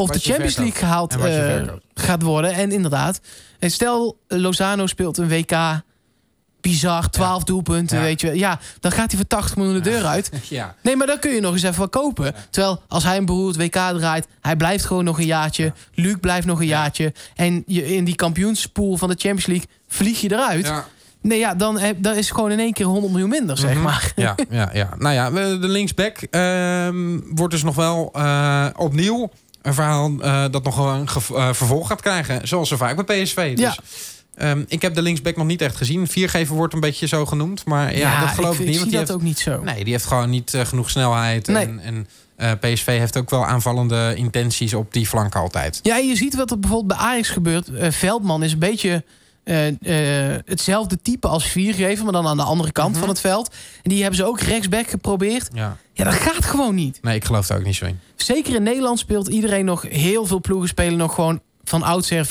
of 0.00 0.10
de 0.10 0.18
Champions. 0.18 0.56
League 0.56 0.74
gehaald 0.78 1.16
eh, 1.16 1.62
gaat 1.94 2.22
worden. 2.22 2.52
En 2.52 2.72
inderdaad, 2.72 3.20
en 3.58 3.70
stel 3.70 4.18
Lozano 4.28 4.86
speelt 4.86 5.18
een 5.18 5.28
WK, 5.28 5.52
bizar, 6.60 7.10
12 7.10 7.44
doelpunten, 7.44 7.96
Ja. 7.96 8.02
weet 8.02 8.20
je 8.20 8.26
wel. 8.26 8.36
Ja, 8.36 8.58
dan 8.80 8.92
gaat 8.92 9.08
hij 9.10 9.16
voor 9.20 9.26
80 9.28 9.56
miljoen 9.56 9.74
de 9.74 9.80
deur 9.80 10.04
uit. 10.04 10.30
Ja. 10.48 10.74
Nee, 10.82 10.96
maar 10.96 11.06
dan 11.06 11.18
kun 11.18 11.30
je 11.32 11.40
nog 11.40 11.52
eens 11.52 11.62
even 11.62 11.78
wat 11.78 11.90
kopen. 11.90 12.34
Terwijl 12.50 12.82
als 12.88 13.04
hij 13.04 13.16
een 13.16 13.24
beroerd 13.24 13.56
WK 13.56 13.72
draait, 13.72 14.26
hij 14.40 14.56
blijft 14.56 14.84
gewoon 14.84 15.04
nog 15.04 15.18
een 15.18 15.26
jaartje. 15.26 15.72
Luc 15.94 16.14
blijft 16.20 16.46
nog 16.46 16.60
een 16.60 16.66
jaartje. 16.66 17.12
En 17.34 17.62
je, 17.66 17.94
in 17.94 18.04
die 18.04 18.14
kampioenspool 18.14 18.96
van 18.96 19.08
de 19.08 19.14
Champions 19.18 19.46
League 19.46 19.66
vlieg 19.88 20.20
je 20.20 20.32
eruit. 20.32 20.72
Nee, 21.22 21.38
ja, 21.38 21.54
dan, 21.54 21.80
dan 21.96 22.14
is 22.16 22.26
het 22.26 22.34
gewoon 22.34 22.50
in 22.50 22.58
één 22.58 22.72
keer 22.72 22.86
100 22.86 23.10
miljoen 23.12 23.28
minder, 23.30 23.58
zeg 23.58 23.74
Mhm. 23.74 23.82
maar. 23.82 24.12
Ja, 24.16 24.34
ja, 24.50 24.70
ja. 24.72 24.88
Nou 24.98 25.14
ja, 25.14 25.30
de 25.30 25.68
linksback 25.68 26.16
ehm, 26.30 27.18
wordt 27.34 27.52
dus 27.52 27.62
nog 27.62 27.74
wel 27.74 28.10
eh, 28.12 28.66
opnieuw 28.76 29.30
een 29.62 29.74
verhaal 29.74 30.10
eh, 30.20 30.44
dat 30.50 30.64
nog 30.64 30.76
wel 30.76 30.88
een 30.88 31.06
eh, 31.06 31.52
vervolg 31.52 31.86
gaat 31.88 32.00
krijgen. 32.00 32.48
Zoals 32.48 32.68
zo 32.68 32.76
vaak 32.76 33.06
bij 33.06 33.22
PSV. 33.22 33.56
Dus, 33.56 33.64
Ja. 33.64 33.76
ehm, 34.34 34.62
ik 34.68 34.82
heb 34.82 34.94
de 34.94 35.02
linksback 35.02 35.36
nog 35.36 35.46
niet 35.46 35.62
echt 35.62 35.76
gezien. 35.76 36.06
Viergever 36.08 36.54
wordt 36.54 36.74
een 36.74 36.80
beetje 36.80 37.06
zo 37.06 37.26
genoemd. 37.26 37.64
Maar 37.64 37.96
ja, 37.96 38.20
dat 38.20 38.28
geloof 38.28 38.54
ik, 38.54 38.60
ik, 38.60 38.66
niet. 38.66 38.76
zie 38.76 38.84
want 38.90 39.06
dat 39.06 39.16
ook 39.16 39.22
niet 39.22 39.38
zo. 39.38 39.62
nee, 39.62 39.84
die 39.84 39.92
heeft 39.92 40.06
gewoon 40.06 40.30
niet 40.30 40.54
eh, 40.54 40.64
genoeg 40.64 40.90
snelheid. 40.90 41.46
Nee. 41.46 41.64
En, 41.66 41.80
en 41.80 42.06
PSV 42.60 42.86
heeft 42.86 43.16
ook 43.16 43.30
wel 43.30 43.46
aanvallende 43.46 44.12
intenties 44.16 44.74
op 44.74 44.92
die 44.92 45.06
flank 45.06 45.34
altijd. 45.34 45.80
Ja, 45.82 45.96
je 45.96 46.16
ziet 46.16 46.34
wat 46.36 46.50
er 46.50 46.58
bijvoorbeeld 46.58 46.98
bij 46.98 47.06
Ajax 47.08 47.28
gebeurt. 47.28 47.68
Veldman 47.90 48.42
is 48.42 48.52
een 48.52 48.58
beetje 48.58 49.04
eh, 49.50 50.34
eh, 50.34 50.40
hetzelfde 50.44 50.98
type 51.02 51.28
als 51.28 51.44
Viergever... 51.44 52.04
maar 52.04 52.12
dan 52.12 52.26
aan 52.26 52.36
de 52.36 52.42
andere 52.42 52.72
kant 52.72 52.90
Mhm. 52.90 53.00
van 53.00 53.08
het 53.08 53.20
veld. 53.20 53.54
En 53.82 53.90
die 53.90 53.98
hebben 54.00 54.16
ze 54.18 54.24
ook 54.24 54.40
rechtsback 54.40 54.86
geprobeerd. 54.90 55.48
Ja. 55.52 55.76
Ja, 55.92 56.04
dat 56.04 56.14
gaat 56.14 56.44
gewoon 56.44 56.74
niet. 56.74 56.98
Nee, 57.02 57.14
ik 57.14 57.24
geloof 57.24 57.46
daar 57.46 57.58
ook 57.58 57.64
niet 57.64 57.74
zo 57.74 57.84
in. 57.84 58.00
Zeker 58.16 58.54
in 58.54 58.62
Nederland 58.62 58.98
speelt 58.98 59.28
iedereen 59.28 59.64
nog... 59.64 59.82
heel 59.88 60.26
veel 60.26 60.40
ploegen 60.40 60.68
spelen 60.68 60.98
nog 60.98 61.14
gewoon 61.14 61.40
van 61.64 61.82
oudsher 61.82 62.26
4-3-3... 62.26 62.30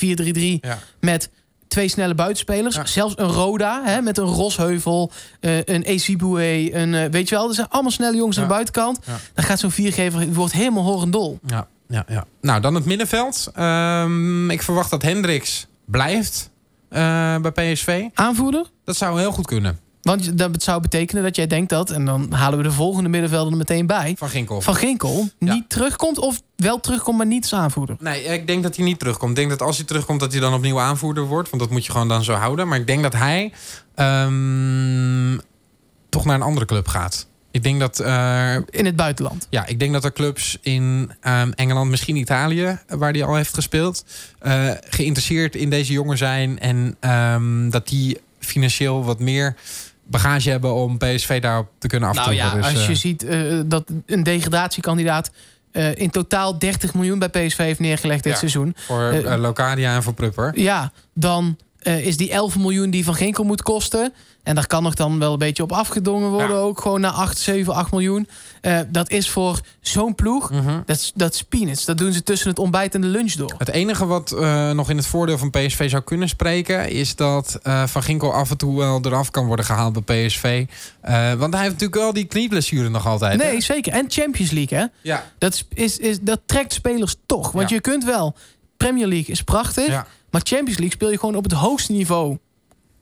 Ja. 0.61 0.77
met 0.99 1.29
twee 1.67 1.87
snelle 1.87 2.15
buitenspelers. 2.15 2.75
Ja. 2.75 2.85
Zelfs 2.85 3.13
een 3.17 3.27
Roda 3.31 3.81
hè, 3.85 4.01
met 4.01 4.17
een 4.17 4.25
Rosheuvel, 4.25 5.11
eh, 5.39 5.57
een 5.57 5.83
Eziboué, 5.83 6.69
een 6.71 7.11
weet 7.11 7.29
je 7.29 7.35
wel, 7.35 7.45
dat 7.45 7.55
zijn 7.55 7.69
allemaal 7.69 7.91
snelle 7.91 8.15
jongens 8.17 8.37
aan 8.37 8.43
de 8.43 8.49
buitenkant. 8.49 8.99
Dan 9.33 9.43
gaat 9.45 9.59
zo'n 9.59 9.71
viergever 9.71 10.33
wordt 10.33 10.53
helemaal 10.53 10.83
horendol. 10.83 11.39
Ja, 11.47 11.67
ja, 11.87 12.05
ja. 12.07 12.25
Nou, 12.41 12.61
dan 12.61 12.75
het 12.75 12.85
middenveld. 12.85 13.49
Ehm, 13.53 14.49
ik 14.49 14.61
verwacht 14.61 14.89
dat 14.89 15.01
Hendricks 15.01 15.67
blijft 15.85 16.49
bij 16.89 17.51
PSV. 17.53 18.03
Aanvoerder? 18.13 18.65
Dat 18.85 18.95
zou 18.95 19.19
heel 19.19 19.31
goed 19.31 19.45
kunnen. 19.45 19.79
Want 20.01 20.37
dat 20.37 20.63
zou 20.63 20.81
betekenen 20.81 21.23
dat 21.23 21.35
jij 21.35 21.47
denkt 21.47 21.69
dat, 21.69 21.89
en 21.89 22.05
dan 22.05 22.31
halen 22.33 22.57
we 22.57 22.63
de 22.63 22.71
volgende 22.71 23.09
middenvelder 23.09 23.51
er 23.51 23.57
meteen 23.57 23.87
bij, 23.87 24.15
Van 24.17 24.29
Ginkel. 24.29 24.61
Van 24.61 24.75
Ginkel 24.75 25.29
Ja. 25.39 25.53
niet 25.53 25.69
terugkomt 25.69 26.17
of 26.17 26.41
wel 26.55 26.79
terugkomt, 26.79 27.17
maar 27.17 27.25
niet 27.25 27.41
als 27.41 27.53
aanvoerder. 27.53 27.95
Nee, 27.99 28.23
ik 28.23 28.47
denk 28.47 28.63
dat 28.63 28.75
hij 28.75 28.85
niet 28.85 28.99
terugkomt. 28.99 29.29
Ik 29.29 29.35
denk 29.35 29.49
dat 29.49 29.61
als 29.61 29.77
hij 29.77 29.85
terugkomt, 29.85 30.19
dat 30.19 30.31
hij 30.31 30.41
dan 30.41 30.53
opnieuw 30.53 30.79
aanvoerder 30.79 31.23
wordt. 31.23 31.49
Want 31.49 31.61
dat 31.61 31.71
moet 31.71 31.85
je 31.85 31.91
gewoon 31.91 32.07
dan 32.07 32.23
zo 32.23 32.33
houden. 32.33 32.67
Maar 32.67 32.79
ik 32.79 32.87
denk 32.87 33.03
dat 33.03 33.13
hij 33.13 33.53
ehm, 33.95 35.37
toch 36.09 36.25
naar 36.25 36.35
een 36.35 36.41
andere 36.41 36.65
club 36.65 36.87
gaat. 36.87 37.27
Ik 37.59 37.65
denk 37.65 37.79
dat, 37.79 37.99
eh, 37.99 38.55
In 38.69 38.85
het 38.85 38.95
buitenland. 38.95 39.47
ja, 39.49 39.65
ik 39.65 39.79
denk 39.79 39.93
dat 39.93 40.03
er 40.03 40.13
clubs 40.13 40.57
in 40.61 41.11
ehm, 41.21 41.51
Engeland, 41.55 41.89
misschien 41.89 42.15
Italië, 42.15 42.79
waar 42.87 43.11
hij 43.11 43.23
al 43.23 43.35
heeft 43.35 43.53
gespeeld, 43.53 44.05
eh, 44.39 44.71
geïnteresseerd 44.89 45.55
in 45.55 45.69
deze 45.69 45.93
jongen 45.93 46.17
zijn. 46.17 46.59
En 46.59 46.95
ehm, 46.99 47.69
dat 47.69 47.87
die 47.87 48.17
financieel 48.39 49.03
wat 49.03 49.19
meer 49.19 49.55
bagage 50.03 50.49
hebben 50.49 50.73
om 50.73 50.97
PSV 50.97 51.41
daarop 51.41 51.67
te 51.77 51.87
kunnen 51.87 52.09
Nou 52.15 52.19
aftoppen. 52.29 52.45
ja, 52.45 52.55
Dus, 52.55 52.75
als 52.75 52.85
je 52.85 52.91
eh, 52.91 52.97
ziet 52.97 53.69
dat 53.69 53.91
een 54.05 54.23
degradatiekandidaat 54.23 55.31
eh, 55.71 55.95
in 55.95 56.09
totaal 56.09 56.59
30 56.59 56.93
miljoen 56.93 57.19
bij 57.19 57.29
PSV 57.29 57.57
heeft 57.57 57.79
neergelegd 57.79 58.23
dit 58.23 58.31
Ja. 58.33 58.37
seizoen. 58.39 58.75
voor 58.77 59.09
eh, 59.09 59.37
Locadia 59.39 59.95
en 59.95 60.03
voor 60.03 60.13
Prupper. 60.13 60.59
Ja, 60.59 60.91
dan 61.13 61.57
eh, 61.79 62.05
is 62.05 62.17
die 62.17 62.31
11 62.31 62.57
miljoen 62.57 62.89
die 62.89 63.03
Van 63.03 63.15
Ginkel 63.15 63.43
moet 63.43 63.61
kosten. 63.61 64.13
En 64.43 64.55
daar 64.55 64.67
kan 64.67 64.83
nog 64.83 64.93
dan 64.93 65.19
wel 65.19 65.31
een 65.33 65.37
beetje 65.39 65.63
op 65.63 65.71
afgedongen 65.71 66.29
worden. 66.29 66.55
Ja. 66.55 66.61
Ook 66.61 66.81
gewoon 66.81 67.01
naar 67.01 67.11
8, 67.11 67.37
7, 67.37 67.73
8 67.73 67.91
miljoen. 67.91 68.27
Eh, 68.61 68.79
dat 68.89 69.09
is 69.09 69.29
voor 69.29 69.59
zo'n 69.81 70.15
ploeg. 70.15 70.51
Mhm. 70.51 70.79
Dat 70.85 70.95
is- 70.95 71.11
Dat 71.15 71.33
is 71.33 71.43
peanuts. 71.43 71.85
Dat 71.85 71.97
doen 71.97 72.11
ze 72.13 72.23
tussen 72.23 72.49
het 72.49 72.59
ontbijt 72.59 72.95
en 72.95 73.01
de 73.01 73.07
lunch 73.07 73.31
door. 73.33 73.53
Het 73.57 73.69
enige 73.69 74.05
wat 74.05 74.31
eh, 74.31 74.71
nog 74.71 74.89
in 74.89 74.97
het 74.97 75.05
voordeel 75.05 75.37
van 75.37 75.49
PSV 75.49 75.89
zou 75.89 76.03
kunnen 76.03 76.29
spreken... 76.29 76.89
is 76.89 77.15
dat 77.15 77.59
Van 77.85 78.03
Ginkel 78.03 78.33
af 78.33 78.49
en 78.49 78.57
toe 78.57 78.77
wel 78.77 78.99
eraf 79.05 79.31
kan 79.31 79.45
worden 79.45 79.65
gehaald 79.65 80.05
bij 80.05 80.25
PSV. 80.25 80.65
Want 81.37 81.53
hij 81.53 81.61
heeft 81.63 81.73
natuurlijk 81.73 81.95
wel 81.95 82.13
die 82.13 82.25
knieblessure 82.25 82.89
nog 82.89 83.07
altijd. 83.07 83.41
hè? 83.41 83.47
Nee, 83.51 83.61
zeker. 83.61 83.93
En 83.93 84.05
Champions 84.07 84.51
League, 84.51 84.77
hè? 84.77 84.85
Ja. 85.01 85.25
Dat, 85.37 85.53
is, 85.53 85.65
is, 85.73 85.97
is, 85.97 86.19
dat 86.21 86.39
trekt 86.45 86.73
spelers 86.73 87.15
toch. 87.25 87.51
Want 87.51 87.69
Ja. 87.69 87.75
je 87.75 87.81
kunt 87.81 88.03
wel... 88.03 88.35
Premier 88.77 89.07
League 89.07 89.27
is 89.33 89.43
prachtig. 89.43 89.87
Ja. 89.87 90.07
Maar 90.31 90.41
Champions 90.43 90.77
League 90.77 90.91
speel 90.95 91.11
je 91.11 91.19
gewoon 91.19 91.35
op 91.35 91.43
het 91.43 91.53
hoogste 91.53 91.91
niveau... 91.91 92.37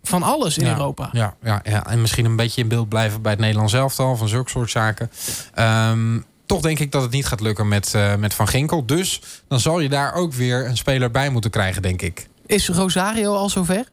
van 0.04 0.24
alles 0.24 0.58
in 0.58 0.66
Ja. 0.66 0.72
Europa. 0.72 1.10
Ja, 1.12 1.36
ja, 1.44 1.62
ja, 1.64 1.88
en 1.88 2.02
misschien 2.02 2.26
een 2.26 2.36
beetje 2.36 2.62
in 2.62 2.68
beeld 2.68 2.90
blijven 2.90 3.22
bij 3.22 3.32
het 3.32 3.42
Nederlands 3.42 3.74
elftal... 3.74 4.16
van 4.16 4.28
zulke 4.28 4.50
soort 4.50 4.70
zaken. 4.70 5.12
Ehm, 5.54 6.20
toch 6.46 6.62
denk 6.62 6.80
ik 6.80 6.92
dat 6.92 7.02
het 7.02 7.12
niet 7.12 7.26
gaat 7.26 7.42
lukken 7.42 7.68
met, 7.68 7.94
eh, 7.94 8.16
met 8.16 8.34
Van 8.34 8.48
Ginkel. 8.48 8.86
Dus 8.86 9.22
dan 9.48 9.60
zal 9.60 9.80
je 9.80 9.90
daar 9.90 10.14
ook 10.14 10.34
weer 10.34 10.66
een 10.68 10.78
speler 10.78 11.12
bij 11.12 11.30
moeten 11.30 11.52
krijgen, 11.52 11.82
denk 11.82 12.02
ik. 12.02 12.28
Is 12.46 12.70
Rosario 12.70 13.36
al 13.36 13.50
zover? 13.50 13.84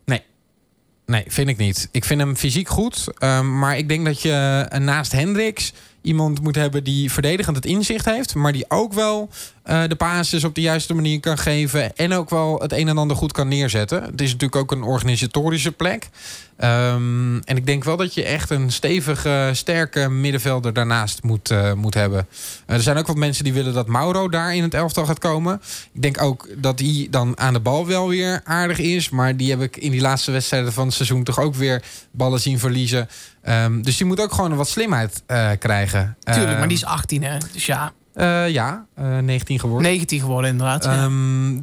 Nee, 1.07 1.25
vind 1.27 1.49
ik 1.49 1.57
niet. 1.57 1.89
Ik 1.91 2.05
vind 2.05 2.21
hem 2.21 2.37
fysiek 2.37 2.69
goed. 2.69 3.07
ehm, 3.19 3.59
maar 3.59 3.77
ik 3.79 3.89
denk 3.89 4.05
dat 4.05 4.23
je 4.23 4.67
eh, 4.69 4.81
naast 4.81 5.13
Hendricks 5.13 5.73
iemand 6.03 6.41
moet 6.43 6.55
hebben 6.55 6.85
die 6.85 7.13
verdedigend 7.13 7.57
het 7.57 7.67
inzicht 7.67 8.05
heeft. 8.05 8.35
Maar 8.35 8.53
die 8.53 8.65
ook 8.69 8.93
wel 8.93 9.29
eh, 9.65 9.83
de 9.89 9.95
basis 9.95 10.45
op 10.45 10.55
de 10.55 10.61
juiste 10.61 10.95
manier 10.95 11.21
kan 11.21 11.39
geven. 11.39 11.97
En 11.97 12.13
ook 12.13 12.31
wel 12.31 12.61
het 12.61 12.73
een 12.73 12.89
en 12.89 12.99
ander 12.99 13.17
goed 13.17 13.33
kan 13.33 13.49
neerzetten. 13.49 14.03
Het 14.03 14.21
is 14.21 14.33
natuurlijk 14.33 14.57
ook 14.57 14.73
een 14.73 14.83
organisatorische 14.83 15.73
plek. 15.73 16.09
Ehm, 16.57 17.37
en 17.37 17.57
ik 17.57 17.67
denk 17.67 17.85
wel 17.85 17.97
dat 17.97 18.15
je 18.15 18.25
echt 18.25 18.51
een 18.51 18.73
stevige, 18.73 19.51
sterke 19.53 20.09
middenvelder 20.09 20.73
daarnaast 20.73 21.23
moet, 21.23 21.51
eh, 21.51 21.73
moet 21.73 21.95
hebben. 21.95 22.27
Eh, 22.67 22.77
er 22.77 22.83
zijn 22.83 22.97
ook 22.97 23.07
wat 23.07 23.17
mensen 23.17 23.45
die 23.45 23.53
willen 23.53 23.75
dat 23.75 23.87
Mauro 23.87 24.29
daar 24.29 24.55
in 24.55 24.63
het 24.63 24.75
elftal 24.75 25.07
gaat 25.07 25.19
komen. 25.19 25.61
Ik 25.93 26.03
denk 26.03 26.23
ook 26.23 26.49
dat 26.57 26.79
hij 26.79 27.07
dan 27.11 27.39
aan 27.39 27.53
de 27.53 27.61
bal 27.61 27.87
wel 27.87 28.09
weer 28.09 28.41
aardig 28.45 28.79
is. 28.79 29.09
Maar 29.11 29.37
die 29.37 29.51
heb 29.51 29.61
ik 29.61 29.77
in 29.77 29.91
die 29.91 30.01
laatste 30.01 30.31
wedstrijden 30.31 30.73
van 30.73 30.87
het 30.87 30.95
seizoen 30.95 31.25
toch 31.25 31.41
ook 31.41 31.55
weer 31.55 31.83
ballen 32.11 32.41
zien 32.41 32.59
verliezen. 32.59 33.09
Ehm, 33.43 33.83
dus 33.83 33.97
die 33.97 34.07
moet 34.07 34.21
ook 34.21 34.33
gewoon 34.33 34.57
wat 34.57 34.69
slimheid 34.69 35.23
krijgen. 35.59 36.17
Tuurlijk, 36.21 36.47
maar 36.47 36.59
Ehm, 36.59 36.69
die 36.69 36.77
is 36.77 36.85
18, 36.85 37.23
hè? 37.23 37.39
Dus 37.53 37.67
ja, 37.67 37.93
eh, 38.15 38.49
ja, 38.49 38.87
eh, 38.95 39.19
19 39.19 39.61
geworden. 39.61 39.91
19 39.91 40.21
geworden 40.21 40.51
inderdaad. 40.51 40.85
ja. 40.85 41.05
Ehm, 41.05 41.61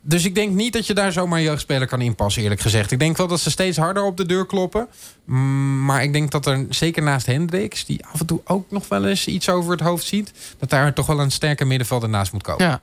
dus 0.00 0.24
ik 0.24 0.34
denk 0.34 0.54
niet 0.54 0.72
dat 0.72 0.86
je 0.86 0.94
daar 0.94 1.12
zomaar 1.12 1.40
jeugdspeler 1.40 1.86
kan 1.86 2.00
inpassen, 2.00 2.42
eerlijk 2.42 2.60
gezegd. 2.60 2.90
Ik 2.90 2.98
denk 2.98 3.16
wel 3.16 3.26
dat 3.26 3.40
ze 3.40 3.50
steeds 3.50 3.76
harder 3.76 4.02
op 4.02 4.16
de 4.16 4.26
deur 4.26 4.46
kloppen. 4.46 4.88
Mm, 5.24 5.84
maar 5.84 6.02
ik 6.02 6.12
denk 6.12 6.30
dat 6.30 6.46
er 6.46 6.66
zeker 6.70 7.02
naast 7.02 7.26
Hendricks, 7.26 7.84
die 7.84 8.06
af 8.06 8.20
en 8.20 8.26
toe 8.26 8.40
ook 8.44 8.70
nog 8.70 8.88
wel 8.88 9.06
eens 9.06 9.26
iets 9.26 9.48
over 9.48 9.70
het 9.70 9.80
hoofd 9.80 10.04
ziet, 10.04 10.32
dat 10.58 10.70
daar 10.70 10.94
toch 10.94 11.06
wel 11.06 11.20
een 11.20 11.30
sterke 11.30 11.64
middenvelder 11.64 12.08
naast 12.08 12.32
moet 12.32 12.42
komen. 12.42 12.66
Ja. 12.66 12.80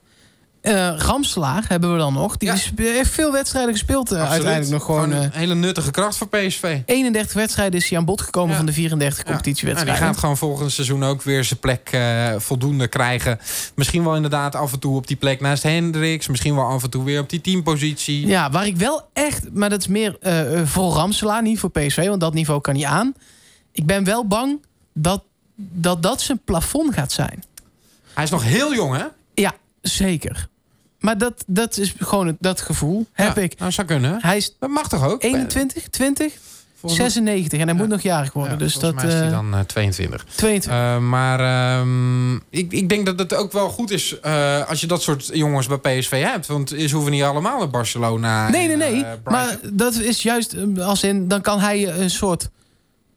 Eh 0.65 0.93
Ramselaar 0.97 1.63
hebben 1.67 1.91
we 1.91 1.97
dan 1.97 2.13
nog. 2.13 2.37
Die 2.37 2.49
Ja. 2.49 2.55
is- 2.55 2.71
heeft 2.75 3.11
veel 3.11 3.31
wedstrijden 3.31 3.71
gespeeld. 3.73 4.11
eh, 4.11 4.29
uiteindelijk 4.29 4.71
nog 4.71 4.83
gewoon... 4.85 5.11
eh, 5.13 5.21
een 5.21 5.29
hele 5.33 5.55
nuttige 5.55 5.91
kracht 5.91 6.17
voor 6.17 6.27
PSV. 6.27 6.79
31 6.85 7.33
wedstrijden 7.33 7.79
is 7.79 7.89
hij 7.89 7.97
aan 7.97 8.05
bod 8.05 8.21
gekomen 8.21 8.49
Ja. 8.51 8.55
van 8.57 8.65
de 8.65 8.73
34 8.73 9.17
Ja. 9.17 9.23
En 9.25 9.31
competitiewedstrijden. 9.31 9.99
die 10.01 10.09
gaat 10.11 10.19
gewoon 10.19 10.37
volgend 10.37 10.71
seizoen 10.71 11.03
ook 11.03 11.21
weer 11.21 11.43
zijn 11.43 11.59
plek 11.59 11.89
eh, 11.91 12.33
voldoende 12.37 12.87
krijgen. 12.87 13.39
Misschien 13.75 14.03
wel 14.03 14.15
inderdaad 14.15 14.55
af 14.55 14.73
en 14.73 14.79
toe 14.79 14.95
op 14.95 15.07
die 15.07 15.17
plek 15.17 15.41
naast 15.41 15.63
Hendricks. 15.63 16.27
Misschien 16.27 16.55
wel 16.55 16.65
af 16.65 16.83
en 16.83 16.89
toe 16.89 17.03
weer 17.03 17.19
op 17.21 17.29
die 17.29 17.41
teampositie. 17.41 18.27
Ja, 18.27 18.49
waar 18.51 18.65
ik 18.67 18.77
wel 18.77 19.01
echt... 19.13 19.53
Maar 19.53 19.69
dat 19.69 19.79
is 19.79 19.87
meer 19.87 20.17
eh, 20.21 20.59
eh, 20.59 20.67
voor 20.67 20.93
Ramselaar, 20.93 21.41
niet 21.41 21.59
voor 21.59 21.71
PSV. 21.71 22.07
Want 22.07 22.21
dat 22.21 22.33
niveau 22.33 22.61
kan 22.61 22.73
niet 22.73 22.83
aan. 22.83 23.13
Ik 23.71 23.85
ben 23.85 24.03
wel 24.03 24.27
bang 24.27 24.65
dat 24.93 25.23
dat, 25.57 26.03
dat 26.03 26.21
zijn 26.21 26.41
plafond 26.45 26.93
gaat 26.93 27.11
zijn. 27.11 27.43
Hij 28.13 28.23
is 28.23 28.29
nog 28.29 28.43
heel 28.43 28.73
jong, 28.73 28.95
hè? 28.97 29.03
Ja, 29.33 29.53
zeker. 29.81 30.47
Maar 31.05 31.17
dat, 31.17 31.43
dat 31.47 31.77
is 31.77 31.93
gewoon 31.99 32.27
het, 32.27 32.35
dat 32.39 32.61
gevoel 32.61 33.05
heb 33.11 33.35
Ja, 33.35 33.41
ik. 33.41 33.59
Nou, 33.59 33.71
zou 33.71 33.87
kunnen. 33.87 34.17
Hij 34.21 34.37
is 34.37 34.55
Dat 34.59 34.69
mag 34.69 34.89
toch 34.89 35.07
ook? 35.07 35.23
21, 35.23 35.87
20, 35.89 36.33
Volgens 36.75 37.01
mij- 37.01 37.09
96 37.09 37.59
en 37.59 37.65
hij 37.65 37.75
Ja. 37.75 37.81
moet 37.81 37.89
nog 37.91 38.01
jarig 38.01 38.33
worden. 38.33 38.51
Ja, 38.51 38.57
dus 38.57 38.73
dat 38.79 38.95
mij 38.95 39.05
is 39.05 39.13
hij 39.13 39.25
eh, 39.25 39.31
dan 39.31 39.53
eh, 39.53 39.59
22. 39.59 40.23
22. 40.35 40.71
Eh, 40.71 40.97
maar 40.97 41.39
ehm, 41.39 42.35
ik, 42.35 42.71
ik 42.71 42.89
denk 42.89 43.05
dat 43.05 43.19
het 43.19 43.33
ook 43.33 43.51
wel 43.51 43.69
goed 43.69 43.91
is 43.91 44.21
als 44.67 44.81
je 44.81 44.87
dat 44.87 45.01
soort 45.01 45.29
jongens 45.33 45.67
bij 45.67 45.77
PSV 45.77 46.21
hebt. 46.23 46.47
Want 46.47 46.69
ze 46.69 46.89
hoeven 46.93 47.11
niet 47.11 47.23
allemaal 47.23 47.57
naar 47.57 47.69
Barcelona. 47.69 48.49
Nee, 48.49 48.67
nee, 48.67 48.71
en, 48.71 48.93
nee. 48.93 49.05
maar 49.23 49.57
dat 49.73 49.93
is 49.95 50.21
juist 50.23 50.55
als 50.79 51.03
in, 51.03 51.27
dan 51.27 51.41
kan 51.41 51.59
hij 51.59 51.99
een 51.99 52.09
soort 52.09 52.49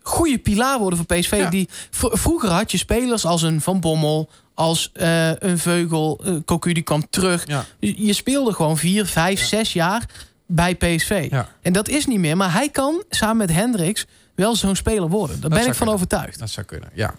goede 0.03 0.39
pilaar 0.39 0.79
worden 0.79 0.99
voor 0.99 1.17
PSV. 1.17 1.37
Ja. 1.37 1.51
Die, 1.51 1.69
vroeger 1.91 2.51
had 2.51 2.71
je 2.71 2.79
spelers 2.79 3.25
als 3.25 3.43
een 3.43 3.61
Van 3.61 3.81
Bommel, 3.81 4.29
als 4.59 4.91
eh, 4.93 5.31
een 5.39 5.59
Veugel, 5.59 6.21
uh, 6.25 6.35
Cocu 6.45 6.73
die 6.73 6.83
kwam 6.83 7.11
terug. 7.11 7.47
Ja. 7.47 7.65
Je, 7.79 8.13
speelde 8.13 8.53
gewoon 8.53 8.77
vier, 8.77 9.07
vijf, 9.07 9.41
zes 9.41 9.73
jaar 9.73 10.05
bij 10.47 10.75
PSV. 10.75 11.27
Ja. 11.31 11.49
En 11.63 11.73
dat 11.73 11.89
is 11.89 12.07
niet 12.07 12.19
meer. 12.19 12.37
Maar 12.37 12.53
hij 12.53 12.69
kan 12.69 13.05
samen 13.11 13.37
met 13.37 13.53
Hendricks 13.53 14.07
wel 14.35 14.57
zo'n 14.57 14.77
speler 14.77 15.09
worden. 15.09 15.41
Daar 15.41 15.51
ben 15.51 15.59
zou 15.59 15.71
ik 15.71 15.77
van 15.77 15.87
kunnen. 15.87 15.95
overtuigd. 15.95 16.39
Dat 16.39 16.51
zou 16.51 16.67
kunnen, 16.67 16.89
ja. 16.95 17.15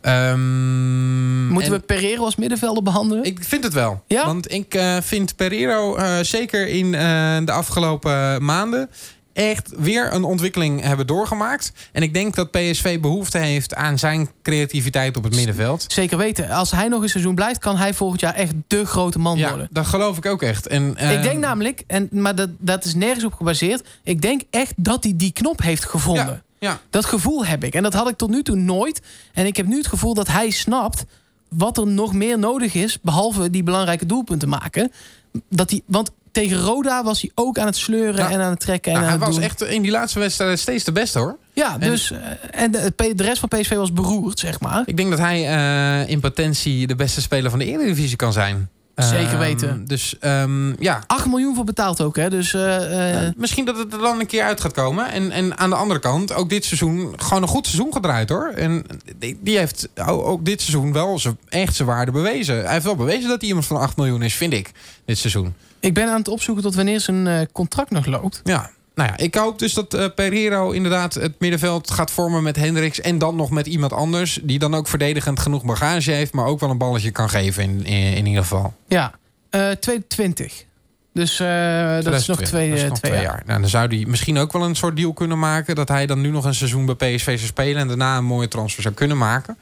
Ehm, 0.00 1.46
Moeten 1.46 1.72
en 1.72 1.78
we 1.78 1.86
Pereiro 1.86 2.24
als 2.24 2.36
middenvelder 2.36 2.82
behandelen? 2.82 3.24
Ik 3.24 3.44
vind 3.44 3.64
het 3.64 3.72
wel. 3.72 4.02
Ja? 4.06 4.26
Want 4.26 4.52
ik 4.52 4.74
eh, 4.74 4.96
vind 5.00 5.36
Pereiro 5.36 5.96
eh, 5.96 6.18
zeker 6.20 6.68
in 6.68 6.94
eh, 6.94 7.38
de 7.44 7.52
afgelopen 7.52 8.44
maanden 8.44 8.90
echt 9.40 9.72
weer 9.76 10.12
een 10.14 10.24
ontwikkeling 10.24 10.82
hebben 10.82 11.06
doorgemaakt. 11.06 11.72
En 11.92 12.02
ik 12.02 12.14
denk 12.14 12.34
dat 12.34 12.50
PSV 12.50 13.00
behoefte 13.00 13.38
heeft 13.38 13.74
aan 13.74 13.98
zijn 13.98 14.28
creativiteit 14.42 15.16
op 15.16 15.24
het 15.24 15.34
middenveld. 15.34 15.84
Zeker 15.88 16.18
weten. 16.18 16.48
Als 16.50 16.70
hij 16.70 16.88
nog 16.88 17.02
een 17.02 17.08
seizoen 17.08 17.34
blijft, 17.34 17.58
kan 17.58 17.76
hij 17.76 17.94
volgend 17.94 18.20
jaar 18.20 18.34
echt 18.34 18.52
de 18.66 18.86
grote 18.86 19.18
man 19.18 19.38
Ja, 19.38 19.48
worden. 19.48 19.68
dat 19.70 19.86
geloof 19.86 20.16
ik 20.16 20.26
ook 20.26 20.42
echt. 20.42 20.66
En, 20.66 20.90
Ik 20.90 20.96
ehm, 20.96 21.22
denk 21.22 21.38
namelijk, 21.38 21.82
en, 21.86 22.08
maar 22.10 22.34
dat, 22.34 22.48
dat 22.58 22.84
is 22.84 22.94
nergens 22.94 23.24
op 23.24 23.32
gebaseerd. 23.32 23.88
Ik 24.02 24.22
denk 24.22 24.42
echt 24.50 24.72
dat 24.76 25.04
hij 25.04 25.12
die 25.16 25.32
knop 25.32 25.62
heeft 25.62 25.84
gevonden. 25.84 26.42
Ja, 26.58 26.68
ja. 26.68 26.80
Dat 26.90 27.04
gevoel 27.04 27.46
heb 27.46 27.64
ik. 27.64 27.74
En 27.74 27.82
dat 27.82 27.92
had 27.94 28.08
ik 28.08 28.16
tot 28.16 28.30
nu 28.30 28.42
toe 28.42 28.56
nooit. 28.56 29.00
En 29.32 29.46
ik 29.46 29.56
heb 29.56 29.66
nu 29.66 29.76
het 29.76 29.86
gevoel 29.86 30.14
dat 30.14 30.28
hij 30.28 30.50
snapt 30.50 31.04
wat 31.48 31.78
er 31.78 31.86
nog 31.86 32.12
meer 32.12 32.38
nodig 32.38 32.74
is. 32.74 32.98
Behalve 33.02 33.50
die 33.50 33.62
belangrijke 33.62 34.06
doelpunten 34.06 34.48
maken. 34.48 34.92
Dat 35.48 35.70
hij, 35.70 35.82
want 35.86 36.10
tegen 36.32 36.56
Roda 36.58 37.04
was 37.04 37.20
hij 37.20 37.30
ook 37.34 37.58
aan 37.58 37.66
het 37.66 37.76
sleuren 37.76 38.28
en 38.28 38.40
aan 38.40 38.50
het 38.50 38.60
trekken. 38.60 38.92
En 38.92 38.98
Nou, 39.00 39.10
aan 39.12 39.18
hij 39.18 39.26
het 39.26 39.36
was 39.36 39.44
doen. 39.58 39.66
echt 39.68 39.74
in 39.74 39.82
die 39.82 39.90
laatste 39.90 40.18
wedstrijd 40.18 40.58
steeds 40.58 40.84
de 40.84 40.92
beste 40.92 41.18
hoor. 41.18 41.36
Ja, 41.52 41.76
en- 41.78 41.90
dus. 41.90 42.10
eh, 42.10 42.18
En 42.62 42.70
de, 42.70 42.92
de 43.14 43.22
rest 43.22 43.38
van 43.40 43.48
PSV 43.48 43.74
was 43.74 43.92
beroerd, 43.92 44.38
zeg 44.38 44.60
maar. 44.60 44.82
Ik 44.86 44.96
denk 44.96 45.10
dat 45.10 45.18
hij 45.18 45.46
eh, 45.48 46.08
in 46.10 46.20
potentie 46.20 46.86
de 46.86 46.94
beste 46.96 47.20
speler 47.20 47.50
van 47.50 47.58
de 47.58 47.64
Eredivisie 47.64 48.16
kan 48.16 48.32
zijn. 48.32 48.68
Zeker 48.94 49.28
Ehm, 49.28 49.38
weten. 49.38 49.84
Dus 49.86 50.18
ehm, 50.18 50.82
ja, 50.82 51.02
8 51.06 51.26
miljoen 51.26 51.54
voor 51.54 51.64
betaald 51.64 52.00
ook, 52.00 52.16
hè? 52.16 52.30
Dus. 52.30 52.54
eh, 52.54 53.28
misschien 53.36 53.64
dat 53.64 53.78
het 53.78 53.92
er 53.92 53.98
dan 53.98 54.20
een 54.20 54.26
keer 54.26 54.42
uit 54.42 54.60
gaat 54.60 54.72
komen. 54.72 55.10
En, 55.10 55.30
en 55.30 55.58
aan 55.58 55.70
de 55.70 55.76
andere 55.76 56.00
kant, 56.00 56.32
ook 56.32 56.48
dit 56.48 56.64
seizoen 56.64 57.12
gewoon 57.16 57.42
een 57.42 57.48
goed 57.48 57.66
seizoen 57.66 57.92
gedraaid 57.92 58.28
hoor. 58.28 58.48
En 58.56 58.84
die, 59.18 59.38
die 59.42 59.58
heeft 59.58 59.88
ook 60.06 60.44
dit 60.44 60.60
seizoen 60.60 60.92
wel 60.92 61.18
zijn, 61.18 61.38
echt 61.48 61.74
zijn 61.74 61.88
waarde 61.88 62.12
bewezen. 62.12 62.56
Hij 62.62 62.72
heeft 62.72 62.84
wel 62.84 62.96
bewezen 62.96 63.28
dat 63.28 63.38
hij 63.40 63.48
iemand 63.48 63.66
van 63.66 63.76
8 63.76 63.96
miljoen 63.96 64.22
is, 64.22 64.34
vind 64.34 64.52
ik, 64.52 64.70
dit 65.04 65.18
seizoen. 65.18 65.54
Ik 65.80 65.94
ben 65.94 66.08
aan 66.08 66.18
het 66.18 66.28
opzoeken 66.28 66.62
tot 66.62 66.74
wanneer 66.74 67.00
zijn 67.00 67.26
eh, 67.26 67.40
contract 67.52 67.90
nog 67.90 68.06
loopt. 68.06 68.40
Ja. 68.44 68.70
Nou 68.94 69.08
ja, 69.12 69.16
ik 69.16 69.34
hoop 69.34 69.58
dus 69.58 69.74
dat 69.74 69.94
eh 69.94 70.06
Pereiro 70.14 70.70
inderdaad 70.70 71.14
het 71.14 71.40
middenveld 71.40 71.90
gaat 71.90 72.10
vormen 72.10 72.42
met 72.42 72.56
Hendricks. 72.56 73.00
En 73.00 73.18
dan 73.18 73.36
nog 73.36 73.50
met 73.50 73.66
iemand 73.66 73.92
anders. 73.92 74.40
Die 74.42 74.58
dan 74.58 74.74
ook 74.74 74.88
verdedigend 74.88 75.40
genoeg 75.40 75.64
bagage 75.64 76.10
heeft. 76.10 76.32
Maar 76.32 76.46
ook 76.46 76.60
wel 76.60 76.70
een 76.70 76.78
balletje 76.78 77.10
kan 77.10 77.30
geven 77.30 77.62
in, 77.62 77.84
in, 77.84 78.14
in 78.14 78.26
ieder 78.26 78.42
geval. 78.42 78.74
Ja, 78.88 79.14
eh 79.50 79.60
2020. 79.60 80.64
Dus 81.12 81.40
eh, 81.40 81.46
dat 82.02 82.14
is 82.14 82.26
nog 82.26 82.36
2020. 82.42 82.48
twee, 82.48 82.68
Dat 82.68 82.76
is 82.78 82.82
eh, 82.82 82.88
nog 82.88 82.98
twee 82.98 83.20
jaar. 83.20 83.42
Nou, 83.46 83.60
dan 83.60 83.68
zou 83.70 83.96
hij 83.96 84.04
misschien 84.06 84.38
ook 84.38 84.52
wel 84.52 84.62
een 84.64 84.74
soort 84.76 84.96
deal 84.96 85.12
kunnen 85.12 85.38
maken. 85.38 85.74
Dat 85.74 85.88
hij 85.88 86.06
dan 86.06 86.20
nu 86.20 86.30
nog 86.30 86.44
een 86.44 86.54
seizoen 86.54 86.86
bij 86.86 86.94
PSV 86.94 87.24
zou 87.24 87.38
spelen. 87.38 87.76
En 87.80 87.88
daarna 87.88 88.16
een 88.16 88.24
mooie 88.24 88.48
transfer 88.48 88.82
zou 88.82 88.94
kunnen 88.94 89.18
maken. 89.18 89.56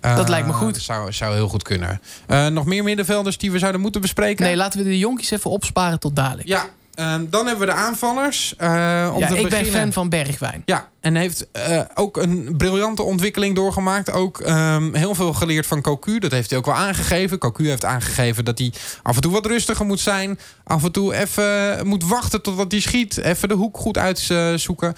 Dat 0.00 0.18
Eh, 0.18 0.28
lijkt 0.28 0.46
me 0.46 0.52
goed. 0.52 0.76
Zou, 0.76 1.12
zou 1.12 1.34
heel 1.34 1.48
goed 1.48 1.62
kunnen. 1.62 2.00
Eh, 2.26 2.46
nog 2.46 2.66
meer 2.66 2.84
middenvelders 2.84 3.38
die 3.38 3.50
we 3.50 3.58
zouden 3.58 3.80
moeten 3.80 4.00
bespreken? 4.00 4.44
Nee, 4.44 4.56
laten 4.56 4.78
we 4.78 4.84
de 4.84 4.98
jonkies 4.98 5.30
even 5.30 5.50
opsparen 5.50 5.98
tot 5.98 6.16
dadelijk. 6.16 6.48
Ja, 6.48 6.64
eh, 6.96 7.14
dan 7.30 7.46
hebben 7.46 7.66
we 7.66 7.72
de 7.72 7.78
aanvallers. 7.78 8.54
Eh, 8.56 9.10
om 9.14 9.20
Ja, 9.20 9.26
te 9.28 9.38
ik 9.38 9.48
ben 9.48 9.66
fan 9.66 9.92
van 9.92 10.08
Bergwijn. 10.08 10.62
Ja, 10.64 10.88
en 11.00 11.14
heeft 11.14 11.50
eh, 11.52 11.80
ook 11.94 12.16
een 12.16 12.54
briljante 12.56 13.02
ontwikkeling 13.02 13.54
doorgemaakt. 13.54 14.10
Ook 14.12 14.40
ehm, 14.40 14.94
heel 14.94 15.14
veel 15.14 15.32
geleerd 15.32 15.66
van 15.66 15.80
Cocu. 15.82 16.18
Dat 16.18 16.30
heeft 16.30 16.50
hij 16.50 16.58
ook 16.58 16.64
wel 16.66 16.74
aangegeven. 16.74 17.38
Cocu 17.38 17.68
heeft 17.68 17.84
aangegeven 17.84 18.44
dat 18.44 18.58
hij 18.58 18.72
af 19.02 19.14
en 19.16 19.20
toe 19.22 19.32
wat 19.32 19.46
rustiger 19.46 19.86
moet 19.86 20.00
zijn. 20.00 20.38
Af 20.64 20.84
en 20.84 20.92
toe 20.92 21.14
even 21.14 21.86
moet 21.86 22.04
wachten 22.04 22.42
totdat 22.42 22.70
hij 22.72 22.80
schiet. 22.80 23.16
Even 23.16 23.48
de 23.48 23.54
hoek 23.54 23.76
goed 23.78 23.98
uitzoeken. 23.98 24.94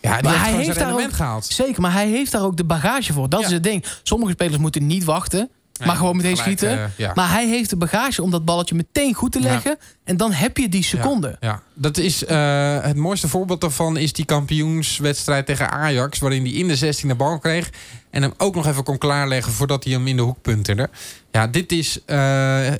Ja, 0.00 0.14
die 0.14 0.22
Maar 0.22 0.32
heeft 0.32 0.44
hij 0.44 0.52
heeft 0.52 0.64
zijn 0.64 0.76
daar 0.76 0.84
rendement 0.86 1.10
ook- 1.10 1.16
gehaald. 1.16 1.44
Zeker, 1.46 1.80
maar 1.82 1.92
hij 1.92 2.08
heeft 2.08 2.32
daar 2.32 2.42
ook 2.44 2.56
de 2.56 2.64
bagage 2.64 3.12
voor. 3.12 3.28
Dat 3.28 3.40
Ja. 3.40 3.46
is 3.46 3.52
het 3.52 3.62
ding. 3.62 3.84
Sommige 4.02 4.32
spelers 4.32 4.58
moeten 4.58 4.86
niet 4.86 5.04
wachten. 5.04 5.50
Maar 5.84 5.96
gewoon 5.96 6.16
meteen 6.16 6.36
gelijk, 6.36 6.58
schieten. 6.58 6.82
eh, 6.84 6.88
ja. 6.96 7.12
Maar 7.14 7.30
hij 7.30 7.46
heeft 7.48 7.70
de 7.70 7.76
bagage 7.76 8.22
om 8.22 8.30
dat 8.30 8.44
balletje 8.44 8.74
meteen 8.74 9.14
goed 9.14 9.32
te 9.32 9.40
Ja. 9.40 9.44
leggen. 9.44 9.76
En 10.04 10.16
dan 10.16 10.32
heb 10.32 10.56
je 10.56 10.68
die 10.68 10.84
seconde. 10.84 11.36
Ja, 11.40 11.62
dat 11.74 11.96
is 11.98 12.24
eh, 12.24 12.80
het 12.82 12.96
mooiste 12.96 13.28
voorbeeld 13.28 13.60
daarvan 13.60 13.96
is 13.96 14.12
die 14.12 14.24
kampioenswedstrijd 14.24 15.46
tegen 15.46 15.70
Ajax, 15.70 16.18
waarin 16.18 16.42
hij 16.44 16.52
in 16.52 16.68
de 16.68 16.76
16 16.76 17.08
de 17.08 17.14
bal 17.14 17.38
kreeg 17.38 17.70
en 18.10 18.22
hem 18.22 18.32
ook 18.36 18.54
nog 18.54 18.66
even 18.66 18.84
kon 18.84 18.98
klaarleggen 18.98 19.52
voordat 19.52 19.84
hij 19.84 19.92
hem 19.92 20.06
in 20.06 20.16
de 20.16 20.22
hoek 20.22 20.42
punterde. 20.42 20.88
Ja, 21.30 21.46
dit 21.46 21.72
is, 21.72 22.04
eh, 22.04 22.70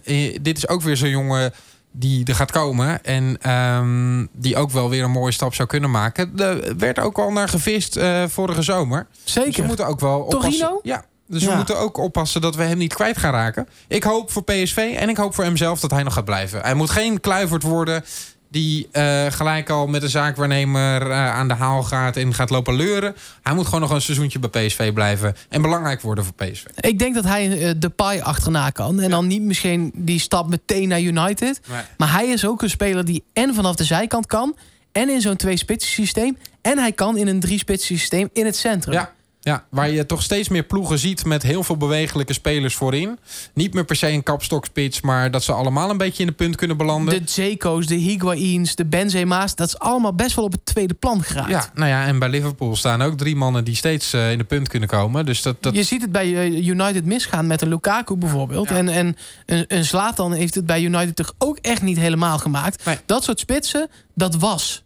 dit 0.42 0.56
is 0.56 0.68
ook 0.68 0.82
weer 0.82 0.96
zo'n 0.96 1.08
jongen 1.08 1.52
die 1.92 2.24
er 2.24 2.34
gaat 2.34 2.50
komen 2.50 3.04
en 3.04 3.36
ehm, 3.40 4.26
die 4.32 4.56
ook 4.56 4.70
wel 4.70 4.90
weer 4.90 5.04
een 5.04 5.10
mooie 5.10 5.32
stap 5.32 5.54
zou 5.54 5.68
kunnen 5.68 5.90
maken. 5.90 6.32
Er 6.38 6.76
werd 6.76 6.98
ook 6.98 7.18
al 7.18 7.30
naar 7.32 7.48
gevist 7.48 7.98
vorige 8.28 8.62
zomer. 8.62 9.06
Dus 9.24 9.34
we 9.34 9.40
Zeker. 9.40 9.64
moeten 9.64 9.86
ook 9.86 10.00
wel 10.00 10.20
oppassen. 10.20 10.50
Torino? 10.50 10.80
Ja. 10.82 11.04
Dus 11.28 11.44
we 11.44 11.54
moeten 11.54 11.78
ook 11.78 11.96
oppassen 11.98 12.40
dat 12.40 12.56
we 12.56 12.62
hem 12.62 12.78
niet 12.78 12.94
kwijt 12.94 13.18
gaan 13.18 13.32
raken. 13.32 13.68
Ik 13.88 14.02
hoop 14.02 14.30
voor 14.30 14.44
PSV 14.44 14.94
en 14.98 15.08
ik 15.08 15.16
hoop 15.16 15.34
voor 15.34 15.44
hemzelf 15.44 15.80
dat 15.80 15.90
hij 15.90 16.02
nog 16.02 16.12
gaat 16.12 16.24
blijven. 16.24 16.60
Hij 16.60 16.74
moet 16.74 16.90
geen 16.90 17.20
kluivert 17.20 17.62
worden 17.62 18.04
die 18.50 18.88
eh, 18.92 19.26
gelijk 19.28 19.70
al 19.70 19.86
met 19.86 20.02
een 20.02 20.08
zaakwaarnemer 20.08 21.10
eh, 21.10 21.34
aan 21.34 21.48
de 21.48 21.54
haal 21.54 21.82
gaat 21.82 22.16
en 22.16 22.34
gaat 22.34 22.50
lopen 22.50 22.74
leuren. 22.74 23.16
Hij 23.42 23.54
moet 23.54 23.64
gewoon 23.64 23.80
nog 23.80 23.90
een 23.90 24.00
seizoentje 24.00 24.38
bij 24.38 24.66
PSV 24.66 24.92
blijven 24.92 25.36
en 25.48 25.62
belangrijk 25.62 26.00
worden 26.00 26.24
voor 26.24 26.34
PSV. 26.34 26.64
Ik 26.80 26.98
denk 26.98 27.14
dat 27.14 27.24
hij 27.24 27.68
eh, 27.68 27.74
de 27.78 27.88
paai 27.88 28.20
achterna 28.20 28.70
kan. 28.70 29.00
En 29.00 29.10
dan 29.10 29.26
niet 29.26 29.42
misschien 29.42 29.92
die 29.94 30.20
stap 30.20 30.48
meteen 30.48 30.88
naar 30.88 31.00
United. 31.00 31.60
Maar 31.96 32.12
hij 32.12 32.26
is 32.26 32.46
ook 32.46 32.62
een 32.62 32.70
speler 32.70 33.04
die 33.04 33.24
en 33.32 33.54
vanaf 33.54 33.74
de 33.74 33.84
zijkant 33.84 34.26
kan. 34.26 34.56
En 34.92 35.08
in 35.08 35.20
zo'n 35.20 35.36
twee-spitsen 35.36 35.92
systeem. 35.92 36.38
En 36.62 36.78
hij 36.78 36.92
kan 36.92 37.16
in 37.16 37.26
een 37.26 37.40
drie-spitsen 37.40 37.98
systeem 37.98 38.28
in 38.32 38.44
het 38.44 38.56
centrum. 38.56 38.94
Ja, 38.94 39.12
ja, 39.46 39.64
waar 39.70 39.90
je 39.90 40.06
toch 40.06 40.22
steeds 40.22 40.48
meer 40.48 40.62
ploegen 40.62 40.98
ziet 40.98 41.24
met 41.24 41.42
heel 41.42 41.62
veel 41.62 41.76
bewegelijke 41.76 42.32
spelers 42.32 42.74
voorin. 42.74 43.18
Niet 43.54 43.74
meer 43.74 43.84
per 43.84 43.96
se 43.96 44.08
een 44.08 44.22
kapstokspits, 44.22 45.00
maar 45.00 45.30
dat 45.30 45.42
ze 45.42 45.52
allemaal 45.52 45.90
een 45.90 45.96
beetje 45.96 46.22
in 46.22 46.28
de 46.28 46.34
punt 46.34 46.56
kunnen 46.56 46.76
belanden. 46.76 47.24
De 47.24 47.30
Zeko's, 47.30 47.86
de 47.86 47.94
Higuains, 47.94 48.74
de 48.74 48.84
Benzema's. 48.84 49.54
Dat 49.54 49.68
is 49.68 49.78
allemaal 49.78 50.14
best 50.14 50.36
wel 50.36 50.44
op 50.44 50.52
het 50.52 50.66
tweede 50.66 50.94
plan 50.94 51.22
geraakt. 51.22 51.50
Ja, 51.50 51.70
nou 51.74 51.88
ja, 51.88 52.06
en 52.06 52.18
bij 52.18 52.28
Liverpool 52.28 52.76
staan 52.76 53.02
ook 53.02 53.16
drie 53.18 53.36
mannen 53.36 53.64
die 53.64 53.74
steeds 53.74 54.12
eh, 54.12 54.30
in 54.30 54.38
de 54.38 54.44
punt 54.44 54.68
kunnen 54.68 54.88
komen. 54.88 55.26
Dus 55.26 55.42
dat, 55.42 55.62
dat 55.62 55.74
Je 55.74 55.82
ziet 55.82 56.02
het 56.02 56.12
bij 56.12 56.36
eh, 56.36 56.66
United 56.66 57.04
misgaan 57.04 57.46
met 57.46 57.62
een 57.62 57.68
Lukaku 57.68 58.16
bijvoorbeeld. 58.16 58.68
Ja. 58.68 58.76
En, 58.76 58.88
en 58.88 59.16
een, 59.46 59.64
een 59.68 59.84
Zlatan 59.84 60.32
heeft 60.32 60.54
het 60.54 60.66
bij 60.66 60.82
United 60.82 61.16
toch 61.16 61.32
ook 61.38 61.58
echt 61.58 61.82
niet 61.82 61.98
helemaal 61.98 62.38
gemaakt. 62.38 62.84
Nee. 62.84 62.98
Dat 63.06 63.24
soort 63.24 63.38
spitsen, 63.38 63.88
dat 64.14 64.36
was. 64.36 64.84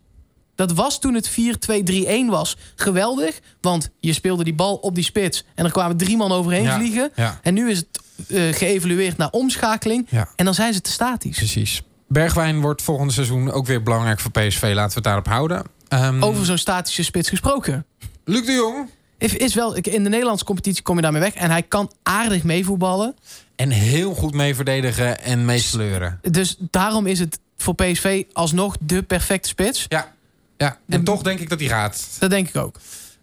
Dat 0.67 0.73
was 0.73 1.01
toen 1.01 1.15
het 1.15 1.31
4-2-3-1 1.31 2.29
was. 2.29 2.57
Geweldig, 2.77 3.41
want 3.61 3.91
je 4.01 4.13
speelde 4.13 4.45
die 4.45 4.55
bal 4.55 4.75
op 4.77 4.95
die 4.95 5.05
spits... 5.05 5.45
en 5.55 5.65
er 5.65 5.71
kwamen 5.73 5.97
drie 5.97 6.17
man 6.17 6.33
overheen 6.33 6.63
Ja. 6.63 6.77
vliegen. 6.79 7.11
Ja. 7.15 7.39
En 7.43 7.55
nu 7.55 7.71
is 7.71 7.77
het 7.79 8.01
eh, 8.29 8.53
geëvalueerd 8.53 9.17
naar 9.17 9.31
omschakeling. 9.31 10.07
Ja. 10.11 10.29
En 10.37 10.45
dan 10.45 10.55
zijn 10.55 10.73
ze 10.75 10.81
te 10.81 10.91
statisch. 10.91 11.37
Precies. 11.37 11.83
Bergwijn 12.09 12.61
wordt 12.61 12.83
volgende 12.83 13.13
seizoen 13.13 13.53
ook 13.53 13.67
weer 13.67 13.83
belangrijk 13.83 14.21
voor 14.21 14.31
PSV. 14.31 14.63
Laten 14.63 14.89
we 14.89 14.95
het 14.95 15.05
daarop 15.05 15.27
houden. 15.27 15.63
Ehm, 15.89 16.23
Over 16.25 16.45
zo'n 16.45 16.59
statische 16.59 17.03
spits 17.05 17.29
gesproken. 17.29 17.87
Luc 18.25 18.47
de 18.47 18.53
Jong. 18.53 18.89
Is- 19.19 19.35
Is 19.37 19.55
wel, 19.55 19.75
in 19.75 20.03
de 20.03 20.09
Nederlandse 20.09 20.45
competitie 20.45 20.83
kom 20.83 20.97
je 20.97 21.03
daarmee 21.03 21.21
weg. 21.21 21.35
En 21.35 21.51
hij 21.51 21.63
kan 21.63 21.93
aardig 22.03 22.43
meevoetballen. 22.43 23.15
En 23.57 23.71
heel 23.71 24.15
goed 24.15 24.35
mee 24.35 24.55
verdedigen 24.55 25.23
en 25.23 25.45
mee 25.45 25.59
sleuren. 25.59 26.19
Dus 26.31 26.57
daarom 26.71 27.07
is 27.07 27.19
het 27.19 27.39
voor 27.57 27.75
PSV 27.75 28.23
alsnog 28.33 28.77
de 28.81 29.03
perfecte 29.03 29.49
spits. 29.49 29.85
Ja. 29.89 30.13
Ja. 30.61 30.77
En 30.89 30.99
De- 30.99 31.03
toch 31.03 31.23
denk 31.23 31.41
ik 31.41 31.49
dat 31.49 31.61
hij 31.61 31.69
gaat. 31.69 32.07
Dat 32.19 32.31
denk 32.31 32.49
ik 32.49 32.57
ook. 32.57 32.77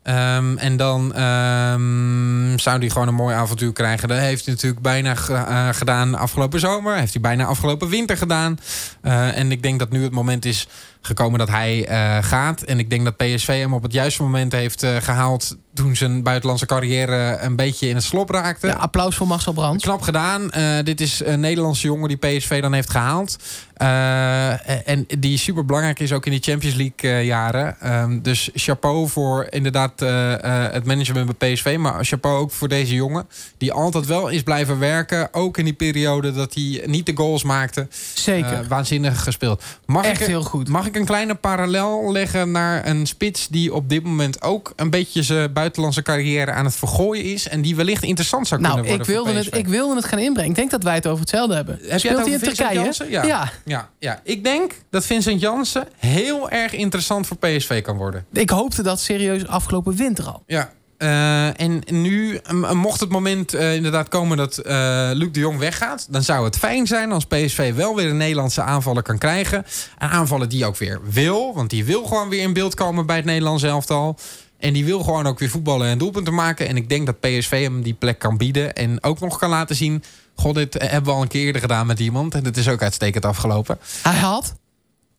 Ehm, 0.03 0.57
en 0.57 0.77
dan 0.77 1.13
ehm, 1.13 2.57
zou 2.57 2.79
hij 2.79 2.89
gewoon 2.89 3.07
een 3.07 3.13
mooi 3.13 3.35
avontuur 3.35 3.73
krijgen. 3.73 4.07
Dat 4.07 4.17
heeft 4.17 4.45
hij 4.45 4.53
natuurlijk 4.53 4.81
bijna 4.81 5.15
eh, 5.29 5.69
gedaan 5.71 6.15
afgelopen 6.15 6.59
zomer. 6.59 6.95
Heeft 6.95 7.13
hij 7.13 7.21
bijna 7.21 7.45
afgelopen 7.45 7.89
winter 7.89 8.17
gedaan. 8.17 8.59
Eh, 9.01 9.37
en 9.37 9.51
ik 9.51 9.61
denk 9.63 9.79
dat 9.79 9.89
nu 9.91 10.03
het 10.03 10.11
moment 10.11 10.45
is 10.45 10.67
gekomen 11.01 11.39
dat 11.39 11.49
hij 11.49 11.85
eh, 11.87 12.23
gaat. 12.23 12.61
En 12.61 12.79
ik 12.79 12.89
denk 12.89 13.03
dat 13.03 13.17
PSV 13.17 13.59
hem 13.59 13.73
op 13.73 13.83
het 13.83 13.93
juiste 13.93 14.23
moment 14.23 14.51
heeft 14.51 14.83
eh, 14.83 14.95
gehaald... 14.95 15.57
toen 15.77 15.95
zijn 15.95 16.23
buitenlandse 16.23 16.65
carrière 16.65 17.37
een 17.41 17.55
beetje 17.55 17.87
in 17.87 17.95
het 17.95 18.03
slop 18.03 18.29
raakte. 18.29 18.67
Ja, 18.67 18.73
applaus 18.73 19.15
voor 19.15 19.27
Marcel 19.27 19.53
Brands. 19.53 19.83
Knap 19.83 20.01
gedaan. 20.01 20.51
Eh, 20.51 20.63
dit 20.83 21.01
is 21.01 21.21
een 21.25 21.39
Nederlandse 21.39 21.87
jongen 21.87 22.07
die 22.07 22.17
PSV 22.17 22.61
dan 22.61 22.73
heeft 22.73 22.89
gehaald. 22.89 23.37
Eh, 23.73 24.89
en 24.89 25.05
die 25.19 25.37
super 25.37 25.65
belangrijk 25.65 25.99
is 25.99 26.11
ook 26.11 26.25
in 26.25 26.31
die 26.31 26.41
Champions 26.41 26.75
League 26.75 27.11
eh, 27.11 27.25
jaren. 27.25 27.79
Ehm, 27.79 28.21
dus 28.21 28.49
chapeau 28.53 29.09
voor 29.09 29.47
inderdaad 29.49 30.01
eh, 30.01 30.33
eh, 30.33 30.73
het 30.73 30.85
management 30.85 31.37
bij 31.37 31.53
PSV. 31.53 31.75
Maar 31.79 32.05
chapeau 32.05 32.37
ook 32.37 32.51
voor 32.51 32.67
deze 32.67 32.93
jongen. 32.93 33.27
Die 33.57 33.73
altijd 33.73 34.05
wel 34.05 34.27
is 34.27 34.43
blijven 34.43 34.79
werken. 34.79 35.33
Ook 35.33 35.57
in 35.57 35.63
die 35.63 35.73
periode 35.73 36.31
dat 36.31 36.53
hij 36.53 36.83
niet 36.85 37.05
de 37.05 37.11
goals 37.15 37.43
maakte. 37.43 37.87
Zeker. 38.13 38.53
Eh, 38.53 38.67
waanzinnig 38.67 39.23
gespeeld. 39.23 39.63
Mag 39.85 40.05
Echt 40.05 40.21
ik, 40.21 40.27
heel 40.27 40.43
goed. 40.43 40.69
Mag 40.69 40.85
ik 40.85 40.95
een 40.95 41.05
kleine 41.05 41.35
parallel 41.35 42.11
leggen 42.11 42.51
naar 42.51 42.87
een 42.87 43.05
spits 43.05 43.47
die 43.47 43.73
op 43.73 43.89
dit 43.89 44.03
moment 44.03 44.41
ook 44.41 44.73
een 44.75 44.89
beetje 44.89 45.23
zijn 45.23 45.53
buitenlandse 45.67 46.01
carrière 46.01 46.51
aan 46.51 46.65
het 46.65 46.75
vergooien 46.75 47.23
is. 47.23 47.47
En 47.47 47.61
die 47.61 47.75
wellicht 47.75 48.03
interessant 48.03 48.47
zou 48.47 48.61
nou, 48.61 48.73
kunnen 48.73 48.91
ik 48.91 48.97
worden. 48.97 49.15
voor 49.15 49.25
wilde, 49.25 49.49
het, 49.49 49.57
ik 49.57 49.67
wilde 49.67 49.95
het 49.95 50.05
gaan 50.05 50.19
inbrengen. 50.19 50.49
Ik 50.49 50.55
denk 50.55 50.71
dat 50.71 50.83
wij 50.83 50.95
het 50.95 51.07
over 51.07 51.19
hetzelfde 51.19 51.55
hebben. 51.55 51.79
Heb 51.81 51.99
Speelt 51.99 52.25
hij 52.25 52.33
in 52.33 52.39
Turkije? 52.39 52.93
Ja. 53.09 53.23
ja. 53.25 53.51
Ja, 53.65 53.89
ja, 53.99 54.19
ik 54.23 54.43
denk 54.43 54.71
dat 54.89 55.05
Vincent 55.05 55.41
Jansen 55.41 55.87
heel 55.97 56.49
erg 56.49 56.73
interessant 56.73 57.27
voor 57.27 57.37
PSV 57.37 57.81
kan 57.81 57.97
worden. 57.97 58.25
Ik 58.33 58.49
hoopte 58.49 58.83
dat 58.83 58.99
serieus 58.99 59.47
afgelopen 59.47 59.95
winter 59.95 60.25
al. 60.25 60.43
Ja. 60.47 60.71
Eh, 60.97 61.61
en 61.61 61.81
nu, 61.85 62.39
mocht 62.73 62.99
het 62.99 63.09
moment 63.09 63.53
eh, 63.53 63.75
inderdaad 63.75 64.07
komen 64.07 64.37
dat 64.37 64.57
eh 64.57 65.09
Luc 65.13 65.31
de 65.31 65.39
Jong 65.39 65.59
weggaat... 65.59 66.07
dan 66.09 66.23
zou 66.23 66.45
het 66.45 66.57
fijn 66.57 66.87
zijn 66.87 67.11
als 67.11 67.25
PSV 67.25 67.73
wel 67.73 67.95
weer 67.95 68.09
een 68.09 68.17
Nederlandse 68.17 68.61
aanvaller 68.61 69.03
kan 69.03 69.17
krijgen. 69.17 69.65
Een 69.97 70.09
aanvaller 70.09 70.49
die 70.49 70.65
ook 70.65 70.77
weer 70.77 70.99
wil. 71.09 71.53
Want 71.53 71.69
die 71.69 71.85
wil 71.85 72.05
gewoon 72.05 72.29
weer 72.29 72.41
in 72.41 72.53
beeld 72.53 72.75
komen 72.75 73.05
bij 73.05 73.15
het 73.15 73.25
Nederlands 73.25 73.63
elftal. 73.63 74.17
En 74.57 74.73
die 74.73 74.85
wil 74.85 75.03
gewoon 75.03 75.27
ook 75.27 75.39
weer 75.39 75.49
voetballen 75.49 75.87
en 75.87 75.97
doelpunten 75.97 76.33
maken. 76.33 76.67
En 76.67 76.75
ik 76.77 76.89
denk 76.89 77.05
dat 77.05 77.19
PSV 77.19 77.61
hem 77.63 77.81
die 77.81 77.93
plek 77.93 78.19
kan 78.19 78.37
bieden. 78.37 78.73
En 78.73 79.03
ook 79.03 79.19
nog 79.19 79.37
kan 79.37 79.49
laten 79.49 79.75
zien... 79.75 80.03
God, 80.35 80.55
dit 80.55 80.73
hebben 80.73 81.03
we 81.03 81.11
al 81.11 81.21
een 81.21 81.27
keer 81.27 81.45
eerder 81.45 81.61
gedaan 81.61 81.87
met 81.87 81.99
iemand. 81.99 82.33
En 82.35 82.45
het 82.45 82.57
is 82.57 82.67
ook 82.67 82.81
uitstekend 82.81 83.25
afgelopen. 83.25 83.79
Hij 84.03 84.15
had. 84.17 84.55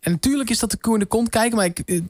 En 0.00 0.10
natuurlijk 0.12 0.50
is 0.50 0.58
dat 0.58 0.70
de 0.70 0.76
koe 0.76 0.94
in 0.94 1.00
de 1.00 1.06
kont 1.06 1.28
kijken. 1.28 1.56
Maar 1.56 1.66
ik 1.66 1.78
eh, 1.78 2.00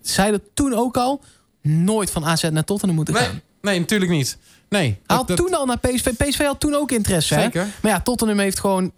zei 0.00 0.30
dat 0.30 0.40
toen 0.54 0.74
ook 0.74 0.96
al. 0.96 1.20
Nooit 1.62 2.10
van 2.10 2.24
AZ 2.24 2.42
naar 2.50 2.64
Tottenham 2.64 2.96
moeten 2.96 3.14
Nee, 3.14 3.22
gaan. 3.22 3.40
nee 3.60 3.78
natuurlijk 3.78 4.10
niet. 4.10 4.36
Nee, 4.68 4.82
Hij 4.82 4.98
dat- 5.06 5.16
had 5.16 5.26
dat- 5.28 5.36
toen 5.36 5.54
al 5.54 5.66
naar 5.66 5.78
PSV. 5.78 6.12
PSV 6.16 6.44
had 6.44 6.60
toen 6.60 6.74
ook 6.74 6.90
interesse. 6.90 7.34
hè? 7.34 7.42
Zeker. 7.42 7.66
Maar 7.82 7.92
ja, 7.92 8.00
Tottenham 8.00 8.38
heeft 8.38 8.60
gewoon 8.60 8.92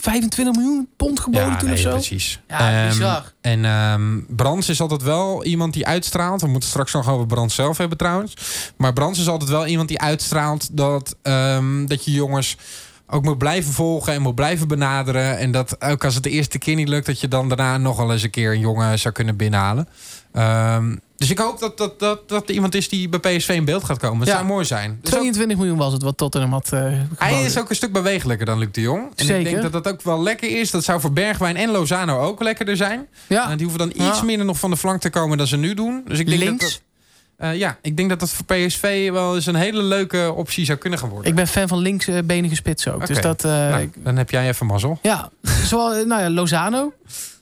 25 0.00 0.54
miljoen 0.54 0.88
pond 0.96 1.20
geboden 1.20 1.58
toen 1.58 1.68
nee, 1.68 1.76
of 1.76 1.82
zo. 1.82 1.90
precies. 1.90 2.40
Ja, 2.48 2.86
bizar. 2.88 3.32
En 3.40 3.64
ehm 3.64 4.20
Brands 4.28 4.68
is 4.68 4.80
altijd 4.80 5.02
wel 5.02 5.44
iemand 5.44 5.72
die 5.72 5.86
uitstraalt. 5.86 6.40
We 6.40 6.46
moeten 6.46 6.68
straks 6.68 6.92
nog 6.92 7.08
over 7.08 7.26
Brands 7.26 7.54
zelf 7.54 7.78
hebben 7.78 7.98
trouwens. 7.98 8.34
Maar 8.76 8.92
Brands 8.92 9.18
is 9.18 9.28
altijd 9.28 9.50
wel 9.50 9.66
iemand 9.66 9.88
die 9.88 10.00
uitstraalt 10.00 10.76
dat, 10.76 11.16
ehm, 11.22 11.86
dat 11.86 12.04
je 12.04 12.10
jongens 12.10 12.56
ook 13.06 13.24
moet 13.24 13.38
blijven 13.38 13.72
volgen 13.72 14.12
en 14.12 14.22
moet 14.22 14.34
blijven 14.34 14.68
benaderen. 14.68 15.38
En 15.38 15.50
dat 15.50 15.82
ook 15.82 16.04
als 16.04 16.14
het 16.14 16.22
de 16.22 16.30
eerste 16.30 16.58
keer 16.58 16.74
niet 16.74 16.88
lukt, 16.88 17.06
dat 17.06 17.20
je 17.20 17.28
dan 17.28 17.48
daarna 17.48 17.78
nog 17.78 17.96
wel 17.96 18.12
eens 18.12 18.22
een 18.22 18.30
keer 18.30 18.52
een 18.52 18.60
jongen 18.60 18.98
zou 18.98 19.14
kunnen 19.14 19.36
binnenhalen. 19.36 19.88
Ehm, 20.36 20.96
dus 21.16 21.30
ik 21.30 21.38
hoop 21.38 21.58
dat 21.58 21.78
dat, 21.78 21.98
dat 21.98 22.28
dat 22.28 22.48
iemand 22.50 22.74
is 22.74 22.88
die 22.88 23.08
bij 23.08 23.36
PSV 23.36 23.48
in 23.48 23.64
beeld 23.64 23.84
gaat 23.84 23.98
komen. 23.98 24.26
Ja. 24.26 24.32
zou 24.32 24.44
mooi 24.46 24.64
zijn. 24.64 24.98
Dus 25.02 25.10
ook- 25.12 25.18
22 25.18 25.56
miljoen 25.56 25.76
was 25.76 25.92
het 25.92 26.02
wat 26.02 26.16
Tottenham 26.16 26.52
had 26.52 26.72
eh 26.72 26.92
hij 27.16 27.42
is 27.44 27.58
ook 27.58 27.70
een 27.70 27.76
stuk 27.76 27.92
bewegelijker 27.92 28.46
dan 28.46 28.58
Luc 28.58 28.68
de 28.72 28.80
Jong. 28.80 29.02
En 29.02 29.10
ik 29.16 29.24
Zeker. 29.26 29.44
denk 29.50 29.62
dat 29.62 29.72
dat 29.84 29.92
ook 29.92 30.02
wel 30.02 30.22
lekker 30.22 30.58
is. 30.60 30.70
Dat 30.70 30.84
zou 30.84 31.00
voor 31.00 31.12
Bergwijn 31.12 31.56
en 31.56 31.70
Lozano 31.70 32.18
ook 32.20 32.42
lekkerder 32.42 32.76
zijn. 32.76 33.06
Ja, 33.26 33.46
die 33.56 33.66
hoeven 33.66 33.78
dan 33.78 33.88
iets 34.06 34.18
Ja. 34.18 34.22
minder 34.24 34.46
nog 34.46 34.58
van 34.58 34.70
de 34.70 34.76
flank 34.76 35.00
te 35.00 35.10
komen 35.10 35.38
dan 35.38 35.46
ze 35.46 35.56
nu 35.56 35.74
doen. 35.74 36.02
Dus 36.06 36.18
ik 36.18 36.26
denk 36.26 36.40
links. 36.42 36.62
Dat 36.64 36.80
dat, 37.38 37.48
eh, 37.48 37.56
ja, 37.58 37.78
ik 37.82 37.96
denk 37.96 38.08
dat 38.08 38.20
dat 38.20 38.30
voor 38.30 38.44
PSV 38.44 39.10
wel 39.10 39.34
eens 39.34 39.46
een 39.46 39.54
hele 39.54 39.82
leuke 39.82 40.32
optie 40.36 40.64
zou 40.64 40.78
kunnen 40.78 40.98
gaan 40.98 41.08
worden. 41.08 41.28
Ik 41.30 41.34
ben 41.36 41.46
fan 41.46 41.68
van 41.68 41.78
linksbenige 41.78 42.54
spitsen 42.54 42.94
ook. 42.94 43.06
Dus 43.06 43.20
dat... 43.20 43.44
eh, 43.44 43.50
Nou, 43.50 43.80
ik- 43.82 43.94
dan 44.04 44.16
heb 44.16 44.30
jij 44.30 44.48
even 44.48 44.66
mazzel. 44.66 44.98
ja, 45.02 45.30
zoals, 45.70 46.04
nou 46.04 46.22
ja, 46.22 46.30
Lozano. 46.30 46.92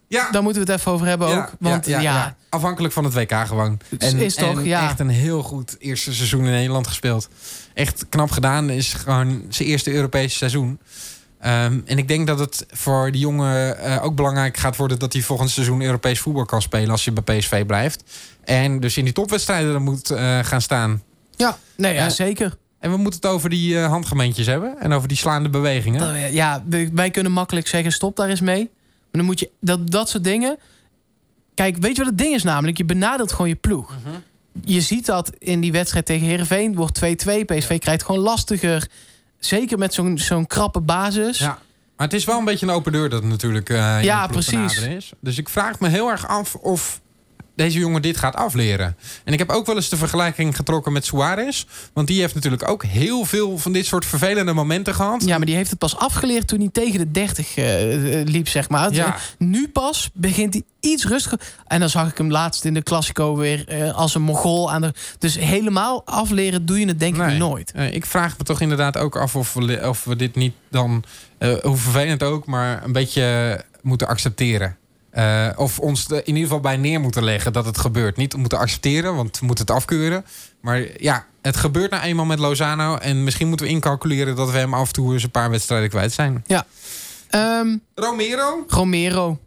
Ja, 0.09 0.31
Daar 0.31 0.43
moeten 0.43 0.65
we 0.65 0.71
het 0.73 0.81
even 0.81 0.93
over 0.93 1.07
hebben 1.07 1.29
ja, 1.29 1.37
ook. 1.39 1.53
Want 1.59 1.87
ja, 1.87 2.37
afhankelijk 2.49 2.93
van 2.95 3.05
het 3.05 3.15
WK 3.15 3.33
gewoon. 3.47 3.79
Is- 3.99 4.13
is 4.13 4.35
toch, 4.35 4.59
en 4.59 4.65
ja. 4.65 4.85
echt 4.89 5.01
een 5.01 5.09
heel 5.09 5.43
goed 5.43 5.77
eerste 5.79 6.15
seizoen 6.15 6.45
in 6.45 6.51
Nederland 6.51 6.87
gespeeld. 6.87 7.29
Echt 7.75 8.07
knap 8.09 8.31
gedaan. 8.31 8.71
Is 8.71 8.93
gewoon 8.93 9.43
zijn 9.49 9.69
eerste 9.69 9.93
Europese 9.93 10.37
seizoen. 10.37 10.79
Ehm, 11.41 11.81
en 11.85 11.99
ik 11.99 12.09
denk 12.09 12.27
dat 12.27 12.39
het 12.39 12.67
voor 12.71 13.11
die 13.13 13.21
jongen 13.21 13.79
eh, 13.79 14.05
ook 14.05 14.15
belangrijk 14.15 14.57
gaat 14.57 14.77
worden... 14.77 14.99
dat 14.99 15.13
hij 15.13 15.23
volgend 15.23 15.51
seizoen 15.51 15.83
Europees 15.83 16.21
voetbal 16.21 16.45
kan 16.45 16.63
spelen... 16.63 16.91
als 16.91 17.05
hij 17.05 17.15
bij 17.23 17.39
PSV 17.39 17.67
blijft. 17.67 18.03
En 18.45 18.81
dus 18.81 18.97
in 18.97 19.05
die 19.05 19.13
topwedstrijden 19.13 19.73
dan 19.73 19.83
moet 19.83 20.11
eh, 20.11 20.39
gaan 20.43 20.61
staan. 20.61 21.03
ja, 21.37 21.59
nee, 21.77 21.95
ja, 21.95 22.05
Eh, 22.05 22.11
zeker. 22.11 22.57
En 22.79 22.91
we 22.91 22.97
moeten 22.97 23.21
het 23.21 23.31
over 23.31 23.51
die 23.51 23.79
handgemeentjes 23.79 24.47
hebben. 24.47 24.77
En 24.81 24.93
over 24.93 25.09
die 25.09 25.17
slaande 25.17 25.49
bewegingen. 25.49 26.01
Nou, 26.01 26.17
Ja, 26.33 26.63
wij 26.93 27.11
kunnen 27.11 27.33
makkelijk 27.33 27.67
zeggen 27.67 27.93
stop 27.93 28.17
daar 28.17 28.29
eens 28.29 28.41
mee. 28.41 28.71
Dan 29.19 29.25
moet 29.25 29.41
je 29.41 29.51
dat, 29.61 29.91
dat 29.91 30.09
soort 30.09 30.25
dingen. 30.25 30.59
Kijk, 31.55 31.77
weet 31.77 31.97
je 31.97 32.03
wat 32.03 32.07
het 32.11 32.19
ding 32.19 32.35
is 32.35 32.43
namelijk? 32.43 32.77
Je 32.77 32.85
benadeelt 32.85 33.33
gewoon 33.33 33.49
je 33.49 33.55
ploeg. 33.55 33.93
Je 34.65 34.81
ziet 34.81 35.07
dat 35.07 35.31
in 35.39 35.61
die 35.61 35.73
wedstrijd 35.73 36.07
tegen 36.07 36.27
Herenveen 36.27 36.75
wordt 36.75 37.01
2-2. 37.05 37.05
PSV 37.45 37.79
krijgt 37.79 38.05
gewoon 38.05 38.21
lastiger. 38.21 38.89
Zeker 39.39 39.79
met 39.79 39.95
zo'n 39.95 40.19
zo'n 40.19 40.47
krappe 40.47 40.81
basis. 40.81 41.39
Ja. 41.39 41.59
Maar 41.97 42.07
het 42.07 42.13
is 42.17 42.25
wel 42.25 42.39
een 42.39 42.45
beetje 42.45 42.67
een 42.67 42.73
open 42.73 42.93
deur 42.93 43.09
dat 43.09 43.25
natuurlijk 43.25 43.71
eh, 43.71 44.03
Ja, 44.03 44.27
precies. 44.27 44.79
is. 44.87 45.13
Dus 45.21 45.39
ik 45.39 45.49
vraag 45.49 45.81
me 45.81 45.89
heel 45.89 46.09
erg 46.11 46.29
af 46.29 46.55
of 46.55 47.01
deze 47.55 47.79
jongen 47.79 48.03
dit 48.03 48.17
gaat 48.17 48.35
afleren. 48.35 48.97
En 49.25 49.33
ik 49.33 49.39
heb 49.39 49.51
ook 49.51 49.67
wel 49.67 49.77
eens 49.77 49.89
de 49.89 49.97
vergelijking 49.97 50.57
getrokken 50.57 50.93
met 50.93 51.05
Suarez. 51.05 51.65
Want 51.93 52.07
die 52.07 52.21
heeft 52.21 52.35
natuurlijk 52.35 52.69
ook 52.69 52.85
heel 52.85 53.25
veel 53.25 53.59
van 53.59 53.73
dit 53.73 53.87
soort 53.87 54.07
vervelende 54.07 54.53
momenten 54.53 54.95
gehad. 54.95 55.25
Ja, 55.25 55.37
maar 55.37 55.47
die 55.47 55.55
heeft 55.55 55.71
het 55.71 55.79
pas 55.79 55.97
afgeleerd 55.97 56.49
toen 56.49 56.59
hij 56.59 56.69
tegen 56.73 56.99
de 56.99 57.11
30 57.11 57.57
eh, 57.57 58.21
eh, 58.21 58.27
liep, 58.27 58.49
zeg 58.49 58.69
maar. 58.69 58.93
Ja. 58.93 59.17
Nu 59.39 59.69
pas 59.69 60.11
begint 60.13 60.53
hij 60.53 60.63
iets 60.81 61.05
rustiger. 61.07 61.41
En 61.67 61.81
dan 61.81 61.89
zag 61.89 62.11
ik 62.11 62.19
hem 62.19 62.31
laatst 62.31 62.65
in 62.65 62.75
de 62.75 62.83
Classico 62.83 63.37
weer 63.37 63.69
eh, 63.69 63.95
als 63.95 64.15
een 64.15 64.23
mogol 64.23 64.73
aan 64.73 64.81
de... 64.81 64.95
Dus 65.19 65.39
helemaal 65.39 66.03
afleren 66.05 66.67
doe 66.67 66.81
je 66.81 66.87
het 66.87 67.01
denk 67.01 67.17
ik 67.17 67.39
nooit. 67.39 67.73
Ik 67.91 68.07
vraag 68.07 68.39
me 68.39 68.45
toch 68.45 68.61
inderdaad 68.61 68.97
ook 68.97 69.17
af 69.17 69.37
of 69.37 69.55
we, 69.55 69.89
of 69.89 70.05
we 70.05 70.17
dit 70.17 70.35
niet 70.35 70.55
dan, 70.71 71.05
eh, 71.39 71.55
hoe 71.63 71.77
vervelend 71.77 72.23
ook, 72.23 72.47
maar 72.47 72.85
een 72.85 72.93
beetje 72.93 73.61
moeten 73.83 74.09
accepteren. 74.09 74.77
Eh, 75.15 75.49
of 75.57 75.79
ons 75.79 76.07
in 76.09 76.23
ieder 76.25 76.43
geval 76.43 76.61
bij 76.61 76.77
neer 76.77 77.01
moeten 77.01 77.25
leggen 77.25 77.53
dat 77.53 77.65
het 77.65 77.79
gebeurt. 77.79 78.17
Niet 78.17 78.37
moeten 78.37 78.59
accepteren, 78.59 79.17
want 79.17 79.39
we 79.39 79.47
moeten 79.47 79.67
het 79.67 79.75
afkeuren. 79.75 80.25
Maar 80.61 81.03
ja, 81.03 81.27
het 81.43 81.57
gebeurt 81.57 81.91
nou 81.91 82.03
eenmaal 82.03 82.25
met 82.25 82.39
Lozano. 82.39 82.97
En 82.97 83.25
misschien 83.25 83.49
moeten 83.49 83.67
we 83.67 83.73
incalculeren 83.73 84.37
dat 84.37 84.51
we 84.51 84.59
hem 84.59 84.75
af 84.75 84.87
en 84.87 84.93
toe 84.93 85.13
eens 85.13 85.23
een 85.23 85.31
paar 85.31 85.51
wedstrijden 85.51 85.89
kwijt 85.89 86.13
zijn. 86.13 86.45
Ehm, 87.29 87.77
Romero? 87.95 88.65
Romero. 88.69 89.39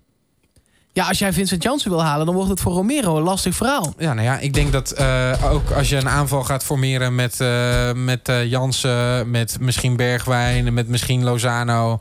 Ja, 0.93 1.07
als 1.07 1.19
jij 1.19 1.33
Vincent 1.33 1.63
Janssen 1.63 1.91
wil 1.91 2.03
halen, 2.03 2.25
dan 2.25 2.35
wordt 2.35 2.49
het 2.49 2.59
voor 2.59 2.73
Romero 2.73 3.17
een 3.17 3.23
lastig 3.23 3.55
verhaal. 3.55 3.93
Ja, 3.97 4.13
nou 4.13 4.27
ja, 4.27 4.39
ik 4.39 4.53
denk 4.53 4.71
dat 4.71 4.91
eh, 4.91 5.51
ook 5.51 5.71
als 5.71 5.89
je 5.89 5.95
een 5.95 6.09
aanval 6.09 6.43
gaat 6.43 6.63
formeren 6.63 7.15
met, 7.15 7.41
eh 7.41 7.93
met 7.93 8.31
Jansen, 8.45 9.29
met 9.31 9.57
misschien 9.59 9.95
Bergwijn, 9.95 10.73
met 10.73 10.87
misschien 10.87 11.23
Lozano, 11.23 11.99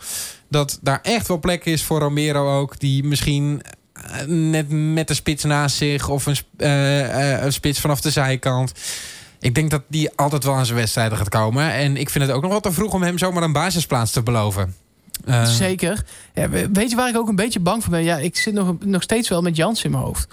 dat 0.48 0.78
daar 0.82 0.98
echt 1.02 1.28
wel 1.28 1.38
plek 1.38 1.64
is 1.64 1.82
voor 1.84 1.98
Romero 2.00 2.58
ook, 2.60 2.78
die 2.78 3.04
misschien 3.04 3.62
eh, 3.92 4.26
net 4.26 4.66
met 4.68 5.08
de 5.08 5.14
spits 5.14 5.44
naast 5.44 5.76
zich 5.76 6.08
of 6.08 6.26
een, 6.26 6.36
eh, 6.56 7.34
eh, 7.34 7.44
een 7.44 7.52
spits 7.52 7.80
vanaf 7.80 8.00
de 8.00 8.10
zijkant. 8.10 8.72
Ik 9.40 9.54
denk 9.54 9.70
dat 9.70 9.82
die 9.88 10.10
altijd 10.16 10.44
wel 10.44 10.54
aan 10.54 10.66
zijn 10.66 10.78
wedstrijden 10.78 11.18
gaat 11.18 11.28
komen. 11.28 11.72
En 11.72 11.96
ik 11.96 12.10
vind 12.10 12.24
het 12.26 12.32
ook 12.32 12.42
nog 12.42 12.52
wat 12.52 12.62
te 12.62 12.72
vroeg 12.72 12.92
om 12.92 13.02
hem 13.02 13.18
zomaar 13.18 13.42
een 13.42 13.52
basisplaats 13.52 14.12
te 14.12 14.22
beloven. 14.22 14.74
Zeker. 15.46 16.04
Ja, 16.34 16.48
we- 16.48 16.68
weet 16.72 16.90
je 16.90 16.96
waar 16.96 17.08
ik 17.08 17.16
ook 17.16 17.28
een 17.28 17.36
beetje 17.36 17.60
bang 17.60 17.82
voor 17.82 17.92
ben? 17.92 18.02
Ja, 18.04 18.16
ik 18.16 18.36
zit 18.36 18.54
nog, 18.54 18.74
nog 18.84 19.02
steeds 19.02 19.28
wel 19.28 19.42
met 19.42 19.56
Jans 19.56 19.84
in 19.84 19.90
mijn 19.90 20.02
hoofd. 20.02 20.28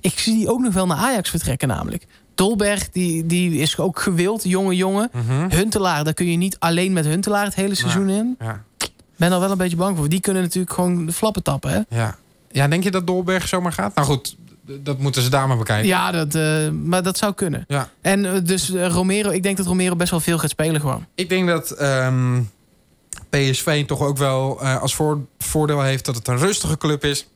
Ik 0.00 0.18
zie 0.18 0.34
die 0.34 0.48
ook 0.48 0.60
nog 0.60 0.74
wel 0.74 0.86
naar 0.86 0.96
Ajax 0.96 1.30
vertrekken 1.30 1.68
namelijk. 1.68 2.06
Dolberg, 2.34 2.88
die, 2.90 3.26
die 3.26 3.58
is 3.58 3.78
ook 3.78 4.00
gewild, 4.00 4.42
jonge 4.44 4.76
jongen. 4.76 5.10
mhm. 5.12 5.50
Huntelaar, 5.50 6.04
daar 6.04 6.14
kun 6.14 6.30
je 6.30 6.36
niet 6.36 6.56
alleen 6.58 6.92
met 6.92 7.04
Huntelaar 7.04 7.44
het 7.44 7.54
hele 7.54 7.74
seizoen 7.74 8.08
in. 8.08 8.36
ja. 8.38 8.64
Ben 9.18 9.30
daar 9.30 9.40
wel 9.40 9.50
een 9.50 9.58
beetje 9.58 9.76
bang 9.76 9.96
voor. 9.96 10.08
Die 10.08 10.20
kunnen 10.20 10.42
natuurlijk 10.42 10.72
gewoon 10.72 11.06
de 11.06 11.12
flappen 11.12 11.42
tappen, 11.42 11.70
hè? 11.70 11.96
Ja. 11.96 12.16
ja, 12.50 12.68
denk 12.68 12.82
je 12.82 12.90
dat 12.90 13.06
Dolberg 13.06 13.48
zomaar 13.48 13.72
gaat? 13.72 13.94
Nou 13.94 14.06
goed, 14.06 14.36
dat 14.80 14.98
moeten 14.98 15.22
ze 15.22 15.28
daar 15.28 15.48
maar 15.48 15.56
bekijken. 15.56 15.88
Ja, 15.88 16.10
dat, 16.10 16.34
eh, 16.34 16.70
maar 16.70 17.02
dat 17.02 17.18
zou 17.18 17.34
kunnen. 17.34 17.64
Ja. 17.68 17.88
En 18.00 18.34
eh, 18.34 18.40
dus 18.42 18.72
eh, 18.72 18.86
Romero, 18.86 19.30
ik 19.30 19.42
denk 19.42 19.56
dat 19.56 19.66
Romero 19.66 19.96
best 19.96 20.10
wel 20.10 20.20
veel 20.20 20.38
gaat 20.38 20.50
spelen 20.50 20.80
gewoon. 20.80 21.06
Ik 21.14 21.28
denk 21.28 21.48
dat 21.48 21.70
ehm, 21.70 22.40
PSV 23.30 23.86
toch 23.86 24.00
ook 24.00 24.16
wel 24.16 24.60
als 24.60 24.94
voor, 24.94 25.20
voordeel 25.38 25.82
heeft 25.82 26.04
dat 26.04 26.14
het 26.14 26.28
een 26.28 26.38
rustige 26.38 26.76
club 26.76 27.04
is. 27.04 27.28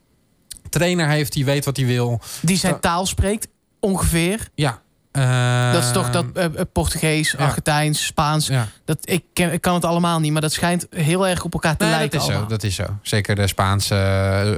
Trainer 0.69 1.09
heeft 1.09 1.33
die 1.33 1.45
weet 1.45 1.65
wat 1.65 1.77
hij 1.77 1.87
wil. 1.87 2.21
Die 2.41 2.57
zijn 2.57 2.81
taal 2.81 3.07
spreekt, 3.07 3.49
ongeveer. 3.81 4.49
Ja. 4.55 4.82
Eh, 5.13 5.73
dat 5.73 5.83
is 5.83 5.93
toch 5.93 6.11
dat 6.11 6.25
eh, 6.35 6.45
eh, 6.45 6.51
Portugees, 6.73 7.31
ja. 7.31 7.45
Argentijns, 7.45 8.07
Spaans. 8.07 8.47
Ja. 8.47 8.69
Dat, 8.85 8.99
ik, 9.03 9.25
ken, 9.33 9.53
ik 9.53 9.61
kan 9.61 9.75
het 9.75 9.85
allemaal 9.85 10.21
niet, 10.21 10.33
maar 10.33 10.41
dat 10.41 10.53
schijnt 10.53 10.87
heel 10.91 11.29
erg 11.29 11.45
op 11.45 11.53
elkaar 11.53 11.77
te 11.77 11.85
Nee, 11.85 11.95
lijken 11.95 12.19
dat 12.19 12.29
is 12.29 12.35
zo. 12.35 12.47
Dat 12.47 12.63
is 12.63 12.75
zo. 12.75 12.85
Zeker 13.03 13.35
de 13.35 13.47
Spaanse 13.47 13.95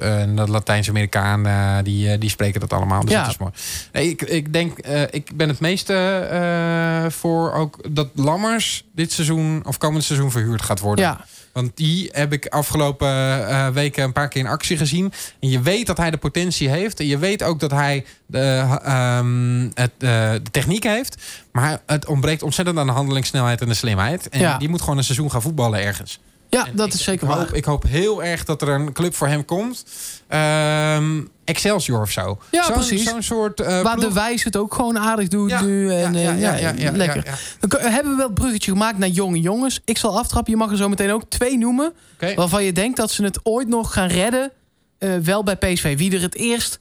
en 0.00 0.36
de 0.36 0.50
Latijns-Amerikanen, 0.50 1.84
die, 1.84 2.18
die 2.18 2.30
spreken 2.30 2.60
dat 2.60 2.72
allemaal. 2.72 3.00
Dus 3.00 3.10
Ja. 3.10 3.20
dat 3.22 3.30
is 3.30 3.38
mooi. 3.38 3.52
Nee, 3.92 4.08
ik, 4.08 4.22
ik 4.22 4.52
denk, 4.52 4.78
ik 5.10 5.36
ben 5.36 5.48
het 5.48 5.60
meeste 5.60 7.06
voor 7.10 7.52
ook 7.52 7.94
dat 7.94 8.08
Lammers 8.14 8.84
dit 8.94 9.12
seizoen 9.12 9.62
of 9.66 9.78
komend 9.78 10.04
seizoen 10.04 10.30
verhuurd 10.30 10.62
gaat 10.62 10.80
worden. 10.80 11.04
Ja, 11.04 11.24
Want 11.54 11.76
die 11.76 12.08
heb 12.12 12.32
ik 12.32 12.46
afgelopen 12.46 13.08
eh, 13.48 13.68
weken 13.68 14.04
een 14.04 14.12
paar 14.12 14.28
keer 14.28 14.40
in 14.44 14.48
actie 14.50 14.76
gezien. 14.76 15.12
En 15.40 15.48
je 15.48 15.60
weet 15.60 15.86
dat 15.86 15.96
hij 15.96 16.10
de 16.10 16.16
potentie 16.16 16.68
heeft. 16.68 17.00
En 17.00 17.06
je 17.06 17.18
weet 17.18 17.42
ook 17.42 17.60
dat 17.60 17.70
hij 17.70 18.04
de, 18.26 18.78
ehm, 18.82 19.60
het, 19.74 19.90
eh, 19.98 20.32
de 20.32 20.50
techniek 20.50 20.82
heeft. 20.84 21.22
Maar 21.52 21.80
het 21.86 22.06
ontbreekt 22.06 22.42
ontzettend 22.42 22.78
aan 22.78 22.86
de 22.86 22.92
handelingssnelheid 22.92 23.60
en 23.60 23.68
de 23.68 23.74
slimheid. 23.74 24.28
En 24.28 24.40
Ja. 24.40 24.58
die 24.58 24.68
moet 24.68 24.80
gewoon 24.82 24.98
een 24.98 25.04
seizoen 25.04 25.30
gaan 25.30 25.42
voetballen 25.42 25.80
ergens. 25.82 26.20
Ja 26.54 26.66
En 26.66 26.76
dat 26.76 26.86
ik- 26.86 26.92
is 26.94 27.02
zeker 27.02 27.22
ik 27.22 27.28
waar. 27.28 27.38
hoop, 27.38 27.52
ik 27.52 27.64
hoop 27.64 27.82
heel 27.82 28.22
erg 28.24 28.44
dat 28.44 28.62
er 28.62 28.68
een 28.68 28.92
club 28.92 29.14
voor 29.14 29.26
hem 29.28 29.44
komt. 29.44 29.84
Ehm, 30.28 31.20
Excelsior 31.44 32.00
of 32.00 32.10
zo. 32.10 32.38
Ja, 32.50 32.70
precies. 32.70 33.04
Zo'n 33.08 33.22
soort 33.22 33.60
eh, 33.60 33.82
Waar 33.82 33.96
de. 34.00 34.12
Wijs 34.12 34.44
het 34.44 34.56
ook 34.56 34.74
gewoon 34.74 34.98
aardig 34.98 35.28
doet 35.28 35.50
Ja, 35.50 35.62
nu. 35.62 35.90
En, 35.90 36.14
ja, 36.14 36.32
eh, 36.32 36.40
ja, 36.40 36.54
ja, 36.56 36.72
ja, 36.76 36.90
lekker. 36.92 37.38
Dan 37.60 37.80
hebben 37.80 38.10
we 38.12 38.16
wel 38.18 38.26
het 38.26 38.34
bruggetje 38.34 38.70
gemaakt 38.70 38.98
naar 38.98 39.08
jonge 39.08 39.40
jongens. 39.40 39.80
Ik 39.84 39.98
zal 39.98 40.18
aftrappen. 40.18 40.52
Je 40.52 40.58
mag 40.58 40.70
er 40.70 40.76
zo 40.76 40.88
meteen 40.88 41.12
ook 41.12 41.22
twee 41.28 41.58
noemen. 41.58 41.92
Waarvan 42.34 42.64
je 42.64 42.72
denkt 42.72 42.96
dat 42.96 43.10
ze 43.10 43.24
het 43.24 43.38
ooit 43.42 43.68
nog 43.68 43.92
gaan 43.92 44.08
redden. 44.08 44.50
eh, 44.98 45.16
wel 45.16 45.42
bij 45.42 45.56
PSV. 45.56 45.96
Wie 45.98 46.14
er 46.14 46.20
het 46.22 46.34
eerst 46.34 46.80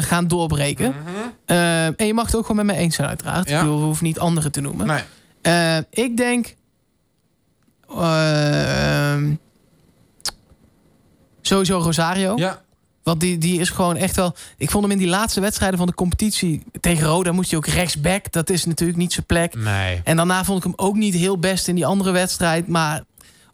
gaan 0.00 0.28
doorbreken. 0.28 0.94
Mhm. 1.46 1.92
En 1.96 2.06
je 2.06 2.14
mag 2.14 2.26
het 2.26 2.36
ook 2.36 2.46
gewoon 2.46 2.66
met 2.66 2.74
mij 2.74 2.84
eens 2.84 2.94
zijn 2.94 3.08
uiteraard. 3.08 3.50
Ik 3.50 3.58
bedoel, 3.58 3.78
we 3.78 3.84
hoeven 3.84 4.04
niet 4.06 4.18
anderen 4.18 4.52
te 4.52 4.60
noemen. 4.60 4.86
Nee. 5.42 5.82
Ik 5.90 6.16
denk... 6.16 6.54
eh, 8.02 9.12
ehm, 9.12 9.34
sowieso 11.40 11.78
Rosario. 11.78 12.36
Ja, 12.36 12.62
Want 13.02 13.20
die, 13.20 13.38
die 13.38 13.60
is 13.60 13.70
gewoon 13.70 13.96
echt 13.96 14.16
wel... 14.16 14.34
Ik 14.56 14.70
vond 14.70 14.82
hem 14.82 14.92
in 14.92 14.98
die 14.98 15.08
laatste 15.08 15.40
wedstrijden 15.40 15.78
van 15.78 15.86
de 15.86 15.94
competitie... 15.94 16.62
Tegen 16.80 17.06
Roda 17.06 17.32
moest 17.32 17.50
hij 17.50 17.58
ook 17.58 17.66
rechtsback. 17.66 18.32
Dat 18.32 18.50
is 18.50 18.64
natuurlijk 18.64 18.98
niet 18.98 19.12
zijn 19.12 19.26
plek. 19.26 19.54
nee. 19.54 20.00
En 20.04 20.16
daarna 20.16 20.44
vond 20.44 20.58
ik 20.58 20.64
hem 20.64 20.72
ook 20.76 20.96
niet 20.96 21.14
heel 21.14 21.38
best 21.38 21.68
in 21.68 21.74
die 21.74 21.86
andere 21.86 22.10
wedstrijd. 22.10 22.68
Maar 22.68 23.02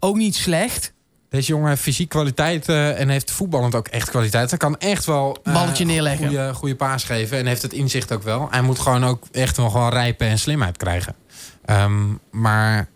ook 0.01 0.17
niet 0.17 0.35
slecht. 0.35 0.93
Deze 1.31 1.49
jongen 1.49 1.69
heeft 1.69 1.83
fysiek 1.83 2.09
kwaliteit 2.09 2.69
eh, 2.69 3.01
en 3.01 3.09
heeft 3.09 3.31
voetballend 3.31 3.75
ook 3.75 3.89
echt 3.89 4.11
kwaliteit. 4.11 4.51
Hij 4.51 4.59
kan 4.59 4.79
echt 4.79 5.05
wel 5.05 5.39
eh, 5.43 5.53
Balletje 5.55 5.85
neerleggen. 5.85 6.27
Goede, 6.27 6.55
goede 6.55 6.77
paas 6.77 7.05
geven 7.05 7.39
en 7.39 7.47
heeft 7.47 7.63
het 7.63 7.73
inzicht 7.73 8.13
ook 8.13 8.23
wel. 8.23 8.49
Hij 8.51 8.63
moet 8.63 8.79
gewoon 8.79 9.05
ook 9.05 9.25
echt 9.33 9.57
wel 9.57 9.71
gewoon 9.71 9.91
rijpen 9.91 10.27
en 10.27 10.39
slimheid 10.39 10.77
krijgen. 10.77 11.15
Ehm, 11.65 12.03
maar 12.31 12.89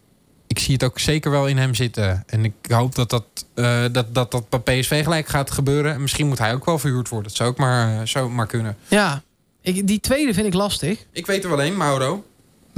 ik 0.57 0.62
zie 0.62 0.72
het 0.74 0.84
ook 0.84 0.98
zeker 0.98 1.30
wel 1.30 1.46
in 1.46 1.59
hem 1.59 1.74
zitten. 1.74 2.22
En 2.26 2.44
ik 2.44 2.52
hoop 2.68 2.94
dat 2.94 3.11
dat, 3.11 3.24
eh, 3.55 3.82
dat, 3.92 4.14
dat, 4.14 4.30
dat 4.30 4.48
bij 4.48 4.61
PSV 4.80 5.02
gelijk 5.02 5.26
gaat 5.26 5.50
gebeuren. 5.50 5.92
En 5.94 6.00
misschien 6.00 6.26
moet 6.28 6.38
hij 6.38 6.55
ook 6.55 6.64
wel 6.64 6.78
verhuurd 6.78 7.09
worden. 7.09 7.28
Dat 7.28 7.36
zou 7.36 7.50
ook 7.50 7.57
maar, 7.59 8.00
eh, 8.00 8.07
zou 8.07 8.30
maar 8.30 8.46
kunnen. 8.46 8.76
Ja, 8.88 9.22
ik, 9.61 9.86
die 9.86 10.00
tweede 10.00 10.34
vind 10.34 10.46
ik 10.46 10.55
lastig. 10.55 11.05
Ik 11.12 11.26
weet 11.26 11.44
er 11.44 11.50
wel 11.50 11.61
één, 11.62 11.76
Mauro. 11.76 12.24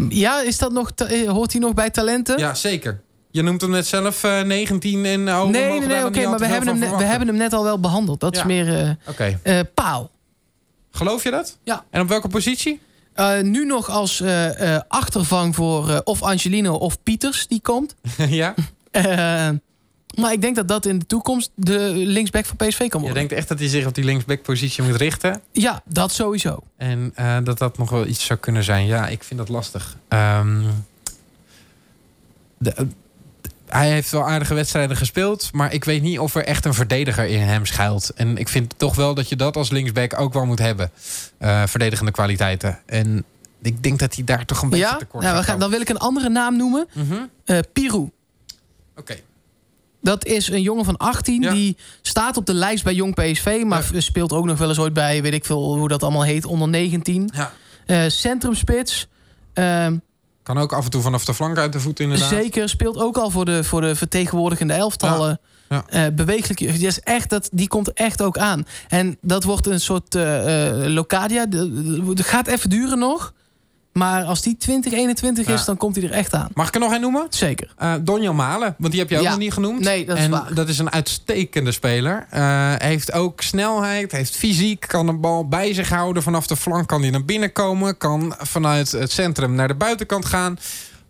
Ja, 0.09 0.41
is 0.43 0.59
dat 0.59 0.73
nog 0.73 0.91
eh, 0.91 1.29
hoort 1.31 1.53
hij 1.53 1.61
nog 1.61 1.75
bij 1.75 1.91
talenten? 1.91 2.39
Ja, 2.39 2.55
zeker. 2.55 3.01
Je 3.31 3.43
noemt 3.43 3.61
hem 3.61 3.71
net 3.71 3.87
zelf 3.87 4.25
eh, 4.25 4.41
19 4.43 5.05
en... 5.05 5.29
Oh, 5.29 5.45
nee, 5.45 5.69
nee, 5.69 5.81
nee, 5.81 6.05
oké, 6.07 6.27
maar 6.29 6.39
we 6.39 6.47
hebben, 6.47 6.69
hem 6.69 6.79
net, 6.79 6.97
we 6.97 7.05
hebben 7.05 7.29
hem 7.29 7.37
net 7.37 7.53
al 7.53 7.65
wel 7.65 7.81
behandeld. 7.81 8.21
Dat 8.21 8.35
Ja. 8.35 8.41
is 8.41 8.47
meer 8.47 8.97
eh, 9.43 9.61
Paal. 9.75 10.11
Geloof 10.91 11.23
je 11.23 11.31
dat? 11.31 11.59
Ja. 11.65 11.85
En 11.91 12.01
op 12.01 12.09
welke 12.09 12.29
positie? 12.29 12.81
Eh, 13.17 13.41
nu 13.41 13.65
nog 13.65 13.91
als 13.91 14.21
eh, 14.21 14.75
eh, 14.75 14.83
achtervang 14.89 15.55
voor 15.55 16.01
of 16.05 16.23
Angelino 16.23 16.75
of 16.75 17.03
Pieters 17.03 17.47
die 17.47 17.61
komt. 17.61 17.95
ja? 18.29 18.55
Maar 20.15 20.33
ik 20.33 20.41
denk 20.41 20.57
dat 20.57 20.69
dat 20.69 20.87
in 20.87 20.99
de 20.99 21.07
toekomst 21.07 21.51
de 21.55 21.93
linksback 21.95 22.47
van 22.47 22.57
PSV 22.57 22.79
kan 22.79 22.89
Je 22.89 22.99
worden. 22.99 23.15
denkt 23.15 23.33
echt 23.33 23.49
dat 23.49 23.59
hij 23.59 23.69
zich 23.69 23.87
op 23.87 23.95
die 23.95 24.05
linksback-positie 24.05 24.83
moet 24.83 24.97
richten. 24.97 25.41
Ja, 25.53 25.83
dat 25.85 26.13
sowieso. 26.13 26.63
En 26.77 27.13
dat 27.45 27.59
dat 27.59 27.79
nog 27.79 27.91
wel 27.91 28.07
iets 28.07 28.25
zou 28.25 28.39
kunnen 28.39 28.65
zijn. 28.65 28.87
Ja, 28.87 29.09
ik 29.09 29.25
vind 29.25 29.41
dat 29.41 29.49
lastig. 29.49 29.97
Ehm, 30.09 30.63
de, 32.59 32.87
hij 33.69 33.91
heeft 33.91 34.11
wel 34.11 34.29
aardige 34.29 34.55
wedstrijden 34.55 34.97
gespeeld. 34.97 35.51
Maar 35.53 35.73
ik 35.73 35.85
weet 35.85 36.03
niet 36.03 36.19
of 36.19 36.35
er 36.35 36.45
echt 36.45 36.65
een 36.65 36.75
verdediger 36.75 37.27
in 37.27 37.41
hem 37.41 37.67
schuilt. 37.67 38.11
En 38.15 38.37
ik 38.37 38.49
vind 38.49 38.75
toch 38.79 38.95
wel 38.95 39.15
dat 39.15 39.29
je 39.29 39.37
dat 39.37 39.57
als 39.57 39.71
linksback 39.71 40.21
ook 40.21 40.33
wel 40.33 40.45
moet 40.47 40.59
hebben. 40.59 40.91
Eh, 41.39 41.63
verdedigende 41.67 42.11
kwaliteiten. 42.13 42.79
En 42.87 43.25
ik 43.63 43.83
denk 43.83 43.99
dat 43.99 44.15
hij 44.15 44.25
daar 44.25 44.45
toch 44.45 44.63
een 44.63 44.69
beetje 44.69 44.85
Ja, 44.85 44.97
tekort 44.97 45.23
nou, 45.23 45.35
we 45.37 45.41
gaat 45.43 45.51
gaan, 45.51 45.59
dan 45.61 45.71
wil 45.71 45.81
ik 45.81 45.89
een 45.89 45.99
andere 45.99 46.29
naam 46.29 46.57
noemen. 46.57 46.87
Mhm. 46.93 47.15
Eh 47.45 47.59
Pirou. 47.73 48.11
Oké. 48.97 49.17
Dat 50.03 50.25
is 50.25 50.49
een 50.51 50.63
jongen 50.63 50.85
van 50.85 50.97
18 50.97 51.43
Ja. 51.43 51.53
die 51.53 51.77
staat 52.03 52.37
op 52.37 52.47
de 52.47 52.55
lijst 52.55 52.85
bij 52.85 52.95
Jong 52.95 53.15
PSV, 53.15 53.63
maar 53.67 53.85
speelt 53.97 54.33
ook 54.33 54.45
nog 54.45 54.59
wel 54.59 54.69
eens 54.69 54.79
ooit 54.79 54.93
bij, 54.93 55.23
weet 55.23 55.33
ik 55.33 55.45
veel 55.45 55.75
hoe 55.77 55.89
dat 55.89 56.03
allemaal 56.03 56.25
heet, 56.25 56.45
onder 56.45 56.69
19. 56.69 57.31
Ja. 57.35 57.53
Eh 57.87 58.05
centrumspits. 58.09 59.07
Ehm, 59.53 59.97
Kan 60.47 60.59
ook 60.59 60.73
af 60.73 60.85
en 60.85 60.91
toe 60.91 61.03
vanaf 61.03 61.25
de 61.25 61.35
flank 61.35 61.59
uit 61.59 61.73
de 61.73 61.81
voet 61.81 62.01
inderdaad. 62.01 62.29
zeker 62.29 62.69
speelt 62.69 62.99
ook 62.99 63.17
al 63.17 63.31
voor 63.31 63.45
de, 63.45 63.65
voor 63.65 63.81
de 63.81 63.97
vertegenwoordigende 63.97 64.73
elftallen. 64.73 65.41
Ja. 65.69 65.85
Eh, 65.89 66.07
bewegelijk. 66.13 66.59
Die, 66.59 66.87
is 66.87 67.01
echt, 67.01 67.31
dat, 67.31 67.49
die 67.53 67.69
komt 67.69 67.93
echt 67.93 68.23
ook 68.23 68.39
aan. 68.39 68.67
En 68.89 69.17
dat 69.21 69.45
wordt 69.45 69.67
een 69.67 69.81
soort 69.81 70.15
eh 70.15 70.85
eh, 70.85 70.93
Locadia. 70.93 71.47
Het 72.07 72.27
gaat 72.27 72.47
even 72.47 72.71
duren 72.71 72.99
nog. 72.99 73.33
Maar 73.97 74.25
als 74.25 74.43
die 74.43 74.57
2021 74.57 75.47
is, 75.47 75.59
Ja. 75.61 75.65
dan 75.67 75.77
komt 75.77 75.97
hij 75.97 76.05
er 76.05 76.11
echt 76.11 76.35
aan. 76.35 76.49
Mag 76.55 76.69
ik 76.69 76.75
er 76.75 76.81
nog 76.81 76.93
een 76.93 77.01
noemen? 77.01 77.27
Zeker. 77.31 77.73
Eh 77.77 77.95
Donjan 78.01 78.37
Malen, 78.37 78.75
want 78.79 78.91
die 78.93 79.01
heb 79.01 79.11
je 79.11 79.17
ook 79.17 79.23
Ja. 79.23 79.31
nog 79.31 79.39
niet 79.39 79.53
genoemd. 79.53 79.81
Nee, 79.81 80.07
dat 80.07 80.17
is 80.19 80.25
en 80.25 80.31
waar. 80.31 80.55
dat 80.55 80.69
is 80.69 80.79
een 80.79 80.93
uitstekende 80.93 81.73
speler. 81.73 82.27
Eh, 82.31 82.73
heeft 82.77 83.13
ook 83.13 83.41
snelheid, 83.41 84.13
heeft 84.13 84.37
fysiek, 84.37 84.85
kan 84.89 85.07
de 85.07 85.13
bal 85.13 85.49
bij 85.49 85.75
zich 85.75 85.89
houden. 85.89 86.23
Vanaf 86.23 86.47
de 86.47 86.57
flank 86.57 86.87
kan 86.89 87.01
hij 87.03 87.11
naar 87.11 87.25
binnen 87.25 87.53
komen. 87.53 87.97
Kan 87.97 88.35
vanuit 88.39 88.93
het 88.93 89.11
centrum 89.13 89.55
naar 89.55 89.69
de 89.69 89.75
buitenkant 89.75 90.25
gaan. 90.25 90.59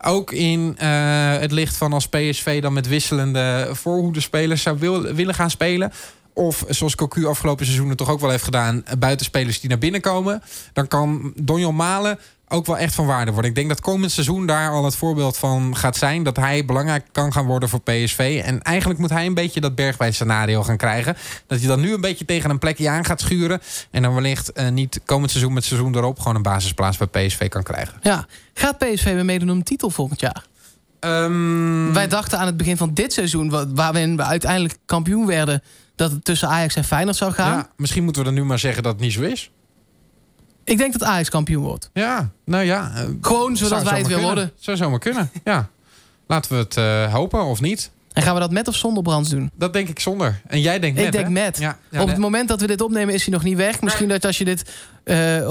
Ook 0.03 0.31
in 0.31 0.75
eh, 0.77 0.89
het 1.37 1.51
licht 1.51 1.77
van 1.77 1.93
als 1.93 2.07
PSV 2.07 2.61
dan 2.61 2.73
met 2.73 2.87
wisselende 2.87 3.69
voorhoedespelers 3.71 4.61
zou 4.61 4.77
wil, 4.79 5.01
willen 5.01 5.35
gaan 5.35 5.49
spelen. 5.49 5.91
Of 6.33 6.63
zoals 6.69 6.95
Cocu 6.95 7.25
afgelopen 7.25 7.65
seizoenen 7.65 7.97
toch 7.97 8.09
ook 8.09 8.19
wel 8.19 8.29
heeft 8.29 8.43
gedaan, 8.43 8.83
buitenspelers 8.99 9.59
die 9.59 9.69
naar 9.69 9.77
binnen 9.79 10.01
komen. 10.01 10.41
Dan 10.73 10.87
kan 10.87 11.33
Donjon 11.35 11.75
Malen 11.75 12.19
ook 12.49 12.65
wel 12.65 12.77
echt 12.77 12.95
van 12.95 13.05
waarde 13.05 13.31
worden. 13.31 13.49
Ik 13.49 13.55
denk 13.55 13.69
dat 13.69 13.79
komend 13.79 14.11
seizoen 14.11 14.45
daar 14.45 14.71
al 14.71 14.85
het 14.85 14.95
voorbeeld 14.95 15.37
van 15.37 15.75
gaat 15.77 15.95
zijn. 15.95 16.23
Dat 16.23 16.35
hij 16.37 16.65
belangrijk 16.65 17.05
kan 17.11 17.33
gaan 17.33 17.45
worden 17.45 17.69
voor 17.69 17.81
PSV. 17.81 18.41
En 18.45 18.61
eigenlijk 18.61 18.99
moet 18.99 19.09
hij 19.09 19.25
een 19.25 19.33
beetje 19.33 19.59
dat 19.61 19.75
Bergwijn 19.75 20.13
scenario 20.13 20.63
gaan 20.63 20.77
krijgen. 20.77 21.15
Dat 21.47 21.59
hij 21.59 21.67
dan 21.67 21.79
nu 21.79 21.93
een 21.93 22.01
beetje 22.01 22.25
tegen 22.25 22.49
een 22.49 22.59
plekje 22.59 22.89
aan 22.89 23.05
gaat 23.05 23.21
schuren. 23.21 23.61
En 23.91 24.01
dan 24.01 24.13
wellicht 24.13 24.51
eh, 24.51 24.69
niet 24.69 24.99
komend 25.05 25.31
seizoen 25.31 25.53
met 25.53 25.63
seizoen 25.65 25.95
erop 25.95 26.19
gewoon 26.19 26.35
een 26.35 26.41
basisplaats 26.41 26.97
bij 26.97 27.07
PSV 27.27 27.47
kan 27.47 27.63
krijgen. 27.63 27.93
Ja. 28.01 28.25
Gaat 28.53 28.77
PSV 28.77 29.03
weer 29.13 29.25
meedoen 29.25 29.49
om 29.51 29.63
titel 29.63 29.89
volgend 29.89 30.19
jaar? 30.19 30.45
Ehm, 30.99 31.93
Wij 31.93 32.07
dachten 32.07 32.39
aan 32.39 32.45
het 32.45 32.57
begin 32.57 32.77
van 32.77 32.93
dit 32.93 33.13
seizoen, 33.13 33.49
wa- 33.49 33.67
waarin 33.67 34.17
we 34.17 34.23
uiteindelijk 34.23 34.77
kampioen 34.85 35.25
werden, 35.25 35.63
dat 35.95 36.11
het 36.11 36.25
tussen 36.25 36.47
Ajax 36.47 36.75
en 36.75 36.83
Feyenoord 36.83 37.15
zou 37.17 37.31
gaan. 37.31 37.57
ja, 37.57 37.69
misschien 37.75 38.03
moeten 38.03 38.21
we 38.23 38.27
dan 38.27 38.37
nu 38.37 38.43
maar 38.45 38.59
zeggen 38.59 38.83
dat 38.83 38.91
het 38.93 39.01
niet 39.01 39.13
zo 39.13 39.21
is. 39.21 39.51
Ik 40.67 40.77
denk 40.77 40.91
dat 40.93 41.03
Ajax 41.03 41.29
kampioen 41.29 41.63
wordt. 41.63 41.89
Ja, 41.93 42.29
nou 42.45 42.63
ja. 42.63 42.91
eh, 42.95 43.03
Gewoon 43.21 43.57
zodat 43.57 43.83
wij 43.83 43.97
het 43.97 44.07
weer 44.07 44.17
kunnen. 44.17 44.25
worden. 44.25 44.51
Zou 44.59 44.77
zomaar 44.77 44.99
kunnen, 44.99 45.29
ja. 45.43 45.69
Laten 46.27 46.51
we 46.51 46.57
het 46.57 46.77
eh, 46.77 47.13
hopen 47.13 47.43
of 47.45 47.61
niet. 47.61 47.91
En 48.13 48.23
gaan 48.23 48.33
we 48.33 48.39
dat 48.39 48.51
met 48.51 48.67
of 48.67 48.75
zonder 48.75 49.03
Brands 49.03 49.29
doen? 49.29 49.51
Dat 49.55 49.73
denk 49.73 49.87
ik 49.89 49.99
zonder. 49.99 50.41
En 50.47 50.61
jij 50.61 50.79
denkt 50.79 50.97
Ik 50.97 51.03
met, 51.03 51.13
denk 51.13 51.25
hè? 51.25 51.31
met. 51.31 51.57
Ja, 51.57 51.77
ja, 51.91 52.01
Op 52.01 52.07
het 52.07 52.17
moment 52.17 52.47
dat 52.47 52.61
we 52.61 52.67
dit 52.67 52.81
opnemen 52.81 53.13
is 53.13 53.23
hij 53.25 53.33
nog 53.33 53.43
niet 53.43 53.57
weg. 53.57 53.81
Misschien 53.81 54.07
dat 54.07 54.25
als 54.25 54.37
je 54.37 54.45
dit 54.45 54.71
eh, 55.03 55.49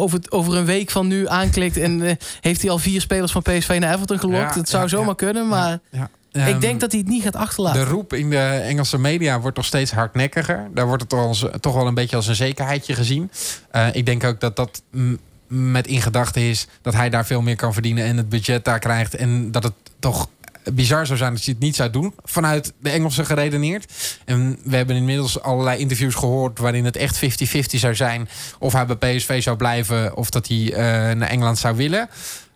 over, 0.00 0.20
over 0.28 0.56
een 0.56 0.64
week 0.64 0.90
van 0.90 1.06
nu 1.06 1.28
aanklikt... 1.28 1.76
en 1.76 2.18
heeft 2.40 2.62
hij 2.62 2.70
al 2.70 2.78
vier 2.78 3.00
spelers 3.00 3.32
van 3.32 3.42
PSV 3.42 3.76
naar 3.80 3.94
Everton 3.94 4.18
gelokt. 4.18 4.54
Ja, 4.54 4.60
het 4.60 4.68
zou 4.68 4.88
zomaar 4.88 5.14
kunnen, 5.14 5.48
maar 5.48 5.78
Ik 6.46 6.52
Ehm, 6.52 6.60
denk 6.60 6.80
dat 6.80 6.90
hij 6.92 7.00
het 7.00 7.08
niet 7.08 7.22
gaat 7.22 7.36
achterlaten. 7.36 7.80
De 7.84 7.90
roep 7.90 8.12
in 8.12 8.30
de 8.30 8.46
Engelse 8.46 8.98
media 8.98 9.40
wordt 9.40 9.56
nog 9.56 9.66
steeds 9.66 9.90
hardnekkiger. 9.90 10.68
Daar 10.74 10.86
wordt 10.86 11.02
het 11.02 11.10
toch, 11.10 11.20
als, 11.20 11.46
toch 11.60 11.74
wel 11.74 11.86
een 11.86 11.94
beetje 11.94 12.16
als 12.16 12.26
een 12.26 12.34
zekerheidje 12.34 12.94
gezien. 12.94 13.30
Eh, 13.70 13.86
ik 13.92 14.06
denk 14.06 14.24
ook 14.24 14.40
dat 14.40 14.56
dat 14.56 14.82
met 15.48 15.86
in 15.86 16.02
gedachten 16.02 16.42
is 16.42 16.66
dat 16.82 16.94
hij 16.94 17.10
daar 17.10 17.26
veel 17.26 17.42
meer 17.42 17.56
kan 17.56 17.72
verdienen 17.72 18.04
en 18.04 18.16
het 18.16 18.28
budget 18.28 18.64
daar 18.64 18.78
krijgt. 18.78 19.14
En 19.14 19.50
dat 19.50 19.62
het 19.62 19.72
toch 19.98 20.28
bizar 20.72 21.06
zou 21.06 21.18
zijn 21.18 21.32
als 21.32 21.44
hij 21.44 21.54
het 21.54 21.62
niet 21.62 21.76
zou 21.76 21.90
doen. 21.90 22.14
Vanuit 22.24 22.72
de 22.80 22.90
Engelsen 22.90 23.26
geredeneerd. 23.26 23.92
En 24.24 24.58
we 24.64 24.76
hebben 24.76 24.96
inmiddels 24.96 25.40
allerlei 25.42 25.78
interviews 25.78 26.14
gehoord 26.14 26.58
waarin 26.58 26.84
het 26.84 26.96
echt 26.96 27.24
50-50 27.24 27.78
zou 27.78 27.94
zijn. 27.94 28.28
Of 28.58 28.72
hij 28.72 28.86
bij 28.86 29.16
PSV 29.16 29.42
zou 29.42 29.56
blijven 29.56 30.16
of 30.16 30.30
dat 30.30 30.48
hij 30.48 30.72
eh, 30.72 31.16
naar 31.16 31.28
Engeland 31.28 31.58
zou 31.58 31.76
willen. 31.76 32.08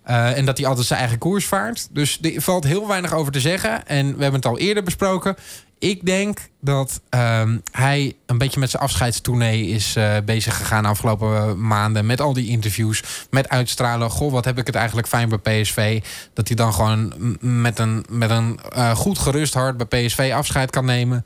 Eh, 0.03 0.37
en 0.37 0.45
dat 0.45 0.59
hij 0.59 0.67
altijd 0.67 0.87
zijn 0.87 1.01
eigen 1.01 1.19
koers 1.19 1.47
vaart. 1.47 1.89
Dus 1.91 2.19
er 2.23 2.43
valt 2.43 2.65
heel 2.65 2.89
weinig 2.89 3.15
over 3.15 3.33
te 3.33 3.41
zeggen. 3.41 3.87
En 3.87 4.07
we 4.07 4.23
hebben 4.23 4.41
het 4.41 4.47
al 4.47 4.59
eerder 4.59 4.83
besproken. 4.83 5.37
Ik 5.79 6.07
denk 6.07 6.39
dat 6.61 7.01
ehm, 7.09 7.59
hij 7.71 8.17
een 8.27 8.39
beetje 8.39 8.61
met 8.61 8.71
zijn 8.71 8.83
afscheidstournee 8.83 9.67
is 9.67 9.97
eh, 9.97 10.17
bezig 10.25 10.57
gegaan 10.57 10.83
de 10.83 10.89
afgelopen 10.89 11.67
maanden. 11.67 12.07
Met 12.07 12.21
al 12.21 12.33
die 12.33 12.49
interviews. 12.49 13.03
Met 13.31 13.49
uitstralen. 13.49 14.11
Goh, 14.11 14.33
wat 14.33 14.45
heb 14.45 14.59
ik 14.59 14.67
het 14.67 14.75
eigenlijk 14.75 15.09
fijn 15.09 15.29
bij 15.29 15.39
PSV. 15.39 16.03
Dat 16.33 16.49
hij 16.49 16.57
dan 16.57 16.75
gewoon 16.75 17.13
met 17.41 17.79
een, 17.79 18.05
met 18.09 18.31
een 18.31 18.61
eh, 18.73 18.91
goed 18.91 19.19
gerust 19.19 19.55
hart 19.55 19.77
bij 19.77 20.07
PSV 20.07 20.33
afscheid 20.35 20.71
kan 20.71 20.85
nemen. 20.85 21.25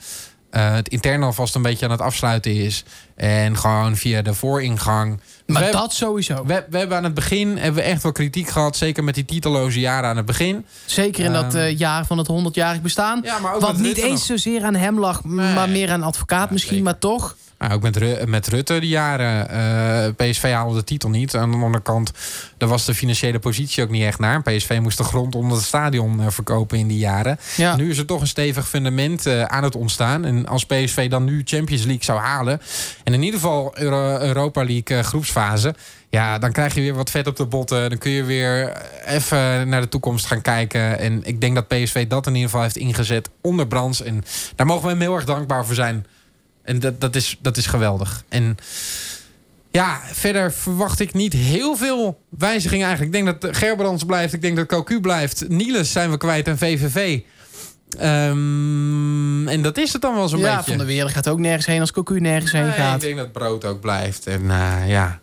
Eh, 0.56 0.72
het 0.74 0.88
intern 0.88 1.22
alvast 1.22 1.54
een 1.54 1.62
beetje 1.62 1.84
aan 1.84 1.90
het 1.90 2.00
afsluiten 2.00 2.52
is. 2.54 2.84
En 3.14 3.56
gewoon 3.56 3.96
via 3.96 4.22
de 4.22 4.34
vooringang. 4.34 5.20
maar 5.46 5.64
We- 5.64 5.70
dat 5.70 5.92
sowieso. 5.92 6.44
we, 6.46 6.64
we 6.70 6.78
hebben 6.78 6.96
aan 6.96 7.04
het 7.04 7.14
begin 7.14 7.48
hebben 7.56 7.82
we 7.82 7.88
echt 7.88 8.02
wel 8.02 8.12
kritiek 8.12 8.48
gehad. 8.48 8.76
Zeker 8.76 9.04
met 9.04 9.14
die 9.14 9.24
titelloze 9.24 9.80
jaren 9.80 10.08
aan 10.10 10.16
het 10.16 10.26
begin. 10.26 10.66
Zeker 10.84 11.24
in 11.24 11.32
dat 11.32 11.54
Ehm, 11.54 11.56
eh, 11.64 11.78
jaar 11.78 12.06
van 12.06 12.18
het 12.18 12.26
100-jarig 12.26 12.80
bestaan. 12.82 13.20
Ja, 13.22 13.38
maar 13.38 13.54
ook 13.54 13.60
Wat 13.60 13.76
niet 13.78 13.96
eens 13.96 14.26
zozeer 14.26 14.62
aan 14.64 14.74
hem 14.74 14.98
lag, 14.98 15.24
Nee. 15.24 15.54
maar 15.54 15.68
meer 15.68 15.90
aan 15.90 16.02
advocaat 16.02 16.46
Ja, 16.46 16.52
misschien, 16.52 16.70
zeker. 16.76 16.84
maar 16.90 16.98
toch. 16.98 17.36
Nou, 17.58 17.72
ook 17.72 17.82
met, 17.82 17.96
Ru- 17.96 18.26
met 18.26 18.46
Rutte 18.46 18.78
die 18.80 18.88
jaren. 18.88 19.48
eh, 19.48 20.28
PSV 20.30 20.52
haalde 20.52 20.74
de 20.74 20.84
titel 20.84 21.08
niet. 21.10 21.34
Aan 21.36 21.50
de 21.50 21.56
andere 21.56 21.82
kant, 21.82 22.12
daar 22.56 22.68
was 22.68 22.84
de 22.84 22.94
financiële 22.94 23.38
positie 23.38 23.82
ook 23.82 23.90
niet 23.90 24.02
echt 24.02 24.18
naar. 24.18 24.42
PSV 24.42 24.78
moest 24.82 24.98
de 24.98 25.04
grond 25.04 25.34
onder 25.34 25.56
het 25.56 25.66
stadion 25.66 26.20
eh, 26.20 26.26
verkopen 26.28 26.78
in 26.78 26.86
die 26.88 26.98
jaren. 26.98 27.38
Ja. 27.56 27.76
Nu 27.76 27.90
is 27.90 27.98
er 27.98 28.06
toch 28.06 28.20
een 28.20 28.26
stevig 28.26 28.68
fundament 28.68 29.26
eh, 29.26 29.42
aan 29.42 29.64
het 29.64 29.76
ontstaan. 29.76 30.24
En 30.24 30.46
als 30.46 30.66
PSV 30.66 31.08
dan 31.10 31.24
nu 31.24 31.42
Champions 31.44 31.84
League 31.84 32.04
zou 32.04 32.18
halen... 32.18 32.60
en 33.04 33.14
in 33.14 33.22
ieder 33.22 33.40
geval 33.40 33.78
Euro- 33.78 34.18
Europa 34.18 34.64
League 34.64 35.02
groepsfase... 35.02 35.74
ja, 36.10 36.38
dan 36.38 36.52
krijg 36.52 36.74
je 36.74 36.80
weer 36.80 36.94
wat 36.94 37.10
vet 37.10 37.26
op 37.26 37.36
de 37.36 37.46
botten. 37.46 37.88
Dan 37.88 37.98
kun 37.98 38.10
je 38.10 38.24
weer 38.24 38.72
even 39.06 39.68
naar 39.68 39.80
de 39.80 39.88
toekomst 39.88 40.26
gaan 40.26 40.42
kijken. 40.42 40.98
En 40.98 41.20
ik 41.24 41.40
denk 41.40 41.54
dat 41.54 41.68
PSV 41.68 42.06
dat 42.06 42.26
in 42.26 42.32
ieder 42.34 42.48
geval 42.48 42.62
heeft 42.64 42.76
ingezet 42.76 43.30
onder 43.42 43.66
Brands. 43.66 44.02
En 44.02 44.24
daar 44.56 44.66
mogen 44.66 44.82
we 44.84 44.88
hem 44.90 45.00
heel 45.00 45.14
erg 45.14 45.24
dankbaar 45.24 45.66
voor 45.66 45.74
zijn. 45.74 46.06
En 46.66 46.78
dat, 46.80 47.00
dat, 47.00 47.14
is, 47.16 47.36
dat 47.40 47.56
is 47.56 47.66
geweldig. 47.66 48.24
En 48.28 48.56
ja, 49.70 50.00
verder 50.12 50.52
verwacht 50.52 51.00
ik 51.00 51.12
niet 51.14 51.32
heel 51.32 51.76
veel 51.76 52.20
wijzigingen 52.28 52.86
eigenlijk. 52.86 53.16
Ik 53.16 53.24
denk 53.24 53.40
dat 53.42 53.56
Gerbrands 53.56 54.04
blijft. 54.04 54.32
Ik 54.32 54.42
denk 54.42 54.56
dat 54.56 54.66
Cocu 54.66 55.00
blijft. 55.00 55.48
Niels 55.48 55.92
zijn 55.92 56.10
we 56.10 56.16
kwijt 56.16 56.48
en 56.48 56.58
VVV. 56.58 57.20
Ehm, 57.98 59.48
en 59.48 59.62
dat 59.62 59.78
is 59.78 59.92
het 59.92 60.02
dan 60.02 60.14
wel 60.14 60.28
zo'n 60.28 60.38
ja, 60.38 60.56
beetje. 60.56 60.70
Van 60.70 60.78
de 60.78 60.84
Wereld 60.92 61.12
gaat 61.12 61.28
ook 61.28 61.38
nergens 61.38 61.66
heen 61.66 61.80
als 61.80 61.92
Cocu 61.92 62.20
nergens 62.20 62.52
heen 62.52 62.62
Nee, 62.62 62.72
gaat. 62.72 62.94
ik 62.94 63.00
denk 63.00 63.16
dat 63.16 63.32
Brood 63.32 63.64
ook 63.64 63.80
blijft. 63.80 64.26
En 64.26 64.50
eh, 64.50 64.88
ja... 64.88 65.18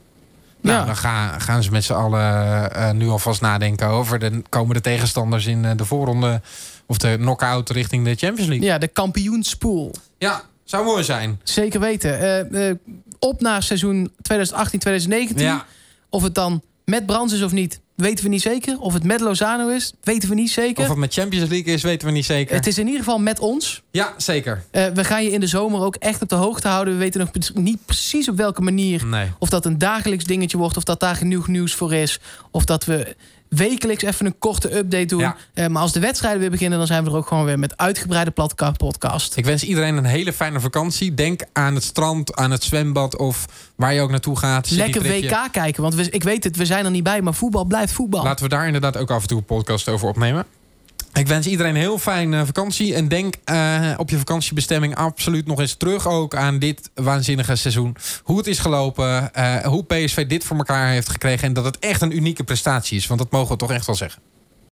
Nou, 0.61 0.77
Ja. 0.79 0.85
dan 0.85 0.95
gaan, 0.97 1.41
gaan 1.41 1.63
ze 1.63 1.71
met 1.71 1.83
z'n 1.83 1.93
allen 1.93 2.71
eh, 2.75 2.91
nu 2.91 3.07
alvast 3.09 3.41
nadenken 3.41 3.87
over 3.87 4.19
de 4.19 4.41
komende 4.49 4.81
tegenstanders 4.81 5.45
in 5.45 5.65
eh, 5.65 5.71
de 5.75 5.85
voorronde 5.85 6.41
of 6.85 6.97
de 6.97 7.15
knock-out 7.17 7.69
richting 7.69 8.05
de 8.05 8.15
Champions 8.15 8.49
League. 8.49 8.67
Ja, 8.67 8.77
de 8.77 8.87
kampioenspool. 8.87 9.95
Ja, 10.17 10.41
zou 10.63 10.85
mooi 10.85 11.03
zijn. 11.03 11.39
Zeker 11.43 11.79
weten. 11.79 12.19
Eh, 12.19 12.69
eh, 12.69 12.75
op 13.19 13.41
naar 13.41 13.63
seizoen 13.63 14.11
2018, 14.21 14.79
2019. 14.79 15.45
Ja, 15.45 15.65
Of 16.09 16.23
het 16.23 16.35
dan 16.35 16.61
met 16.85 17.05
Brands 17.05 17.33
is 17.33 17.41
of 17.41 17.51
niet, 17.51 17.79
weten 17.95 18.23
we 18.23 18.29
niet 18.29 18.41
zeker. 18.41 18.79
Of 18.79 18.93
het 18.93 19.03
met 19.03 19.19
Lozano 19.21 19.67
is, 19.67 19.93
weten 20.03 20.29
we 20.29 20.35
niet 20.35 20.51
zeker. 20.51 20.83
of 20.83 20.89
het 20.89 20.97
met 20.97 21.13
Champions 21.13 21.49
League 21.49 21.73
is, 21.73 21.83
weten 21.83 22.07
we 22.07 22.13
niet 22.13 22.25
zeker. 22.25 22.55
Het 22.55 22.67
is 22.67 22.77
in 22.77 22.85
ieder 22.85 22.99
geval 22.99 23.19
met 23.19 23.39
ons. 23.39 23.81
Ja, 23.91 24.13
zeker. 24.17 24.63
Eh, 24.71 24.85
we 24.87 25.03
gaan 25.03 25.23
je 25.23 25.31
in 25.31 25.39
de 25.39 25.47
zomer 25.47 25.81
ook 25.81 25.95
echt 25.95 26.21
op 26.21 26.29
de 26.29 26.35
hoogte 26.35 26.67
houden. 26.67 26.93
We 26.93 26.99
weten 26.99 27.19
nog 27.19 27.53
niet 27.53 27.85
precies 27.85 28.29
op 28.29 28.37
welke 28.37 28.61
manier. 28.61 29.05
Nee. 29.05 29.27
Of 29.39 29.49
dat 29.49 29.65
een 29.65 29.77
dagelijks 29.77 30.23
dingetje 30.23 30.57
wordt. 30.57 30.77
Of 30.77 30.83
dat 30.83 30.99
daar 30.99 31.15
genoeg 31.15 31.47
nieuws 31.47 31.73
voor 31.73 31.93
is. 31.93 32.19
Of 32.51 32.65
dat 32.65 32.85
we 32.85 33.15
wekelijks 33.55 34.03
even 34.03 34.25
een 34.25 34.37
korte 34.39 34.77
update 34.77 35.05
doen. 35.05 35.19
Ja. 35.19 35.35
Eh, 35.53 35.67
maar 35.67 35.81
als 35.81 35.91
de 35.91 35.99
wedstrijden 35.99 36.39
weer 36.39 36.49
beginnen... 36.49 36.77
dan 36.77 36.87
zijn 36.87 37.03
we 37.03 37.09
er 37.09 37.15
ook 37.15 37.27
gewoon 37.27 37.45
weer 37.45 37.59
met 37.59 37.77
uitgebreide 37.77 38.31
platka- 38.31 38.71
podcast. 38.71 39.37
Ik 39.37 39.45
wens 39.45 39.63
iedereen 39.63 39.97
een 39.97 40.05
hele 40.05 40.33
fijne 40.33 40.59
vakantie. 40.59 41.13
Denk 41.13 41.41
aan 41.53 41.75
het 41.75 41.83
strand, 41.83 42.35
aan 42.35 42.51
het 42.51 42.63
zwembad 42.63 43.17
of 43.17 43.45
waar 43.75 43.93
je 43.93 44.01
ook 44.01 44.11
naartoe 44.11 44.37
gaat. 44.37 44.69
Lekker. 44.69 45.01
WK 45.01 45.47
kijken. 45.51 45.81
Want 45.81 45.95
we, 45.95 46.09
ik 46.09 46.23
weet 46.23 46.43
het, 46.43 46.55
we 46.55 46.65
zijn 46.65 46.85
er 46.85 46.91
niet 46.91 47.03
bij. 47.03 47.21
Maar 47.21 47.33
voetbal 47.33 47.65
blijft 47.65 47.93
voetbal. 47.93 48.23
Laten 48.23 48.43
we 48.43 48.49
daar 48.49 48.65
inderdaad 48.65 48.97
ook 48.97 49.11
af 49.11 49.21
en 49.21 49.27
toe 49.27 49.37
een 49.37 49.45
podcast 49.45 49.89
over 49.89 50.07
opnemen. 50.07 50.45
Ik 51.13 51.27
wens 51.27 51.47
iedereen 51.47 51.75
een 51.75 51.81
heel 51.81 51.97
fijne 51.97 52.45
vakantie. 52.45 52.95
En 52.95 53.07
denk 53.07 53.35
eh, 53.43 53.93
op 53.97 54.09
je 54.09 54.17
vakantiebestemming 54.17 54.95
absoluut 54.95 55.45
nog 55.45 55.59
eens 55.59 55.73
terug 55.73 56.07
ook 56.07 56.35
aan 56.35 56.59
dit 56.59 56.89
waanzinnige 56.93 57.55
seizoen. 57.55 57.95
Hoe 58.23 58.37
het 58.37 58.47
is 58.47 58.59
gelopen. 58.59 59.33
eh, 59.33 59.55
hoe 59.55 59.83
PSV 59.83 60.27
dit 60.27 60.43
voor 60.43 60.57
elkaar 60.57 60.87
heeft 60.89 61.09
gekregen. 61.09 61.47
En 61.47 61.53
dat 61.53 61.65
het 61.65 61.79
echt 61.79 62.01
een 62.01 62.15
unieke 62.15 62.43
prestatie 62.43 62.97
is. 62.97 63.07
Want 63.07 63.19
dat 63.19 63.31
mogen 63.31 63.51
we 63.51 63.57
toch 63.57 63.71
echt 63.71 63.85
wel 63.85 63.95
zeggen. 63.95 64.21